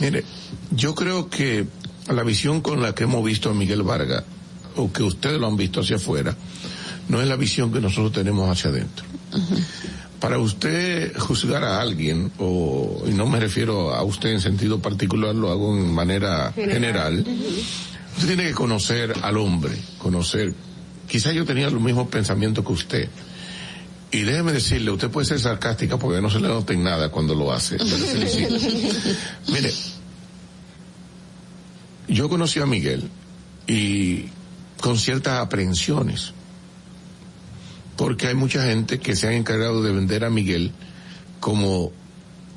Mire, 0.00 0.24
yo 0.70 0.94
creo 0.94 1.28
que 1.28 1.66
la 2.08 2.22
visión 2.22 2.60
con 2.60 2.80
la 2.82 2.94
que 2.94 3.04
hemos 3.04 3.24
visto 3.24 3.50
a 3.50 3.54
Miguel 3.54 3.82
Vargas, 3.82 4.24
o 4.76 4.92
que 4.92 5.02
ustedes 5.02 5.40
lo 5.40 5.46
han 5.46 5.56
visto 5.56 5.80
hacia 5.80 5.96
afuera, 5.96 6.36
no 7.08 7.20
es 7.20 7.26
la 7.28 7.36
visión 7.36 7.72
que 7.72 7.80
nosotros 7.80 8.12
tenemos 8.12 8.48
hacia 8.50 8.70
adentro 8.70 9.04
para 10.20 10.38
usted 10.38 11.16
juzgar 11.18 11.62
a 11.64 11.80
alguien, 11.80 12.32
o, 12.38 13.02
y 13.06 13.10
no 13.10 13.26
me 13.26 13.38
refiero 13.40 13.94
a 13.94 14.02
usted 14.02 14.30
en 14.30 14.40
sentido 14.40 14.80
particular, 14.80 15.34
lo 15.34 15.50
hago 15.50 15.76
en 15.76 15.92
manera 15.92 16.52
general, 16.54 17.24
usted 18.16 18.26
tiene 18.26 18.44
que 18.48 18.52
conocer 18.54 19.14
al 19.22 19.36
hombre, 19.38 19.72
conocer, 19.98 20.54
Quizá 21.08 21.32
yo 21.32 21.46
tenía 21.46 21.70
los 21.70 21.80
mismos 21.80 22.08
pensamientos 22.08 22.62
que 22.66 22.72
usted. 22.72 23.08
Y 24.10 24.20
déjeme 24.22 24.52
decirle, 24.52 24.90
usted 24.90 25.08
puede 25.08 25.26
ser 25.26 25.40
sarcástica 25.40 25.96
porque 25.98 26.20
no 26.20 26.28
se 26.28 26.38
le 26.38 26.48
nota 26.48 26.74
en 26.74 26.82
nada 26.82 27.08
cuando 27.08 27.34
lo 27.34 27.50
hace. 27.50 27.78
Mire, 29.48 29.72
yo 32.08 32.28
conocí 32.28 32.60
a 32.60 32.66
Miguel 32.66 33.08
y 33.66 34.24
con 34.82 34.98
ciertas 34.98 35.40
aprehensiones 35.40 36.34
porque 37.98 38.28
hay 38.28 38.34
mucha 38.36 38.62
gente 38.62 39.00
que 39.00 39.16
se 39.16 39.26
ha 39.26 39.32
encargado 39.32 39.82
de 39.82 39.92
vender 39.92 40.24
a 40.24 40.30
Miguel 40.30 40.70
como 41.40 41.90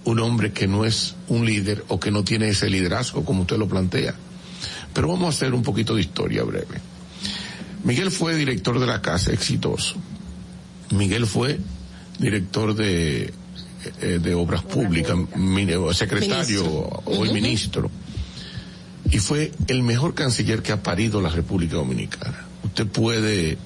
un 0.05 0.19
hombre 0.19 0.53
que 0.53 0.67
no 0.67 0.85
es 0.85 1.15
un 1.29 1.47
líder 1.47 1.83
o 1.87 1.99
que 1.99 2.11
no 2.11 2.23
tiene 2.23 2.49
ese 2.49 2.69
liderazgo 2.69 3.25
como 3.25 3.41
usted 3.41 3.57
lo 3.57 3.67
plantea. 3.67 4.13
Pero 4.93 5.07
vamos 5.07 5.25
a 5.25 5.29
hacer 5.29 5.55
un 5.55 5.63
poquito 5.63 5.95
de 5.95 6.01
historia 6.01 6.43
breve. 6.43 6.77
Miguel 7.83 8.11
fue 8.11 8.35
director 8.35 8.79
de 8.79 8.85
la 8.85 9.01
casa, 9.01 9.31
exitoso. 9.33 9.95
Miguel 10.91 11.25
fue 11.25 11.57
director 12.19 12.75
de, 12.75 13.33
eh, 13.99 14.33
obras 14.37 14.61
públicas, 14.61 15.17
secretario, 15.95 16.65
o 16.67 17.25
ministro. 17.33 17.89
Y 19.09 19.17
fue 19.17 19.51
el 19.67 19.81
mejor 19.81 20.13
canciller 20.13 20.61
que 20.61 20.71
ha 20.71 20.83
parido 20.83 21.19
la 21.19 21.29
República 21.29 21.77
Dominicana. 21.77 22.45
Usted 22.63 22.85
puede 22.85 23.57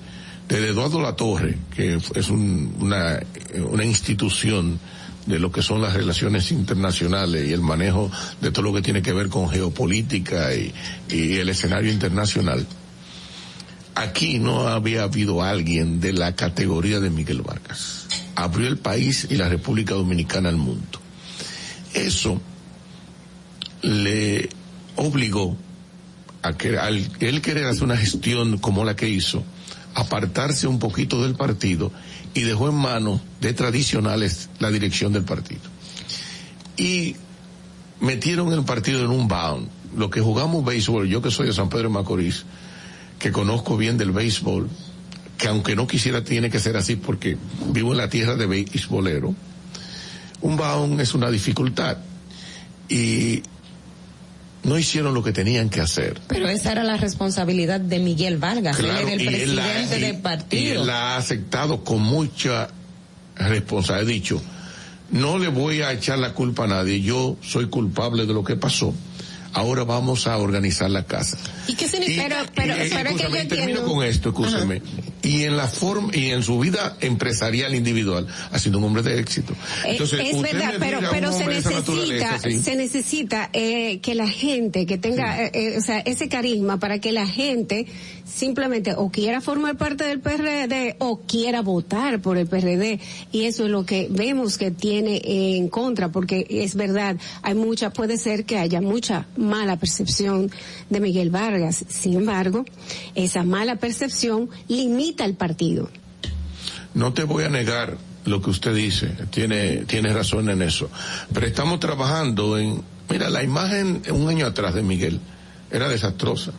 de 0.47 0.69
Eduardo 0.69 1.13
Torre 1.15 1.57
que 1.75 1.95
es 1.95 2.29
una, 2.29 3.19
institución 3.83 4.79
de 5.25 5.39
lo 5.39 5.51
que 5.51 5.61
son 5.63 5.81
las 5.81 5.93
relaciones 5.93 6.51
internacionales 6.51 7.49
y 7.49 7.53
el 7.53 7.61
manejo 7.61 8.11
de 8.41 8.51
todo 8.51 8.63
lo 8.65 8.73
que 8.73 8.81
tiene 8.83 9.01
que 9.01 9.11
ver 9.13 9.27
con 9.29 9.49
geopolítica 9.49 10.53
y, 10.53 10.71
el 11.09 11.49
escenario 11.49 11.91
internacional. 11.91 12.65
Aquí 13.95 14.39
no 14.39 14.67
había 14.67 15.03
habido 15.03 15.41
alguien 15.41 15.99
de 15.99 16.13
la 16.13 16.35
categoría 16.35 16.99
de 16.99 17.09
Miguel 17.09 17.41
Vargas. 17.41 18.05
Abrió 18.35 18.67
el 18.67 18.77
país 18.77 19.25
y 19.31 19.35
la 19.37 19.47
República 19.49 19.93
Dominicana 19.95 20.49
al 20.49 20.57
mundo. 20.57 20.99
Eso 21.93 22.39
le 23.81 24.49
obligó 24.97 25.57
a 26.43 26.53
que 26.57 26.77
al 26.77 27.07
él 27.19 27.41
querer 27.41 27.65
hacer 27.65 27.83
una 27.85 27.97
gestión 27.97 28.57
como 28.59 28.83
la 28.83 28.95
que 28.95 29.07
hizo, 29.09 29.43
apartarse 29.95 30.67
un 30.67 30.77
poquito 30.77 31.23
del 31.23 31.35
partido 31.35 31.89
y 32.33 32.41
dejó 32.41 32.69
en 32.69 32.75
manos 32.75 33.21
de 33.41 33.53
tradicionales 33.53 34.49
la 34.59 34.69
dirección 34.69 35.13
del 35.13 35.23
partido. 35.23 35.61
Y 36.77 37.15
metieron 38.01 38.51
el 38.51 38.63
partido 38.65 38.99
en 39.03 39.09
un 39.09 39.27
bound. 39.27 39.69
Lo 39.95 40.09
que 40.09 40.19
jugamos 40.19 40.65
béisbol, 40.65 41.07
yo 41.07 41.21
que 41.21 41.31
soy 41.31 41.47
de 41.47 41.53
San 41.53 41.69
Pedro 41.69 41.83
de 41.83 41.89
Macorís, 41.93 42.43
que 43.17 43.31
conozco 43.31 43.77
bien 43.77 43.97
del 43.97 44.11
béisbol, 44.11 44.69
que 45.37 45.47
aunque 45.47 45.77
no 45.77 45.87
quisiera 45.87 46.21
tiene 46.23 46.49
que 46.49 46.59
ser 46.59 46.75
así 46.75 46.97
porque 46.97 47.37
vivo 47.71 47.93
en 47.93 47.97
la 47.97 48.09
tierra 48.09 48.35
de 48.35 48.45
béisbolero, 48.45 49.33
un 50.41 50.57
bound 50.57 50.99
es 50.99 51.13
una 51.13 51.31
dificultad. 51.31 51.97
Y 52.89 53.41
no 54.65 54.77
hicieron 54.77 55.13
lo 55.13 55.23
que 55.23 55.31
tenían 55.31 55.69
que 55.69 55.79
hacer. 55.79 56.19
Pero 56.27 56.49
esa 56.49 56.71
era 56.71 56.83
la 56.83 56.97
responsabilidad 56.97 57.79
de 57.79 57.99
Miguel 57.99 58.37
Vargas, 58.37 58.77
el 58.79 58.87
presidente 59.23 59.99
del 59.99 60.19
partido. 60.19 60.83
Y 60.83 60.85
la 60.87 61.13
ha 61.13 61.17
aceptado 61.17 61.83
con 61.83 62.01
mucha 62.01 62.69
responsabilidad. 63.35 64.09
He 64.09 64.13
dicho, 64.13 64.41
no 65.11 65.37
le 65.37 65.49
voy 65.49 65.81
a 65.83 65.91
echar 65.93 66.17
la 66.17 66.33
culpa 66.33 66.63
a 66.65 66.67
nadie, 66.67 66.99
yo 67.01 67.37
soy 67.41 67.67
culpable 67.69 68.25
de 68.25 68.33
lo 68.33 68.43
que 68.43 68.55
pasó 68.55 68.93
ahora 69.53 69.85
vamos 69.85 70.27
a 70.27 70.35
organizar 70.37 70.89
la 70.91 71.05
casa. 71.05 71.37
¿Y 71.65 71.75
qué 71.75 71.87
pero, 72.13 72.35
pero, 72.53 73.15
que 73.15 73.23
yo 73.29 73.33
entiendo... 73.35 73.85
con 73.85 74.03
esto, 74.03 74.33
y 75.25 75.43
en 75.43 75.57
la 75.57 75.67
forma 75.67 76.09
y 76.15 76.27
en 76.29 76.43
su 76.43 76.59
vida 76.59 76.97
empresarial 77.01 77.73
individual 77.73 78.27
ha 78.51 78.59
sido 78.59 78.77
un 78.77 78.83
hombre 78.85 79.01
de 79.01 79.19
éxito. 79.19 79.53
Eh, 79.87 79.97
es 79.99 80.41
verdad, 80.41 80.73
pero, 80.79 80.99
pero 81.09 81.31
se 81.31 81.45
necesita, 81.47 82.39
se 82.61 82.75
necesita 82.75 83.49
eh, 83.51 83.99
que 84.01 84.13
la 84.13 84.27
gente 84.27 84.85
que 84.85 84.97
tenga 84.99 85.41
eh, 85.43 85.51
eh, 85.53 85.77
o 85.79 85.81
sea, 85.81 85.99
ese 86.01 86.29
carisma 86.29 86.77
para 86.79 86.99
que 86.99 87.11
la 87.11 87.25
gente 87.25 87.87
simplemente 88.25 88.93
o 88.95 89.09
quiera 89.09 89.41
formar 89.41 89.77
parte 89.77 90.03
del 90.03 90.19
PRD 90.19 90.95
o 90.99 91.21
quiera 91.21 91.61
votar 91.61 92.19
por 92.21 92.37
el 92.37 92.47
PRD 92.47 92.99
y 93.31 93.45
eso 93.45 93.65
es 93.65 93.71
lo 93.71 93.85
que 93.85 94.07
vemos 94.09 94.57
que 94.57 94.71
tiene 94.71 95.21
en 95.23 95.69
contra 95.69 96.09
porque 96.09 96.45
es 96.49 96.75
verdad, 96.75 97.17
hay 97.41 97.55
mucha 97.55 97.89
puede 97.91 98.17
ser 98.17 98.45
que 98.45 98.57
haya 98.57 98.79
mucha 98.81 99.25
mala 99.37 99.77
percepción 99.77 100.51
de 100.89 100.99
Miguel 100.99 101.31
Vargas. 101.31 101.83
Sin 101.87 102.13
embargo, 102.15 102.63
esa 103.15 103.43
mala 103.43 103.77
percepción 103.77 104.49
limita 104.67 105.14
el 105.23 105.35
partido. 105.35 105.89
No 106.93 107.13
te 107.13 107.23
voy 107.23 107.45
a 107.45 107.49
negar 107.49 107.97
lo 108.25 108.41
que 108.41 108.49
usted 108.49 108.75
dice, 108.75 109.07
tiene, 109.29 109.85
tiene 109.85 110.11
razón 110.11 110.49
en 110.49 110.61
eso. 110.61 110.89
Pero 111.33 111.45
estamos 111.45 111.79
trabajando 111.79 112.57
en, 112.57 112.81
mira, 113.09 113.29
la 113.29 113.43
imagen 113.43 114.01
un 114.11 114.27
año 114.27 114.47
atrás 114.47 114.73
de 114.75 114.81
Miguel 114.81 115.19
era 115.71 115.87
desastrosa. 115.87 116.51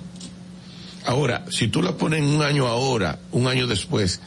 Ahora, 1.05 1.44
si 1.51 1.68
tú 1.68 1.83
la 1.83 1.97
pones 1.97 2.23
un 2.23 2.43
año 2.43 2.67
ahora, 2.67 3.18
un 3.33 3.47
año 3.47 3.67
después, 3.67 4.20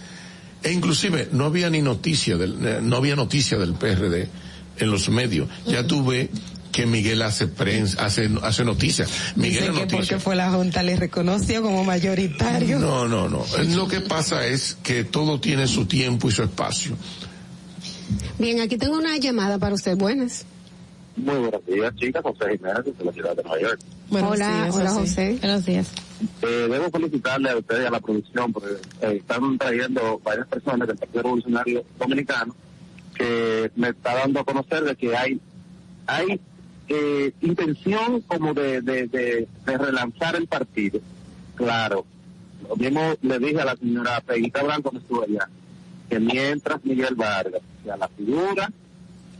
e 0.64 0.72
inclusive 0.72 1.30
no 1.32 1.46
había 1.46 1.70
ni 1.70 1.82
noticia 1.82 2.38
del, 2.38 2.56
eh, 2.66 2.80
no 2.82 2.98
había 2.98 3.16
noticia 3.16 3.58
del 3.58 3.74
PRD 3.74 4.28
en 4.78 4.92
los 4.92 5.10
medios. 5.10 5.48
Ya 5.66 5.86
tuve 5.88 6.30
que 6.72 6.86
Miguel 6.86 7.22
hace 7.22 7.48
prensa, 7.48 8.06
hace, 8.06 8.30
hace 8.44 8.64
noticias. 8.66 9.10
Miguel 9.36 9.74
que 9.76 9.86
porque 9.88 10.20
fue 10.20 10.36
la 10.36 10.52
Junta 10.52 10.84
le 10.84 10.96
reconoció 10.96 11.62
como 11.62 11.84
mayoritario. 11.84 12.80
No, 12.80 13.08
no, 13.08 13.28
no. 13.28 13.46
Lo 13.76 13.88
que 13.88 14.02
pasa 14.02 14.46
es 14.46 14.78
que 14.84 15.04
todo 15.04 15.40
tiene 15.40 15.68
su 15.68 15.86
tiempo 15.86 16.30
y 16.30 16.32
su 16.32 16.44
espacio. 16.44 16.96
Bien, 18.38 18.60
aquí 18.62 18.78
tengo 18.78 18.98
una 18.98 19.18
llamada 19.18 19.58
para 19.58 19.76
usted. 19.76 19.98
Buenas. 19.98 20.46
Muy 21.16 21.36
buenos 21.36 21.66
días, 21.66 21.94
chicas. 21.96 22.22
José 22.24 22.58
Jiménez, 22.58 22.86
de 22.98 23.06
la 23.06 23.12
ciudad 23.12 23.36
de 23.36 23.44
Nueva 23.44 23.62
York. 23.62 23.80
hola, 24.12 24.68
hola 24.72 24.90
José. 24.92 25.38
Buenos 25.42 25.66
días. 25.66 25.88
Eh, 26.42 26.68
debo 26.70 26.90
felicitarle 26.90 27.50
a 27.50 27.58
ustedes 27.58 27.84
y 27.84 27.88
a 27.88 27.90
la 27.92 28.00
producción 28.00 28.52
porque 28.54 28.70
eh, 29.02 29.16
están 29.20 29.58
trayendo 29.58 30.20
varias 30.24 30.48
personas 30.48 30.88
del 30.88 30.98
Partido 30.98 31.22
Revolucionario 31.24 31.86
Dominicano 31.98 32.54
que 33.16 33.72
me 33.78 33.90
está 33.90 34.16
dando 34.16 34.40
a 34.42 34.44
conocer 34.46 34.84
de 34.84 34.96
que 34.98 35.16
hay 35.16 35.40
hay 36.08 36.40
eh, 36.92 37.34
intención 37.42 38.22
como 38.22 38.52
de, 38.56 38.82
de, 38.82 39.48
relanzar 39.66 40.36
el 40.36 40.48
partido. 40.48 41.00
Claro, 41.54 42.04
lo 42.68 42.76
mismo 42.78 43.14
le 43.22 43.38
dije 43.38 43.62
a 43.62 43.66
la 43.66 43.76
señora 43.76 44.20
Peguita 44.22 44.64
Blanco 44.64 44.90
que 44.92 45.36
que 46.10 46.20
mientras 46.20 46.84
Miguel 46.84 47.14
Vargas 47.14 47.62
sea 47.84 47.96
la 47.96 48.08
figura, 48.08 48.72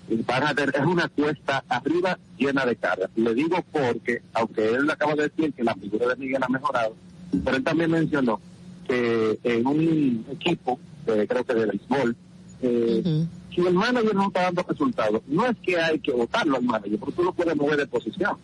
es 0.08 0.86
una 0.86 1.08
cuesta 1.08 1.64
arriba 1.68 2.20
llena 2.38 2.68
de 2.68 2.76
cargas. 2.76 3.10
Le 3.16 3.34
digo 3.34 3.66
porque, 3.72 4.22
aunque 4.34 4.70
él 4.70 4.88
acaba 4.88 5.16
de 5.16 5.24
decir 5.30 5.52
que 5.56 5.64
la 5.64 5.74
figura 5.74 6.10
de 6.10 6.16
Miguel 6.18 6.44
ha 6.44 6.50
mejorado, 6.50 6.96
pero 7.44 7.58
él 7.58 7.64
también 7.64 7.90
mencionó 7.90 8.40
que 8.88 9.40
en 9.44 9.66
un 9.66 10.24
equipo, 10.32 10.80
creo 11.04 11.44
que 11.44 11.54
de 11.56 11.66
béisbol, 11.66 12.16
eh, 12.62 13.26
si 13.54 13.62
el 13.62 13.74
manager 13.74 14.16
no 14.16 14.28
está 14.28 14.44
dando 14.44 14.64
resultados, 14.68 15.22
no 15.28 15.46
es 15.48 15.58
que 15.62 15.80
hay 15.80 16.00
que 16.00 16.12
votarlo 16.12 16.58
al 16.58 16.64
manager, 16.64 16.98
porque 17.00 17.16
tú 17.16 17.24
lo 17.24 17.34
puedes 17.34 17.56
mover 17.56 17.78
de 17.78 17.88
posición. 17.88 18.38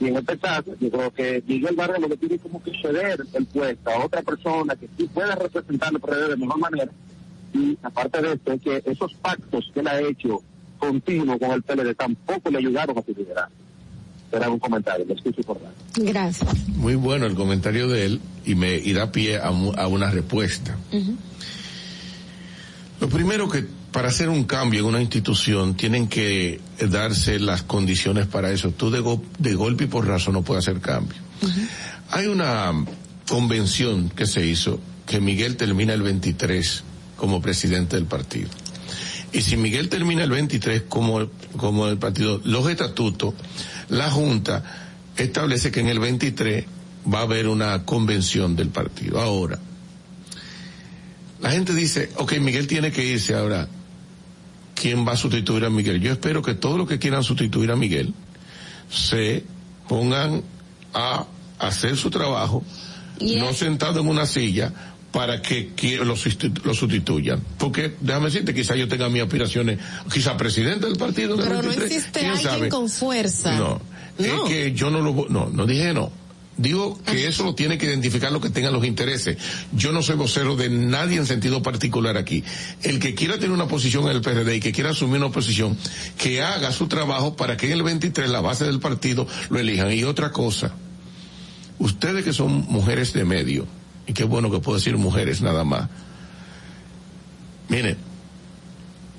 Y 0.00 0.06
en 0.06 0.16
este 0.16 0.38
caso, 0.38 0.74
yo 0.80 0.90
creo 0.90 1.10
que 1.12 1.42
Miguel 1.46 1.76
Barrio 1.76 1.98
lo 1.98 2.08
que 2.08 2.16
tiene 2.16 2.38
como 2.38 2.62
que 2.62 2.72
ceder 2.80 3.20
el 3.34 3.46
puesto 3.46 3.90
a 3.90 4.04
otra 4.06 4.22
persona 4.22 4.74
que 4.74 4.88
sí 4.96 5.04
pueda 5.12 5.34
representar 5.34 5.92
el 5.92 6.00
PLD 6.00 6.28
de 6.30 6.36
mejor 6.36 6.58
manera. 6.58 6.90
Y 7.52 7.76
aparte 7.82 8.22
de 8.22 8.32
esto, 8.34 8.52
es 8.52 8.62
que 8.62 8.82
esos 8.90 9.12
pactos 9.14 9.70
que 9.74 9.80
él 9.80 9.88
ha 9.88 10.00
hecho 10.00 10.40
continuo 10.78 11.38
con 11.38 11.50
el 11.50 11.62
PLD 11.62 11.94
tampoco 11.96 12.48
le 12.48 12.58
ayudaron 12.58 12.96
a 12.98 13.02
su 13.02 13.12
liderazgo. 13.12 13.54
Era 14.32 14.48
un 14.48 14.58
comentario, 14.60 15.04
lo 15.04 15.14
escucho 15.14 15.42
Gracias. 15.96 16.68
Muy 16.76 16.94
bueno 16.94 17.26
el 17.26 17.34
comentario 17.34 17.88
de 17.88 18.06
él 18.06 18.20
y 18.46 18.54
me 18.54 18.76
irá 18.76 19.02
a 19.04 19.12
pie 19.12 19.38
a, 19.38 19.50
una 19.50 20.10
respuesta. 20.10 20.78
Lo 23.00 23.08
primero 23.08 23.48
que 23.48 23.64
para 23.92 24.08
hacer 24.08 24.28
un 24.28 24.44
cambio 24.44 24.80
en 24.80 24.86
una 24.86 25.00
institución 25.00 25.74
tienen 25.74 26.06
que 26.06 26.60
eh, 26.78 26.86
darse 26.86 27.38
las 27.40 27.62
condiciones 27.62 28.26
para 28.26 28.50
eso. 28.52 28.72
Tú 28.72 28.90
de, 28.90 29.00
golpe 29.54 29.84
y 29.84 29.86
por 29.86 30.06
razón 30.06 30.34
no 30.34 30.42
puedes 30.42 30.68
hacer 30.68 30.82
cambio. 30.82 31.16
Hay 32.10 32.26
una 32.26 32.74
convención 33.26 34.10
que 34.10 34.26
se 34.26 34.46
hizo 34.46 34.78
que 35.06 35.18
Miguel 35.18 35.56
termina 35.56 35.94
el 35.94 36.02
23 36.02 36.84
como 37.16 37.40
presidente 37.40 37.96
del 37.96 38.04
partido. 38.04 38.50
Y 39.32 39.40
si 39.40 39.56
Miguel 39.56 39.88
termina 39.88 40.22
el 40.24 40.30
23 40.30 40.82
como, 40.86 41.26
como 41.56 41.88
el 41.88 41.96
partido, 41.96 42.38
los 42.44 42.68
estatutos, 42.68 43.32
la 43.88 44.10
Junta 44.10 44.94
establece 45.16 45.70
que 45.70 45.80
en 45.80 45.88
el 45.88 46.00
23 46.00 46.66
va 47.12 47.20
a 47.20 47.22
haber 47.22 47.48
una 47.48 47.82
convención 47.86 48.56
del 48.56 48.68
partido. 48.68 49.20
Ahora, 49.20 49.58
la 51.42 51.50
gente 51.50 51.72
dice, 51.74 52.10
ok, 52.16 52.38
Miguel 52.38 52.66
tiene 52.66 52.92
que 52.92 53.04
irse 53.04 53.34
ahora. 53.34 53.66
¿Quién 54.74 55.06
va 55.06 55.12
a 55.12 55.16
sustituir 55.16 55.64
a 55.64 55.70
Miguel? 55.70 56.00
Yo 56.00 56.12
espero 56.12 56.42
que 56.42 56.54
todos 56.54 56.78
los 56.78 56.88
que 56.88 56.98
quieran 56.98 57.22
sustituir 57.22 57.70
a 57.70 57.76
Miguel 57.76 58.14
se 58.90 59.44
pongan 59.88 60.42
a 60.94 61.26
hacer 61.58 61.96
su 61.98 62.08
trabajo, 62.10 62.64
no 63.20 63.52
sentado 63.52 64.00
en 64.00 64.08
una 64.08 64.24
silla, 64.26 64.72
para 65.12 65.42
que 65.42 65.70
lo, 66.04 66.16
sustituyan. 66.74 67.40
Porque, 67.58 67.94
déjame 68.00 68.26
decirte, 68.26 68.54
quizá 68.54 68.74
yo 68.76 68.88
tenga 68.88 69.08
mis 69.08 69.22
aspiraciones, 69.22 69.78
Quizá 70.12 70.36
presidente 70.36 70.86
del 70.86 70.96
partido. 70.96 71.36
Pero 71.36 71.62
no 71.62 71.70
existe 71.72 72.26
alguien 72.26 72.70
con 72.70 72.88
fuerza. 72.88 73.56
No, 73.58 73.80
es 74.18 74.32
que 74.46 74.72
yo 74.72 74.90
no 74.90 75.00
lo... 75.00 75.26
No, 75.28 75.48
no 75.50 75.66
dije 75.66 75.92
no. 75.94 76.10
Digo 76.60 77.00
que 77.06 77.26
eso 77.26 77.42
lo 77.42 77.54
tiene 77.54 77.78
que 77.78 77.86
identificar 77.86 78.30
lo 78.30 78.38
que 78.42 78.50
tengan 78.50 78.74
los 78.74 78.84
intereses. 78.84 79.38
Yo 79.72 79.92
no 79.92 80.02
soy 80.02 80.16
vocero 80.16 80.56
de 80.56 80.68
nadie 80.68 81.16
en 81.16 81.24
sentido 81.24 81.62
particular 81.62 82.18
aquí. 82.18 82.44
El 82.82 82.98
que 82.98 83.14
quiera 83.14 83.36
tener 83.36 83.52
una 83.52 83.66
posición 83.66 84.04
en 84.04 84.10
el 84.10 84.20
PRD 84.20 84.56
y 84.56 84.60
que 84.60 84.70
quiera 84.70 84.90
asumir 84.90 85.20
una 85.22 85.30
posición, 85.32 85.74
que 86.18 86.42
haga 86.42 86.70
su 86.70 86.86
trabajo 86.86 87.34
para 87.34 87.56
que 87.56 87.64
en 87.68 87.72
el 87.72 87.82
23 87.82 88.28
la 88.28 88.42
base 88.42 88.66
del 88.66 88.78
partido 88.78 89.26
lo 89.48 89.58
elijan. 89.58 89.90
Y 89.90 90.04
otra 90.04 90.32
cosa, 90.32 90.74
ustedes 91.78 92.24
que 92.24 92.34
son 92.34 92.66
mujeres 92.68 93.14
de 93.14 93.24
medio, 93.24 93.66
y 94.06 94.12
qué 94.12 94.24
bueno 94.24 94.50
que 94.50 94.58
puedo 94.58 94.76
decir 94.76 94.98
mujeres 94.98 95.40
nada 95.40 95.64
más, 95.64 95.88
miren, 97.70 97.96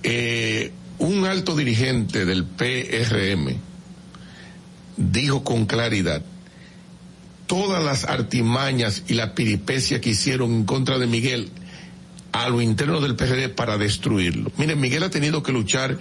eh, 0.04 0.72
un 1.00 1.26
alto 1.26 1.56
dirigente 1.56 2.24
del 2.24 2.44
PRM 2.46 3.56
dijo 4.96 5.44
con 5.44 5.66
claridad 5.66 6.22
todas 7.52 7.84
las 7.84 8.06
artimañas 8.06 9.04
y 9.10 9.14
la 9.14 9.36
piripecia 9.36 10.00
que 10.00 10.12
hicieron 10.12 10.54
en 10.54 10.64
contra 10.64 10.98
de 11.00 11.06
Miguel 11.06 11.50
a 12.32 12.48
lo 12.48 12.62
interno 12.62 13.02
del 13.02 13.18
PRD 13.18 13.50
para 13.50 13.78
destruirlo. 13.78 14.54
Miren, 14.56 14.80
Miguel 14.80 15.04
ha 15.04 15.10
tenido 15.10 15.44
que 15.44 15.52
luchar 15.52 15.98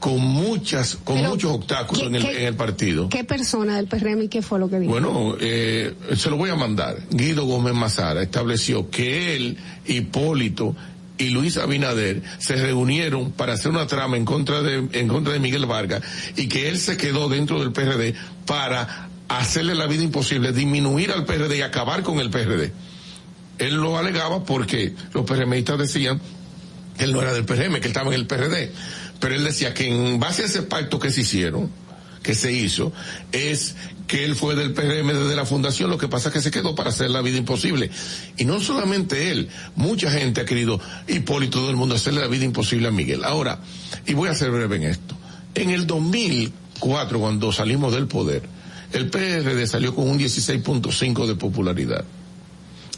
con 0.00 0.20
muchas, 0.20 0.96
con 0.96 1.18
muchos 1.18 1.52
obstáculos 1.52 2.04
en 2.08 2.14
el, 2.16 2.54
partido. 2.56 3.08
¿Qué 3.10 3.22
persona 3.22 3.76
del 3.76 3.86
PRM 3.86 4.22
y 4.22 4.28
qué 4.28 4.42
fue 4.42 4.58
lo 4.58 4.68
que 4.68 4.80
dijo? 4.80 4.90
Bueno, 4.90 5.36
eh, 5.40 5.94
se 6.16 6.30
lo 6.30 6.36
voy 6.36 6.50
a 6.50 6.56
mandar. 6.56 6.96
Guido 7.12 7.44
Gómez 7.44 7.74
Mazara 7.74 8.20
estableció 8.20 8.90
que 8.90 9.36
él, 9.36 9.56
Hipólito 9.86 10.74
y 11.16 11.28
Luis 11.30 11.58
Abinader 11.58 12.22
se 12.38 12.56
reunieron 12.56 13.30
para 13.30 13.52
hacer 13.52 13.70
una 13.70 13.86
trama 13.86 14.16
en 14.16 14.24
contra 14.24 14.62
de, 14.62 14.88
en 14.98 15.06
contra 15.08 15.32
de 15.32 15.38
Miguel 15.38 15.66
Vargas 15.66 16.02
y 16.34 16.48
que 16.48 16.68
él 16.68 16.78
se 16.80 16.96
quedó 16.96 17.28
dentro 17.28 17.60
del 17.60 17.70
PRD 17.70 18.14
para 18.46 19.07
hacerle 19.28 19.74
la 19.74 19.86
vida 19.86 20.02
imposible, 20.02 20.52
disminuir 20.52 21.12
al 21.12 21.24
PRD 21.24 21.58
y 21.58 21.62
acabar 21.62 22.02
con 22.02 22.18
el 22.18 22.30
PRD. 22.30 22.72
Él 23.58 23.74
lo 23.74 23.98
alegaba 23.98 24.44
porque 24.44 24.94
los 25.12 25.24
PRMistas 25.24 25.78
decían 25.78 26.20
que 26.96 27.04
él 27.04 27.12
no 27.12 27.20
era 27.22 27.32
del 27.34 27.44
PRM, 27.44 27.72
que 27.80 27.88
él 27.88 27.88
estaba 27.88 28.08
en 28.08 28.14
el 28.14 28.26
PRD. 28.26 28.72
Pero 29.20 29.34
él 29.34 29.44
decía 29.44 29.74
que 29.74 29.86
en 29.88 30.18
base 30.18 30.42
a 30.42 30.46
ese 30.46 30.62
pacto 30.62 30.98
que 30.98 31.10
se 31.10 31.22
hicieron, 31.22 31.68
que 32.22 32.34
se 32.34 32.52
hizo, 32.52 32.92
es 33.32 33.74
que 34.06 34.24
él 34.24 34.34
fue 34.36 34.54
del 34.54 34.72
PRM 34.72 35.08
desde 35.08 35.34
la 35.36 35.44
fundación, 35.44 35.90
lo 35.90 35.98
que 35.98 36.08
pasa 36.08 36.28
es 36.28 36.34
que 36.34 36.40
se 36.40 36.50
quedó 36.50 36.74
para 36.74 36.90
hacer 36.90 37.10
la 37.10 37.20
vida 37.20 37.36
imposible. 37.36 37.90
Y 38.38 38.44
no 38.44 38.60
solamente 38.60 39.30
él, 39.30 39.48
mucha 39.76 40.10
gente 40.10 40.40
ha 40.40 40.44
querido, 40.44 40.80
Hipólito, 41.08 41.58
todo 41.58 41.70
el 41.70 41.76
mundo, 41.76 41.94
hacerle 41.96 42.20
la 42.22 42.26
vida 42.28 42.44
imposible 42.44 42.88
a 42.88 42.92
Miguel. 42.92 43.24
Ahora, 43.24 43.58
y 44.06 44.14
voy 44.14 44.28
a 44.28 44.34
ser 44.34 44.50
breve 44.50 44.76
en 44.76 44.84
esto. 44.84 45.16
En 45.54 45.70
el 45.70 45.86
2004, 45.86 47.18
cuando 47.20 47.52
salimos 47.52 47.92
del 47.92 48.06
poder, 48.06 48.42
el 48.92 49.08
PRD 49.10 49.66
salió 49.66 49.92
con 49.94 50.08
un 50.08 50.18
16.5 50.18 51.26
de 51.26 51.34
popularidad 51.34 52.04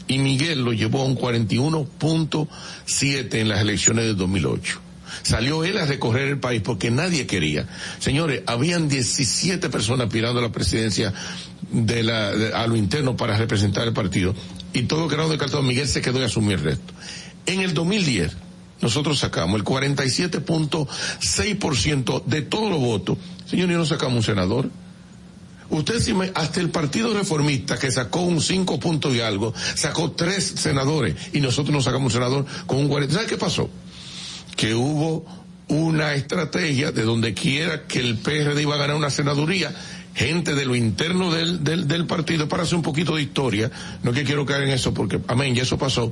y 0.07 0.17
Miguel 0.19 0.61
lo 0.63 0.71
llevó 0.73 1.01
a 1.01 1.05
un 1.05 1.17
41.7 1.17 3.33
en 3.35 3.49
las 3.49 3.61
elecciones 3.61 4.05
de 4.05 4.13
2008. 4.15 4.79
Salió 5.23 5.63
él 5.65 5.77
a 5.77 5.85
recorrer 5.85 6.29
el 6.29 6.39
país 6.39 6.61
porque 6.63 6.89
nadie 6.89 7.27
quería. 7.27 7.67
Señores, 7.99 8.43
habían 8.45 8.87
17 8.89 9.67
personas 9.69 10.07
aspirando 10.07 10.39
a 10.39 10.43
la 10.43 10.51
presidencia 10.53 11.13
de 11.71 12.03
la, 12.03 12.29
a 12.29 12.65
lo 12.67 12.75
interno 12.77 13.15
para 13.17 13.37
representar 13.37 13.85
el 13.87 13.93
partido 13.93 14.33
y 14.73 14.83
todo 14.83 15.07
grado 15.09 15.27
de 15.29 15.37
cartón 15.37 15.67
Miguel 15.67 15.87
se 15.89 15.99
quedó 16.01 16.17
en 16.19 16.25
asumir 16.25 16.53
el 16.53 16.61
resto. 16.61 16.93
En 17.45 17.59
el 17.61 17.73
2010 17.73 18.31
nosotros 18.81 19.19
sacamos 19.19 19.59
el 19.59 19.65
47.6% 19.65 22.23
de 22.25 22.41
todos 22.43 22.69
los 22.71 22.79
votos. 22.79 23.17
Señores, 23.45 23.75
no 23.77 23.85
sacamos 23.85 24.15
un 24.15 24.23
senador 24.23 24.71
Usted 25.71 25.99
si 26.01 26.13
hasta 26.35 26.59
el 26.59 26.69
Partido 26.69 27.13
Reformista 27.13 27.79
que 27.79 27.89
sacó 27.91 28.21
un 28.21 28.41
cinco 28.41 28.77
puntos 28.77 29.15
y 29.15 29.21
algo, 29.21 29.53
sacó 29.75 30.11
tres 30.11 30.43
senadores 30.57 31.15
y 31.31 31.39
nosotros 31.39 31.73
nos 31.73 31.85
sacamos 31.85 32.07
un 32.13 32.19
senador 32.19 32.45
con 32.67 32.77
un 32.77 32.89
40. 32.89 33.15
¿Sabe 33.15 33.25
qué 33.25 33.37
pasó? 33.37 33.69
Que 34.57 34.75
hubo 34.75 35.25
una 35.69 36.13
estrategia 36.15 36.91
de 36.91 37.03
donde 37.03 37.33
quiera 37.33 37.87
que 37.87 37.99
el 37.99 38.17
PRD 38.17 38.61
iba 38.61 38.75
a 38.75 38.79
ganar 38.79 38.97
una 38.97 39.09
senaduría, 39.09 39.73
gente 40.13 40.55
de 40.55 40.65
lo 40.65 40.75
interno 40.75 41.31
del, 41.33 41.63
del, 41.63 41.87
del 41.87 42.05
partido, 42.05 42.49
para 42.49 42.63
hacer 42.63 42.75
un 42.75 42.81
poquito 42.81 43.15
de 43.15 43.21
historia, 43.21 43.71
no 44.03 44.11
que 44.11 44.25
quiero 44.25 44.45
caer 44.45 44.63
en 44.63 44.71
eso 44.71 44.93
porque, 44.93 45.21
amén, 45.29 45.55
ya 45.55 45.63
eso 45.63 45.77
pasó, 45.77 46.11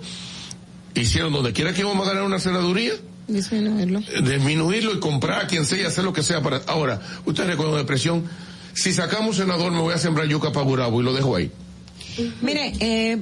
hicieron 0.96 1.34
donde 1.34 1.52
quiera 1.52 1.74
que 1.74 1.82
íbamos 1.82 2.08
a 2.08 2.12
ganar 2.12 2.26
una 2.26 2.40
senaduría, 2.40 2.94
disminuirlo, 3.28 4.00
eh, 4.00 4.22
disminuirlo 4.22 4.94
y 4.94 5.00
comprar 5.02 5.42
a 5.44 5.48
quien 5.48 5.66
sea 5.66 5.82
y 5.82 5.86
hacer 5.86 6.06
lo 6.06 6.14
que 6.14 6.24
sea 6.24 6.42
para, 6.42 6.62
ahora, 6.68 7.02
ustedes 7.26 7.50
recuerdan 7.50 7.76
la 7.76 7.82
depresión, 7.82 8.24
si 8.74 8.92
sacamos 8.94 9.38
senador, 9.38 9.72
me 9.72 9.80
voy 9.80 9.94
a 9.94 9.98
sembrar 9.98 10.28
yuca 10.28 10.52
para 10.52 10.70
y 10.88 11.02
lo 11.02 11.14
dejo 11.14 11.36
ahí. 11.36 11.52
Mire, 12.42 12.74
eh, 12.80 13.18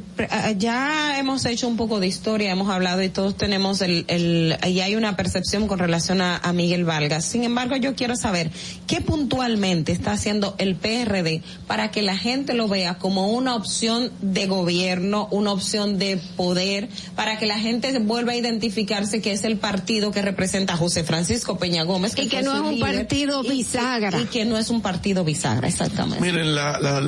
ya 0.57 1.19
hemos 1.19 1.45
hecho 1.45 1.67
un 1.67 1.77
poco 1.77 1.99
de 1.99 2.07
historia, 2.07 2.51
hemos 2.51 2.69
hablado 2.69 3.03
y 3.03 3.09
todos 3.09 3.35
tenemos 3.37 3.81
el, 3.81 4.05
el 4.07 4.55
y 4.67 4.79
hay 4.79 4.95
una 4.95 5.15
percepción 5.15 5.67
con 5.67 5.79
relación 5.79 6.21
a, 6.21 6.41
Miguel 6.53 6.85
Vargas. 6.85 7.25
Sin 7.25 7.43
embargo, 7.43 7.75
yo 7.75 7.93
quiero 7.95 8.15
saber 8.15 8.49
qué 8.87 9.01
puntualmente 9.01 9.91
está 9.91 10.13
haciendo 10.13 10.55
el 10.57 10.75
PRD 10.75 11.43
para 11.67 11.91
que 11.91 12.01
la 12.01 12.17
gente 12.17 12.53
lo 12.53 12.67
vea 12.67 12.95
como 12.97 13.31
una 13.33 13.53
opción 13.55 14.11
de 14.21 14.47
gobierno, 14.47 15.27
una 15.31 15.51
opción 15.51 15.99
de 15.99 16.19
poder, 16.35 16.89
para 17.15 17.37
que 17.37 17.45
la 17.45 17.59
gente 17.59 17.97
vuelva 17.99 18.31
a 18.31 18.35
identificarse 18.35 19.21
que 19.21 19.31
es 19.33 19.43
el 19.43 19.57
partido 19.57 20.11
que 20.11 20.21
representa 20.21 20.73
a 20.73 20.77
José 20.77 21.03
Francisco 21.03 21.57
Peña 21.59 21.83
Gómez. 21.83 22.13
y 22.17 22.27
que 22.27 22.41
no 22.41 22.55
es 22.55 22.73
un 22.73 22.79
partido 22.79 23.43
bisagra. 23.43 24.19
Y, 24.21 24.25
que 24.25 24.45
no 24.45 24.57
es 24.57 24.69
un 24.69 24.81
partido 24.81 25.23
bisagra, 25.23 25.67
exactamente. 25.67 26.23
Miren, 26.23 26.55
la, 26.55 26.99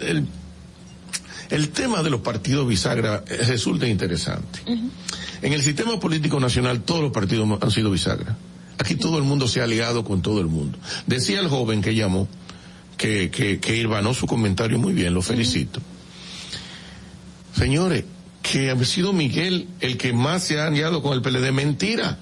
el 0.00 0.26
el 1.50 1.70
tema 1.70 2.02
de 2.02 2.10
los 2.10 2.20
partidos 2.20 2.66
bisagra 2.66 3.22
resulta 3.46 3.86
interesante. 3.86 4.60
En 5.42 5.52
el 5.52 5.62
sistema 5.62 6.00
político 6.00 6.40
nacional 6.40 6.82
todos 6.82 7.02
los 7.02 7.12
partidos 7.12 7.48
han 7.60 7.70
sido 7.70 7.90
bisagra. 7.90 8.36
Aquí 8.78 8.94
todo 8.96 9.18
el 9.18 9.24
mundo 9.24 9.46
se 9.46 9.60
ha 9.60 9.64
aliado 9.64 10.04
con 10.04 10.22
todo 10.22 10.40
el 10.40 10.46
mundo. 10.46 10.78
Decía 11.06 11.40
el 11.40 11.48
joven 11.48 11.82
que 11.82 11.94
llamó, 11.94 12.28
que, 12.96 13.30
que, 13.30 13.60
que 13.60 13.76
irvanó 13.76 14.14
su 14.14 14.26
comentario 14.26 14.78
muy 14.78 14.92
bien, 14.94 15.14
lo 15.14 15.22
felicito. 15.22 15.80
Señores, 17.56 18.04
que 18.42 18.70
ha 18.70 18.84
sido 18.84 19.12
Miguel 19.12 19.68
el 19.80 19.96
que 19.96 20.12
más 20.12 20.44
se 20.44 20.58
ha 20.60 20.66
aliado 20.66 21.02
con 21.02 21.12
el 21.12 21.22
PLD, 21.22 21.52
mentira. 21.52 22.18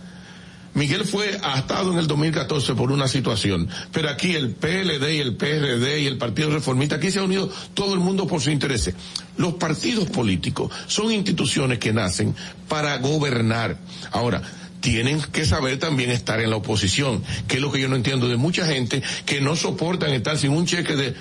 Miguel 0.74 1.04
fue 1.04 1.38
atado 1.42 1.92
en 1.92 1.98
el 1.98 2.06
2014 2.06 2.74
por 2.74 2.92
una 2.92 3.06
situación, 3.06 3.68
pero 3.92 4.08
aquí 4.08 4.34
el 4.34 4.52
PLD 4.54 5.06
y 5.12 5.18
el 5.18 5.36
PRD 5.36 6.00
y 6.00 6.06
el 6.06 6.16
Partido 6.16 6.50
Reformista, 6.50 6.96
aquí 6.96 7.10
se 7.10 7.18
ha 7.18 7.24
unido 7.24 7.50
todo 7.74 7.92
el 7.92 8.00
mundo 8.00 8.26
por 8.26 8.40
su 8.40 8.50
interés. 8.50 8.90
Los 9.36 9.54
partidos 9.54 10.08
políticos 10.08 10.72
son 10.86 11.12
instituciones 11.12 11.78
que 11.78 11.92
nacen 11.92 12.34
para 12.68 12.96
gobernar. 12.98 13.76
Ahora, 14.12 14.42
tienen 14.80 15.20
que 15.20 15.44
saber 15.44 15.78
también 15.78 16.10
estar 16.10 16.40
en 16.40 16.48
la 16.50 16.56
oposición, 16.56 17.22
que 17.46 17.56
es 17.56 17.60
lo 17.62 17.70
que 17.70 17.80
yo 17.80 17.88
no 17.88 17.96
entiendo 17.96 18.26
de 18.28 18.36
mucha 18.36 18.64
gente 18.66 19.02
que 19.26 19.42
no 19.42 19.56
soportan 19.56 20.10
estar 20.12 20.38
sin 20.38 20.50
un 20.52 20.64
cheque 20.66 20.96
de... 20.96 21.14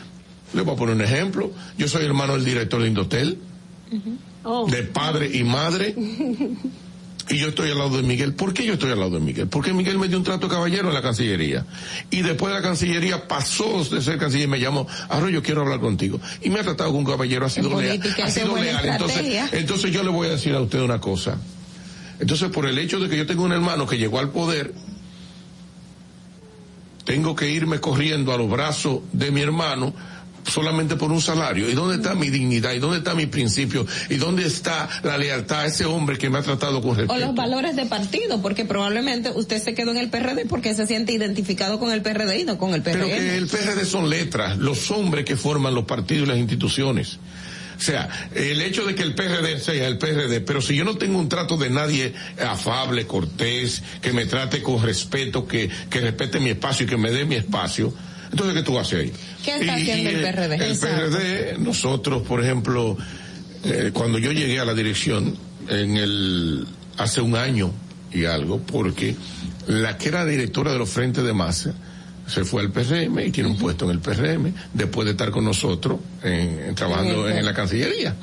Le 0.53 0.61
voy 0.61 0.75
a 0.75 0.77
poner 0.77 0.95
un 0.95 1.01
ejemplo. 1.01 1.51
Yo 1.77 1.87
soy 1.87 2.05
hermano 2.05 2.33
del 2.33 2.43
director 2.45 2.81
de 2.81 2.87
Indotel, 2.87 3.37
de 4.67 4.83
padre 4.83 5.29
y 5.37 5.43
madre. 5.45 5.93
y 7.31 7.37
yo 7.37 7.47
estoy 7.47 7.71
al 7.71 7.77
lado 7.77 7.95
de 7.97 8.03
Miguel. 8.03 8.33
¿Por 8.33 8.53
qué 8.53 8.65
yo 8.65 8.73
estoy 8.73 8.91
al 8.91 8.99
lado 8.99 9.11
de 9.11 9.19
Miguel? 9.21 9.47
Porque 9.47 9.73
Miguel 9.73 9.97
me 9.97 10.07
dio 10.09 10.17
un 10.17 10.23
trato 10.23 10.47
caballero 10.49 10.89
en 10.89 10.93
la 10.93 11.01
Cancillería. 11.01 11.65
Y 12.09 12.21
después 12.23 12.51
de 12.53 12.59
la 12.59 12.61
Cancillería 12.61 13.25
pasó 13.27 13.83
de 13.85 14.01
ser 14.01 14.17
canciller 14.17 14.47
y 14.47 14.51
me 14.51 14.59
llamó, 14.59 14.85
Arroyo, 15.09 15.41
quiero 15.41 15.61
hablar 15.61 15.79
contigo. 15.79 16.19
Y 16.41 16.49
me 16.49 16.59
ha 16.59 16.63
tratado 16.63 16.91
con 16.91 16.99
un 16.99 17.05
caballero, 17.05 17.45
ha 17.45 17.49
sido 17.49 17.69
leal. 17.81 18.01
Ha 18.21 18.29
sido 18.29 18.55
leal. 18.57 18.85
Entonces, 18.85 19.53
entonces 19.53 19.91
yo 19.91 20.03
le 20.03 20.09
voy 20.09 20.27
a 20.27 20.31
decir 20.31 20.53
a 20.53 20.59
usted 20.61 20.81
una 20.81 20.99
cosa. 20.99 21.37
Entonces, 22.19 22.49
por 22.51 22.65
el 22.67 22.77
hecho 22.77 22.99
de 22.99 23.07
que 23.09 23.17
yo 23.17 23.25
tengo 23.25 23.43
un 23.43 23.53
hermano 23.53 23.87
que 23.87 23.97
llegó 23.97 24.19
al 24.19 24.29
poder, 24.29 24.73
tengo 27.05 27.33
que 27.35 27.49
irme 27.49 27.79
corriendo 27.79 28.33
a 28.33 28.37
los 28.37 28.49
brazos 28.49 28.99
de 29.13 29.31
mi 29.31 29.41
hermano 29.41 29.93
solamente 30.49 30.95
por 30.95 31.11
un 31.11 31.21
salario? 31.21 31.69
¿Y 31.69 31.73
dónde 31.73 31.95
está 31.95 32.15
mi 32.15 32.29
dignidad? 32.29 32.73
¿Y 32.73 32.79
dónde 32.79 32.97
está 32.99 33.13
mi 33.13 33.25
principio? 33.25 33.85
¿Y 34.09 34.15
dónde 34.15 34.45
está 34.45 34.87
la 35.03 35.17
lealtad 35.17 35.61
a 35.61 35.65
ese 35.65 35.85
hombre 35.85 36.17
que 36.17 36.29
me 36.29 36.39
ha 36.39 36.41
tratado 36.41 36.81
con 36.81 36.95
respeto? 36.95 37.13
O 37.13 37.17
los 37.19 37.35
valores 37.35 37.75
de 37.75 37.85
partido, 37.85 38.41
porque 38.41 38.65
probablemente 38.65 39.31
usted 39.33 39.61
se 39.61 39.73
quedó 39.73 39.91
en 39.91 39.97
el 39.97 40.09
PRD 40.09 40.45
porque 40.45 40.73
se 40.75 40.87
siente 40.87 41.13
identificado 41.13 41.79
con 41.79 41.91
el 41.91 42.01
PRD 42.01 42.39
y 42.41 42.43
no 42.45 42.57
con 42.57 42.73
el 42.73 42.81
PRD. 42.81 43.01
Pero 43.01 43.07
que 43.07 43.37
el 43.37 43.47
PRD 43.47 43.85
son 43.85 44.09
letras, 44.09 44.57
los 44.57 44.89
hombres 44.91 45.25
que 45.25 45.35
forman 45.35 45.73
los 45.75 45.85
partidos 45.85 46.27
y 46.27 46.31
las 46.31 46.39
instituciones. 46.39 47.17
O 47.77 47.83
sea, 47.83 48.29
el 48.35 48.61
hecho 48.61 48.85
de 48.85 48.93
que 48.93 49.01
el 49.01 49.15
PRD 49.15 49.59
sea 49.59 49.87
el 49.87 49.97
PRD, 49.97 50.41
pero 50.41 50.61
si 50.61 50.75
yo 50.75 50.83
no 50.83 50.97
tengo 50.97 51.17
un 51.17 51.27
trato 51.27 51.57
de 51.57 51.71
nadie 51.71 52.13
afable, 52.39 53.07
cortés, 53.07 53.81
que 54.03 54.13
me 54.13 54.27
trate 54.27 54.61
con 54.61 54.83
respeto, 54.83 55.47
que, 55.47 55.67
que 55.89 55.99
respete 55.99 56.39
mi 56.39 56.51
espacio 56.51 56.85
y 56.85 56.89
que 56.89 56.97
me 56.97 57.09
dé 57.11 57.25
mi 57.25 57.33
espacio, 57.35 57.91
entonces, 58.31 58.55
¿qué 58.55 58.63
tú 58.63 58.79
haces 58.79 58.99
ahí? 59.01 59.11
¿Qué 59.43 59.57
está 59.59 59.73
haciendo 59.75 60.09
el 60.09 60.21
PRD? 60.21 60.55
El 60.55 60.77
PRD, 60.79 61.57
nosotros, 61.59 62.21
por 62.25 62.41
ejemplo, 62.41 62.97
eh, 63.65 63.91
cuando 63.93 64.17
yo 64.19 64.31
llegué 64.31 64.59
a 64.59 64.65
la 64.65 64.73
dirección, 64.73 65.35
en 65.67 65.97
el, 65.97 66.65
hace 66.97 67.19
un 67.21 67.35
año 67.35 67.71
y 68.13 68.23
algo, 68.25 68.59
porque 68.61 69.15
la 69.67 69.97
que 69.97 70.07
era 70.09 70.25
directora 70.25 70.71
de 70.71 70.79
los 70.79 70.89
frentes 70.89 71.25
de 71.25 71.33
masa, 71.33 71.73
se 72.25 72.45
fue 72.45 72.61
al 72.61 72.71
PRM 72.71 73.19
y 73.19 73.31
tiene 73.31 73.49
un 73.49 73.57
puesto 73.57 73.83
en 73.85 73.91
el 73.91 73.99
PRM 73.99 74.53
después 74.73 75.05
de 75.05 75.11
estar 75.11 75.29
con 75.31 75.43
nosotros 75.43 75.99
trabajando 76.75 77.27
en, 77.27 77.45
la 77.45 77.53
Cancillería. 77.53 78.15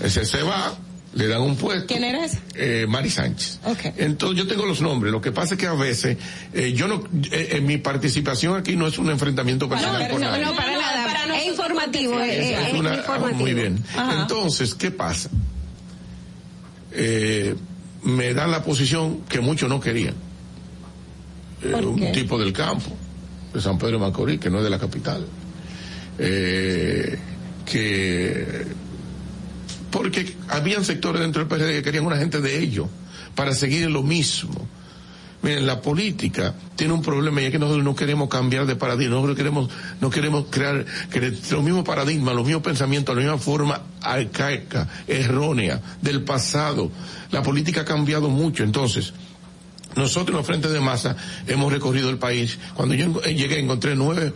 Ese 0.00 0.24
se 0.24 0.42
va 0.42 0.72
le 1.14 1.28
dan 1.28 1.42
un 1.42 1.56
puesto. 1.56 1.86
¿Quién 1.86 2.04
era 2.04 2.20
Eh, 2.54 2.86
Mari 2.88 3.10
Sánchez. 3.10 3.60
Okay. 3.64 3.92
Entonces 3.98 4.38
yo 4.38 4.46
tengo 4.46 4.64
los 4.66 4.80
nombres. 4.80 5.12
Lo 5.12 5.20
que 5.20 5.32
pasa 5.32 5.54
es 5.54 5.60
que 5.60 5.66
a 5.66 5.74
veces 5.74 6.16
eh, 6.54 6.72
yo 6.74 6.88
no, 6.88 7.04
eh, 7.30 7.50
eh, 7.52 7.60
mi 7.60 7.78
participación 7.78 8.56
aquí 8.56 8.76
no 8.76 8.86
es 8.86 8.98
un 8.98 9.10
enfrentamiento 9.10 9.68
personal. 9.68 10.08
No, 10.10 10.18
no, 10.18 10.38
no, 10.38 10.56
para 10.56 10.72
nada. 10.78 11.38
es 11.38 11.48
informativo. 11.48 12.18
Eh, 12.20 12.68
es, 12.68 12.74
una, 12.78 13.02
ah, 13.06 13.18
Muy 13.34 13.52
bien. 13.54 13.82
Entonces, 14.20 14.74
¿qué 14.74 14.90
pasa? 14.90 15.28
me 18.04 18.34
dan 18.34 18.50
la 18.50 18.62
posición 18.62 19.20
que 19.22 19.40
muchos 19.40 19.68
no 19.68 19.80
querían. 19.80 20.14
un 21.62 22.12
tipo 22.12 22.38
del 22.38 22.52
campo, 22.52 22.90
de 23.54 23.60
San 23.60 23.76
Pedro 23.78 23.98
de 23.98 24.06
Macorís, 24.06 24.40
que 24.40 24.50
no 24.50 24.58
es 24.58 24.64
de 24.64 24.70
la 24.70 24.78
capital. 24.78 25.24
que 27.66 28.66
porque 29.92 30.34
habían 30.48 30.84
sectores 30.84 31.20
dentro 31.22 31.44
del 31.44 31.48
PRD 31.48 31.74
que 31.74 31.82
querían 31.84 32.04
una 32.04 32.16
gente 32.16 32.40
de 32.40 32.58
ellos 32.58 32.88
para 33.36 33.54
seguir 33.54 33.84
en 33.84 33.92
lo 33.92 34.02
mismo. 34.02 34.66
Miren, 35.42 35.66
la 35.66 35.80
política 35.80 36.54
tiene 36.76 36.92
un 36.94 37.02
problema 37.02 37.40
y 37.40 37.46
es 37.46 37.50
que 37.50 37.58
nosotros 37.58 37.84
no 37.84 37.94
queremos 37.96 38.28
cambiar 38.28 38.64
de 38.64 38.76
paradigma, 38.76 39.14
nosotros 39.16 39.36
queremos, 39.36 39.68
no 40.00 40.08
queremos 40.08 40.46
crear, 40.50 40.84
los 41.50 41.62
mismos 41.64 41.84
paradigmas, 41.84 42.34
los 42.34 42.44
mismos 42.44 42.62
pensamientos, 42.62 43.14
la 43.14 43.22
misma 43.22 43.38
forma 43.38 43.82
arcaica, 44.02 44.88
errónea, 45.06 45.80
del 46.00 46.22
pasado. 46.22 46.90
La 47.32 47.42
política 47.42 47.82
ha 47.82 47.84
cambiado 47.84 48.28
mucho, 48.28 48.62
entonces. 48.62 49.12
Nosotros 49.96 50.30
en 50.30 50.36
los 50.38 50.46
frentes 50.46 50.70
de 50.72 50.80
masa 50.80 51.16
hemos 51.46 51.70
recorrido 51.70 52.08
el 52.08 52.16
país. 52.16 52.58
Cuando 52.74 52.94
yo 52.94 53.20
eh, 53.24 53.34
llegué 53.34 53.58
encontré 53.58 53.94
nueve 53.94 54.32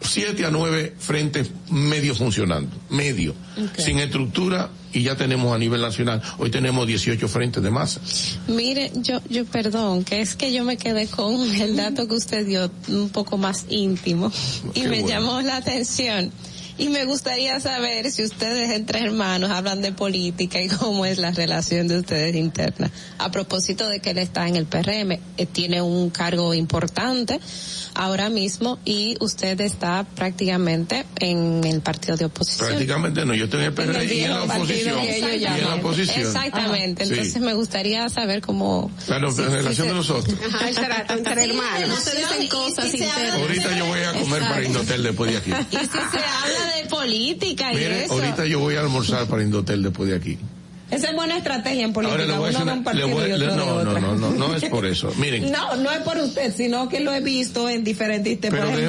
siete 0.00 0.44
a 0.44 0.50
nueve 0.50 0.94
frentes 0.98 1.50
medio 1.70 2.14
funcionando, 2.14 2.74
medio, 2.90 3.34
sin 3.78 3.98
estructura 3.98 4.70
y 4.92 5.02
ya 5.02 5.16
tenemos 5.16 5.54
a 5.54 5.58
nivel 5.58 5.80
nacional, 5.80 6.22
hoy 6.38 6.50
tenemos 6.50 6.86
18 6.86 7.28
frentes 7.28 7.62
de 7.62 7.70
masa. 7.70 8.00
Mire, 8.46 8.90
yo, 8.94 9.20
yo 9.28 9.44
perdón, 9.44 10.04
que 10.04 10.20
es 10.20 10.34
que 10.34 10.52
yo 10.52 10.64
me 10.64 10.76
quedé 10.76 11.06
con 11.08 11.34
el 11.60 11.76
dato 11.76 12.08
que 12.08 12.14
usted 12.14 12.46
dio 12.46 12.70
un 12.88 13.10
poco 13.10 13.36
más 13.38 13.66
íntimo 13.68 14.32
y 14.74 14.82
me 14.84 15.02
llamó 15.04 15.40
la 15.40 15.56
atención. 15.56 16.30
Y 16.80 16.90
me 16.90 17.04
gustaría 17.06 17.58
saber 17.58 18.08
si 18.12 18.22
ustedes 18.22 18.70
entre 18.70 19.00
hermanos 19.00 19.50
hablan 19.50 19.82
de 19.82 19.90
política 19.92 20.62
y 20.62 20.68
cómo 20.68 21.04
es 21.06 21.18
la 21.18 21.32
relación 21.32 21.88
de 21.88 21.98
ustedes 21.98 22.36
interna. 22.36 22.88
A 23.18 23.32
propósito 23.32 23.88
de 23.88 23.98
que 23.98 24.10
él 24.10 24.18
está 24.18 24.46
en 24.46 24.54
el 24.54 24.66
PRM, 24.66 25.10
eh, 25.10 25.46
tiene 25.52 25.82
un 25.82 26.08
cargo 26.10 26.54
importante, 26.54 27.40
ahora 27.94 28.28
mismo 28.28 28.78
y 28.84 29.16
usted 29.20 29.60
está 29.60 30.04
prácticamente 30.14 31.04
en 31.20 31.62
el 31.64 31.80
partido 31.80 32.16
de 32.16 32.26
oposición. 32.26 32.68
Prácticamente 32.70 33.24
no, 33.24 33.34
yo 33.34 33.44
estoy 33.44 33.60
en 33.60 33.66
el 33.66 33.74
PRD 33.74 34.14
y 34.14 34.20
en 34.22 34.30
la 34.30 34.42
oposición. 34.44 35.04
Y 35.06 35.14
en 35.44 35.60
la 35.64 35.74
oposición. 35.76 36.26
Exactamente, 36.26 37.02
ah, 37.02 37.06
entonces 37.08 37.40
me 37.40 37.54
gustaría 37.54 38.08
saber 38.08 38.40
cómo... 38.40 38.90
Claro, 39.06 39.28
en 39.30 39.36
relación 39.52 39.88
de 39.88 39.94
nosotros. 39.94 40.36
Ajá, 40.46 40.70
trato 40.70 41.14
entre 41.14 41.44
hermanos. 41.44 41.88
No 41.88 41.96
se 41.98 42.16
dicen 42.16 42.48
cosas 42.48 42.84
Ahorita 43.38 43.76
yo 43.76 43.86
voy 43.86 44.00
a 44.00 44.12
comer 44.12 44.40
para 44.42 44.64
Indotel 44.64 45.02
después 45.02 45.30
de 45.30 45.36
aquí. 45.38 45.50
Y 45.70 45.76
si 45.76 45.86
se 45.86 45.98
habla 45.98 46.76
de 46.82 46.88
política 46.90 47.72
y 47.72 47.84
eso. 47.84 48.12
Ahorita 48.14 48.46
yo 48.46 48.60
voy 48.60 48.76
a 48.76 48.80
almorzar 48.80 49.26
para 49.26 49.42
Indotel 49.42 49.82
después 49.82 50.10
de 50.10 50.16
aquí. 50.16 50.38
Esa 50.90 51.08
es 51.10 51.16
buena 51.16 51.36
estrategia 51.36 51.84
en 51.84 51.92
política. 51.92 52.24
Uno 52.40 52.46
de 52.48 52.72
un 52.72 52.84
partido 52.84 53.08
no, 53.08 53.84
no, 53.84 53.98
no, 54.00 54.14
no, 54.16 54.30
no 54.30 54.54
es 54.56 54.64
por 54.64 54.86
eso. 54.86 55.12
Miren. 55.18 55.50
No, 55.52 55.76
no 55.76 55.90
es 55.90 55.98
por 55.98 56.16
usted, 56.16 56.54
sino 56.54 56.88
que 56.88 57.00
lo 57.00 57.12
he 57.12 57.20
visto 57.20 57.68
en 57.68 57.84
diferentes. 57.84 58.40
Te 58.40 58.50
pero 58.50 58.68
puedes 58.70 58.88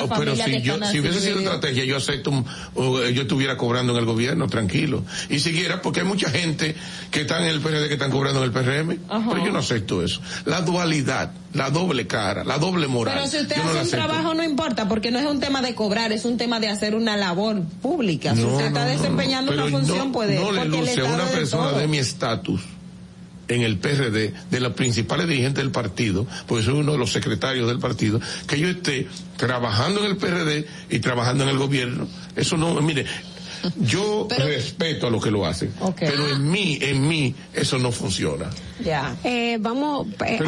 oh, 0.00 0.08
pero 0.18 0.34
si 0.34 0.60
yo, 0.62 0.78
si 0.90 0.98
hubiese 0.98 1.20
sido 1.20 1.38
estrategia, 1.38 1.84
yo 1.84 1.96
acepto, 1.98 2.30
eh, 2.32 3.12
yo 3.14 3.22
estuviera 3.22 3.56
cobrando 3.56 3.92
en 3.92 4.00
el 4.00 4.04
gobierno, 4.04 4.48
tranquilo. 4.48 5.04
Y 5.28 5.38
siquiera 5.38 5.80
porque 5.80 6.00
hay 6.00 6.06
mucha 6.06 6.28
gente 6.28 6.74
que 7.12 7.20
está 7.20 7.38
en 7.40 7.48
el 7.50 7.60
PRD 7.60 7.86
que 7.86 7.94
están 7.94 8.10
cobrando 8.10 8.42
en 8.42 8.52
el 8.52 8.52
PRM, 8.52 8.98
pero 9.28 9.44
yo 9.46 9.52
no 9.52 9.60
acepto 9.60 10.02
eso. 10.02 10.20
La 10.44 10.62
dualidad 10.62 11.30
la 11.58 11.70
doble 11.70 12.06
cara, 12.06 12.44
la 12.44 12.56
doble 12.58 12.86
moral. 12.88 13.16
Pero 13.16 13.26
si 13.28 13.36
usted 13.42 13.56
hace 13.58 13.80
un 13.82 13.90
trabajo 13.90 14.32
no 14.34 14.42
importa, 14.44 14.88
porque 14.88 15.10
no 15.10 15.18
es 15.18 15.26
un 15.26 15.40
tema 15.40 15.60
de 15.60 15.74
cobrar, 15.74 16.12
es 16.12 16.24
un 16.24 16.38
tema 16.38 16.60
de 16.60 16.68
hacer 16.68 16.94
una 16.94 17.16
labor 17.16 17.60
pública. 17.82 18.34
si 18.34 18.44
usted 18.44 18.68
está 18.68 18.86
desempeñando 18.86 19.52
una 19.52 19.66
función, 19.66 20.12
puede... 20.12 20.36
No 20.36 20.52
le 20.52 20.64
luce 20.66 21.00
a 21.00 21.04
una 21.04 21.24
persona 21.24 21.72
de, 21.72 21.80
de 21.80 21.88
mi 21.88 21.98
estatus 21.98 22.60
en 23.48 23.62
el 23.62 23.78
PRD, 23.78 24.34
de 24.50 24.60
los 24.60 24.72
principales 24.74 25.26
dirigentes 25.26 25.62
del 25.64 25.72
partido, 25.72 26.26
porque 26.46 26.64
soy 26.64 26.74
uno 26.74 26.92
de 26.92 26.98
los 26.98 27.10
secretarios 27.12 27.66
del 27.66 27.78
partido, 27.78 28.20
que 28.46 28.58
yo 28.60 28.68
esté 28.68 29.08
trabajando 29.38 30.00
en 30.00 30.06
el 30.06 30.16
PRD 30.18 30.66
y 30.90 30.98
trabajando 31.00 31.44
en 31.44 31.50
el 31.50 31.58
gobierno. 31.58 32.06
Eso 32.36 32.58
no, 32.58 32.74
mire, 32.82 33.06
yo 33.80 34.26
respeto 34.30 35.06
a 35.08 35.10
los 35.10 35.22
que 35.22 35.30
lo 35.30 35.44
hacen, 35.46 35.72
pero 35.98 36.28
en 36.32 36.50
mí, 36.50 36.78
en 36.80 37.06
mí, 37.06 37.34
eso 37.54 37.78
no 37.78 37.90
funciona. 37.92 38.50
Ya. 38.84 39.16
Eh, 39.24 39.56
vamos, 39.60 40.06
eh, 40.26 40.38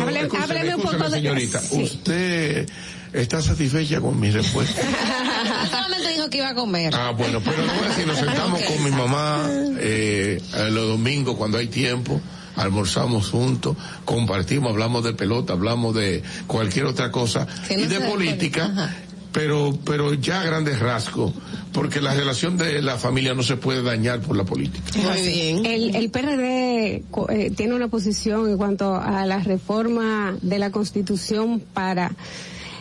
hábleme, 0.41 0.75
un 0.77 0.83
poco 0.83 1.09
de... 1.09 1.11
Señorita, 1.11 1.61
usted... 1.71 2.69
¿Está 3.13 3.43
satisfecha 3.43 4.01
con 4.01 4.21
mi 4.21 4.31
respuesta? 4.31 4.81
solamente 5.69 6.11
dijo 6.15 6.31
que 6.31 6.39
iba 6.39 6.51
a 6.51 6.55
comer. 6.55 6.95
Ah, 6.95 7.11
bueno, 7.11 7.43
pero 7.45 7.65
si 7.99 8.07
nos 8.07 8.17
sentamos 8.19 8.63
con 8.63 8.85
mi 8.85 8.91
mamá 8.93 9.51
eh, 9.81 10.41
los 10.71 10.91
domingos 10.91 11.35
cuando 11.35 11.59
hay 11.59 11.67
tiempo, 11.67 12.21
almorzamos 12.55 13.29
juntos, 13.31 13.77
compartimos, 14.05 14.71
hablamos 14.71 15.03
de 15.03 15.13
pelota, 15.15 15.55
hablamos 15.55 15.93
de 15.97 16.23
cualquier 16.47 16.85
otra 16.85 17.11
cosa 17.11 17.49
y 17.69 17.83
de 17.87 17.99
política 18.01 18.93
pero, 19.33 19.77
pero 19.85 20.15
ya 20.15 20.43
grandes 20.43 20.79
rasgos, 20.81 21.33
porque 21.73 22.01
la 22.01 22.15
relación 22.15 22.57
de 22.57 22.81
la 22.83 22.97
familia 22.97 23.35
no 23.35 23.43
se 23.43 23.57
puede 23.57 23.83
dañar 23.83 24.21
por 24.21 24.37
la 24.37 24.45
política. 24.45 24.85
Muy 24.97 25.29
bien. 25.29 25.67
El, 25.67 25.95
el 25.97 26.11
PRD 26.11 27.03
eh, 27.31 27.51
tiene 27.57 27.75
una 27.75 27.89
posición 27.89 28.49
en 28.51 28.57
cuanto 28.57 28.95
a 28.95 29.25
la 29.27 29.39
reforma 29.41 30.37
de 30.43 30.59
la 30.59 30.71
Constitución 30.71 31.61
para 31.73 32.13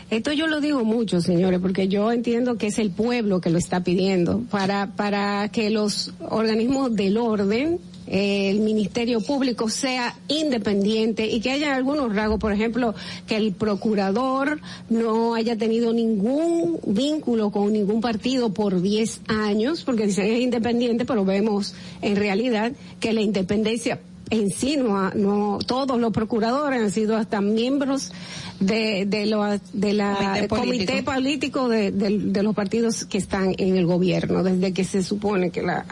esto 0.10 0.34
yo 0.34 0.48
lo 0.48 0.60
digo 0.60 0.84
mucho, 0.84 1.22
señores, 1.22 1.60
porque 1.60 1.88
yo 1.88 2.12
entiendo 2.12 2.58
que 2.58 2.66
es 2.68 2.80
el 2.80 2.90
pueblo 2.90 3.40
que 3.42 3.52
lo 3.52 3.60
está 3.60 3.84
pidiendo 3.84 4.40
para 4.50 4.88
para 4.96 5.50
que 5.50 5.70
los 5.70 6.14
organismos 6.20 6.96
del 6.96 7.16
orden 7.20 7.80
el 8.10 8.60
Ministerio 8.62 9.22
Público 9.22 9.70
sea 9.70 10.16
independiente 10.28 11.28
y 11.28 11.40
que 11.40 11.52
haya 11.52 11.76
algunos 11.76 12.14
rasgos, 12.16 12.40
por 12.40 12.52
ejemplo, 12.52 12.96
que 13.28 13.38
el 13.38 13.54
procurador 13.54 14.60
no 14.90 15.36
haya 15.36 15.56
tenido 15.58 15.94
ningún 15.94 16.80
vínculo 16.88 17.52
con 17.52 17.72
ningún 17.72 18.02
partido 18.02 18.52
por 18.54 18.82
10 18.82 19.22
años, 19.28 19.84
porque 19.84 20.08
dicen 20.08 20.26
es 20.26 20.40
independiente, 20.40 21.06
pero 21.06 21.24
vemos 21.24 21.76
en 22.02 22.16
realidad 22.16 22.72
que 23.00 23.14
la 23.14 23.22
independencia 23.22 24.00
en 24.32 24.52
sí 24.52 24.78
no, 24.78 25.58
todos 25.66 26.00
los 26.00 26.12
procuradores 26.14 26.80
han 26.84 26.92
sido 26.92 27.16
hasta 27.18 27.42
miembros 27.42 28.12
de 28.60 29.06
de 29.08 29.58
de 29.74 29.94
la 29.94 30.46
comité 30.48 31.02
político, 31.02 31.68
de, 31.68 32.44
los 32.44 32.54
partidos 32.54 33.06
que 33.06 33.18
están 33.18 33.56
en 33.58 33.76
el 33.76 33.88
gobierno 33.88 34.44
desde 34.44 34.72
que 34.72 34.84
se 34.84 35.02
supone 35.02 35.50
que 35.50 35.64
la 35.64 35.84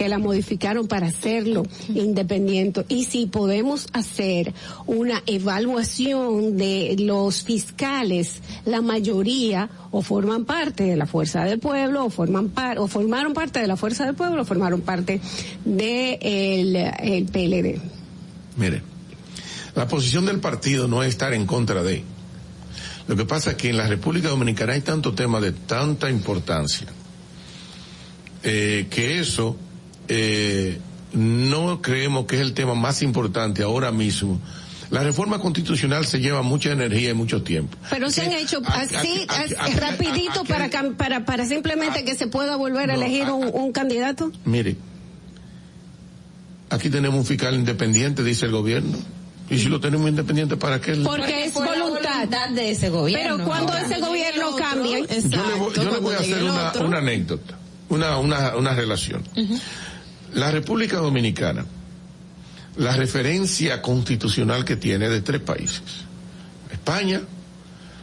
que 0.00 0.08
la 0.08 0.16
modificaron 0.18 0.86
para 0.88 1.08
hacerlo 1.08 1.62
independiente. 1.94 2.86
Y 2.88 3.04
si 3.04 3.26
podemos 3.26 3.86
hacer 3.92 4.54
una 4.86 5.22
evaluación 5.26 6.56
de 6.56 6.96
los 7.00 7.42
fiscales, 7.42 8.40
la 8.64 8.80
mayoría 8.80 9.68
o 9.90 10.00
forman 10.00 10.46
parte 10.46 10.84
de 10.84 10.96
la 10.96 11.04
fuerza 11.04 11.44
del 11.44 11.58
pueblo, 11.58 12.06
o 12.06 12.08
forman 12.08 12.48
par, 12.48 12.78
o 12.78 12.86
formaron 12.88 13.34
parte 13.34 13.60
de 13.60 13.66
la 13.66 13.76
fuerza 13.76 14.06
del 14.06 14.14
pueblo, 14.14 14.40
o 14.40 14.44
formaron 14.46 14.80
parte 14.80 15.20
de 15.66 16.18
el 16.22 17.26
PLD. 17.26 17.78
Mire, 18.56 18.80
la 19.74 19.86
posición 19.86 20.24
del 20.24 20.40
partido 20.40 20.88
no 20.88 21.02
es 21.02 21.10
estar 21.10 21.34
en 21.34 21.44
contra 21.44 21.82
de. 21.82 22.02
Lo 23.06 23.16
que 23.16 23.26
pasa 23.26 23.50
es 23.50 23.56
que 23.58 23.68
en 23.68 23.76
la 23.76 23.86
República 23.86 24.30
Dominicana 24.30 24.72
hay 24.72 24.80
tanto 24.80 25.12
tema 25.12 25.42
de 25.42 25.52
tanta 25.52 26.08
importancia 26.08 26.86
eh, 28.42 28.86
que 28.88 29.20
eso 29.20 29.56
eh, 30.12 30.80
no 31.12 31.80
creemos 31.80 32.26
que 32.26 32.34
es 32.34 32.42
el 32.42 32.52
tema 32.52 32.74
más 32.74 33.00
importante 33.02 33.62
ahora 33.62 33.92
mismo. 33.92 34.40
La 34.90 35.04
reforma 35.04 35.38
constitucional 35.38 36.04
se 36.04 36.18
lleva 36.18 36.42
mucha 36.42 36.72
energía 36.72 37.10
y 37.10 37.14
mucho 37.14 37.42
tiempo. 37.44 37.78
Pero 37.90 38.10
se 38.10 38.22
han 38.22 38.32
hecho 38.32 38.60
así, 38.66 39.20
eh, 39.20 39.26
eh, 39.68 39.76
rapidito 39.76 40.42
para, 40.44 41.46
simplemente 41.46 42.04
que 42.04 42.16
se 42.16 42.26
pueda 42.26 42.56
volver 42.56 42.90
a 42.90 42.94
elegir 42.94 43.30
un, 43.30 43.70
candidato. 43.70 44.32
Mire, 44.44 44.76
aquí 46.70 46.90
tenemos 46.90 47.20
un 47.20 47.24
fiscal 47.26 47.54
independiente, 47.54 48.24
dice 48.24 48.46
el 48.46 48.52
gobierno. 48.52 48.98
Y 49.48 49.58
si 49.58 49.68
lo 49.68 49.78
tenemos 49.80 50.08
independiente, 50.08 50.56
¿para 50.56 50.80
qué? 50.80 50.94
Porque 50.96 51.44
es 51.46 51.54
voluntad. 51.54 52.50
de 52.52 52.70
ese 52.72 52.88
gobierno. 52.88 53.36
Pero 53.36 53.44
cuando 53.46 53.76
ese 53.78 54.00
gobierno 54.00 54.56
cambia. 54.56 54.98
Yo 55.06 55.84
le 55.88 55.98
voy, 55.98 56.14
a 56.14 56.18
hacer 56.18 56.42
una, 56.82 56.98
anécdota, 56.98 57.58
una, 57.88 58.74
relación. 58.74 59.22
La 60.34 60.50
República 60.50 60.98
Dominicana, 60.98 61.64
la 62.76 62.92
referencia 62.96 63.82
constitucional 63.82 64.64
que 64.64 64.76
tiene 64.76 65.08
de 65.08 65.20
tres 65.22 65.40
países, 65.40 65.82
España, 66.70 67.20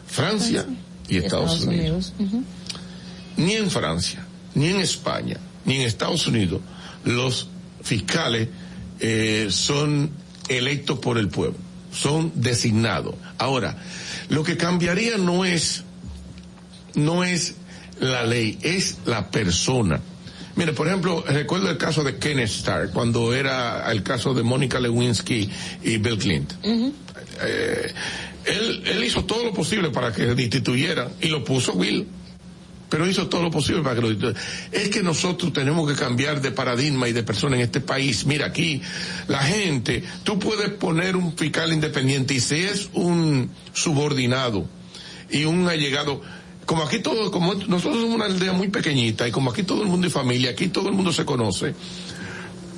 Francia 0.07 0.65
y 1.07 1.17
Estados, 1.17 1.61
Unidos. 1.61 2.14
Ni 3.38 3.53
en 3.53 3.69
Francia, 3.69 4.25
ni 4.56 4.67
en 4.69 4.80
España, 4.81 5.38
ni 5.65 5.75
en 5.75 5.81
Estados 5.83 6.27
Unidos 6.27 6.61
los 7.06 7.47
fiscales 7.81 8.49
eh, 8.99 9.47
son 9.49 10.09
electos 10.49 10.99
por 10.99 11.17
el 11.17 11.30
pueblo, 11.30 11.57
son 11.93 12.33
designados. 12.35 13.15
Ahora, 13.38 13.77
lo 14.30 14.43
que 14.43 14.57
cambiaría 14.57 15.17
no 15.17 15.45
es, 15.45 15.83
no 16.95 17.23
es 17.23 17.56
la 18.01 18.23
ley, 18.25 18.57
es 18.64 18.97
la 19.06 19.31
persona 19.31 20.01
Mire, 20.58 20.74
por 20.74 20.88
ejemplo, 20.88 21.24
recuerdo 21.27 21.69
el 21.69 21.77
caso 21.77 22.03
de 22.03 22.18
Kenneth 22.18 22.50
Starr, 22.50 22.90
cuando 22.90 23.32
era 23.34 23.90
el 23.92 24.02
caso 24.02 24.34
de 24.34 24.42
Mónica 24.42 24.80
Lewinsky 24.80 25.48
y 25.84 25.98
Bill 25.98 26.18
Clinton. 26.18 26.58
Eh, 27.44 27.94
él, 28.44 29.03
hizo 29.03 29.24
todo 29.24 29.44
lo 29.44 29.53
posible 29.53 29.92
para 29.92 30.11
que 30.11 30.24
lo 30.26 30.34
destituyeran 30.34 31.10
y 31.22 31.27
lo 31.27 31.44
puso 31.44 31.74
Will 31.74 32.08
pero 32.90 33.06
hizo 33.06 33.27
todo 33.27 33.44
lo 33.44 33.52
posible 33.52 33.82
para 33.82 33.95
que 33.95 34.02
lo 34.02 34.34
Es 34.72 34.88
que 34.90 35.03
nosotros 35.03 35.52
tenemos 35.52 35.92
que 35.92 35.94
cambiar 36.00 36.42
de 36.42 36.52
paradigma 36.52 37.10
y 37.10 37.11
de 37.14 37.22
persona 37.22 37.58
en 37.58 37.64
este 37.64 37.82
país. 37.82 38.26
Mira, 38.26 38.45
aquí 38.45 38.82
la 39.27 39.40
gente, 39.42 40.03
tú 40.24 40.40
puedes 40.40 40.69
poner 40.69 41.18
un 41.18 41.36
fiscal 41.38 41.74
independiente 41.74 42.34
y 42.36 42.40
si 42.40 42.56
es 42.64 42.90
un 42.94 43.52
subordinado 43.74 44.66
y 45.30 45.44
un 45.44 45.68
allegado, 45.68 46.22
como 46.67 46.83
aquí 46.83 46.99
todo, 46.99 47.31
como 47.31 47.53
nosotros 47.53 48.01
somos 48.01 48.13
una 48.15 48.25
aldea 48.25 48.51
muy 48.51 48.67
pequeñita 48.67 49.25
y 49.27 49.31
como 49.31 49.51
aquí 49.51 49.63
todo 49.63 49.81
el 49.83 49.87
mundo 49.87 50.07
es 50.07 50.13
familia, 50.13 50.51
aquí 50.51 50.67
todo 50.67 50.89
el 50.89 50.93
mundo 50.95 51.13
se 51.13 51.23
conoce, 51.25 51.73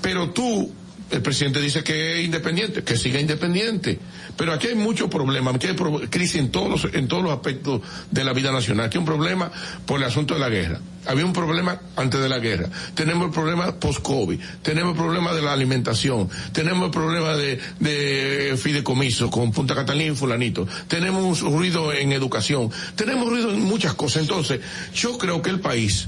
pero 0.04 0.30
tú 0.30 0.72
el 1.12 1.22
presidente 1.24 1.60
dice 1.60 1.84
que 1.84 2.20
es 2.20 2.26
independiente, 2.26 2.84
que 2.84 2.96
siga 2.96 3.20
independiente. 3.20 3.98
Pero 4.38 4.54
aquí 4.54 4.68
hay 4.68 4.76
muchos 4.76 5.10
problemas, 5.10 5.56
aquí 5.56 5.68
hay 5.68 5.76
crisis 6.10 6.36
en 6.36 6.52
todos, 6.52 6.70
los, 6.84 6.94
en 6.94 7.08
todos 7.08 7.24
los 7.24 7.32
aspectos 7.34 7.82
de 8.12 8.24
la 8.24 8.32
vida 8.32 8.52
nacional. 8.52 8.86
Aquí 8.86 8.98
hay 8.98 9.00
un 9.00 9.06
problema 9.08 9.52
por 9.88 9.98
el 10.00 10.06
asunto 10.06 10.36
de 10.36 10.40
la 10.40 10.50
guerra. 10.50 10.80
Había 11.08 11.26
un 11.26 11.34
problema 11.34 11.82
antes 11.96 12.22
de 12.22 12.30
la 12.30 12.38
guerra. 12.38 12.70
Tenemos 12.94 13.26
el 13.28 13.32
problema 13.34 13.76
post-COVID. 13.80 14.40
Tenemos 14.62 14.92
el 14.94 14.98
problema 15.00 15.34
de 15.34 15.42
la 15.42 15.54
alimentación. 15.54 16.30
Tenemos 16.52 16.86
el 16.86 16.92
problema 16.92 17.36
de, 17.36 17.60
de 17.80 18.56
fideicomiso 18.56 19.32
con 19.32 19.52
Punta 19.52 19.74
Catalina 19.74 20.14
y 20.14 20.16
fulanito. 20.16 20.68
Tenemos 20.88 21.42
ruido 21.42 21.92
en 21.92 22.12
educación. 22.12 22.70
Tenemos 22.96 23.28
ruido 23.30 23.52
en 23.52 23.62
muchas 23.62 23.96
cosas. 23.96 24.22
Entonces, 24.22 24.60
yo 24.94 25.18
creo 25.18 25.42
que 25.42 25.50
el 25.50 25.60
país 25.60 26.08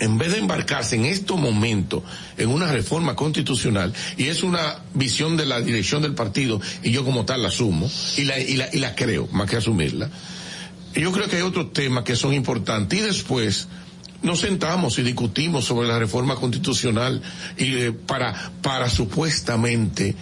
en 0.00 0.18
vez 0.18 0.32
de 0.32 0.38
embarcarse 0.38 0.96
en 0.96 1.04
estos 1.04 1.38
momento 1.38 2.02
en 2.36 2.48
una 2.50 2.70
reforma 2.72 3.14
constitucional, 3.14 3.92
y 4.16 4.24
es 4.28 4.42
una 4.42 4.76
visión 4.94 5.36
de 5.36 5.46
la 5.46 5.60
dirección 5.60 6.02
del 6.02 6.14
partido, 6.14 6.60
y 6.82 6.90
yo 6.90 7.04
como 7.04 7.24
tal 7.24 7.42
la 7.42 7.48
asumo, 7.48 7.90
y 8.16 8.22
la, 8.24 8.38
y 8.38 8.54
la, 8.56 8.94
creo, 8.94 9.28
más 9.32 9.48
que 9.48 9.56
asumirla, 9.56 10.10
yo 10.94 11.12
creo 11.12 11.28
que 11.28 11.36
hay 11.36 11.42
otros 11.42 11.72
temas 11.72 12.04
que 12.04 12.16
son 12.16 12.32
importantes, 12.32 12.98
y 12.98 13.02
después 13.02 13.68
nos 14.22 14.40
sentamos 14.40 14.98
y 14.98 15.02
discutimos 15.02 15.64
sobre 15.66 15.86
la 15.86 15.98
reforma 15.98 16.34
constitucional 16.36 17.20
y 17.58 17.74
eh, 17.74 17.92
para, 17.92 18.52
para 18.62 18.88
supuestamente 18.88 20.14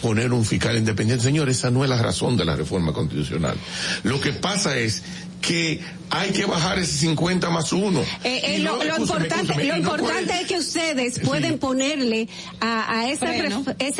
poner 0.00 0.32
un 0.32 0.42
fiscal 0.42 0.78
independiente. 0.78 1.22
Señor, 1.22 1.50
esa 1.50 1.70
no 1.70 1.84
es 1.84 1.90
la 1.90 2.00
razón 2.02 2.38
de 2.38 2.46
la 2.46 2.56
reforma 2.56 2.94
constitucional. 2.94 3.56
Lo 4.04 4.18
que 4.22 4.32
pasa 4.32 4.78
es 4.78 5.02
que 5.40 5.80
hay 6.10 6.30
que 6.30 6.46
bajar 6.46 6.78
ese 6.78 6.92
50 6.98 7.50
más 7.50 7.72
uno. 7.72 8.00
Eh, 8.24 8.56
eh, 8.56 8.58
lo, 8.60 8.78
importante, 8.98 9.62
lo 9.64 9.76
importante 9.76 10.40
es 10.40 10.46
que 10.46 10.56
ustedes 10.58 11.18
pueden 11.20 11.58
ponerle 11.58 12.28
a, 12.60 13.08
ese, 13.10 13.26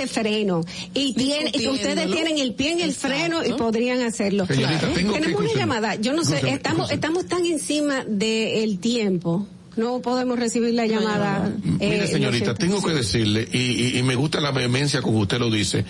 freno. 0.07 0.63
ese 0.65 0.95
y 0.95 1.15
tiene, 1.15 1.53
que 1.53 1.69
ustedes 1.69 2.11
tienen 2.11 2.39
el 2.39 2.55
pie 2.55 2.73
en 2.73 2.81
el 2.81 2.93
freno 2.95 3.45
y 3.45 3.53
podrían 3.53 4.01
hacerlo. 4.03 4.47
Tenemos 4.47 5.41
una 5.45 5.55
llamada. 5.55 5.95
Yo 5.97 6.13
no 6.13 6.25
sé, 6.25 6.41
estamos 6.51 6.91
estamos 6.91 7.27
tan 7.27 7.45
encima 7.47 8.05
del 8.07 8.79
tiempo. 8.79 9.47
No 9.77 10.01
podemos 10.01 10.37
recibir 10.41 10.75
la 10.75 10.87
llamada. 10.89 11.53
Eh, 11.79 11.89
mire, 11.93 12.09
señorita, 12.09 12.53
tengo 12.53 12.83
que 12.83 12.93
decirle, 12.93 13.47
y, 13.53 14.01
me 14.03 14.17
gusta 14.17 14.41
la 14.41 14.51
vehemencia 14.51 15.03
como 15.03 15.21
usted 15.21 15.39
lo 15.39 15.51
dice, 15.53 15.85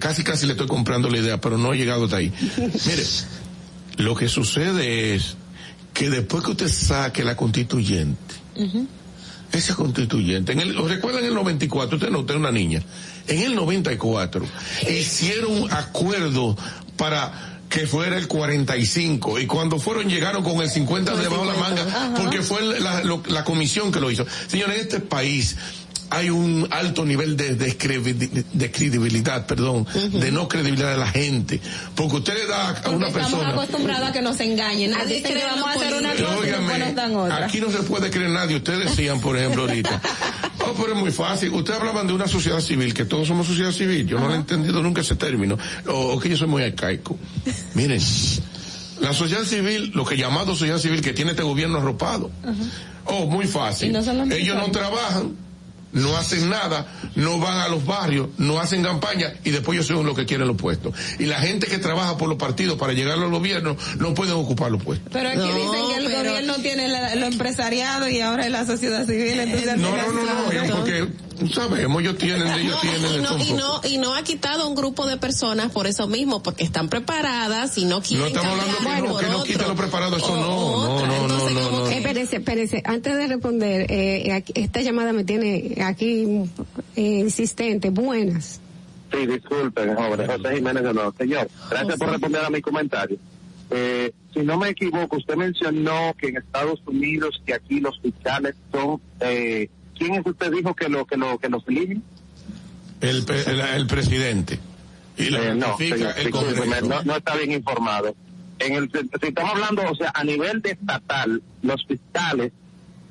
casi 0.00 0.24
casi 0.24 0.46
le 0.46 0.52
estoy 0.52 0.66
comprando 0.66 1.08
la 1.08 1.18
idea, 1.18 1.40
pero 1.40 1.56
no 1.56 1.72
he 1.72 1.76
llegado 1.78 2.06
hasta 2.06 2.16
ahí. 2.16 2.32
Mire, 2.58 3.04
lo 4.00 4.14
que 4.14 4.28
sucede 4.28 5.14
es 5.14 5.36
que 5.92 6.08
después 6.10 6.42
que 6.44 6.52
usted 6.52 6.68
saque 6.68 7.22
la 7.22 7.36
constituyente, 7.36 8.34
esa 9.52 9.74
constituyente, 9.74 10.52
en 10.52 10.60
el, 10.60 10.88
recuerdan 10.88 11.22
el 11.24 11.34
94, 11.34 11.96
usted 11.98 12.10
no, 12.10 12.20
usted 12.20 12.34
una 12.36 12.50
niña, 12.50 12.82
en 13.26 13.40
el 13.42 13.54
94 13.54 14.46
hicieron 14.88 15.70
acuerdo 15.70 16.56
para 16.96 17.58
que 17.68 17.86
fuera 17.86 18.16
el 18.16 18.26
45 18.26 19.38
y 19.38 19.46
cuando 19.46 19.78
fueron 19.78 20.08
llegaron 20.08 20.42
con 20.42 20.60
el 20.62 20.68
50 20.70 21.14
debajo 21.16 21.44
de 21.46 21.52
la 21.52 21.58
manga 21.58 22.14
porque 22.16 22.40
fue 22.42 22.80
la, 22.80 23.02
la 23.28 23.44
comisión 23.44 23.92
que 23.92 24.00
lo 24.00 24.10
hizo. 24.10 24.24
Señores, 24.48 24.78
este 24.82 24.98
país 25.00 25.56
hay 26.10 26.28
un 26.28 26.66
alto 26.70 27.04
nivel 27.06 27.36
de, 27.36 27.76
credibilidad, 27.78 29.46
perdón, 29.46 29.86
de 30.12 30.32
no 30.32 30.48
credibilidad 30.48 30.92
de 30.92 30.98
la 30.98 31.06
gente. 31.06 31.60
Porque 31.94 32.16
usted 32.16 32.34
le 32.34 32.46
da 32.46 32.70
a 32.70 32.90
una 32.90 33.08
persona. 33.10 33.36
Estamos 33.36 33.54
acostumbrados 33.54 34.08
a 34.08 34.12
que 34.12 34.20
nos 34.20 34.38
engañen. 34.40 34.92
así 34.92 35.14
dice 35.14 35.32
que 35.34 35.44
vamos 35.44 35.66
a 35.66 35.70
hacer 35.72 35.94
una 35.94 36.12
cosa 36.14 37.44
Aquí 37.44 37.60
no 37.60 37.70
se 37.70 37.78
puede 37.84 38.10
creer 38.10 38.30
nadie. 38.30 38.56
Ustedes 38.56 38.90
decían, 38.90 39.20
por 39.20 39.36
ejemplo, 39.36 39.62
ahorita. 39.62 40.02
Oh, 40.62 40.74
pero 40.74 40.92
es 40.92 40.98
muy 40.98 41.10
fácil. 41.10 41.50
Ustedes 41.54 41.80
hablaban 41.80 42.06
de 42.06 42.12
una 42.12 42.28
sociedad 42.28 42.60
civil, 42.60 42.92
que 42.92 43.06
todos 43.06 43.26
somos 43.26 43.46
sociedad 43.46 43.72
civil. 43.72 44.06
Yo 44.06 44.20
no 44.20 44.30
he 44.30 44.36
entendido 44.36 44.82
nunca 44.82 45.00
ese 45.00 45.16
término. 45.16 45.56
O, 45.86 46.18
que 46.20 46.28
yo 46.28 46.36
soy 46.36 46.48
muy 46.48 46.62
arcaico. 46.62 47.18
Miren. 47.74 47.98
La 49.00 49.14
sociedad 49.14 49.44
civil, 49.44 49.90
lo 49.94 50.04
que 50.04 50.18
llamado 50.18 50.54
sociedad 50.54 50.78
civil, 50.78 51.00
que 51.00 51.14
tiene 51.14 51.30
este 51.30 51.42
gobierno 51.42 51.78
arropado. 51.78 52.30
Oh, 53.06 53.24
muy 53.26 53.46
fácil. 53.46 53.90
Ellos 53.96 54.54
no 54.56 54.70
trabajan 54.70 55.34
no 55.92 56.16
hacen 56.16 56.48
nada, 56.48 56.86
no 57.14 57.38
van 57.38 57.58
a 57.58 57.68
los 57.68 57.84
barrios, 57.84 58.28
no 58.38 58.60
hacen 58.60 58.82
campaña 58.82 59.32
y 59.44 59.50
después 59.50 59.76
ellos 59.76 59.86
son 59.86 60.06
los 60.06 60.16
que 60.16 60.26
quieren 60.26 60.46
los 60.46 60.56
puestos. 60.56 60.94
Y 61.18 61.26
la 61.26 61.40
gente 61.40 61.66
que 61.66 61.78
trabaja 61.78 62.16
por 62.16 62.28
los 62.28 62.38
partidos 62.38 62.78
para 62.78 62.92
llegar 62.92 63.18
al 63.18 63.30
gobierno 63.30 63.76
no 63.98 64.14
pueden 64.14 64.34
ocupar 64.34 64.70
los 64.70 64.82
puestos. 64.82 65.08
Pero 65.12 65.28
aquí 65.28 65.38
dicen 65.38 65.86
que 65.88 65.96
el 65.96 66.24
gobierno 66.24 66.54
tiene 66.62 67.16
lo 67.16 67.26
empresariado 67.26 68.08
y 68.08 68.20
ahora 68.20 68.44
es 68.46 68.52
la 68.52 68.66
sociedad 68.66 69.04
civil. 69.06 69.38
no, 69.78 69.96
no, 69.96 70.12
no, 70.12 70.64
no, 70.64 70.74
porque 70.76 71.08
sabemos, 71.48 72.00
ellos 72.02 72.16
tienen, 72.18 72.46
ellos 72.58 72.80
tienen. 72.80 73.14
Y 73.48 73.52
no, 73.52 73.80
y 73.88 73.98
no, 73.98 74.14
ha 74.14 74.22
quitado 74.22 74.68
un 74.68 74.74
grupo 74.74 75.06
de 75.06 75.16
personas 75.16 75.70
por 75.72 75.86
eso 75.86 76.06
mismo, 76.06 76.42
porque 76.42 76.64
están 76.64 76.88
preparadas 76.88 77.76
y 77.78 77.84
no 77.84 78.02
quieren. 78.02 78.32
No 78.34 78.40
estamos 78.42 78.58
hablando 78.78 79.18
de 79.18 79.24
que 79.24 79.30
no 79.32 79.42
quita 79.44 79.68
lo 79.68 79.74
preparado, 79.76 80.16
eso 80.16 80.36
no, 80.36 80.98
no, 81.06 81.26
no, 81.26 81.28
no, 81.50 81.70
no, 81.80 81.88
espérese, 81.88 82.36
espérese, 82.36 82.82
antes 82.84 83.16
de 83.16 83.26
responder, 83.28 83.86
eh, 83.90 84.44
esta 84.54 84.80
llamada 84.82 85.12
me 85.12 85.24
tiene 85.24 85.76
aquí 85.84 86.42
insistente. 86.96 87.90
Buenas. 87.90 88.60
Sí, 89.12 89.26
disculpen, 89.26 89.94
jóvenes. 89.96 90.28
José 90.36 90.56
Jiménez 90.56 90.82
de 90.84 90.92
Señor, 91.18 91.48
gracias 91.70 91.96
por 91.96 92.10
responder 92.10 92.44
a 92.44 92.50
mi 92.50 92.60
comentario. 92.60 93.16
Eh, 93.72 94.12
si 94.34 94.40
no 94.40 94.56
me 94.56 94.68
equivoco, 94.70 95.16
usted 95.16 95.34
mencionó 95.36 96.14
que 96.18 96.28
en 96.28 96.36
Estados 96.36 96.80
Unidos 96.86 97.40
que 97.44 97.54
aquí 97.54 97.80
los 97.80 97.98
fiscales 98.00 98.54
son 98.72 99.00
eh, 99.20 99.68
¿Quién 100.00 100.14
es 100.14 100.22
usted 100.24 100.50
dijo 100.50 100.74
que 100.74 100.88
lo 100.88 101.04
que 101.04 101.18
lo 101.18 101.38
que 101.38 101.50
los 101.50 101.62
elige? 101.68 101.98
El, 103.02 103.24
el, 103.74 103.86
presidente. 103.86 104.58
Y 105.18 105.24
eh, 105.34 105.54
no, 105.54 105.76
no, 107.04 107.16
está 107.16 107.36
bien 107.36 107.52
informado. 107.52 108.14
En 108.58 108.72
el, 108.76 108.90
si 109.20 109.26
estamos 109.28 109.50
hablando, 109.52 109.82
o 109.90 109.94
sea, 109.94 110.10
a 110.14 110.24
nivel 110.24 110.62
estatal, 110.64 111.42
los 111.60 111.84
fiscales 111.84 112.50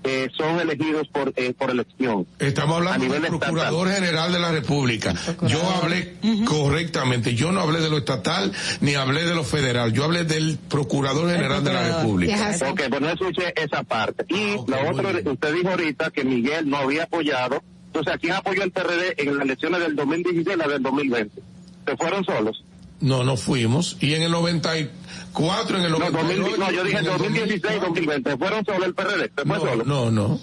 eh, 0.04 0.30
son 0.36 0.58
elegidos 0.62 1.08
por, 1.10 1.34
eh, 1.36 1.54
por 1.54 1.72
elección. 1.72 2.26
Estamos 2.40 2.78
hablando 2.78 3.10
del 3.16 3.22
Procurador 3.38 3.90
General 3.90 4.32
de 4.32 4.40
la 4.40 4.52
República. 4.52 5.14
Yo 5.46 5.62
hablé 5.84 6.14
correctamente, 6.46 7.36
yo 7.36 7.52
no 7.52 7.60
hablé 7.60 7.82
de 7.82 7.90
lo 7.90 7.98
estatal 7.98 8.52
ni 8.80 8.96
hablé 8.96 9.26
de 9.26 9.36
lo 9.36 9.44
federal, 9.44 9.92
yo 9.92 10.06
hablé 10.06 10.24
del 10.24 10.58
Procurador 10.70 11.30
General 11.30 11.62
de 11.62 11.74
la 11.74 11.98
República. 12.00 12.56
ok, 12.72 12.82
pues 12.90 13.02
no 13.02 13.10
escuché 13.10 13.54
esa 13.62 13.84
parte. 13.84 14.24
Y 14.30 14.56
ah, 14.58 14.64
la 14.68 14.90
otra, 14.92 15.32
usted 15.32 15.54
dijo 15.54 15.70
ahorita 15.70 16.12
que 16.12 16.24
Miguel 16.24 16.70
no 16.70 16.78
había 16.78 17.04
apoyado. 17.04 17.62
Entonces, 17.88 18.14
¿a 18.14 18.18
quién 18.20 18.34
apoyó 18.34 18.64
el 18.64 18.72
PRD 18.72 19.16
en 19.18 19.36
las 19.36 19.44
elecciones 19.46 19.82
del 19.82 19.96
2019 19.98 20.54
y 20.54 20.58
la 20.58 20.68
del 20.74 20.82
2020? 20.82 21.42
¿Se 21.88 21.98
fueron 21.98 22.24
solos? 22.24 22.64
No, 23.02 23.24
no 23.26 23.36
fuimos. 23.36 23.98
Y 24.00 24.14
en 24.14 24.22
el 24.24 24.32
94 24.32 24.99
cuatro 25.40 25.78
en 25.78 25.86
el 25.86 25.92
98. 25.92 26.38
No, 26.38 26.58
no 26.66 26.72
yo 26.72 26.84
dije 26.84 27.02
2016 27.02 27.82
2020. 27.82 28.38
Fueron 28.38 28.66
solo 28.66 28.86
el 28.86 28.94
PRD. 28.94 29.32
no, 29.46 29.56
solo? 29.60 29.84
No, 29.86 30.12
no. 30.12 30.40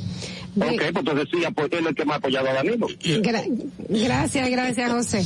Ok, 0.58 0.64
pues 0.76 0.88
entonces 0.96 1.28
sí, 1.30 1.40
porque 1.54 1.78
es 1.78 1.86
el 1.86 1.94
que 1.94 2.06
más 2.06 2.14
ha 2.14 2.18
apoyado 2.18 2.48
a 2.48 2.54
Danilo. 2.54 2.86
gracias, 3.88 4.48
gracias, 4.48 4.90
José. 4.90 5.22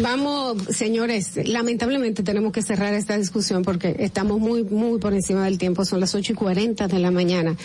Vamos, 0.00 0.56
señores, 0.70 1.38
lamentablemente 1.48 2.22
tenemos 2.22 2.50
que 2.50 2.62
cerrar 2.62 2.94
esta 2.94 3.18
discusión 3.18 3.62
porque 3.62 3.96
estamos 3.98 4.40
muy, 4.40 4.62
muy 4.64 4.98
por 4.98 5.12
encima 5.12 5.44
del 5.44 5.58
tiempo. 5.58 5.84
Son 5.84 6.00
las 6.00 6.14
ocho 6.14 6.32
y 6.32 6.34
cuarenta 6.34 6.88
de 6.88 6.98
la 6.98 7.10
mañana. 7.10 7.56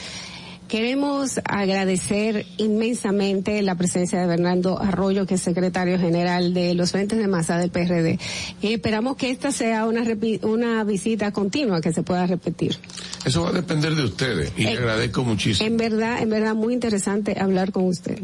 Queremos 0.68 1.40
agradecer 1.44 2.45
inmensamente 2.58 3.61
la 3.61 3.76
presencia 3.76 4.19
de 4.19 4.26
Bernardo 4.27 4.80
Arroyo, 4.82 5.26
que 5.27 5.35
es 5.35 5.42
secretario 5.42 6.00
general 6.00 6.53
de 6.56 6.74
los 6.74 6.92
Frentes 6.92 7.19
de 7.19 7.27
Masa 7.27 7.58
del 7.60 7.69
PRD. 7.69 8.18
esperamos 8.64 9.16
que 9.16 9.30
esta 9.30 9.52
sea 9.52 9.85
una, 9.85 10.03
una 10.42 10.84
visita 10.84 11.32
continua 11.32 11.82
que 11.82 11.94
se 11.94 12.02
pueda 12.02 12.26
repetir. 12.26 12.77
Eso 13.24 13.44
va 13.44 13.50
a 13.50 13.52
depender 13.53 13.94
de 13.95 14.03
ustedes 14.06 14.52
y 14.58 14.64
le 14.64 14.74
eh, 14.74 14.77
agradezco 14.80 15.24
muchísimo. 15.24 15.68
En 15.68 15.77
verdad, 15.77 16.19
en 16.22 16.30
verdad, 16.32 16.56
muy 16.56 16.74
interesante 16.74 17.40
hablar 17.40 17.72
con 17.72 17.84
usted. 17.88 18.19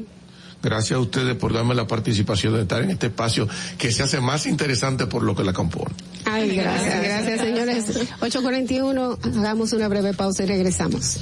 Gracias 0.63 0.97
a 0.97 0.99
ustedes 0.99 1.35
por 1.35 1.53
darme 1.53 1.73
la 1.75 1.85
participación 1.87 2.53
de 2.55 2.61
estar 2.63 2.81
en 2.83 2.89
este 2.91 3.07
espacio 3.07 3.47
que 3.77 3.91
se 3.91 4.01
hace 4.03 4.19
más 4.19 4.45
interesante 4.47 5.05
por 5.07 5.21
lo 5.23 5.35
que 5.35 5.43
la 5.43 5.53
compone. 5.53 5.93
Ay, 6.25 6.55
gracias, 6.55 7.03
gracias 7.03 7.39
señores. 7.39 8.19
8.41, 8.19 9.37
hagamos 9.39 9.73
una 9.73 9.87
breve 9.87 10.13
pausa 10.15 10.43
y 10.43 10.47
regresamos. 10.47 11.17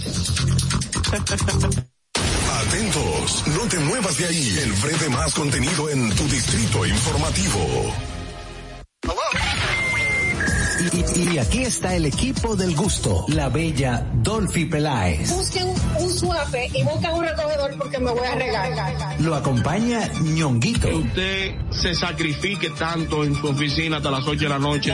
Atentos, 1.12 3.34
no 3.48 3.62
te 3.68 3.80
muevas 3.80 4.16
de 4.18 4.26
ahí. 4.28 4.60
El 4.62 4.74
breve 4.74 5.10
más 5.10 5.34
contenido 5.34 5.90
en 5.90 6.08
tu 6.16 6.24
distrito 6.26 6.86
informativo. 6.86 7.92
Y, 11.34 11.38
aquí 11.40 11.64
está 11.64 11.96
el 11.96 12.06
equipo 12.06 12.56
del 12.56 12.76
gusto, 12.76 13.26
la 13.30 13.50
bella 13.50 14.06
Dolphy 14.16 14.66
Peláez. 14.66 15.32
Busquen 15.36 15.74
un 16.00 16.10
suave 16.12 16.70
y 16.74 16.84
busquen 16.84 17.12
un 17.12 17.26
recogedor 17.26 17.76
porque 17.78 17.98
me 18.00 18.12
voy 18.12 18.28
a 18.28 18.36
regar. 18.36 19.20
Lo 19.22 19.34
acompaña 19.36 20.08
ñonguito. 20.22 20.90
usted 20.96 21.56
se 21.72 21.96
sacrifique 21.96 22.70
tanto 22.72 23.24
en 23.24 23.34
su 23.36 23.48
oficina 23.48 23.96
hasta 23.98 24.12
las 24.12 24.28
8 24.28 24.36
de 24.42 24.50
la 24.50 24.60
noche. 24.60 24.94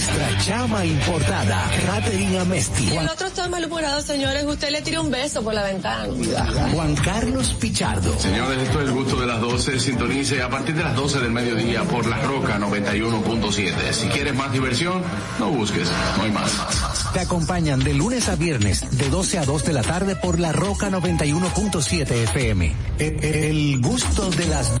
nuestra 0.00 0.30
llama 0.42 0.86
importada, 0.86 1.70
Katherine 1.86 2.42
mesti. 2.46 2.88
Y 2.88 2.96
el 2.96 3.06
otro 3.08 3.26
está 3.26 3.40
señores, 4.02 4.44
usted 4.46 4.70
le 4.70 4.80
tira 4.82 4.98
un 5.00 5.10
beso 5.10 5.42
por 5.44 5.52
la 5.52 5.62
ventana. 5.64 6.08
Juan 6.74 6.94
Carlos 6.96 7.52
Pichardo. 7.60 8.18
Señores, 8.18 8.58
esto 8.62 8.80
es 8.80 8.88
el 8.88 8.94
gusto 8.94 9.20
de 9.20 9.26
las 9.26 9.40
12, 9.42 9.78
sintonice 9.78 10.40
a 10.42 10.48
partir 10.48 10.74
de 10.74 10.82
las 10.84 10.96
12 10.96 11.20
del 11.20 11.30
mediodía 11.32 11.82
por 11.84 12.06
La 12.06 12.16
Roca 12.22 12.58
91.7. 12.58 13.92
Si 13.92 14.06
quieres 14.08 14.34
más 14.34 14.50
diversión, 14.52 15.02
no 15.38 15.50
busques, 15.50 15.88
no 16.16 16.22
hay 16.24 16.30
más. 16.32 16.50
Te 17.12 17.20
acompañan 17.20 17.80
de 17.84 17.92
lunes 17.94 18.26
a 18.30 18.36
viernes, 18.36 18.96
de 18.96 19.10
12 19.10 19.38
a 19.38 19.44
2 19.44 19.64
de 19.64 19.72
la 19.74 19.82
tarde 19.82 20.16
por 20.16 20.38
La 20.40 20.52
Roca 20.52 20.88
91.7 20.88 22.10
FM. 22.10 22.66
E, 22.98 23.18
e, 23.20 23.50
el 23.50 23.80
gusto 23.82 24.30
de 24.30 24.46
las 24.46 24.80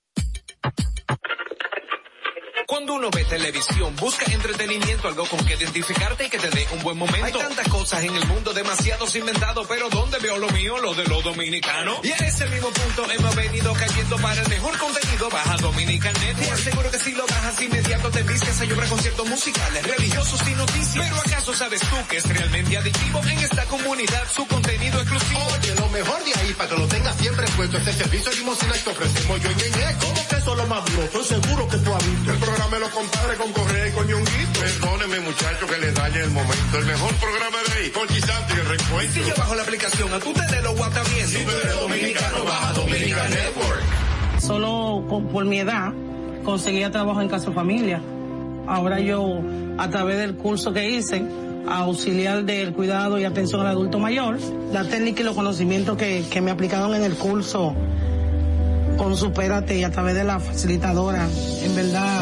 cuando 2.81 2.95
uno 2.95 3.11
ve 3.11 3.23
televisión, 3.25 3.95
busca 3.95 4.25
entretenimiento, 4.31 5.07
algo 5.07 5.23
con 5.27 5.45
que 5.45 5.53
identificarte 5.53 6.25
y 6.25 6.29
que 6.31 6.39
te 6.39 6.49
dé 6.49 6.67
un 6.73 6.81
buen 6.81 6.97
momento. 6.97 7.25
Hay 7.27 7.31
tantas 7.33 7.67
cosas 7.67 8.01
en 8.03 8.15
el 8.15 8.25
mundo, 8.25 8.53
demasiados 8.53 9.15
inventados, 9.15 9.67
pero 9.67 9.87
¿dónde 9.89 10.17
veo 10.17 10.35
lo 10.39 10.49
mío? 10.49 10.79
Lo 10.79 10.95
de 10.95 11.03
los 11.05 11.23
dominicanos. 11.23 11.99
Y 12.01 12.11
a 12.11 12.15
ese 12.15 12.47
mismo 12.47 12.69
punto 12.71 13.11
hemos 13.11 13.35
venido 13.35 13.71
cayendo 13.73 14.15
para 14.17 14.41
el 14.41 14.49
mejor 14.49 14.75
contenido, 14.79 15.29
baja 15.29 15.57
Dominican 15.57 16.13
Net. 16.21 16.37
Te 16.37 16.49
aseguro 16.51 16.89
que 16.89 16.97
si 16.97 17.11
lo 17.11 17.27
bajas 17.27 17.61
inmediato 17.61 18.09
te 18.09 18.23
vistes 18.23 18.61
a 18.61 18.65
llorar 18.65 18.87
conciertos 18.89 19.27
musicales, 19.29 19.87
religiosos 19.87 20.39
y 20.47 20.51
noticias. 20.55 21.05
Pero 21.07 21.21
¿acaso 21.21 21.53
sabes 21.53 21.81
tú 21.81 21.95
que 22.09 22.17
es 22.17 22.27
realmente 22.29 22.77
adictivo 22.77 23.19
en 23.27 23.37
esta 23.45 23.63
comunidad 23.65 24.23
su 24.35 24.47
contenido 24.47 24.99
exclusivo? 25.01 25.39
Oye, 25.59 25.75
lo 25.75 25.89
mejor 25.89 26.23
de 26.25 26.33
ahí 26.39 26.53
para 26.57 26.69
que 26.71 26.77
lo 26.77 26.87
tengas 26.87 27.15
siempre 27.15 27.45
puesto, 27.55 27.77
este 27.77 27.93
servicio 27.93 28.31
limosina 28.33 28.73
que 28.73 28.89
ofrecemos 28.89 29.39
yo 29.39 29.51
y 29.51 29.55
Ñeñe. 29.55 29.95
¿Cómo 29.99 30.27
que 30.27 30.35
eso 30.35 30.55
lo 30.55 30.65
más 30.65 30.85
duro? 30.89 31.03
Estoy 31.03 31.25
seguro 31.25 31.67
que 31.69 31.77
tú 31.77 31.93
has 31.93 32.05
me 32.71 32.79
los 32.79 32.89
compadres 32.91 33.37
con 33.37 33.51
Correa 33.51 33.85
y 33.85 33.91
con 33.91 34.07
Perdóneme 34.07 35.19
muchacho 35.19 35.67
que 35.67 35.77
les 35.77 35.93
dañe 35.93 36.21
el 36.21 36.29
momento. 36.31 36.77
El 36.79 36.85
mejor 36.85 37.13
programa 37.15 37.57
de 37.67 37.83
ahí, 37.83 37.89
con 37.89 38.07
Chisante 38.07 38.53
yo 39.27 39.33
bajo 39.37 39.55
la 39.55 39.63
aplicación, 39.63 40.13
a 40.13 40.19
tú 40.19 40.31
te 40.31 40.39
de 40.39 40.61
dominicano, 41.81 42.45
baja 42.45 42.73
Network. 42.79 44.39
Solo 44.39 45.03
por 45.33 45.43
mi 45.43 45.59
edad 45.59 45.91
conseguía 46.45 46.89
trabajo 46.91 47.19
en 47.19 47.27
Casa 47.27 47.51
Familia. 47.51 47.99
Ahora 48.67 49.01
yo, 49.01 49.41
a 49.77 49.89
través 49.89 50.19
del 50.19 50.35
curso 50.37 50.71
que 50.71 50.89
hice, 50.91 51.21
auxiliar 51.67 52.45
del 52.45 52.71
cuidado 52.71 53.19
y 53.19 53.25
atención 53.25 53.59
al 53.61 53.67
adulto 53.67 53.99
mayor, 53.99 54.39
la 54.71 54.85
técnica 54.87 55.19
y 55.19 55.23
los 55.25 55.35
conocimientos 55.35 55.97
que, 55.97 56.23
que 56.31 56.39
me 56.39 56.51
aplicaron 56.51 56.95
en 56.95 57.03
el 57.03 57.15
curso 57.15 57.75
con 58.97 59.17
superate 59.17 59.77
y 59.77 59.83
a 59.83 59.91
través 59.91 60.15
de 60.15 60.23
la 60.23 60.39
facilitadora, 60.39 61.27
en 61.63 61.75
verdad 61.75 62.21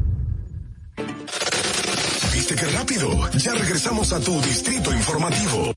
Este 2.53 2.65
que 2.65 2.71
rápido? 2.73 3.29
Ya 3.37 3.53
regresamos 3.53 4.11
a 4.11 4.19
tu 4.19 4.33
distrito 4.41 4.91
informativo. 4.93 5.73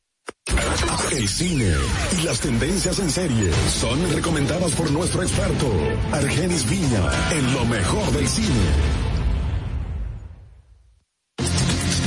El 1.13 1.29
cine 1.29 1.73
y 2.19 2.23
las 2.25 2.41
tendencias 2.41 2.99
en 2.99 3.11
serie 3.11 3.53
son 3.73 4.13
recomendadas 4.13 4.73
por 4.73 4.91
nuestro 4.91 5.23
experto, 5.23 5.73
Argenis 6.11 6.69
Viña, 6.69 7.01
en 7.33 7.53
lo 7.55 7.65
mejor 7.67 8.11
del 8.13 8.27
cine. 8.27 8.73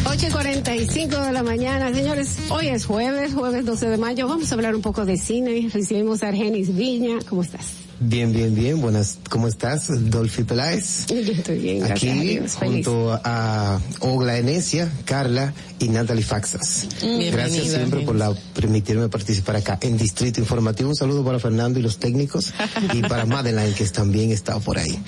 8.45 0.04 1.26
de 1.28 1.32
la 1.32 1.44
mañana, 1.44 1.94
señores. 1.94 2.36
Hoy 2.50 2.68
es 2.68 2.86
jueves, 2.86 3.34
jueves 3.34 3.64
12 3.66 3.88
de 3.90 3.98
mayo. 3.98 4.28
Vamos 4.28 4.52
a 4.52 4.56
hablar 4.56 4.76
un 4.76 4.82
poco 4.82 5.06
de 5.06 5.16
cine. 5.18 5.70
Recibimos 5.74 6.24
a 6.24 6.28
Argenis 6.30 6.76
Viña. 6.76 7.20
¿Cómo 7.30 7.42
estás? 7.44 7.87
Bien, 8.00 8.32
bien, 8.32 8.54
bien. 8.54 8.80
Buenas, 8.80 9.18
¿cómo 9.28 9.48
estás? 9.48 9.88
Dolphy 10.12 10.44
Peláez. 10.44 11.08
estoy 11.12 11.58
bien, 11.58 11.84
Aquí, 11.84 12.40
junto 12.60 13.20
a 13.24 13.80
Ogla 14.02 14.38
Enesia, 14.38 14.88
Carla 15.06 15.54
y 15.80 15.90
Natalie 15.90 16.24
Faxas. 16.24 16.86
Mm. 17.02 17.32
gracias 17.32 17.68
siempre 17.70 18.02
por 18.02 18.14
la, 18.16 18.34
permitirme 18.54 19.10
participar 19.10 19.56
acá 19.56 19.80
en 19.82 19.98
Distrito 19.98 20.40
Informativo. 20.40 20.90
Un 20.90 20.96
saludo 20.96 21.24
para 21.26 21.40
Fernando 21.40 21.80
y 21.80 21.82
los 21.82 21.98
técnicos 21.98 22.54
y 22.94 23.02
para 23.02 23.26
Madeline, 23.26 23.74
que 23.74 23.84
también 23.86 24.32
está 24.32 24.60
por 24.60 24.78
ahí. 24.78 25.00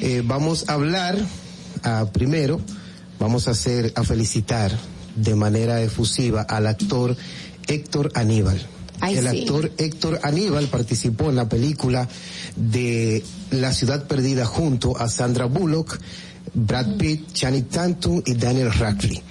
Eh, 0.00 0.22
vamos 0.24 0.68
a 0.68 0.74
hablar, 0.74 1.16
ah, 1.82 2.06
primero, 2.12 2.60
vamos 3.18 3.48
a 3.48 3.52
hacer, 3.52 3.92
a 3.96 4.04
felicitar 4.04 4.70
de 5.16 5.34
manera 5.34 5.80
efusiva 5.80 6.42
al 6.42 6.66
actor 6.66 7.16
Héctor 7.68 8.12
Aníbal 8.14 8.66
el 9.06 9.26
actor 9.26 9.72
Héctor 9.78 10.20
Aníbal 10.22 10.66
participó 10.66 11.30
en 11.30 11.36
la 11.36 11.48
película 11.48 12.08
de 12.56 13.24
La 13.50 13.72
ciudad 13.72 14.06
perdida 14.06 14.44
junto 14.46 14.96
a 14.98 15.08
Sandra 15.08 15.44
Bullock, 15.46 15.98
Brad 16.54 16.96
Pitt, 16.96 17.32
Channing 17.32 17.64
Tantum 17.64 18.22
y 18.24 18.34
Daniel 18.34 18.72
Radcliffe. 18.72 19.22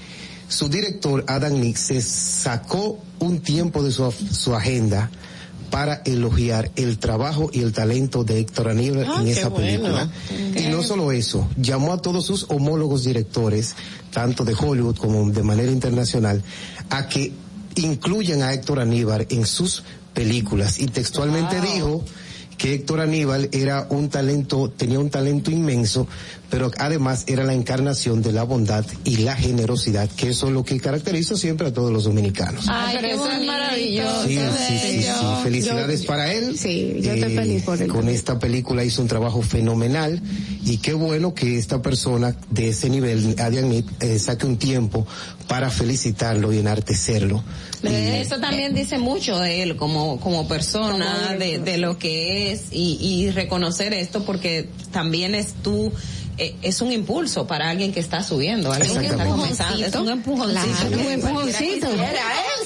Su 0.48 0.70
director 0.70 1.26
Adam 1.28 1.60
Nick 1.60 1.76
se 1.76 2.02
sacó 2.02 2.98
un 3.20 3.40
tiempo 3.42 3.84
de 3.84 3.92
su, 3.92 4.56
agenda 4.56 5.12
para 5.70 5.96
elogiar 6.06 6.72
el 6.78 6.98
trabajo 7.00 7.50
y 7.52 7.60
el 7.60 7.74
talento 7.74 8.24
de 8.24 8.40
Héctor 8.40 8.70
Aníbal 8.70 9.06
ah, 9.10 9.18
en 9.22 9.28
esa 9.28 9.54
película. 9.54 10.10
Y 10.56 10.68
no 10.72 10.82
solo 10.84 11.12
eso, 11.12 11.50
llamó 11.58 11.92
a 11.92 12.02
todos 12.02 12.26
sus 12.26 12.46
homólogos 12.50 13.04
directores, 13.04 13.76
tanto 14.14 14.46
de 14.46 14.54
Hollywood 14.58 14.96
como 14.96 15.30
de 15.30 15.44
manera 15.44 15.70
internacional, 15.70 16.42
a 16.90 17.10
que 17.10 17.34
incluyen 17.84 18.44
a 18.44 18.54
Héctor 18.54 18.80
Aníbal 18.80 19.28
en 19.30 19.46
sus 19.46 19.84
películas. 20.14 20.80
Y 20.80 20.88
textualmente 20.88 21.60
dijo 21.62 22.04
que 22.58 22.74
Héctor 22.74 23.02
Aníbal 23.02 23.50
era 23.52 23.86
un 23.90 24.10
talento, 24.10 24.72
tenía 24.76 24.98
un 25.00 25.12
talento 25.12 25.52
inmenso, 25.52 26.08
pero 26.50 26.72
además 26.80 27.24
era 27.28 27.44
la 27.44 27.54
encarnación 27.54 28.24
de 28.24 28.32
la 28.32 28.42
bondad 28.44 28.84
y 29.04 29.18
la 29.18 29.36
generosidad, 29.36 30.10
que 30.10 30.30
eso 30.30 30.48
es 30.48 30.54
lo 30.54 30.64
que 30.64 30.80
caracteriza 30.80 31.36
siempre 31.38 31.68
a 31.68 31.74
todos 31.74 31.92
los 31.92 32.06
dominicanos. 32.06 32.66
Ah, 32.68 32.86
Ay, 32.88 32.98
pero 33.00 33.26
es 33.28 33.46
maravilloso. 33.46 34.24
Sí, 34.26 34.40
sí, 34.70 35.02
sí, 35.08 35.14
Felicidades 35.44 36.04
para 36.06 36.34
él. 36.34 36.58
Sí, 36.58 36.94
yo 36.96 37.12
te 37.14 37.28
eh, 37.28 37.36
felicito. 37.36 37.66
por 37.66 37.80
él. 37.82 37.88
Con 37.90 38.10
esta 38.10 38.40
película 38.40 38.84
hizo 38.84 39.04
un 39.04 39.08
trabajo 39.08 39.44
fenomenal 39.44 40.20
y 40.66 40.78
qué 40.78 40.94
bueno 40.96 41.36
que 41.36 41.60
esta 41.60 41.84
persona 41.84 42.36
de 42.50 42.70
ese 42.70 42.90
nivel, 42.90 43.36
Adian 43.38 43.86
eh, 44.00 44.18
saque 44.18 44.48
un 44.48 44.58
tiempo 44.58 45.06
para 45.48 45.70
felicitarlo 45.70 46.52
y 46.54 46.58
enartecerlo 46.58 47.44
eso 47.84 48.40
también 48.40 48.74
dice 48.74 48.98
mucho 48.98 49.38
de 49.40 49.62
él 49.62 49.76
como, 49.76 50.20
como 50.20 50.48
persona, 50.48 51.36
de, 51.38 51.60
de 51.60 51.78
lo 51.78 52.00
que 52.00 52.52
es 52.52 52.68
y, 52.72 52.98
y 53.00 53.30
reconocer 53.32 53.94
esto 53.94 54.24
porque 54.26 54.68
también 54.92 55.36
es 55.36 55.54
tú 55.62 55.92
eh, 56.40 56.54
es 56.62 56.82
un 56.82 56.92
impulso 56.92 57.48
para 57.48 57.68
alguien 57.72 57.92
que 57.92 58.00
está 58.00 58.22
subiendo, 58.24 58.72
alguien 58.72 59.00
que 59.02 59.08
está 59.08 59.26
comenzando. 59.26 59.84
Es 59.84 59.96
un 59.96 60.08
empujoncito. 60.10 60.86
Claro. 60.88 61.02
Un 61.02 61.12
empujoncito. 61.12 61.88
¿eh? 61.88 62.20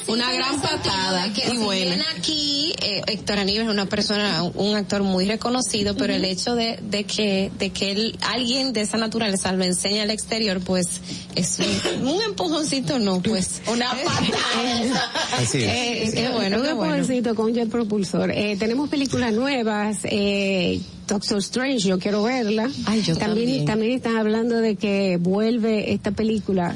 Una 0.08 0.32
gran 0.34 0.62
patada. 0.62 1.32
Que 1.34 1.54
y 1.54 1.58
bueno. 1.58 2.04
aquí, 2.18 2.74
eh, 2.82 3.02
Héctor 3.08 3.40
Aníbal 3.40 3.68
es 3.68 3.72
una 3.72 3.86
persona, 3.86 4.44
un 4.44 4.76
actor 4.76 5.04
muy 5.04 5.24
reconocido, 5.26 5.96
pero 5.96 6.14
el 6.14 6.26
hecho 6.26 6.54
de, 6.56 6.80
de 6.84 7.06
que, 7.06 7.50
de 7.58 7.70
que 7.70 8.12
alguien 8.22 8.74
de 8.74 8.82
esa 8.82 8.98
naturaleza 8.98 9.54
lo 9.54 9.64
enseña 9.64 10.04
al 10.04 10.12
exterior, 10.12 10.60
pues 10.60 11.00
es 11.36 11.60
un, 12.02 12.08
un 12.08 12.22
empujoncito, 12.24 13.00
no, 13.00 13.22
pues 13.22 13.62
una 13.72 13.90
patada. 13.92 15.12
Así 15.40 15.60
es. 15.64 16.34
bueno, 16.34 16.58
un 16.60 16.66
empujoncito 16.66 17.34
con 17.36 17.54
jet 17.54 17.70
propulsor. 17.70 18.32
Eh, 18.32 18.58
tenemos 18.60 18.90
películas 18.90 19.32
nuevas, 19.32 20.00
eh, 20.04 20.82
Doctor 21.08 21.42
Strange, 21.42 21.86
yo 21.88 22.00
quiero 22.00 22.24
verla. 22.24 22.70
también, 23.20 23.92
están 23.94 24.18
hablando 24.18 24.58
de 24.58 24.76
que 24.76 25.18
vuelve 25.18 25.94
esta 25.94 26.12
película. 26.12 26.76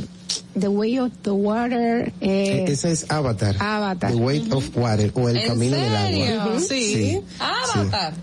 The 0.58 0.70
Way 0.70 1.00
of 1.00 1.12
the 1.22 1.32
Water. 1.32 2.14
Eh, 2.22 2.66
eh 2.66 2.66
Esa 2.70 2.90
es 2.90 3.10
Avatar. 3.12 3.58
Avatar. 3.60 4.12
The 4.12 4.16
Way 4.18 4.48
of 4.52 4.70
Water 4.78 5.12
o 5.14 5.28
El 5.30 5.46
Camino 5.48 5.76
del 5.76 5.94
Agua. 5.96 6.60
sí. 6.62 7.20
Avatar. 7.40 8.14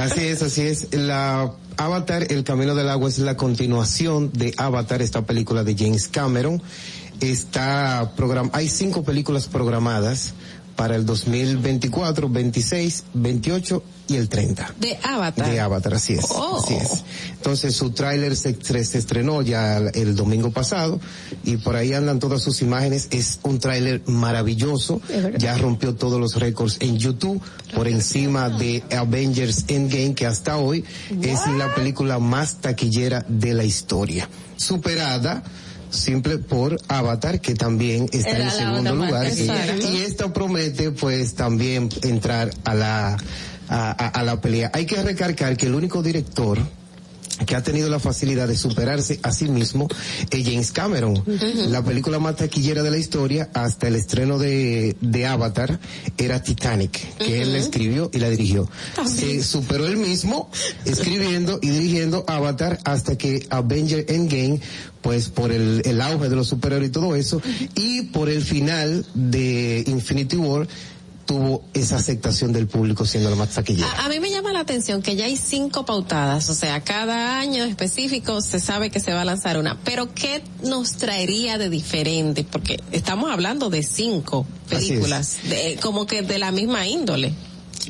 Así 0.00 0.20
es, 0.26 0.42
así 0.42 0.62
es. 0.62 0.94
La 0.94 1.52
Avatar, 1.76 2.26
El 2.32 2.44
Camino 2.44 2.74
del 2.74 2.88
Agua 2.88 3.08
es 3.08 3.18
la 3.18 3.36
continuación 3.36 4.30
de 4.32 4.54
Avatar, 4.56 5.02
esta 5.02 5.22
película 5.26 5.64
de 5.64 5.74
James 5.76 6.08
Cameron. 6.08 6.62
Está 7.20 8.12
program 8.16 8.50
hay 8.52 8.68
cinco 8.68 9.02
películas 9.04 9.46
programadas 9.48 10.34
para 10.76 10.96
el 10.96 11.04
2024, 11.06 12.28
26, 12.28 13.04
28 13.14 13.82
y 14.08 14.16
el 14.16 14.28
30. 14.28 14.74
De 14.80 14.98
Avatar. 15.02 15.50
De 15.50 15.60
Avatar, 15.60 15.94
así 15.94 16.14
es. 16.14 16.24
Oh. 16.28 16.64
Entonces 17.36 17.74
su 17.76 17.90
tráiler 17.90 18.36
se, 18.36 18.56
estrenó 18.70 19.42
ya 19.42 19.78
el 19.78 20.14
domingo 20.16 20.50
pasado 20.50 21.00
y 21.44 21.56
por 21.56 21.76
ahí 21.76 21.92
andan 21.92 22.18
todas 22.18 22.42
sus 22.42 22.62
imágenes. 22.62 23.08
Es 23.10 23.38
un 23.42 23.58
tráiler 23.58 24.02
maravilloso. 24.06 25.00
Ya 25.38 25.56
rompió 25.56 25.94
todos 25.94 26.20
los 26.20 26.38
récords 26.38 26.76
en 26.80 26.98
YouTube 26.98 27.40
por 27.74 27.88
encima 27.88 28.50
de 28.50 28.82
Avengers 28.96 29.64
Endgame 29.68 30.14
que 30.14 30.26
hasta 30.26 30.56
hoy 30.58 30.84
es 31.22 31.46
la 31.58 31.74
película 31.74 32.18
más 32.18 32.60
taquillera 32.60 33.24
de 33.28 33.54
la 33.54 33.64
historia. 33.64 34.28
Superada 34.56 35.42
simple 35.90 36.38
por 36.38 36.76
Avatar, 36.88 37.40
que 37.40 37.54
también 37.54 38.08
está 38.10 38.36
en 38.38 38.50
segundo 38.50 38.96
lugar. 38.96 39.28
Y, 39.28 39.42
y 39.42 40.00
esta 40.00 40.32
promete 40.32 40.90
pues 40.90 41.34
también 41.36 41.88
entrar 42.02 42.50
a 42.64 42.74
la 42.74 43.16
a, 43.74 44.22
la 44.22 44.36
pelea. 44.40 44.70
Hay 44.72 44.86
que 44.86 45.02
recargar 45.02 45.56
que 45.56 45.66
el 45.66 45.74
único 45.74 46.02
director 46.02 46.58
que 47.46 47.56
ha 47.56 47.62
tenido 47.64 47.88
la 47.88 47.98
facilidad 47.98 48.46
de 48.46 48.56
superarse 48.56 49.18
a 49.24 49.32
sí 49.32 49.48
mismo 49.48 49.88
es 50.30 50.44
James 50.44 50.70
Cameron. 50.70 51.20
La 51.68 51.82
película 51.82 52.20
más 52.20 52.36
taquillera 52.36 52.84
de 52.84 52.92
la 52.92 52.96
historia 52.96 53.50
hasta 53.54 53.88
el 53.88 53.96
estreno 53.96 54.38
de, 54.38 54.94
de 55.00 55.26
Avatar 55.26 55.80
era 56.16 56.40
Titanic, 56.40 57.16
que 57.16 57.42
él 57.42 57.52
la 57.52 57.58
escribió 57.58 58.08
y 58.14 58.18
la 58.18 58.28
dirigió. 58.30 58.70
Se 59.04 59.42
superó 59.42 59.84
él 59.88 59.96
mismo 59.96 60.48
escribiendo 60.84 61.58
y 61.60 61.70
dirigiendo 61.70 62.22
Avatar 62.28 62.78
hasta 62.84 63.18
que 63.18 63.44
Avenger 63.50 64.04
Endgame 64.08 64.60
pues 65.02 65.28
por 65.28 65.50
el, 65.52 65.82
el 65.84 66.00
auge 66.00 66.28
de 66.30 66.36
los 66.36 66.46
superhéroes 66.48 66.88
y 66.88 66.92
todo 66.92 67.14
eso, 67.14 67.42
y 67.74 68.02
por 68.04 68.30
el 68.30 68.40
final 68.42 69.04
de 69.12 69.84
Infinity 69.86 70.34
War, 70.36 70.66
tuvo 71.26 71.64
esa 71.74 71.96
aceptación 71.96 72.52
del 72.52 72.66
público 72.66 73.04
siendo 73.06 73.30
la 73.30 73.36
más 73.36 73.50
taquillera. 73.50 73.88
A, 74.04 74.08
mí 74.08 74.20
me 74.20 74.30
llama 74.30 74.52
la 74.52 74.60
atención 74.60 75.02
que 75.02 75.16
ya 75.16 75.24
hay 75.24 75.36
cinco 75.36 75.84
pautadas, 75.84 76.48
o 76.50 76.54
sea, 76.54 76.80
cada 76.82 77.38
año 77.40 77.64
específico 77.64 78.40
se 78.42 78.60
sabe 78.60 78.90
que 78.90 79.00
se 79.00 79.12
va 79.12 79.22
a 79.22 79.24
lanzar 79.24 79.58
una, 79.58 79.78
pero 79.84 80.14
¿qué 80.14 80.42
nos 80.62 80.96
traería 80.96 81.58
de 81.58 81.68
diferente? 81.70 82.44
Porque 82.50 82.78
estamos 82.92 83.30
hablando 83.30 83.70
de 83.70 83.82
cinco 83.82 84.46
películas, 84.68 85.38
como 85.82 86.06
que 86.06 86.22
de 86.22 86.38
la 86.38 86.50
misma 86.52 86.86
índole 86.86 87.34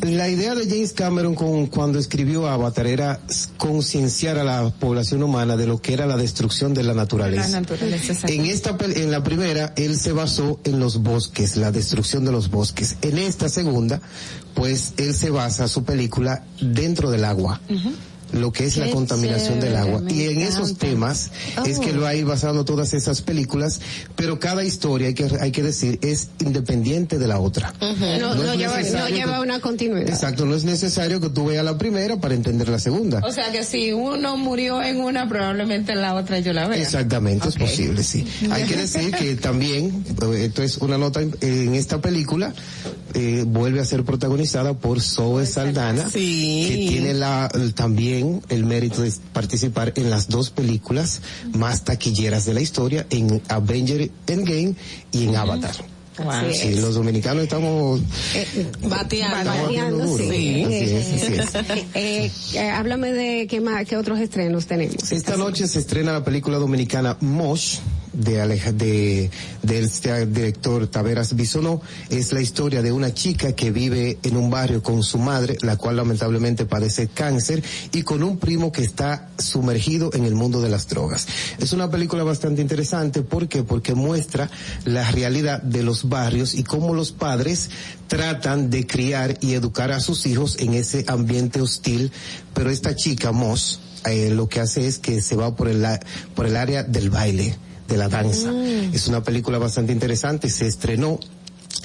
la 0.00 0.28
idea 0.28 0.55
de 0.55 0.66
James 0.66 0.92
Cameron 0.92 1.34
con, 1.34 1.66
cuando 1.66 1.98
escribió 1.98 2.47
Avatar 2.48 2.86
era 2.86 3.20
concienciar 3.56 4.39
a 4.39 4.44
la 4.44 4.70
población 4.70 5.23
humana 5.23 5.56
de 5.56 5.66
lo 5.66 5.81
que 5.81 5.92
era 5.92 6.06
la 6.06 6.16
destrucción 6.16 6.74
de 6.74 6.82
la 6.82 6.94
naturaleza. 6.94 7.58
en 8.28 8.44
esta, 8.47 8.76
en 8.82 9.10
la 9.10 9.23
primera, 9.23 9.73
él 9.76 9.98
se 9.98 10.12
basó 10.12 10.58
en 10.64 10.81
los 10.81 11.02
bosques, 11.02 11.56
la 11.56 11.70
destrucción 11.70 12.24
de 12.24 12.32
los 12.32 12.50
bosques. 12.50 12.97
En 13.02 13.18
esta 13.18 13.48
segunda, 13.48 14.00
pues 14.55 14.94
él 14.97 15.14
se 15.14 15.31
basa 15.31 15.68
su 15.68 15.84
película 15.84 16.44
dentro 16.60 17.10
del 17.10 17.24
agua 17.24 17.60
lo 18.34 18.52
que 18.52 18.64
es 18.64 18.76
la 18.76 18.90
contaminación 18.90 19.60
del 19.60 19.76
agua. 19.76 20.02
Y 20.08 20.24
en 20.24 20.40
esos 20.42 20.76
temas 20.76 21.30
es 21.66 21.78
que 21.78 21.92
lo 21.92 22.06
hay 22.06 22.22
oh. 22.22 22.26
basando 22.26 22.64
todas 22.64 22.92
esas 22.94 23.22
películas, 23.22 23.80
pero 24.16 24.38
cada 24.40 24.64
historia, 24.64 25.08
hay 25.08 25.14
que, 25.14 25.28
hay 25.40 25.52
que 25.52 25.62
decir, 25.62 25.98
es 26.02 26.28
independiente 26.40 27.18
de 27.18 27.28
la 27.28 27.38
otra. 27.38 27.72
No, 27.80 28.54
lleva, 28.54 28.82
no 28.82 29.08
lleva 29.08 29.40
una 29.40 29.60
continuidad. 29.60 30.08
Exacto, 30.08 30.44
no 30.46 30.54
es 30.56 30.64
necesario 30.64 31.20
que 31.20 31.28
tú 31.28 31.46
veas 31.46 31.64
la 31.64 31.78
primera 31.78 32.16
para 32.18 32.34
entender 32.34 32.68
la 32.68 32.78
segunda. 32.78 33.20
O 33.24 33.32
sea 33.32 33.52
que 33.52 33.64
si 33.64 33.92
uno 33.92 34.36
murió 34.36 34.82
en 34.82 35.00
una, 35.00 35.28
probablemente 35.28 35.92
en 35.92 36.02
la 36.02 36.14
otra 36.14 36.38
yo 36.40 36.52
la 36.52 36.66
vea. 36.68 36.78
Exactamente, 36.80 37.48
es 37.48 37.56
posible, 37.56 38.02
sí. 38.02 38.26
hay 38.50 38.64
que 38.64 38.76
decir 38.76 39.12
que 39.12 39.36
también, 39.36 40.04
eh, 40.34 40.44
esto 40.46 40.62
es 40.62 40.78
una 40.78 40.98
nota 40.98 41.20
en 41.20 41.74
esta 41.74 42.00
película, 42.00 42.52
eh, 43.14 43.44
vuelve 43.46 43.78
a 43.80 43.84
ser 43.84 44.02
protagonizada 44.04 44.74
por 44.74 45.00
Zoe 45.00 45.46
Saldana, 45.46 46.06
que 46.12 46.86
tiene 46.90 47.14
la 47.14 47.48
también 47.76 48.23
el 48.48 48.64
mérito 48.64 49.02
de 49.02 49.12
participar 49.32 49.92
en 49.96 50.10
las 50.10 50.28
dos 50.28 50.50
películas 50.50 51.20
más 51.54 51.84
taquilleras 51.84 52.44
de 52.46 52.54
la 52.54 52.60
historia, 52.60 53.06
en 53.10 53.42
Avenger 53.48 54.10
Endgame 54.26 54.74
y 55.12 55.24
en 55.28 55.36
Avatar. 55.36 55.74
los 56.76 56.94
dominicanos 56.94 57.42
estamos 57.44 58.00
eh, 58.00 58.04
eh, 58.34 58.70
bateando, 58.88 59.50
bateando 59.50 60.06
háblame 62.76 63.12
de 63.12 63.46
qué 63.48 63.60
más, 63.60 63.86
qué 63.86 63.96
otros 63.96 64.18
estrenos 64.20 64.66
tenemos. 64.66 65.10
Esta, 65.12 65.36
noche 65.36 65.66
se 65.66 65.80
estrena 65.80 66.12
la 66.12 66.24
película 66.24 66.58
dominicana 66.58 67.16
Mosh, 67.20 67.78
de, 68.14 69.30
de, 69.62 69.78
este 69.78 70.26
director 70.26 70.86
Taveras 70.86 71.34
Bisonó 71.34 71.82
es 72.10 72.32
la 72.32 72.40
historia 72.40 72.80
de 72.82 72.92
una 72.92 73.12
chica 73.12 73.52
que 73.52 73.70
vive 73.72 74.18
en 74.22 74.36
un 74.36 74.50
barrio 74.50 74.82
con 74.82 75.02
su 75.02 75.18
madre, 75.18 75.56
la 75.62 75.76
cual 75.76 75.96
lamentablemente 75.96 76.64
padece 76.66 77.08
cáncer, 77.08 77.62
y 77.92 78.02
con 78.02 78.22
un 78.22 78.38
primo 78.38 78.70
que 78.72 78.82
está 78.82 79.30
sumergido 79.38 80.10
en 80.14 80.24
el 80.24 80.34
mundo 80.34 80.60
de 80.62 80.68
las 80.70 80.88
drogas. 80.88 81.26
Es 81.58 81.72
una 81.72 81.90
película 81.90 82.22
bastante 82.24 82.62
interesante, 82.62 83.22
Porque 83.24 83.64
muestra 83.94 84.50
la 84.84 85.10
realidad 85.10 85.60
de 85.62 85.82
los 85.82 86.08
barrios 86.08 86.54
y 86.54 86.62
cómo 86.62 86.94
los 86.94 87.10
padres 87.12 87.70
tratan 88.06 88.70
de 88.70 88.86
criar 88.86 89.36
y 89.40 89.54
educar 89.54 89.90
a 89.90 90.00
sus 90.00 90.26
hijos 90.26 90.56
en 90.60 90.74
ese 90.74 91.04
ambiente 91.08 91.60
hostil, 91.60 92.12
pero 92.54 92.70
esta 92.70 92.94
chica, 92.94 93.32
Moss, 93.32 93.80
eh, 94.06 94.30
lo 94.30 94.48
que 94.48 94.60
hace 94.60 94.86
es 94.86 94.98
que 94.98 95.20
se 95.22 95.34
va 95.34 95.54
por 95.56 95.66
el, 95.68 95.84
por 96.34 96.46
el 96.46 96.56
área 96.56 96.82
del 96.84 97.08
baile 97.10 97.56
de 97.88 97.96
la 97.96 98.08
danza. 98.08 98.50
Mm. 98.50 98.94
Es 98.94 99.08
una 99.08 99.22
película 99.22 99.58
bastante 99.58 99.92
interesante, 99.92 100.48
se 100.50 100.66
estrenó 100.66 101.18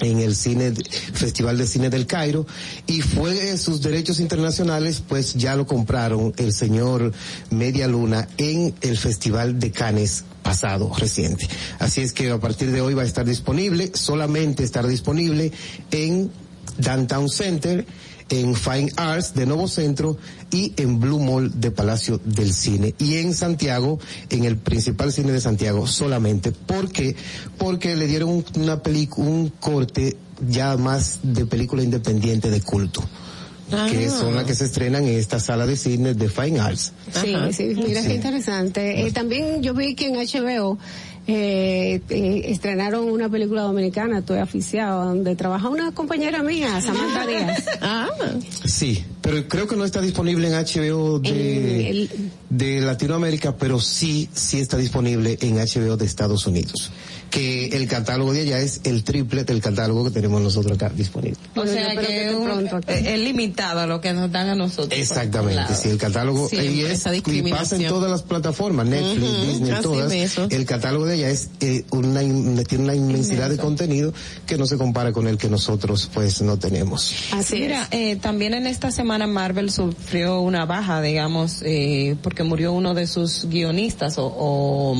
en 0.00 0.18
el 0.20 0.34
cine 0.34 0.72
Festival 1.12 1.58
de 1.58 1.66
Cine 1.66 1.90
del 1.90 2.06
Cairo 2.06 2.46
y 2.86 3.02
fue 3.02 3.58
sus 3.58 3.82
derechos 3.82 4.18
internacionales 4.20 5.02
pues 5.06 5.34
ya 5.34 5.56
lo 5.56 5.66
compraron 5.66 6.32
el 6.38 6.54
señor 6.54 7.12
Media 7.50 7.86
Luna 7.88 8.26
en 8.38 8.72
el 8.80 8.96
Festival 8.96 9.58
de 9.58 9.70
Cannes 9.72 10.24
pasado 10.42 10.90
reciente. 10.96 11.46
Así 11.80 12.00
es 12.00 12.12
que 12.14 12.30
a 12.30 12.38
partir 12.38 12.70
de 12.70 12.80
hoy 12.80 12.94
va 12.94 13.02
a 13.02 13.06
estar 13.06 13.26
disponible, 13.26 13.90
solamente 13.94 14.64
estar 14.64 14.86
disponible 14.86 15.52
en 15.90 16.30
Downtown 16.78 17.28
Center 17.28 17.84
en 18.30 18.54
Fine 18.54 18.92
Arts 18.96 19.34
de 19.34 19.46
Nuevo 19.46 19.68
Centro 19.68 20.16
y 20.50 20.72
en 20.76 21.00
Blue 21.00 21.18
Mall 21.18 21.50
de 21.60 21.70
Palacio 21.70 22.20
del 22.24 22.52
Cine. 22.54 22.94
Y 22.98 23.16
en 23.16 23.34
Santiago, 23.34 23.98
en 24.30 24.44
el 24.44 24.56
principal 24.56 25.12
cine 25.12 25.32
de 25.32 25.40
Santiago 25.40 25.86
solamente. 25.86 26.52
¿Por 26.52 26.90
qué? 26.90 27.14
Porque 27.58 27.96
le 27.96 28.06
dieron 28.06 28.44
una 28.56 28.82
película, 28.82 29.28
un 29.28 29.48
corte 29.50 30.16
ya 30.48 30.76
más 30.76 31.20
de 31.22 31.44
película 31.44 31.82
independiente 31.82 32.50
de 32.50 32.60
culto 32.62 33.02
que 33.90 34.06
ah. 34.06 34.10
son 34.10 34.34
las 34.34 34.42
que 34.46 34.54
se 34.56 34.64
estrenan 34.64 35.04
en 35.06 35.16
esta 35.16 35.38
sala 35.38 35.64
de 35.64 35.76
cine 35.76 36.14
de 36.14 36.28
Fine 36.28 36.58
Arts. 36.58 36.92
Sí, 37.22 37.32
sí, 37.52 37.72
mira 37.76 38.00
es 38.00 38.06
qué 38.06 38.14
interesante. 38.14 39.06
Eh, 39.06 39.12
también 39.12 39.62
yo 39.62 39.74
vi 39.74 39.94
que 39.94 40.08
en 40.08 40.14
HBO 40.14 40.76
eh, 41.32 42.00
eh, 42.10 42.42
estrenaron 42.46 43.08
una 43.08 43.28
película 43.28 43.62
dominicana, 43.62 44.18
estoy 44.18 44.40
aficiado, 44.40 45.04
donde 45.04 45.36
trabaja 45.36 45.68
una 45.68 45.92
compañera 45.92 46.42
mía, 46.42 46.80
Samantha 46.80 47.24
Díaz. 47.24 47.64
ah. 47.82 48.08
Sí, 48.64 49.04
pero 49.22 49.46
creo 49.46 49.68
que 49.68 49.76
no 49.76 49.84
está 49.84 50.00
disponible 50.00 50.48
en 50.48 50.54
HBO 50.54 51.20
de, 51.20 52.08
de 52.48 52.80
Latinoamérica, 52.80 53.54
pero 53.56 53.78
sí, 53.78 54.28
sí 54.32 54.58
está 54.58 54.76
disponible 54.76 55.38
en 55.40 55.58
HBO 55.58 55.96
de 55.96 56.04
Estados 56.04 56.48
Unidos 56.48 56.90
que 57.30 57.66
el 57.66 57.86
catálogo 57.88 58.32
de 58.32 58.40
allá 58.40 58.58
es 58.58 58.80
el 58.84 59.04
triple 59.04 59.44
del 59.44 59.60
catálogo 59.60 60.04
que 60.04 60.10
tenemos 60.10 60.42
nosotros 60.42 60.72
acá 60.76 60.90
disponible. 60.94 61.36
O 61.54 61.64
sea 61.64 61.96
que, 61.96 62.28
eh, 62.28 63.14
es 63.14 63.20
limitado 63.20 63.80
a 63.80 63.86
lo 63.86 64.00
que 64.00 64.12
nos 64.12 64.30
dan 64.32 64.48
a 64.48 64.54
nosotros. 64.56 64.98
Exactamente, 64.98 65.74
si 65.74 65.88
el 65.88 65.96
catálogo 65.98 66.48
de 66.48 66.66
y, 66.66 66.80
es, 66.82 67.04
y 67.28 67.42
pasa 67.44 67.76
en 67.76 67.86
todas 67.86 68.10
las 68.10 68.22
plataformas, 68.22 68.86
Netflix, 68.86 69.46
Disney, 69.46 69.72
todas, 69.80 70.12
el 70.50 70.64
catálogo 70.66 71.06
de 71.06 71.14
allá 71.14 71.30
es 71.30 71.50
eh, 71.60 71.84
una, 71.90 72.20
tiene 72.64 72.84
una 72.84 72.94
inmensidad 72.94 73.48
de 73.48 73.56
contenido 73.56 74.12
que 74.46 74.58
no 74.58 74.66
se 74.66 74.76
compara 74.76 75.12
con 75.12 75.26
el 75.28 75.38
que 75.38 75.48
nosotros 75.48 76.10
pues 76.12 76.42
no 76.42 76.58
tenemos. 76.58 77.14
Así 77.32 77.60
Mira, 77.60 77.86
eh, 77.90 78.16
también 78.16 78.54
en 78.54 78.66
esta 78.66 78.90
semana 78.90 79.26
Marvel 79.26 79.70
sufrió 79.70 80.40
una 80.40 80.64
baja, 80.64 81.02
digamos, 81.02 81.62
porque 82.22 82.42
murió 82.42 82.72
uno 82.72 82.94
de 82.94 83.06
sus 83.06 83.46
guionistas 83.50 84.16
o, 84.18 84.26
o 84.36 84.96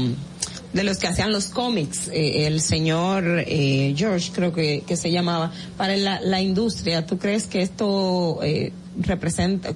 de 0.72 0.84
los 0.84 0.98
que 0.98 1.08
hacían 1.08 1.32
los 1.32 1.46
cómics, 1.46 2.08
eh, 2.12 2.46
el 2.46 2.60
señor 2.60 3.24
eh, 3.46 3.92
George 3.96 4.30
creo 4.32 4.52
que, 4.52 4.84
se 4.96 5.10
llamaba, 5.10 5.52
para 5.76 5.96
la, 5.96 6.40
industria, 6.40 7.04
¿tú 7.06 7.18
crees 7.18 7.46
que 7.48 7.62
esto 7.62 8.38
eh, 8.42 8.72
representa, 8.98 9.70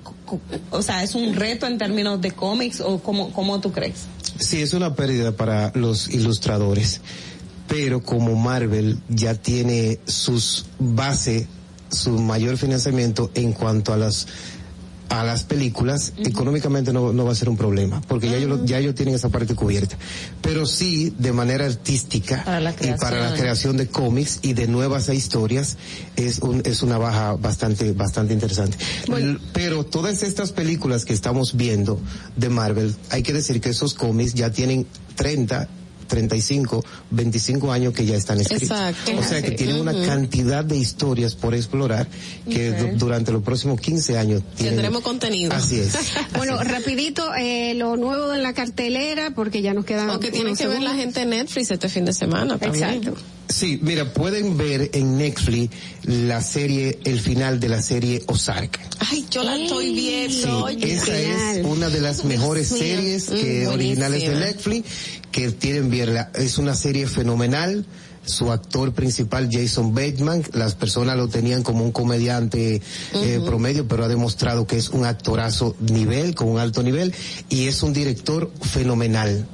o 0.71 0.83
sea, 0.83 1.03
es 1.03 1.15
un 1.17 1.35
reto 1.35 1.67
en 1.67 1.79
términos 1.79 2.21
de 2.21 2.31
cómics 2.31 2.81
o 2.81 3.01
cómo, 3.01 3.33
cómo 3.33 3.61
tú 3.61 3.73
crees? 3.73 4.07
Sí, 4.39 4.61
es 4.63 4.73
una 4.73 4.95
pérdida 4.95 5.33
para 5.33 5.73
los 5.75 6.09
ilustradores, 6.11 7.01
pero 7.67 8.03
como 8.03 8.37
Marvel 8.37 8.99
ya 9.09 9.35
tiene 9.35 9.99
sus 10.07 10.67
bases, 10.79 11.47
su 11.91 12.11
mayor 12.21 12.57
financiamiento 12.57 13.31
en 13.35 13.53
cuanto 13.53 13.93
a 13.93 13.97
las 13.97 14.27
a 15.09 15.23
las 15.25 15.43
películas, 15.45 16.13
económicamente 16.19 16.93
no, 16.93 17.13
no, 17.13 17.25
va 17.25 17.33
a 17.33 17.35
ser 17.35 17.49
un 17.49 17.57
problema, 17.57 18.01
porque 18.09 18.29
ya, 18.31 18.37
ellos, 18.37 18.61
ya 18.65 18.79
ellos 18.79 18.95
tienen 18.95 19.15
esa 19.15 19.29
parte 19.29 19.55
cubierta. 19.55 19.97
Pero 20.41 20.67
sí, 20.67 21.15
de 21.19 21.33
manera 21.33 21.67
artística 21.67 22.37
y 22.81 22.87
para 22.99 23.29
la 23.31 23.35
creación 23.37 23.77
de 23.77 23.87
cómics 23.89 24.41
y 24.43 24.55
de 24.55 24.67
nuevas 24.67 25.09
historias, 25.09 25.77
es, 26.17 26.39
un, 26.39 26.63
es 26.65 26.83
una 26.83 26.99
baja 26.99 27.35
bastante, 27.35 27.93
bastante 27.93 28.33
interesante. 28.35 28.79
Pero 29.53 29.85
todas 29.85 30.23
estas 30.23 30.53
películas 30.53 31.05
que 31.05 31.13
estamos 31.13 31.57
viendo 31.57 32.01
de 32.37 32.49
Marvel, 32.49 32.95
hay 33.11 33.23
que 33.23 33.33
decir 33.33 33.61
que 33.61 33.71
esos 33.71 33.95
cómics 33.95 34.35
ya 34.35 34.51
tienen 34.51 34.87
30 35.17 35.69
35, 36.15 36.85
25 37.11 37.73
años 37.73 37.93
que 37.93 38.07
ya 38.07 38.15
están 38.17 38.41
escritos. 38.41 38.71
Exacto. 38.71 39.11
O 39.19 39.23
sea 39.25 39.43
que 39.43 39.51
tienen 39.53 39.77
una 39.81 39.93
cantidad 39.93 40.65
de 40.65 40.77
historias 40.77 41.35
por 41.35 41.55
explorar 41.57 42.07
que 42.51 42.71
durante 42.97 43.33
los 43.33 43.43
próximos 43.43 43.81
15 43.81 44.19
años 44.19 44.43
tienen... 44.57 44.75
tendremos 44.77 45.03
contenido. 45.03 45.53
Así 45.53 45.81
es. 45.81 45.93
bueno, 46.37 46.57
rapidito, 46.63 47.35
eh, 47.35 47.75
lo 47.75 47.97
nuevo 47.97 48.29
de 48.29 48.39
la 48.39 48.55
cartelera, 48.55 49.33
porque 49.35 49.61
ya 49.61 49.75
nos 49.75 49.85
quedan... 49.85 50.09
O 50.11 50.21
que 50.21 50.31
tiene 50.31 50.55
que 50.55 50.67
ver 50.69 50.81
la 50.83 50.95
gente 50.95 51.23
en 51.23 51.31
Netflix 51.31 51.71
este 51.73 51.89
fin 51.89 52.05
de 52.05 52.13
semana 52.13 52.59
Exacto. 52.61 53.15
Sí, 53.49 53.79
mira, 53.83 54.11
pueden 54.13 54.57
ver 54.57 54.91
en 54.95 55.19
Netflix 55.19 55.75
la 56.05 56.41
serie, 56.43 56.99
el 57.05 57.19
final 57.21 57.59
de 57.61 57.69
la 57.69 57.83
serie 57.83 58.23
Ozark. 58.27 58.81
Ay, 59.01 59.27
yo 59.31 59.43
la 59.43 59.57
estoy 59.61 59.93
viendo. 59.95 60.69
esa 60.69 61.19
es 61.21 61.65
una 61.65 61.91
de 61.91 62.01
las 62.01 62.25
mejores 62.25 62.69
series 62.69 63.25
que 63.25 63.67
mm, 63.67 63.73
originales 63.73 64.21
de 64.23 64.35
Netflix 64.41 64.87
que 65.35 65.51
tienen 65.51 65.91
verla. 65.91 66.31
Es 66.37 66.59
una 66.59 66.77
serie 66.77 67.09
fenomenal 67.09 67.85
su 68.25 68.53
actor 68.53 68.95
principal 68.95 69.49
Jason 69.53 69.93
Bateman, 69.95 70.43
las 70.55 70.75
personas 70.77 71.15
lo 71.19 71.29
tenían 71.29 71.63
como 71.63 71.85
un 71.85 71.91
comediante 71.93 72.81
eh, 73.13 73.41
promedio, 73.45 73.87
pero 73.87 74.03
ha 74.05 74.09
demostrado 74.09 74.65
que 74.67 74.79
es 74.79 74.89
un 74.91 75.05
actorazo 75.05 75.77
nivel, 75.81 76.35
con 76.37 76.49
un 76.49 76.59
alto 76.59 76.83
nivel, 76.85 77.13
y 77.51 77.67
es 77.67 77.83
un 77.83 77.93
director 77.93 78.51
fenomenal. 78.63 79.47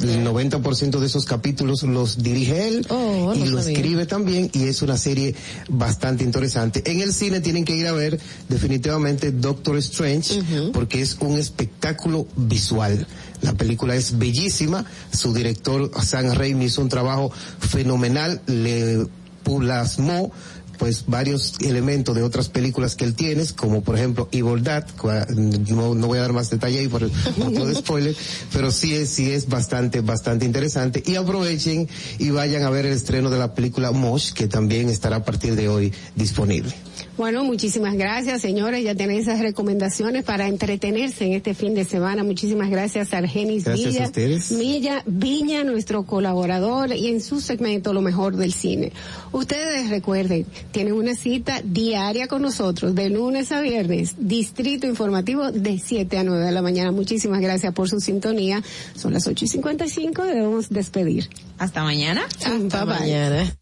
El 0.00 0.26
90% 0.26 0.98
de 0.98 1.06
esos 1.06 1.24
capítulos 1.24 1.84
los 1.84 2.18
dirige 2.20 2.66
él 2.68 2.86
oh, 2.90 3.32
y 3.34 3.46
lo 3.46 3.60
escribe 3.60 4.04
también 4.04 4.50
y 4.52 4.64
es 4.64 4.82
una 4.82 4.98
serie 4.98 5.34
bastante 5.68 6.24
interesante. 6.24 6.82
En 6.84 7.00
el 7.00 7.14
cine 7.14 7.40
tienen 7.40 7.64
que 7.64 7.74
ir 7.76 7.86
a 7.86 7.92
ver 7.92 8.18
definitivamente 8.48 9.30
Doctor 9.30 9.78
Strange 9.78 10.42
porque 10.74 11.00
es 11.00 11.16
un 11.20 11.38
espectáculo 11.38 12.26
visual. 12.36 13.06
La 13.42 13.54
película 13.54 13.94
es 13.94 14.18
bellísima. 14.18 14.84
Su 15.12 15.32
director, 15.32 15.90
San 16.04 16.34
Raimi, 16.34 16.66
hizo 16.66 16.82
un 16.82 16.88
trabajo 16.88 17.30
fenomenal. 17.60 18.40
Le 18.46 19.06
plasmó 19.44 20.30
pues 20.78 21.06
varios 21.08 21.54
elementos 21.58 22.14
de 22.14 22.22
otras 22.22 22.48
películas 22.48 22.94
que 22.94 23.04
él 23.04 23.16
tiene, 23.16 23.44
como 23.56 23.82
por 23.82 23.96
ejemplo 23.96 24.28
Evil 24.30 24.62
Dad, 24.62 24.86
no, 25.34 25.92
voy 25.96 26.18
a 26.18 26.20
dar 26.20 26.32
más 26.32 26.50
detalle 26.50 26.78
ahí 26.78 26.86
por 26.86 27.02
el 27.02 27.10
punto 27.36 27.66
de 27.66 27.74
spoiler, 27.74 28.14
pero 28.52 28.70
sí 28.70 28.94
es, 28.94 29.08
sí 29.08 29.32
es 29.32 29.48
bastante, 29.48 30.02
bastante 30.02 30.44
interesante. 30.44 31.02
Y 31.04 31.16
aprovechen 31.16 31.88
y 32.20 32.30
vayan 32.30 32.62
a 32.62 32.70
ver 32.70 32.86
el 32.86 32.92
estreno 32.92 33.28
de 33.28 33.40
la 33.40 33.54
película 33.54 33.90
Mosh, 33.90 34.30
que 34.32 34.46
también 34.46 34.88
estará 34.88 35.16
a 35.16 35.24
partir 35.24 35.56
de 35.56 35.68
hoy 35.68 35.92
disponible. 36.14 36.72
Bueno, 37.18 37.42
muchísimas 37.42 37.94
gracias, 37.96 38.40
señores. 38.42 38.84
Ya 38.84 38.94
tienen 38.94 39.18
esas 39.18 39.40
recomendaciones 39.40 40.22
para 40.22 40.46
entretenerse 40.46 41.24
en 41.26 41.32
este 41.32 41.52
fin 41.52 41.74
de 41.74 41.84
semana. 41.84 42.22
Muchísimas 42.22 42.70
gracias, 42.70 43.12
Argenis 43.12 43.64
gracias 43.64 44.52
A 44.52 44.54
Milla 44.54 45.02
Viña, 45.04 45.64
nuestro 45.64 46.04
colaborador, 46.04 46.92
y 46.94 47.08
en 47.08 47.20
su 47.20 47.40
segmento 47.40 47.92
Lo 47.92 48.02
mejor 48.02 48.36
del 48.36 48.52
cine. 48.52 48.92
Ustedes 49.32 49.90
recuerden, 49.90 50.46
tienen 50.70 50.92
una 50.94 51.16
cita 51.16 51.60
diaria 51.64 52.28
con 52.28 52.40
nosotros, 52.42 52.94
de 52.94 53.10
lunes 53.10 53.50
a 53.50 53.62
viernes, 53.62 54.14
Distrito 54.16 54.86
Informativo, 54.86 55.50
de 55.50 55.80
7 55.80 56.18
a 56.18 56.22
9 56.24 56.46
de 56.46 56.52
la 56.52 56.62
mañana. 56.62 56.92
Muchísimas 56.92 57.40
gracias 57.40 57.74
por 57.74 57.88
su 57.90 57.98
sintonía. 57.98 58.62
Son 58.94 59.12
las 59.12 59.26
8 59.26 59.44
y 59.44 59.48
55, 59.48 60.22
debemos 60.22 60.68
despedir. 60.68 61.28
Hasta 61.58 61.82
mañana. 61.82 62.22
Hasta, 62.46 62.84
mañana. 62.84 63.52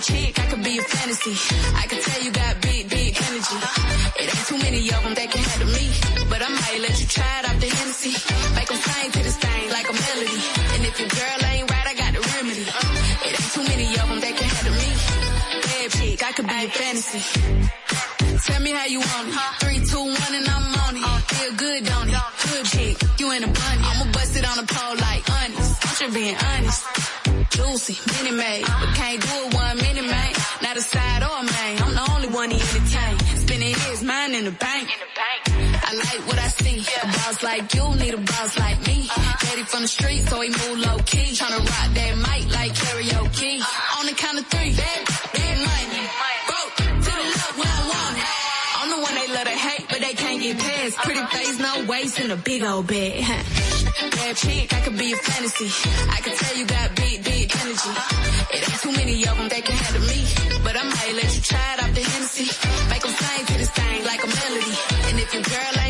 chick, 0.00 0.32
I 0.40 0.44
could 0.50 0.64
be 0.64 0.78
a 0.78 0.82
fantasy. 0.82 1.36
I 1.80 1.84
could 1.90 2.00
tell 2.00 2.20
you 2.24 2.30
got 2.32 2.60
big, 2.62 2.88
big 2.88 3.12
energy. 3.28 3.58
It 4.20 4.26
ain't 4.32 4.46
too 4.48 4.58
many 4.64 4.80
of 4.96 5.00
them 5.04 5.14
that 5.14 5.28
can 5.30 5.42
handle 5.50 5.70
me. 5.76 5.86
But 6.32 6.40
I 6.40 6.48
might 6.56 6.80
let 6.84 6.94
you 7.00 7.06
try 7.06 7.30
it 7.38 7.44
out 7.50 7.58
the 7.60 7.68
Hennessy. 7.68 8.12
Make 8.56 8.68
them 8.72 8.80
sing 8.80 9.08
to 9.16 9.20
this 9.28 9.36
thing 9.44 9.64
like 9.76 9.88
a 9.88 9.94
melody. 10.04 10.38
And 10.72 10.80
if 10.88 10.94
your 11.00 11.10
girl 11.16 11.38
ain't 11.52 11.66
right, 11.70 11.86
I 11.86 11.94
got 12.02 12.10
the 12.16 12.20
remedy. 12.32 12.64
It 13.28 13.32
ain't 13.36 13.52
too 13.52 13.64
many 13.68 13.86
of 14.00 14.06
them 14.08 14.20
that 14.24 14.34
can 14.40 14.48
handle 14.56 14.76
me. 14.80 14.90
Bad 15.68 15.86
chick, 16.00 16.18
I 16.24 16.30
could 16.36 16.48
be 16.48 16.58
a 16.64 16.68
fantasy. 16.80 17.22
Tell 18.48 18.60
me 18.62 18.70
how 18.72 18.86
you 18.86 19.00
want 19.00 19.26
it. 19.28 19.36
Three, 19.60 19.80
two, 19.84 20.00
one, 20.16 20.32
and 20.40 20.46
I'm 20.48 20.76
on 20.84 20.92
it. 20.96 21.04
Feel 21.28 21.52
good, 21.60 21.80
don't 21.84 22.08
it? 22.08 22.28
Good 22.48 22.66
chick, 22.72 22.94
you 23.20 23.26
in 23.36 23.44
a 23.44 23.50
bunny. 23.52 23.84
I'ma 23.84 24.06
bust 24.16 24.32
it 24.34 24.44
on 24.48 24.56
the 24.56 24.66
pole 24.72 24.96
like 24.96 25.22
honest. 25.28 25.72
I'm 25.84 25.96
just 26.00 26.14
being 26.16 26.36
honest. 26.48 26.84
Juicy, 27.48 27.96
mini 28.22 28.36
made, 28.36 28.62
but 28.64 28.92
can't 29.00 29.20
do 29.20 29.28
it 29.48 29.54
one 29.54 29.76
mini 29.78 30.02
man. 30.02 30.32
Not 30.62 30.76
a 30.76 30.82
side 30.82 31.22
or 31.22 31.36
a 31.40 31.42
main. 31.42 31.74
I'm 31.82 31.94
the 31.94 32.06
only 32.12 32.28
one 32.28 32.50
he 32.50 32.60
entertain. 32.60 33.16
Spinning 33.40 33.74
his 33.74 34.02
mind 34.04 34.34
in 34.34 34.44
the 34.44 34.50
bank. 34.50 34.88
I 35.48 35.94
like 35.94 36.20
what 36.28 36.38
I 36.38 36.48
see. 36.48 36.84
A 37.02 37.06
boss 37.06 37.42
like 37.42 37.74
you 37.74 37.94
need 37.96 38.12
a 38.14 38.18
boss 38.18 38.58
like 38.58 38.86
me. 38.86 39.08
Daddy 39.40 39.62
from 39.64 39.82
the 39.82 39.88
street, 39.88 40.20
so 40.28 40.40
he 40.42 40.50
move 40.50 40.78
low 40.84 40.98
key. 41.04 41.32
Tryna 41.32 41.60
rock 41.64 41.88
that 41.94 42.14
mic 42.18 42.44
like 42.54 42.72
karaoke. 42.74 43.62
On 43.98 44.04
the 44.06 44.12
count 44.12 44.38
of 44.38 44.46
three, 44.46 44.72
that, 44.72 45.00
that 45.08 45.56
money. 45.64 46.04
Broke 46.50 46.76
to 46.76 47.10
the 47.10 47.24
love 47.24 47.54
when 47.56 47.70
I 47.80 47.80
want 47.90 48.16
it. 48.20 48.28
I'm 48.76 48.90
the 48.90 49.00
one 49.06 49.14
they 49.14 49.28
love 49.32 49.44
to 49.46 49.56
hate, 49.68 49.86
but 49.88 50.00
they 50.00 50.12
can't 50.14 50.42
get 50.42 50.58
past. 50.58 50.96
Pretty 50.98 51.24
face, 51.34 51.58
no 51.58 51.84
waist, 51.88 52.18
and 52.20 52.32
a 52.32 52.36
big 52.36 52.62
old 52.64 52.86
bag. 52.86 53.44
Bad 54.08 54.34
chick, 54.34 54.72
I 54.72 54.80
could 54.80 54.96
be 54.96 55.12
a 55.12 55.16
fantasy. 55.16 55.68
I 56.08 56.20
can 56.24 56.34
tell 56.34 56.56
you 56.56 56.64
got 56.64 56.96
big, 56.96 57.22
big 57.22 57.52
energy. 57.60 57.94
It 58.54 58.60
ain't 58.64 58.80
too 58.80 58.92
many 58.92 59.26
of 59.28 59.36
them 59.36 59.48
that 59.50 59.62
can 59.62 59.76
handle 59.76 60.06
me. 60.08 60.24
But 60.64 60.74
I 60.80 60.84
might 60.84 61.14
let 61.20 61.28
you 61.36 61.42
try 61.42 61.66
it 61.74 61.84
off 61.84 61.92
the 61.94 62.00
Hennessy. 62.00 62.48
Make 62.88 63.02
them 63.02 63.12
sing 63.12 63.46
to 63.50 63.54
this 63.60 63.68
thing 63.70 64.02
like 64.06 64.24
a 64.24 64.28
melody. 64.40 64.74
And 65.10 65.18
if 65.20 65.34
your 65.34 65.42
girl 65.42 65.74
ain't 65.84 65.89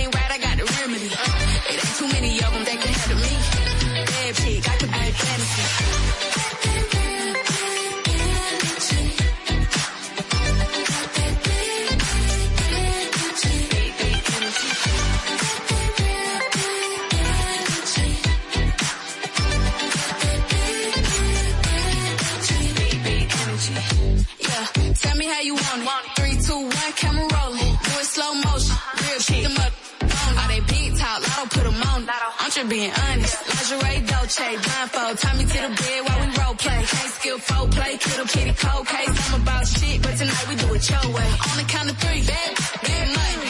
how 25.33 25.41
you 25.41 25.55
want 25.55 25.81
it. 25.87 25.91
Three, 26.19 26.37
two, 26.47 26.61
one, 26.61 26.93
camera 26.99 27.27
rolling. 27.39 27.73
Do 27.85 27.91
it 28.03 28.09
slow 28.17 28.33
motion. 28.35 28.77
Real 29.07 29.21
shit 29.27 29.43
them 29.47 29.57
up. 29.65 29.73
All 30.41 30.49
they 30.51 30.61
big 30.71 30.89
talk, 30.99 31.19
don't 31.35 31.51
put 31.55 31.65
them 31.71 31.79
on. 31.93 32.01
I'm 32.43 32.51
just 32.51 32.69
being 32.69 32.91
honest. 33.05 33.37
Lingerie, 33.49 34.07
Dolce, 34.11 34.49
blindfold. 34.65 35.15
Tie 35.23 35.35
me 35.39 35.45
to 35.53 35.59
the 35.67 35.71
bed 35.81 35.99
while 36.07 36.19
we 36.23 36.29
role 36.39 36.55
play. 36.63 36.81
Can't 36.93 37.13
skill 37.19 37.39
full 37.49 37.67
play, 37.77 37.93
kiddo 38.03 38.25
kitty 38.35 38.53
cold 38.65 38.87
case. 38.87 39.11
I'm 39.33 39.43
about 39.43 39.65
shit, 39.67 40.03
but 40.03 40.15
tonight 40.19 40.47
we 40.49 40.55
do 40.63 40.69
it 40.75 40.85
your 40.91 41.07
way. 41.15 41.29
On 41.49 41.55
the 41.61 41.67
count 41.73 41.89
of 41.91 41.97
three, 42.03 42.23
bad, 42.31 42.51
bad 42.87 43.07
money. 43.19 43.50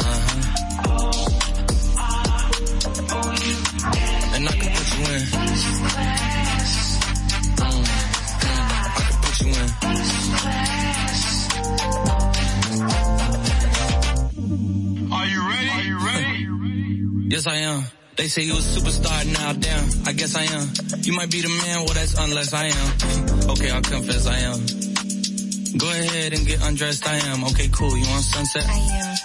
Uh-huh. 0.00 0.30
And 4.36 4.44
I 4.48 4.50
can 4.52 4.72
put 4.76 4.90
you 4.96 5.04
in. 5.10 5.22
put 14.40 14.50
you 15.12 15.12
in. 15.12 15.12
Are 15.12 15.26
you 15.26 15.40
ready? 17.18 17.28
yes, 17.34 17.44
I 17.46 17.56
am. 17.56 17.84
They 18.16 18.28
say 18.28 18.42
you 18.44 18.52
a 18.52 18.56
superstar, 18.56 19.24
now 19.32 19.52
Damn, 19.52 20.08
I 20.08 20.12
guess 20.12 20.34
I 20.34 20.42
am. 20.44 20.68
You 21.04 21.14
might 21.14 21.30
be 21.30 21.40
the 21.40 21.48
man, 21.48 21.76
well 21.86 21.94
that's 21.96 22.12
unless 22.12 22.52
I 22.52 22.66
am. 22.68 23.50
Okay, 23.56 23.70
I'll 23.70 23.80
confess 23.80 24.26
I 24.26 24.36
am. 24.52 24.60
Go 25.80 25.88
ahead 25.88 26.32
and 26.34 26.46
get 26.46 26.60
undressed, 26.62 27.08
I 27.08 27.16
am. 27.32 27.44
Okay, 27.44 27.68
cool, 27.72 27.96
you 27.96 28.04
want 28.10 28.20
sunset? 28.22 28.66
I 28.68 28.76
am. 28.76 29.16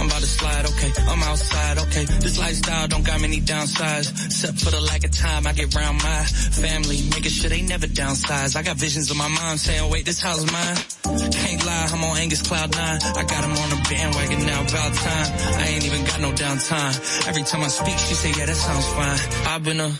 I'm 0.00 0.06
about 0.06 0.20
to 0.20 0.26
slide, 0.26 0.64
okay. 0.74 0.90
I'm 1.06 1.22
outside, 1.22 1.78
okay. 1.86 2.04
This 2.18 2.36
lifestyle 2.38 2.88
don't 2.88 3.06
got 3.06 3.20
many 3.20 3.40
downsides. 3.40 4.10
Except 4.26 4.58
for 4.58 4.70
the 4.70 4.80
lack 4.80 5.04
of 5.04 5.12
time, 5.12 5.46
I 5.46 5.52
get 5.52 5.70
around 5.74 6.02
my 6.02 6.22
family, 6.50 6.98
making 7.10 7.30
sure 7.30 7.48
they 7.50 7.62
never 7.62 7.86
downsize. 7.86 8.56
I 8.56 8.62
got 8.62 8.76
visions 8.76 9.08
of 9.12 9.16
my 9.16 9.28
mom 9.28 9.58
saying, 9.58 9.88
wait, 9.90 10.04
this 10.04 10.20
house 10.20 10.38
is 10.42 10.50
mine. 10.50 11.30
Can't 11.30 11.64
lie, 11.64 11.88
I'm 11.92 12.02
on 12.04 12.16
Angus 12.18 12.42
Cloud 12.42 12.72
9. 12.74 12.82
I 12.82 13.22
got 13.22 13.44
him 13.44 13.52
on 13.54 13.68
the 13.70 13.80
bandwagon 13.88 14.46
now, 14.46 14.62
about 14.62 14.94
time. 14.94 15.32
I 15.62 15.68
ain't 15.68 15.86
even 15.86 16.04
got 16.04 16.20
no 16.20 16.32
downtime. 16.32 17.28
Every 17.28 17.42
time 17.44 17.62
I 17.62 17.68
speak, 17.68 17.98
she 17.98 18.14
say, 18.14 18.32
yeah, 18.36 18.46
that 18.46 18.56
sounds 18.56 18.86
fine. 18.98 19.46
I've 19.46 19.62
been 19.62 19.78
a 19.78 19.92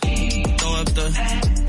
after. 0.97 1.62